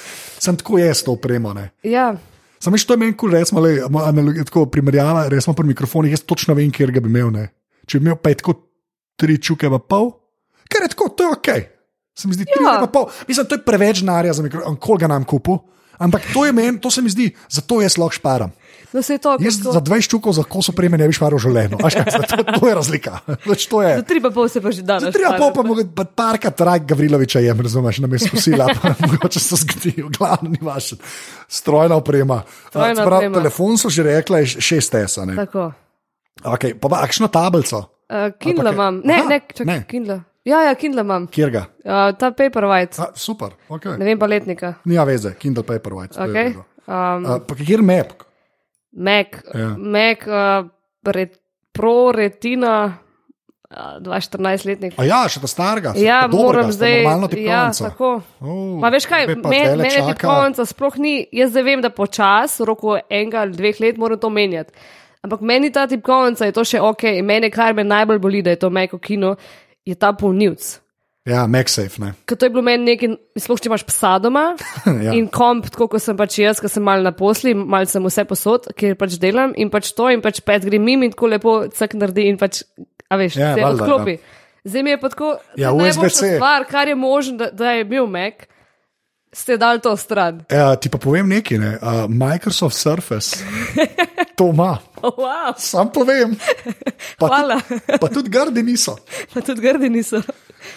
sem 0.41 0.57
tako 0.57 0.81
jaz 0.81 1.03
to 1.05 1.13
opremo. 1.13 1.53
Ne. 1.53 1.67
Ja, 1.85 2.15
Samo 2.57 2.81
še 2.81 2.89
to 2.89 2.97
je 2.97 3.01
meni, 3.01 3.13
le, 3.13 3.75
analogija, 3.85 4.45
tako 4.49 4.65
primerjava, 4.73 5.29
resmo 5.29 5.53
pri 5.53 5.69
mikrofonih, 5.69 6.17
jaz 6.17 6.25
točno 6.25 6.57
vem, 6.57 6.73
kjer 6.73 6.97
ga 6.97 7.05
bi 7.05 7.13
imel. 7.13 7.29
Ne. 7.29 7.45
Če 7.85 8.01
bi 8.01 8.09
imel 8.09 8.17
pa 8.17 8.33
je 8.33 8.41
tako 8.41 8.57
tri 9.21 9.37
čuke 9.37 9.69
v 9.69 9.81
pol, 9.85 10.11
ker 10.65 10.85
je 10.85 10.93
tako, 10.97 11.13
to 11.13 11.29
je 11.29 11.37
ok. 11.37 11.49
Se 12.21 12.29
mi 12.29 12.35
zdi, 12.35 12.45
tri 12.45 12.61
Ja. 12.61 12.85
pol. 12.87 13.09
Mislim, 13.25 13.47
to 13.47 13.55
je 13.55 13.65
preveč 13.65 14.01
denarja 14.01 14.33
za 14.35 14.43
mikrofon, 14.43 14.77
koga 14.77 15.09
nam 15.09 15.25
kupu. 15.25 15.57
Ampak 15.99 16.33
to 16.33 16.45
je 16.45 16.53
meni, 16.53 16.81
to 16.81 16.89
se 16.89 17.03
mi 17.03 17.09
zdi, 17.09 17.27
zato 17.47 17.81
jaz 17.81 17.97
lahko 17.97 18.15
šparam. 18.15 18.53
no 18.93 19.01
to, 19.03 19.37
Jaz 19.39 19.61
kako. 19.61 19.73
za 19.73 19.81
20 19.81 20.09
čukov 20.09 20.33
za 20.33 20.43
kos 20.43 20.69
opreme 20.69 20.97
ne 20.97 21.05
bi 21.05 21.13
šparil 21.13 21.37
v 21.37 21.43
življenju. 21.43 21.77
To, 21.77 21.89
to 22.57 22.65
je 22.65 22.75
razlika. 22.75 23.21
Pač 23.47 23.67
to 23.67 23.83
je. 23.83 23.93
Za 23.97 24.03
tri 24.03 24.17
pa 24.19 24.31
pol 24.31 24.49
se 24.49 24.61
pa 24.61 24.73
že 24.73 24.81
danes. 24.83 25.13
Treba 25.13 25.37
špara. 25.37 25.45
pa 25.45 25.53
pa 25.53 25.63
mogoče 25.63 25.93
pa 25.93 26.05
parkrat 26.07 26.57
raj 26.59 26.81
Gavriloviča 26.83 27.41
jem, 27.41 27.61
razumeš, 27.61 28.01
na 28.01 28.09
mestu 28.09 28.33
sila, 28.35 28.73
pa 28.73 28.97
mogoče 29.07 29.41
se 29.41 29.57
zgodi, 29.57 29.93
v 29.99 30.09
glavnem 30.09 30.53
ni 30.53 30.63
vaš. 30.63 30.97
Strojna 31.47 32.01
oprema. 32.01 32.43
Strojna 32.69 33.05
pravi, 33.05 33.27
oprema. 33.27 33.37
Telefon 33.37 33.77
so 33.77 33.93
že 33.93 34.03
rekla, 34.03 34.41
je 34.41 34.57
6S. 34.57 35.21
Ne? 35.27 35.37
Tako. 35.37 35.69
Okay, 36.49 36.73
pa 36.73 36.89
pa 36.89 37.05
akšno 37.05 37.29
tablico, 37.29 37.93
Uh, 38.11 38.35
Kindle 38.43 38.65
kaj? 38.65 38.75
imam. 38.75 38.95
Ne, 39.05 39.15
Aha, 39.15 39.29
ne, 39.29 39.39
čakaj, 39.47 39.67
ne. 39.67 39.85
Kindle. 39.87 40.17
Ja, 40.51 40.63
ja, 40.63 40.75
Kindle 40.75 41.03
imam. 41.03 41.29
kjer 41.31 41.51
ga? 41.51 41.63
Uh, 41.81 42.11
ta 42.19 42.33
Paperwhite, 42.33 42.99
A, 42.99 43.11
super, 43.15 43.55
okay. 43.69 43.95
ne 43.97 44.05
vem 44.05 44.19
pa 44.19 44.27
letnika. 44.27 44.75
Nima 44.85 45.07
veze, 45.07 45.35
Kindle 45.39 45.63
Paperwhite. 45.65 46.17
je 46.17 46.27
v 46.27 46.31
Okay. 46.31 46.49
Um, 46.91 47.27
A, 47.27 47.39
Pa 47.41 47.55
kjer 47.55 47.83
map? 47.83 48.17
Mac, 48.93 49.39
Ja. 49.55 49.69
Mac 49.79 50.27
uh, 50.27 50.67
re, 51.07 51.29
Pro 51.73 52.11
Retina, 52.11 52.99
uh, 53.71 54.03
2014-letnik. 54.03 54.97
A 54.99 55.05
ja, 55.07 55.21
še 55.29 55.39
ta 55.39 55.47
starga. 55.47 55.93
Ja, 55.95 56.25
dobrega, 56.25 56.43
moram 56.43 56.73
zdaj. 56.73 56.97
Normalno 56.99 57.29
Ja, 57.29 57.31
tipkovnico. 57.31 57.85
tako. 57.85 58.11
Ma 58.81 58.91
veš 58.91 59.07
kaj, 59.07 59.27
tebe 59.29 59.43
pa 59.43 59.49
men, 59.49 59.65
tele 59.65 59.85
mene 59.85 59.95
čaka. 59.95 60.09
tipkovnica 60.11 60.67
sploh 60.67 60.99
ni, 60.99 61.15
jaz 61.33 61.53
zdaj 61.53 61.65
vem, 61.65 61.81
da 61.81 61.91
počas, 61.91 62.59
v 62.59 62.67
roku 62.67 62.97
enega 63.09 63.41
ali 63.41 63.55
dveh 63.55 63.79
let 63.81 63.97
moram 63.97 64.19
to 64.19 64.31
menjati. 64.31 64.75
Ampak 65.23 65.41
meni 65.43 65.71
ta 65.71 65.87
tipkovnica 65.87 66.47
je 66.47 66.53
to 66.53 66.65
še 66.65 66.81
ok, 66.83 67.05
in 67.15 67.27
mene, 67.27 67.51
kar 67.51 67.71
me 67.73 67.85
najbolj 67.85 68.19
boli, 68.19 68.43
da 68.43 68.51
je 68.51 68.59
to 68.59 68.71
Mac 68.71 68.91
kino, 68.99 69.37
je 69.87 69.95
ta 69.95 70.13
polnilc. 70.13 70.79
Ja, 71.29 71.45
MagSafe, 71.47 72.01
ne. 72.01 72.15
Ker 72.27 72.39
to 72.41 72.49
je 72.49 72.53
bilo 72.55 72.63
meni 72.65 72.95
nekaj, 72.95 73.13
sploh 73.39 73.61
če 73.61 73.69
imaš 73.69 73.83
psa 73.87 74.15
doma 74.25 74.45
Ja. 74.87 74.93
ja. 75.11 75.13
in 75.15 75.29
komp, 75.31 75.69
tako 75.71 75.91
kot 75.93 76.03
sem 76.03 76.17
pač 76.17 76.39
jaz, 76.41 76.63
ki 76.65 76.71
sem 76.73 76.83
mal 76.83 77.05
na 77.05 77.13
posli, 77.13 77.53
mal 77.55 77.85
sem 77.87 78.03
vse 78.09 78.25
posod, 78.29 78.71
kjer 78.73 78.97
pač 78.99 79.19
delam 79.21 79.53
in 79.61 79.69
pač 79.71 79.93
to 79.95 80.09
in 80.11 80.25
pač 80.25 80.41
pet 80.41 80.65
gre 80.65 80.81
mim 80.81 81.05
in 81.07 81.13
tako 81.13 81.29
lepo 81.31 81.55
cek 81.77 81.95
naredi 82.01 82.25
in 82.33 82.41
pač, 82.41 82.63
a 83.13 83.21
veš, 83.21 83.37
Ja, 83.37 83.53
se 83.55 83.63
valjda, 83.67 83.85
odklopi. 83.85 84.17
Zdaj 84.65 84.83
mi 84.85 84.91
je 84.93 85.01
pa 85.01 85.09
tako, 85.13 85.29
Ja, 85.61 85.71
da 85.73 85.85
USB-C. 85.85 86.35
stvar, 86.37 86.65
kar 86.69 86.89
je 86.89 86.97
možno, 86.97 87.37
da, 87.37 87.51
da 87.53 87.77
je 87.77 87.85
bil 87.89 88.09
Mac, 88.09 88.49
ste 89.33 89.57
dali 89.57 89.81
to 89.81 89.97
stran. 89.97 90.43
Ja, 90.51 90.75
ti 90.77 90.89
pa 90.89 90.99
povem 90.99 91.29
nekaj, 91.29 91.59
ne. 91.59 91.73
Uh, 91.79 92.05
Microsoft 92.09 92.77
Surface. 92.77 93.37
To 94.41 94.57
ima, 94.57 94.79
Oh, 95.03 95.13
wow, 95.17 95.53
sam 95.57 95.93
povem. 95.93 96.33
Pa 97.21 97.29
Hvala. 97.29 97.61
Tudi, 97.61 97.99
pa 98.01 98.07
tudi 98.09 98.29
grdi 98.33 98.63
niso. 98.65 98.97
pa 99.35 99.41
tudi 99.41 99.61
grdi 99.61 99.89
niso. 99.93 100.21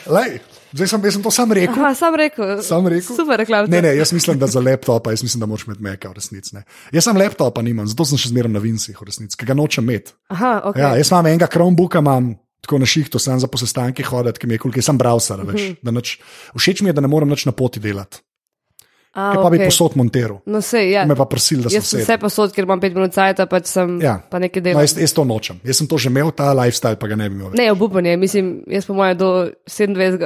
Lej, 0.08 0.40
zdaj 0.76 0.88
sem, 0.88 1.00
sem 1.12 1.24
to 1.24 1.32
sam 1.32 1.52
rekel. 1.52 1.76
Aha, 1.76 1.92
sam 1.96 2.16
rekel. 2.16 2.60
Sam 2.60 2.88
rekel. 2.88 3.16
Super. 3.16 3.44
Ne, 3.68 3.80
ne, 3.82 3.96
jaz 3.96 4.12
mislim, 4.12 4.40
da 4.40 4.48
za 4.48 4.60
laptopa, 4.60 5.12
jaz 5.12 5.24
mislim, 5.24 5.40
da 5.40 5.48
moraš 5.48 5.64
imeti 5.68 5.84
meka 5.84 6.12
v 6.12 6.20
resnici. 6.20 6.56
Ne. 6.56 6.64
Jaz 6.92 7.08
sem 7.08 7.16
laptopa 7.16 7.64
nimam, 7.64 7.88
zato 7.88 8.04
sem 8.08 8.20
še 8.20 8.32
zmeraj 8.32 8.52
na 8.52 8.60
Vincih 8.64 8.96
v 9.00 9.08
resnici, 9.08 9.40
ki 9.40 9.48
ga 9.48 9.56
nočem 9.56 9.88
imeti. 9.88 10.12
Aha, 10.32 10.54
ok. 10.72 10.80
Ja, 10.80 10.94
jaz 11.00 11.12
imam 11.12 11.32
enega 11.32 11.48
Chromebooka, 11.48 12.04
imam 12.04 12.34
tako 12.64 12.80
na 12.80 12.88
šihtu, 12.88 13.20
sem 13.20 13.40
za 13.40 13.48
posestanke 13.48 14.04
hoditi, 14.08 14.40
ki 14.40 14.48
mi 14.48 14.56
je 14.56 14.64
kul, 14.64 14.72
ker 14.76 14.84
sem 14.84 15.00
browser, 15.00 15.40
veš. 15.48 15.80
da 15.84 15.92
Nič, 15.92 16.16
všeč 16.56 16.84
mi 16.84 16.92
je, 16.92 17.00
da 17.00 17.04
ne 17.04 17.12
morem 17.12 17.32
nič 17.32 17.48
na 17.48 17.56
poti 17.56 17.80
delati. 17.84 18.24
A, 19.14 19.30
Ker 19.30 19.44
pa 19.44 19.50
bi 19.50 19.58
okej. 19.58 19.70
posod 19.70 19.94
monteral. 19.94 20.40
No, 20.44 20.58
sej, 20.58 20.90
ja. 20.90 21.04
Me 21.06 21.14
pa 21.14 21.26
prosil, 21.26 21.62
da 21.62 21.70
sem 21.70 21.84
sedel. 21.84 22.02
vse 22.02 22.16
posod, 22.18 22.50
ker 22.50 22.66
imam 22.66 22.82
pet 22.82 22.92
minut 22.92 23.14
cajta, 23.14 23.46
pač 23.46 23.68
sem 23.68 24.02
Ja. 24.02 24.18
pa 24.20 24.40
nekaj 24.40 24.58
No, 24.58 24.66
delal. 24.66 24.82
jaz, 24.82 24.98
jaz 24.98 25.14
to 25.14 25.22
nočem. 25.24 25.62
Jaz 25.62 25.78
sem 25.78 25.86
to 25.86 25.98
že 25.98 26.10
imel, 26.10 26.32
ta 26.32 26.50
lifestyle 26.52 26.96
pa 26.96 27.06
ga 27.06 27.16
ne 27.16 27.30
bi 27.30 27.36
imel. 27.36 27.52
več. 27.52 27.60
Ne, 27.60 27.70
obupanje, 27.70 28.18
mislim, 28.18 28.66
jaz 28.66 28.86
po 28.86 28.94
mojem 28.94 29.14
do 29.16 29.30
27. 29.64 30.18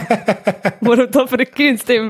moram 0.80 1.06
to 1.06 1.26
prekiniti 1.26 1.78
s 1.78 1.84
tem. 1.84 2.08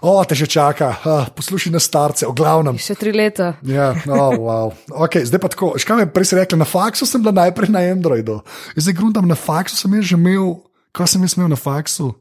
O, 0.00 0.20
te 0.20 0.34
že 0.34 0.44
čaka, 0.44 1.00
uh, 1.00 1.32
poslušaj 1.32 1.72
na 1.72 1.80
starce, 1.80 2.26
o 2.26 2.32
glavnem. 2.32 2.76
Še 2.76 2.92
tri 2.94 3.08
leta. 3.10 3.56
Ja, 3.62 3.96
oh, 4.04 4.36
wow. 4.36 4.68
okay, 5.00 5.24
zdaj 5.24 5.40
pa 5.40 5.48
tako. 5.48 5.80
Škaj 5.80 5.96
me 5.96 6.04
prej 6.06 6.28
si 6.28 6.36
rekla, 6.36 6.60
na 6.60 6.68
faksu 6.68 7.08
sem 7.08 7.24
bila 7.24 7.32
najprej 7.40 7.72
na 7.72 7.80
Androidu. 7.80 8.44
Zdaj 8.76 8.92
grundam, 8.92 9.24
na 9.24 9.34
faksu 9.34 9.76
sem 9.78 9.96
že 10.02 10.12
imel, 10.12 10.60
kaj 10.92 11.08
sem 11.08 11.24
jaz 11.24 11.40
imel 11.40 11.48
na 11.48 11.56
faksu. 11.56 12.12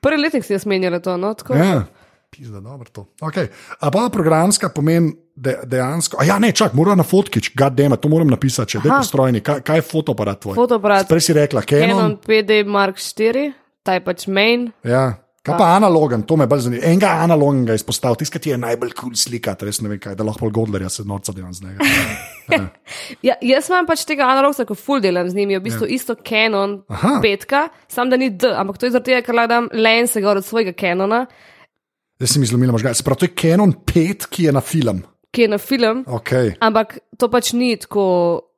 Prvi 0.00 0.22
letnik 0.22 0.44
si 0.44 0.54
jaz 0.54 0.66
menjala 0.66 1.00
to, 1.04 1.16
no, 1.20 1.34
tako. 1.34 1.56
Ja. 1.58 1.82
Pizda, 2.30 2.60
dobro 2.60 2.88
to. 2.92 3.06
Okay. 3.20 3.48
A 3.80 3.90
pa 3.90 4.08
programska 4.12 4.68
pomeni 4.68 5.12
de, 5.34 5.56
dejansko. 5.66 6.16
A 6.20 6.24
ja, 6.24 6.38
ne, 6.38 6.52
čak, 6.52 6.76
moram 6.78 6.98
na 6.98 7.04
fotkič, 7.04 7.50
gadema, 7.58 7.96
to 7.96 8.08
moram 8.08 8.30
napisati, 8.30 8.70
če 8.70 8.78
je 8.78 8.82
postrojni. 8.86 9.42
Kaj, 9.42 9.64
kaj 9.66 9.80
je 9.80 9.86
fotoaparat 9.88 10.40
tvoj? 10.44 10.54
Fotoaparat. 10.54 11.08
Prej 11.10 11.24
si 11.26 11.34
rekla, 11.34 11.64
Canon. 11.66 11.90
Canon 11.90 12.14
PD 12.22 12.60
Mark 12.68 13.02
4, 13.02 13.50
ta 13.82 13.98
je 13.98 14.04
pač 14.06 14.28
main. 14.30 14.70
Ja. 14.86 15.08
Kaj 15.40 15.56
pa 15.56 15.70
analogen, 15.72 16.26
to 16.28 16.36
me 16.36 16.44
bolj 16.46 16.66
zanima. 16.66 16.82
Enega 16.84 17.14
analognega 17.24 17.72
izpostavil, 17.78 18.18
tisti, 18.20 18.42
ki 18.44 18.50
je 18.52 18.58
najbolj 18.60 18.90
kul 18.92 19.08
cool 19.08 19.16
slikati, 19.16 19.64
res 19.64 19.78
ne 19.80 19.88
vem 19.88 20.00
kaj, 20.02 20.12
da 20.18 20.26
lahko 20.26 20.44
pol 20.44 20.52
Godlerja 20.52 20.90
se 20.92 21.04
norca 21.08 21.32
delam 21.36 21.54
z 21.56 21.68
njega. 21.68 21.80
Ja, 23.22 23.36
jaz 23.46 23.68
imam 23.70 23.86
pač 23.86 24.00
tega 24.08 24.26
analogsa, 24.26 24.64
ko 24.66 24.74
full 24.74 24.98
delam 24.98 25.28
z 25.30 25.36
njimi, 25.38 25.54
je 25.54 25.60
v 25.60 25.64
bistvu 25.68 25.86
ja. 25.86 25.90
isto 25.94 26.16
Canon 26.18 26.80
Aha. 26.90 27.12
petka, 27.22 27.60
sam 27.86 28.10
da 28.10 28.18
ni 28.18 28.26
D, 28.34 28.50
ampak 28.50 28.80
to 28.80 28.88
je 28.88 28.96
zaradi 28.96 29.12
tega, 29.12 29.20
ker 29.22 29.36
lahko 29.38 29.52
dam 29.52 29.68
lense 29.70 30.18
gor 30.24 30.40
od 30.40 30.46
svojega 30.48 30.74
Canona, 30.74 31.20
Zdaj 32.20 32.28
si 32.28 32.38
mi 32.38 32.46
zlomila 32.46 32.72
možgane. 32.72 32.94
Se 32.94 33.04
pravi, 33.06 33.18
to 33.18 33.24
je 33.24 33.34
Canon 33.42 33.72
5, 33.72 34.26
ki 34.28 34.44
je 34.44 34.52
na 34.52 34.60
film. 34.60 35.02
ki 35.32 35.42
je 35.42 35.48
na 35.48 35.58
film. 35.58 36.04
Okay. 36.04 36.52
Ampak 36.60 36.98
to 37.18 37.30
pač 37.30 37.52
ni 37.52 37.76
tako. 37.76 38.49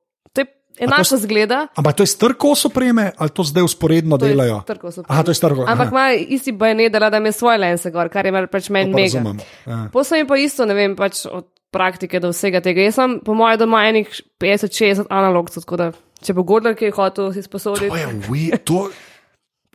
To 0.76 0.84
je 0.84 0.88
enako 0.88 1.16
zgleda. 1.16 1.66
Ampak 1.76 1.96
to 1.96 2.02
je 2.02 2.06
strkos 2.06 2.64
opreme 2.64 3.10
ali 3.16 3.30
to 3.30 3.44
zdaj 3.44 3.62
usporedno 3.62 4.18
To 4.18 4.26
je 4.26 4.34
delajo? 4.34 4.62
Aha, 5.06 5.22
to 5.22 5.30
je 5.30 5.34
strkos. 5.34 5.68
Ampak 5.68 5.90
ima 5.90 6.10
isti 6.12 6.52
bajonet, 6.52 6.92
da 6.92 7.16
ima 7.16 7.32
svoje 7.32 7.58
lence, 7.58 7.90
gor, 7.90 8.08
kar 8.08 8.26
je 8.26 8.46
pač 8.46 8.68
meni 8.68 8.94
mega. 8.94 9.18
razumem. 9.18 9.40
Ja. 9.66 9.88
Posebej 9.92 10.26
pa 10.26 10.36
isto, 10.36 10.66
ne 10.66 10.74
vem, 10.74 10.96
pač 10.96 11.26
od 11.26 11.46
praktike 11.72 12.20
do 12.20 12.32
vsega 12.32 12.60
tega. 12.60 12.84
Jaz 12.84 12.94
sem, 13.00 13.20
po 13.24 13.34
mojem, 13.34 13.58
doma 13.58 13.84
enih 13.88 14.08
50-60 14.40 15.08
analogcev, 15.10 15.64
tako 15.64 15.76
da 15.76 15.92
če 16.22 16.36
bo 16.36 16.44
Gordon 16.46 16.76
kaj 16.78 16.92
hotel 16.96 17.32
si 17.32 17.42
To 17.42 17.48
sposoditi. 17.48 17.90
je 17.90 18.06
we, 18.28 18.58
to. 18.64 18.90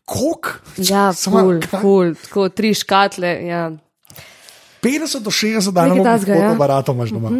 Kok? 0.08 0.62
Ja, 0.88 1.12
ful, 1.12 1.60
ful, 1.68 2.14
tako 2.16 2.48
tri 2.50 2.72
škatle. 2.74 3.28
Ja. 3.43 3.72
50 4.82 5.20
do 5.26 5.34
60 5.34 5.74
dni 5.74 5.82
Nekaj 5.82 5.88
imamo 5.91 6.04
takega, 6.06 6.32
ja. 6.32 6.52
fotoaparatom, 6.52 6.95
imaš 6.95 7.10
doma. 7.12 7.32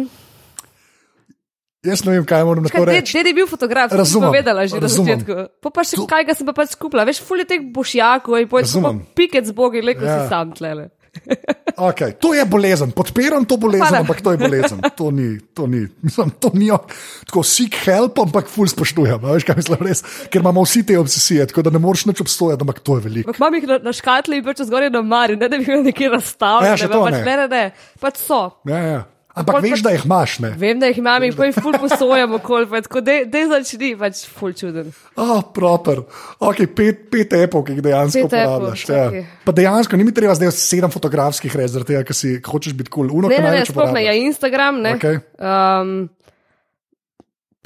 Jaz 1.86 2.02
ne 2.02 2.16
vem, 2.16 2.24
kaj 2.26 2.42
moram 2.42 2.64
na 2.66 2.70
to 2.72 2.82
reči. 2.82 3.14
Ded 3.20 3.30
je 3.30 3.34
bil 3.38 3.46
fotograf, 3.46 3.92
sem 3.92 4.00
Razumem, 4.00 4.32
povedala 4.32 4.66
že 4.66 4.74
na 4.74 4.82
razumem. 4.82 5.20
začetku. 5.22 5.34
Pa, 5.62 5.70
pa 5.70 5.86
še 5.86 6.02
kaj 6.10 6.22
ga 6.26 6.34
sem 6.34 6.46
pa 6.48 6.54
pač 6.56 6.74
skupila, 6.74 7.06
veš, 7.06 7.22
ful 7.22 7.38
je 7.38 7.46
teh 7.46 7.62
bošjakov 7.62 8.34
in 8.42 8.50
pojdi 8.50 8.66
pa 9.14 9.40
z 9.46 9.52
bogi, 9.54 9.82
leko 9.82 10.02
Ja. 10.02 10.26
si 10.26 10.28
sam 10.28 10.50
tlele. 10.52 10.90
Okay, 11.78 12.10
to 12.18 12.34
je 12.34 12.42
bolezen, 12.42 12.90
podpiram 12.90 13.46
to 13.46 13.54
bolezen, 13.54 13.86
Hvala. 13.86 14.02
ampak 14.02 14.18
to 14.18 14.34
je 14.34 14.38
bolezen. 14.42 14.82
To 14.98 15.14
ni, 15.14 15.38
to 15.54 15.70
ni, 15.70 15.86
mislim, 16.02 16.34
to 16.42 16.50
ni 16.50 16.74
tako 17.22 17.44
seek 17.46 17.78
help, 17.86 18.18
ampak 18.18 18.50
ful 18.50 18.66
spoštujem. 18.66 19.22
Veš, 19.22 19.46
kaj 19.46 19.56
mislim 19.62 19.86
res, 19.86 20.02
ker 20.26 20.42
imamo 20.42 20.66
vsi 20.66 20.82
te 20.82 20.98
obsesije, 20.98 21.46
tako 21.46 21.62
da 21.62 21.70
ne 21.70 21.78
moreš 21.78 22.08
nič 22.10 22.18
obstojati, 22.26 22.66
ampak 22.66 22.82
to 22.82 22.98
je 22.98 23.04
veliko. 23.06 23.30
Ampak 23.30 23.38
imam 23.38 23.54
jih 23.54 23.68
na, 23.70 23.78
na 23.78 23.92
škatli 23.94 24.42
in 24.42 24.46
pač 24.50 24.64
zgoraj 24.66 24.90
na 24.90 25.04
mari, 25.06 25.38
ne 25.38 25.46
da 25.46 25.54
bi 25.54 25.70
jih 25.70 25.86
nekje 25.86 26.10
razstavljali. 26.18 26.66
Ja, 26.66 26.80
še 26.82 26.90
to 26.90 26.98
pač, 27.06 27.14
ne. 27.14 27.22
ne, 27.22 27.36
ne, 27.36 27.46
ne, 27.46 27.62
pač 28.02 28.18
so. 28.26 28.40
Ja, 28.66 28.82
ja. 28.82 29.00
Ampak 29.38 29.62
veš, 29.62 29.82
pa- 29.82 29.88
da 29.88 29.90
jih 29.94 30.04
imaš, 30.06 30.38
ne? 30.44 30.50
Vem, 30.58 30.78
da 30.80 30.86
jih 30.90 30.98
imam 30.98 31.22
in 31.26 31.34
poj 31.34 31.52
ful 31.56 31.74
posojam 31.78 32.36
okol, 32.38 32.66
pa 32.70 32.80
tako 32.84 33.00
da 33.02 33.16
začni, 33.50 33.92
pač 33.98 34.24
ful 34.28 34.52
čuden. 34.52 34.92
Oh, 35.16 35.42
proper. 35.54 36.02
Okay, 36.38 36.66
pet, 36.66 37.06
pet 37.10 37.32
epov, 37.38 37.64
ki 37.66 37.76
jih 37.76 37.82
dejansko 37.82 38.24
Pet 38.28 38.32
uporabljaš. 38.32 38.84
Ja. 38.88 39.06
okej. 39.08 39.26
Pa 39.44 39.52
dejansko 39.52 39.96
ni 39.96 40.04
mi 40.04 40.14
treba 40.14 40.34
zdaj 40.34 40.52
sedem 40.54 40.90
fotografskih 40.90 41.50
res, 41.56 41.72
zaradi 41.74 41.94
tega, 41.94 42.04
ker 42.04 42.14
si 42.14 42.36
ker 42.38 42.50
hočeš 42.54 42.74
biti 42.78 42.90
kul. 42.90 43.08
Cool. 43.08 43.18
Uno, 43.18 43.28
Ne, 43.28 43.38
ne, 43.38 43.50
ne, 43.58 43.64
sploh 43.66 43.92
ne, 43.92 44.04
ja. 44.04 44.12
Instagram, 44.12 44.82
ne. 44.82 44.94
Okej. 44.98 45.16
Um, 45.38 46.08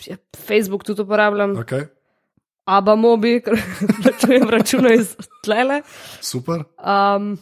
ja, 0.06 0.16
Facebook 0.36 0.84
tudi 0.84 1.02
uporabljam, 1.02 1.56
Okay. 1.62 1.86
Aba 2.64 2.94
Mobi, 2.94 3.40
plačujem 4.02 4.50
račune 4.50 4.94
iz 4.94 5.16
tlele. 5.42 5.80
Super. 6.20 6.62
Um, 6.78 7.38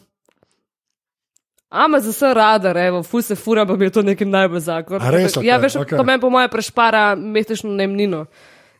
Vse 1.71 2.35
radar, 2.35 2.77
evo, 2.77 3.03
ful 3.03 3.23
se 3.23 3.35
fura, 3.35 3.67
pa 3.67 3.77
mi 3.77 3.85
je 3.85 3.91
to 3.91 4.03
nekaj 4.03 4.27
najbolj 4.27 4.61
zakon. 4.61 4.99
Res, 5.11 5.37
Ja, 5.37 5.57
okej, 5.57 5.63
veš, 5.63 5.77
okej. 5.77 5.99
to 5.99 6.05
meni 6.05 6.21
po 6.21 6.31
moje 6.31 6.49
prešpara 6.49 7.15
mesečno 7.15 7.71
najemnino. 7.71 8.27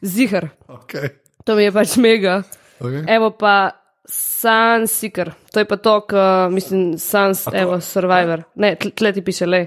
Zihar, 0.03 0.49
Okay. 0.69 1.09
to 1.45 1.55
mi 1.55 1.63
je 1.63 1.73
pač 1.73 1.97
mega. 1.97 2.43
Okay. 2.81 3.05
Evo 3.07 3.31
pa 3.31 3.71
Sunseeker, 4.09 5.31
to 5.53 5.61
je 5.61 5.65
pa 5.65 5.77
to, 5.77 6.01
k, 6.01 6.13
mislim, 6.51 6.99
Suns, 6.99 7.45
evo, 7.53 7.81
Survivor. 7.81 8.43
Ne, 8.57 8.75
tle, 8.77 9.13
ti 9.13 9.23
piše, 9.23 9.47
le. 9.47 9.67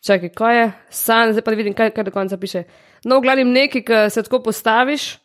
Čakaj, 0.00 0.28
kaj 0.30 0.56
je? 0.56 0.66
Sun, 0.90 1.32
zdaj 1.32 1.42
pa 1.42 1.50
vidim, 1.52 1.74
kaj, 1.74 1.90
kaj 1.92 2.04
do 2.04 2.10
konca 2.10 2.36
piše. 2.36 2.64
No, 3.04 3.18
v 3.18 3.24
glavnem 3.24 3.48
nekaj, 3.48 3.82
ki 3.82 4.10
se 4.10 4.22
tako 4.22 4.42
postaviš 4.42 5.16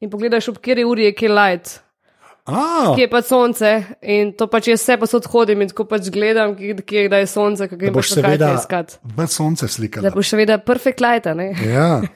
in 0.00 0.10
pogledaš, 0.10 0.48
ob 0.48 0.58
kateri 0.58 0.82
uri 0.84 1.04
je 1.04 1.14
kje 1.14 1.28
light. 1.28 1.80
Ah, 2.46 2.94
Kje 2.96 3.04
je 3.04 3.10
pa 3.10 3.20
sonce 3.22 3.70
in 4.02 4.32
to 4.32 4.46
pač 4.46 4.68
jaz 4.68 4.80
vse 4.80 4.96
posod 4.98 5.26
hodim 5.26 5.60
in 5.62 5.68
tako 5.68 5.84
pač 5.84 6.08
gledam, 6.10 6.56
kje 6.56 6.80
kje 6.82 7.04
je 7.10 7.26
sonce, 7.26 7.68
kako 7.68 7.92
boš 7.92 7.92
boš 7.92 8.10
seveda 8.14 8.54
iskati. 8.54 8.96
v 9.04 9.26
sonce 9.26 9.68
slikal. 9.68 10.02
Da 10.02 10.10
boš 10.10 10.28
seveda 10.28 10.58
perfect 10.58 11.00
light, 11.00 11.26
a 11.26 11.34
ne? 11.34 11.52
Ja. 11.64 12.00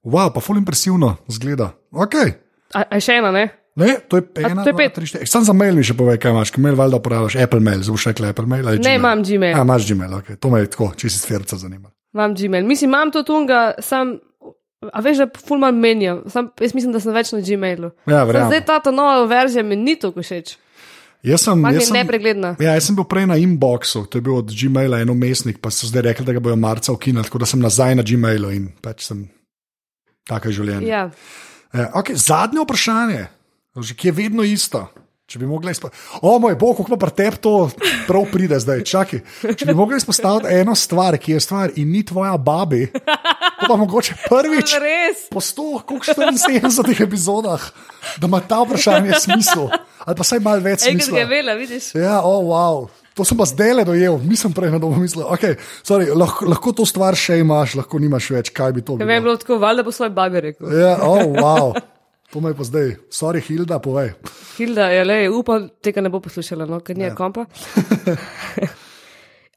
Wow, 0.00 0.30
pa 0.32 0.40
ful 0.40 0.56
impresivno 0.56 1.16
zgleda. 1.28 1.74
Okay. 1.92 2.32
A, 2.72 2.86
a 2.88 3.00
še 3.00 3.18
ena, 3.20 3.28
ne? 3.30 3.50
Ne, 3.76 3.98
to 4.08 4.16
je 4.16 4.22
ena, 4.40 4.64
to 4.64 4.70
je 4.70 4.72
dva, 4.72 4.78
pet. 4.78 4.94
tri, 4.96 5.04
štiri. 5.06 5.26
Sam 5.28 5.44
za 5.44 5.52
mail 5.52 5.76
mi 5.76 5.84
še 5.84 5.92
povej, 5.92 6.16
kaj 6.16 6.32
imaš, 6.32 6.52
mail 6.56 6.74
valjda 6.74 6.96
uporabljaš 6.96 7.36
Apple 7.36 7.60
mail, 7.60 7.82
zdaj 7.84 7.92
boš 7.92 8.06
rekel 8.08 8.30
Apple 8.30 8.46
mail 8.48 8.64
Ne, 8.64 8.78
Gmail? 8.78 8.96
imam 8.96 9.20
Gmail. 9.20 9.52
A, 9.52 9.60
imaš 9.60 9.84
Gmail, 9.86 10.14
okay. 10.16 10.38
to 10.40 10.48
me 10.48 10.62
je 10.62 10.70
tako, 10.72 10.88
če 10.96 11.10
si 11.12 11.20
stverca 11.20 11.58
zanima. 11.60 11.92
Imam 12.16 12.32
Gmail. 12.34 12.64
Mislim, 12.64 12.88
imam 12.88 13.12
to 13.12 13.22
tunga, 13.22 13.60
sam, 13.78 14.16
a 14.88 15.00
veš, 15.04 15.20
da 15.20 15.28
ful 15.46 15.60
manj 15.60 15.76
menjam. 15.76 16.22
Sam, 16.32 16.48
jaz 16.60 16.74
mislim, 16.74 16.92
da 16.92 17.00
sem 17.00 17.14
več 17.14 17.32
na 17.36 17.42
Gmailu. 17.44 17.92
Ja. 18.08 18.24
Zdaj 18.24 18.64
ta, 18.64 18.78
ta 18.80 18.92
nova 18.94 19.26
verzija 19.28 19.64
mi 19.66 19.76
ni 19.76 19.96
tako 20.00 20.24
všeč. 20.24 20.56
Jaz 21.22 21.42
sem, 21.44 21.58
Manj 21.60 21.76
jaz 21.76 21.90
sem, 21.90 21.98
nepregledna. 21.98 22.54
ja, 22.64 22.72
jaz 22.78 22.86
sem 22.88 22.96
bil 22.96 23.04
prej 23.04 23.26
na 23.28 23.36
inboxu, 23.36 24.06
to 24.08 24.16
je 24.16 24.24
bil 24.24 24.38
od 24.38 24.54
Gmaila 24.56 25.02
en 25.04 25.10
umestnik, 25.12 25.58
pa 25.60 25.68
so 25.68 25.84
zdaj 25.84 26.06
rekli, 26.06 26.24
da 26.24 26.32
ga 26.32 26.40
bojo 26.40 26.56
marca 26.56 26.94
ukinili, 26.96 27.26
tako 27.28 27.42
da 27.42 27.48
sem 27.50 27.60
nazaj 27.60 27.98
na 27.98 28.04
Gmailu 28.08 28.52
in 28.56 28.70
pač 28.80 29.04
sem 29.04 29.26
tako 30.24 30.48
je 30.48 30.56
življenje. 30.62 30.88
Ja. 30.88 31.02
Ja, 31.76 31.90
okay, 31.92 32.16
zadnje 32.16 32.64
vprašanje, 32.64 33.26
že 33.76 33.94
ki 33.94 34.08
je 34.08 34.14
vedno 34.16 34.46
isto. 34.48 34.86
Če 35.30 35.38
bi 35.38 35.46
mogla 35.46 35.70
izpostaviti, 35.70 36.00
o 36.26 36.38
moj 36.42 36.56
bog, 36.58 36.80
kako 36.80 36.96
pa 36.98 37.06
te 37.14 37.28
to 37.38 37.52
prav 38.08 38.24
pride 38.32 38.56
zdaj, 38.58 38.80
čakaj. 38.82 39.20
Če 39.60 39.68
bi 39.68 39.74
mogla 39.78 40.00
izpostaviti 40.00 40.56
eno 40.58 40.74
stvar, 40.74 41.14
ki 41.22 41.36
je 41.36 41.42
stvar 41.44 41.70
in 41.78 41.92
ni 41.94 42.00
tvoja 42.02 42.32
babi, 42.34 42.88
to 42.90 43.68
pa 43.68 43.76
mogoče 43.78 44.16
prvič 44.24 44.74
Res. 44.82 45.28
po 45.30 45.38
100, 45.38 45.84
koliko 45.86 46.16
74 46.18 47.04
epizodah, 47.04 47.68
da 48.18 48.26
ima 48.26 48.40
ta 48.42 48.58
vprašanje 48.64 49.20
smisel, 49.22 49.68
ali 50.02 50.18
pa 50.18 50.26
vsaj 50.26 50.42
malo 50.42 50.64
več 50.66 50.88
je 50.88 50.96
smisla. 50.96 51.22
vela, 51.30 51.54
vidiš? 51.60 51.92
Ja, 51.94 52.18
oh, 52.26 52.42
wow. 52.50 52.88
To 53.14 53.22
sem 53.22 53.38
pa 53.38 53.46
zdaj 53.46 53.76
le 53.78 53.86
dojel, 53.86 54.18
nisem 54.26 54.50
prej 54.50 54.74
na 54.74 54.82
domu 54.82 54.98
mislil. 54.98 55.28
Okay, 55.30 55.54
sorry, 55.86 56.10
lahko, 56.10 56.50
lahko 56.50 56.74
to 56.74 56.88
stvar 56.90 57.14
še 57.14 57.38
imaš, 57.44 57.78
lahko 57.78 58.02
nimaš 58.02 58.32
več, 58.34 58.50
kaj 58.50 58.74
bi 58.74 58.82
to 58.82 58.98
Ker 58.98 59.06
meni 59.06 59.20
je 59.20 59.26
bilo. 59.30 59.38
tako, 59.38 59.62
valjda 59.62 59.86
bo 59.86 59.94
svoj 59.94 60.10
babi 60.10 60.42
rekel. 60.50 60.74
Ja, 60.74 60.96
oh, 61.06 61.22
wow. 61.38 61.78
Je 62.34 62.54
pa 62.54 62.64
zdaj, 62.64 62.96
sorry, 63.10 63.40
Hilda, 63.42 63.80
povej. 63.82 64.12
Hilda, 64.56 64.86
je 64.94 65.04
le, 65.04 65.18
upam, 65.34 65.68
tega 65.82 66.00
ne 66.00 66.12
bo 66.12 66.20
poslušala, 66.22 66.66
no, 66.66 66.78
ker 66.80 66.96
ni 66.96 67.08
ja. 67.08 67.14
kompa. 67.14 67.46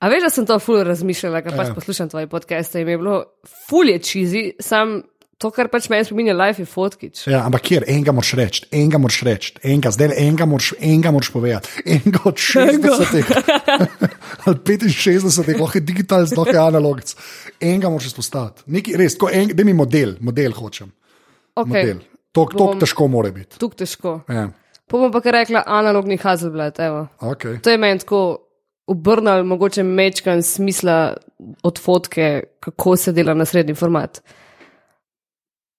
A 0.04 0.10
veš, 0.12 0.26
da 0.26 0.30
sem 0.34 0.46
to 0.46 0.58
ful 0.60 0.82
razmišljala, 0.84 1.44
ker 1.46 1.56
pač 1.56 1.70
Ja. 1.70 1.74
poslušam 1.78 2.10
tvoje 2.10 2.28
podcaste 2.28 2.82
in 2.82 2.90
je 2.90 2.98
bilo 2.98 3.24
ful 3.70 3.88
je 3.90 4.00
čizi, 4.00 4.44
sam 4.60 5.04
to, 5.38 5.52
kar 5.52 5.70
pač 5.72 5.88
meni 5.92 6.04
spominja 6.04 6.34
life 6.36 6.62
je 6.62 6.66
fotkič. 6.68 7.24
Ja, 7.32 7.46
ampak 7.48 7.62
kjer, 7.68 7.86
enega 7.88 8.12
moraš 8.12 8.34
reči, 8.40 8.66
enega 8.72 9.00
moraš 9.00 9.22
reči, 9.28 9.54
enega, 9.64 9.92
zdaj 9.96 10.16
enega 10.18 10.48
moraš, 10.50 10.74
enega 10.80 11.12
moraš 11.16 11.32
povedati. 11.32 11.84
Enega 11.86 12.24
od 12.26 12.40
60 12.40 13.34
ali 14.46 14.60
65, 14.68 15.60
lahko 15.62 15.78
je 15.78 15.82
digitalc, 15.82 16.36
lahko 16.38 16.56
je 16.56 16.64
analogc. 16.64 17.16
Enega 17.62 17.92
moraš 17.94 18.12
izpostaviti. 18.12 18.66
Nekaj, 18.76 18.98
res, 19.00 19.18
en, 19.32 19.54
da 19.56 19.64
mi 19.64 19.76
model, 19.78 20.18
model 20.20 20.56
hočem. 20.58 20.92
Okay. 21.56 21.70
Model. 21.70 22.04
To 22.34 22.46
Bom- 22.58 22.80
težko 22.80 23.08
more 23.08 23.32
biti. 23.32 23.60
Tuk 23.60 23.76
težko. 23.76 24.20
Ja, 24.30 24.50
Pa 24.88 24.98
bom 24.98 25.12
pa 25.12 25.22
kar 25.22 25.34
rekla 25.34 25.64
analogni 25.66 26.18
Hazelblad, 26.18 26.80
evo. 26.80 27.08
okay. 27.22 27.60
To 27.62 27.70
je 27.70 27.78
meni 27.78 28.00
tako 28.00 28.38
obrnil, 28.88 29.44
mogoče 29.44 29.84
mečkan 29.84 30.42
smisla 30.44 31.14
od 31.64 31.80
fotke, 31.80 32.44
kako 32.60 32.96
se 32.96 33.12
dela 33.12 33.34
na 33.34 33.46
srednji 33.46 33.76
format. 33.76 34.22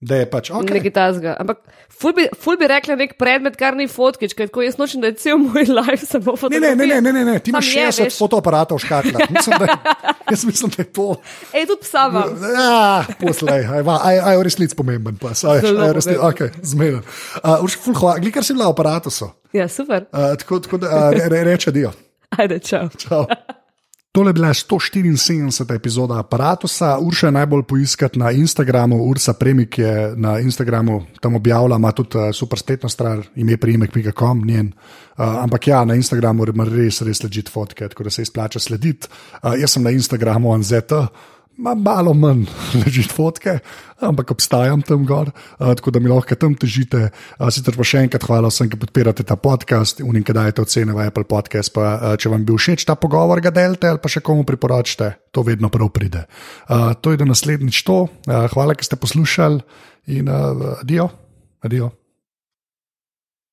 Da 0.04 0.18
je 0.20 0.26
pač, 0.28 0.50
okay. 0.52 0.76
Nekaj 0.76 0.92
tasga. 0.92 1.32
Ampak 1.40 1.62
ful 1.88 2.12
bi, 2.12 2.26
ful 2.36 2.58
bi 2.60 2.66
rekla 2.68 2.96
nek 3.00 3.14
predmet, 3.16 3.54
kar 3.56 3.72
ni 3.78 3.86
fotkič, 3.88 4.34
ker 4.36 4.50
jaz 4.60 4.76
nočem, 4.76 5.00
da 5.00 5.08
je 5.08 5.16
cel 5.22 5.38
moj 5.40 5.64
life 5.78 6.04
samo 6.04 6.34
Ne, 6.34 6.40
fotografija. 6.42 6.74
ne, 6.76 6.88
ne, 6.90 7.00
ne, 7.00 7.12
ne, 7.12 7.22
ne, 7.24 7.36
ti 7.40 7.54
imaš 7.54 7.70
je, 7.72 7.86
60 7.88 8.04
veš. 8.10 8.18
fotoaparatov 8.20 8.82
v 8.82 8.84
škatlah. 8.84 9.30
Mislim, 9.32 9.56
da, 9.64 9.78
jaz 10.34 10.44
mislim, 10.44 10.74
da 10.76 10.82
je 10.82 10.88
to. 10.92 11.08
Ej, 11.56 11.64
tudi 11.72 11.80
psa 11.86 12.04
imam. 12.12 12.36
Ja, 12.52 13.06
poslej, 13.16 13.64
aj, 13.64 13.80
aj, 13.80 14.20
aj 14.28 14.44
resnic 14.44 14.76
pomemben 14.76 15.16
pas, 15.16 15.40
aj, 15.40 15.64
aj 15.64 15.96
resnic, 15.96 16.20
pomemben. 16.20 16.28
okay, 16.28 16.48
zmeden. 16.60 17.00
Uh, 17.40 17.64
Urš, 17.64 17.80
ful, 17.80 17.96
hvala, 17.96 18.20
glikar 18.20 18.44
si 18.44 18.52
bila 18.52 18.68
v 18.68 18.76
aparatusu. 18.76 19.32
Ja, 19.56 19.70
super. 19.72 20.04
Uh, 20.12 20.34
tako 20.36 20.60
tako 20.60 20.84
da 20.84 21.08
uh, 21.08 21.16
re, 21.16 21.44
reče 21.48 21.72
dio. 21.72 21.96
Ajde, 22.36 22.60
čau. 22.60 22.92
Čau. 23.00 23.24
Tole 24.14 24.28
je 24.28 24.32
bila 24.32 24.48
174. 24.48 25.74
epizoda 25.74 26.18
aparata. 26.18 26.98
Urša 27.00 27.26
je 27.26 27.32
najbolj 27.32 27.62
poiskati 27.62 28.18
na 28.18 28.30
Instagramu, 28.30 29.02
Ursa 29.02 29.32
Premik 29.32 29.78
je 29.78 30.12
na 30.16 30.38
Instagramu 30.38 31.02
tam 31.20 31.34
objavila, 31.34 31.76
ima 31.76 31.92
tudi 31.92 32.18
uh, 32.18 32.30
super 32.32 32.58
spletno 32.58 32.88
stran, 32.88 33.22
ime 33.36 33.56
primek.com, 33.56 34.42
njen. 34.46 34.66
Uh, 34.66 35.42
ampak 35.42 35.66
ja, 35.68 35.84
na 35.84 35.94
Instagramu 35.94 36.46
ima 36.46 36.64
res, 36.64 37.02
res 37.02 37.22
ležite 37.22 37.50
fotke, 37.50 37.88
tako 37.88 38.04
da 38.04 38.10
se 38.10 38.22
izplača 38.22 38.58
slediti. 38.58 39.08
Uh, 39.42 39.58
jaz 39.58 39.74
sem 39.74 39.82
na 39.82 39.90
Instagramu 39.90 40.54
Anzeta. 40.54 41.08
Ma 41.56 41.74
malo 41.78 42.14
manj 42.18 42.48
ležite 42.82 43.14
fotke, 43.14 43.60
ampak 44.02 44.32
obstajam 44.34 44.82
tam 44.82 45.04
gor, 45.06 45.30
uh, 45.30 45.70
tako 45.78 45.92
da 45.94 46.02
mi 46.02 46.10
lahko 46.10 46.34
tam 46.34 46.56
težite. 46.58 47.10
Uh, 47.38 47.46
sicer 47.54 47.76
pa 47.78 47.86
še 47.86 48.02
enkrat 48.06 48.26
hvala 48.26 48.50
vsem, 48.50 48.70
ki 48.72 48.80
podpirate 48.82 49.26
ta 49.26 49.38
podcast 49.38 50.02
in 50.02 50.26
ki 50.26 50.34
dajete 50.34 50.66
ocene 50.66 50.96
v 50.96 51.06
Apple 51.06 51.28
Podcast. 51.30 51.70
Pa, 51.76 51.94
uh, 51.94 52.18
če 52.18 52.32
vam 52.32 52.42
je 52.42 52.50
bil 52.50 52.58
všeč 52.58 52.86
ta 52.88 52.98
pogovor, 52.98 53.38
ga 53.38 53.54
delite 53.54 53.86
ali 53.86 54.02
pa 54.02 54.10
še 54.10 54.24
komu 54.26 54.42
priporočite, 54.42 55.14
to 55.30 55.46
vedno 55.46 55.70
prav 55.70 55.94
pride. 55.94 56.26
Uh, 56.66 56.90
to 56.98 57.14
je 57.14 57.22
do 57.22 57.30
naslednjič 57.30 57.84
to. 57.86 58.06
Uh, 58.26 58.46
hvala, 58.50 58.74
ker 58.74 58.90
ste 58.90 58.98
poslušali 58.98 59.62
in 60.18 60.26
uh, 60.26 60.80
adijo. 60.82 61.12
adijo. 61.62 61.94